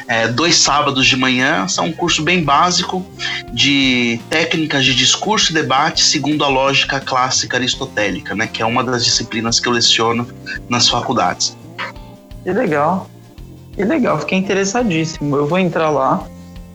É, 0.08 0.26
dois 0.26 0.56
sábados 0.56 1.06
de 1.06 1.16
manhã, 1.16 1.68
são 1.68 1.86
um 1.86 1.92
curso 1.92 2.20
bem 2.20 2.42
básico 2.42 3.06
de 3.52 4.18
técnicas 4.28 4.84
de 4.84 4.92
discurso 4.92 5.52
e 5.52 5.54
debate 5.54 6.02
segundo 6.02 6.44
a 6.44 6.48
lógica 6.48 6.98
clássica 6.98 7.56
aristotélica, 7.58 8.34
né? 8.34 8.48
Que 8.48 8.60
é 8.60 8.66
uma 8.66 8.82
das 8.82 9.04
disciplinas 9.04 9.60
que 9.60 9.68
eu 9.68 9.72
leciono 9.72 10.26
nas 10.68 10.88
faculdades. 10.88 11.56
Que 12.42 12.52
legal. 12.52 13.08
Que 13.72 13.84
legal, 13.84 14.18
fiquei 14.18 14.36
interessadíssimo. 14.36 15.36
Eu 15.36 15.46
vou 15.46 15.60
entrar 15.60 15.90
lá 15.90 16.26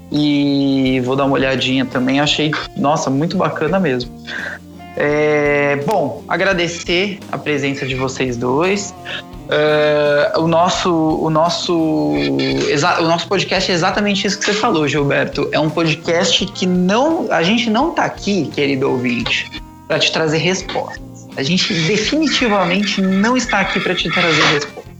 e 0.09 1.01
vou 1.03 1.17
dar 1.17 1.25
uma 1.25 1.33
olhadinha 1.33 1.85
também. 1.85 2.21
Achei, 2.21 2.51
nossa, 2.77 3.09
muito 3.09 3.35
bacana 3.35 3.81
mesmo. 3.81 4.09
É, 4.99 5.75
bom, 5.85 6.23
agradecer 6.27 7.19
a 7.31 7.37
presença 7.37 7.85
de 7.85 7.93
vocês 7.93 8.35
dois. 8.35 8.95
Uh, 9.47 10.41
o 10.41 10.47
nosso 10.47 10.91
o 10.91 11.29
nosso 11.29 11.73
o 11.73 13.03
nosso 13.03 13.27
podcast 13.29 13.71
é 13.71 13.75
exatamente 13.75 14.25
isso 14.25 14.39
que 14.39 14.45
você 14.45 14.53
falou, 14.53 14.87
Gilberto. 14.87 15.47
É 15.51 15.59
um 15.59 15.69
podcast 15.69 16.45
que 16.47 16.65
não 16.65 17.31
a 17.31 17.43
gente 17.43 17.69
não 17.69 17.91
está 17.91 18.05
aqui, 18.05 18.47
querido 18.47 18.89
ouvinte, 18.89 19.49
para 19.87 19.99
te 19.99 20.11
trazer 20.11 20.39
respostas. 20.39 21.27
A 21.37 21.43
gente 21.43 21.71
definitivamente 21.85 22.99
não 22.99 23.37
está 23.37 23.59
aqui 23.59 23.79
para 23.79 23.93
te 23.93 24.09
trazer 24.09 24.43
respostas. 24.45 24.93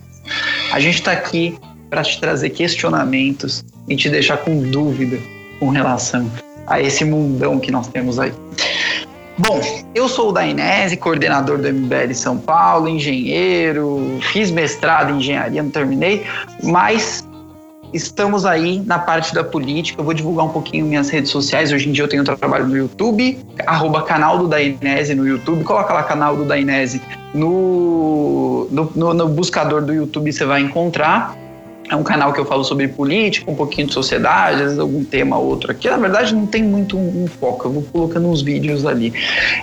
A 0.71 0.79
gente 0.79 0.95
está 0.95 1.11
aqui 1.11 1.57
para 1.89 2.03
te 2.03 2.19
trazer 2.19 2.51
questionamentos 2.51 3.65
e 3.89 3.95
te 3.95 4.09
deixar 4.09 4.37
com 4.37 4.61
dúvida 4.69 5.17
com 5.59 5.69
relação 5.69 6.31
a 6.67 6.79
esse 6.79 7.03
mundão 7.03 7.59
que 7.59 7.71
nós 7.71 7.87
temos 7.87 8.19
aí. 8.19 8.31
Bom, 9.37 9.61
eu 9.93 10.09
sou 10.09 10.29
o 10.29 10.31
Dainese, 10.31 10.97
coordenador 10.97 11.59
do 11.59 11.71
MBL 11.71 12.11
São 12.13 12.39
Paulo, 12.39 12.89
engenheiro, 12.89 14.17
fiz 14.31 14.49
mestrado 14.49 15.11
em 15.11 15.17
engenharia, 15.17 15.61
não 15.61 15.69
terminei, 15.69 16.25
mas 16.63 17.23
estamos 17.93 18.45
aí 18.47 18.79
na 18.79 18.97
parte 18.97 19.35
da 19.35 19.43
política. 19.43 20.01
Eu 20.01 20.05
vou 20.05 20.13
divulgar 20.15 20.45
um 20.45 20.49
pouquinho 20.49 20.87
minhas 20.87 21.09
redes 21.09 21.29
sociais. 21.29 21.71
Hoje 21.71 21.87
em 21.87 21.91
dia 21.91 22.03
eu 22.03 22.07
tenho 22.07 22.23
trabalho 22.23 22.65
no 22.65 22.75
YouTube, 22.75 23.37
arroba 23.65 24.01
canal 24.01 24.39
do 24.39 24.47
Dainese 24.47 25.13
no 25.13 25.27
YouTube. 25.27 25.63
Coloca 25.63 25.93
lá 25.93 26.01
canal 26.01 26.35
do 26.35 26.43
Dainese 26.43 26.99
no, 27.33 28.67
no, 28.71 28.91
no, 28.95 29.13
no 29.13 29.27
buscador 29.27 29.83
do 29.83 29.93
YouTube, 29.93 30.31
você 30.31 30.45
vai 30.45 30.61
encontrar. 30.61 31.35
É 31.89 31.95
um 31.95 32.03
canal 32.03 32.33
que 32.33 32.39
eu 32.39 32.45
falo 32.45 32.63
sobre 32.63 32.87
política, 32.87 33.49
um 33.49 33.55
pouquinho 33.55 33.87
de 33.87 33.93
sociedade, 33.93 34.55
às 34.55 34.61
vezes 34.61 34.79
algum 34.79 35.03
tema 35.03 35.37
outro 35.37 35.71
aqui. 35.71 35.89
Na 35.89 35.97
verdade, 35.97 36.35
não 36.35 36.45
tem 36.45 36.63
muito 36.63 36.97
um, 36.97 37.23
um 37.23 37.27
foco, 37.27 37.67
eu 37.67 37.71
vou 37.71 37.83
colocando 37.83 38.27
uns 38.27 38.41
vídeos 38.41 38.85
ali. 38.85 39.13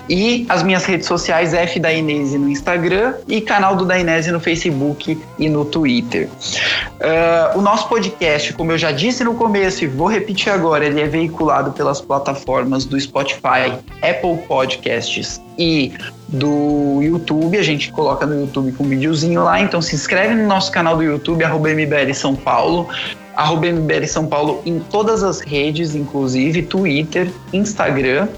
E 0.09 0.47
as 0.49 0.63
minhas 0.63 0.85
redes 0.85 1.07
sociais, 1.07 1.53
F 1.53 1.79
da 1.79 1.93
Inese 1.93 2.39
no 2.39 2.49
Instagram 2.49 3.15
e 3.29 3.41
canal 3.41 3.77
do 3.77 3.85
da 3.85 3.99
Inese 3.99 4.31
no 4.33 4.41
Facebook 4.41 5.19
e 5.39 5.49
no 5.49 5.65
Twitter. 5.65 6.29
Uh, 6.29 7.59
o 7.59 7.61
nosso 7.61 7.89
podcast, 7.89 8.53
como 8.55 8.73
eu 8.73 8.79
já 8.79 8.91
disse 8.91 9.23
no 9.23 9.35
começo 9.35 9.85
e 9.85 9.87
vou 9.87 10.09
repetir 10.09 10.51
agora, 10.51 10.85
ele 10.87 11.01
é 11.01 11.07
veiculado 11.07 11.73
pelas 11.73 12.01
plataformas 12.01 12.87
do 12.87 12.99
Spotify, 12.99 13.79
Apple 14.03 14.39
Podcasts 14.49 15.44
e 15.59 15.93
do 16.29 17.01
YouTube. 17.03 17.57
A 17.57 17.63
gente 17.63 17.91
coloca 17.93 18.27
no 18.27 18.41
YouTube 18.41 18.73
com 18.73 18.85
um 18.85 18.89
videozinho 18.89 19.43
lá. 19.43 19.61
Então 19.61 19.81
se 19.81 19.95
inscreve 19.95 20.35
no 20.35 20.47
nosso 20.47 20.71
canal 20.73 20.97
do 20.97 21.03
YouTube, 21.03 21.45
arroba 21.45 21.71
MBL 21.71 22.13
São 22.15 22.35
Paulo. 22.35 22.89
Arroba 23.37 23.67
MBL 23.67 24.07
São 24.07 24.27
Paulo 24.27 24.63
em 24.65 24.79
todas 24.79 25.25
as 25.25 25.41
redes, 25.41 25.95
inclusive 25.95 26.63
Twitter, 26.63 27.31
Instagram, 27.53 28.29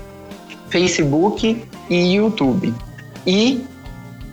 Facebook 0.71 1.63
e 1.91 2.15
YouTube. 2.15 2.73
E 3.27 3.65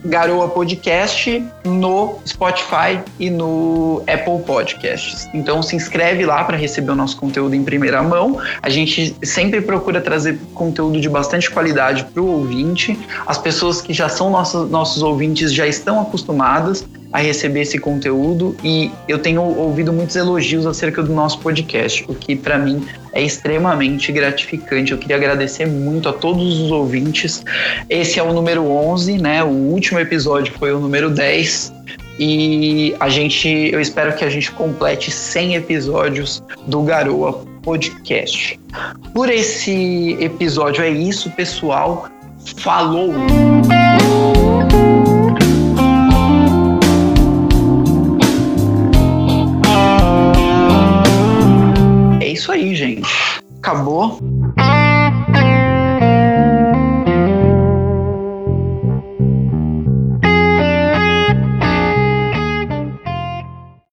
Garoa 0.05 0.49
Podcast 0.49 1.43
no 1.63 2.19
Spotify 2.25 2.99
e 3.19 3.29
no 3.29 4.03
Apple 4.07 4.43
Podcasts. 4.45 5.29
Então 5.33 5.61
se 5.63 5.75
inscreve 5.75 6.25
lá 6.25 6.43
para 6.43 6.57
receber 6.57 6.91
o 6.91 6.95
nosso 6.95 7.17
conteúdo 7.17 7.55
em 7.55 7.63
primeira 7.63 8.01
mão. 8.03 8.39
A 8.61 8.69
gente 8.69 9.15
sempre 9.23 9.61
procura 9.61 10.01
trazer 10.01 10.39
conteúdo 10.53 10.99
de 10.99 11.09
bastante 11.09 11.49
qualidade 11.49 12.03
para 12.05 12.21
o 12.21 12.27
ouvinte. 12.27 12.97
As 13.25 13.37
pessoas 13.37 13.81
que 13.81 13.93
já 13.93 14.09
são 14.09 14.29
nossos, 14.29 14.69
nossos 14.69 15.01
ouvintes 15.01 15.53
já 15.53 15.67
estão 15.67 16.01
acostumadas 16.01 16.85
a 17.13 17.19
receber 17.19 17.61
esse 17.61 17.77
conteúdo 17.77 18.57
e 18.63 18.91
eu 19.07 19.19
tenho 19.19 19.41
ouvido 19.41 19.93
muitos 19.93 20.15
elogios 20.15 20.65
acerca 20.65 21.03
do 21.03 21.13
nosso 21.13 21.37
podcast, 21.39 22.03
o 22.09 22.15
que 22.15 22.35
para 22.35 22.57
mim 22.57 22.83
é 23.13 23.21
extremamente 23.21 24.11
gratificante. 24.11 24.91
Eu 24.91 24.97
queria 24.97 25.15
agradecer 25.15 25.67
muito 25.67 26.09
a 26.09 26.13
todos 26.13 26.59
os 26.59 26.71
ouvintes. 26.71 27.45
Esse 27.87 28.19
é 28.19 28.23
o 28.23 28.33
número 28.33 28.63
11, 28.63 29.19
né? 29.19 29.43
O 29.43 29.47
último 29.47 29.99
episódio 29.99 30.51
foi 30.57 30.73
o 30.73 30.79
número 30.79 31.11
10 31.11 31.71
e 32.19 32.95
a 32.99 33.07
gente, 33.09 33.47
eu 33.47 33.79
espero 33.79 34.15
que 34.15 34.25
a 34.25 34.29
gente 34.29 34.51
complete 34.51 35.11
100 35.11 35.55
episódios 35.55 36.43
do 36.65 36.81
Garoa 36.81 37.45
Podcast. 37.61 38.59
Por 39.13 39.29
esse 39.29 40.17
episódio 40.19 40.83
é 40.83 40.89
isso, 40.89 41.29
pessoal. 41.31 42.09
Falou! 42.57 43.13
Isso 52.43 52.51
aí, 52.51 52.75
gente. 52.75 53.09
Acabou. 53.59 54.19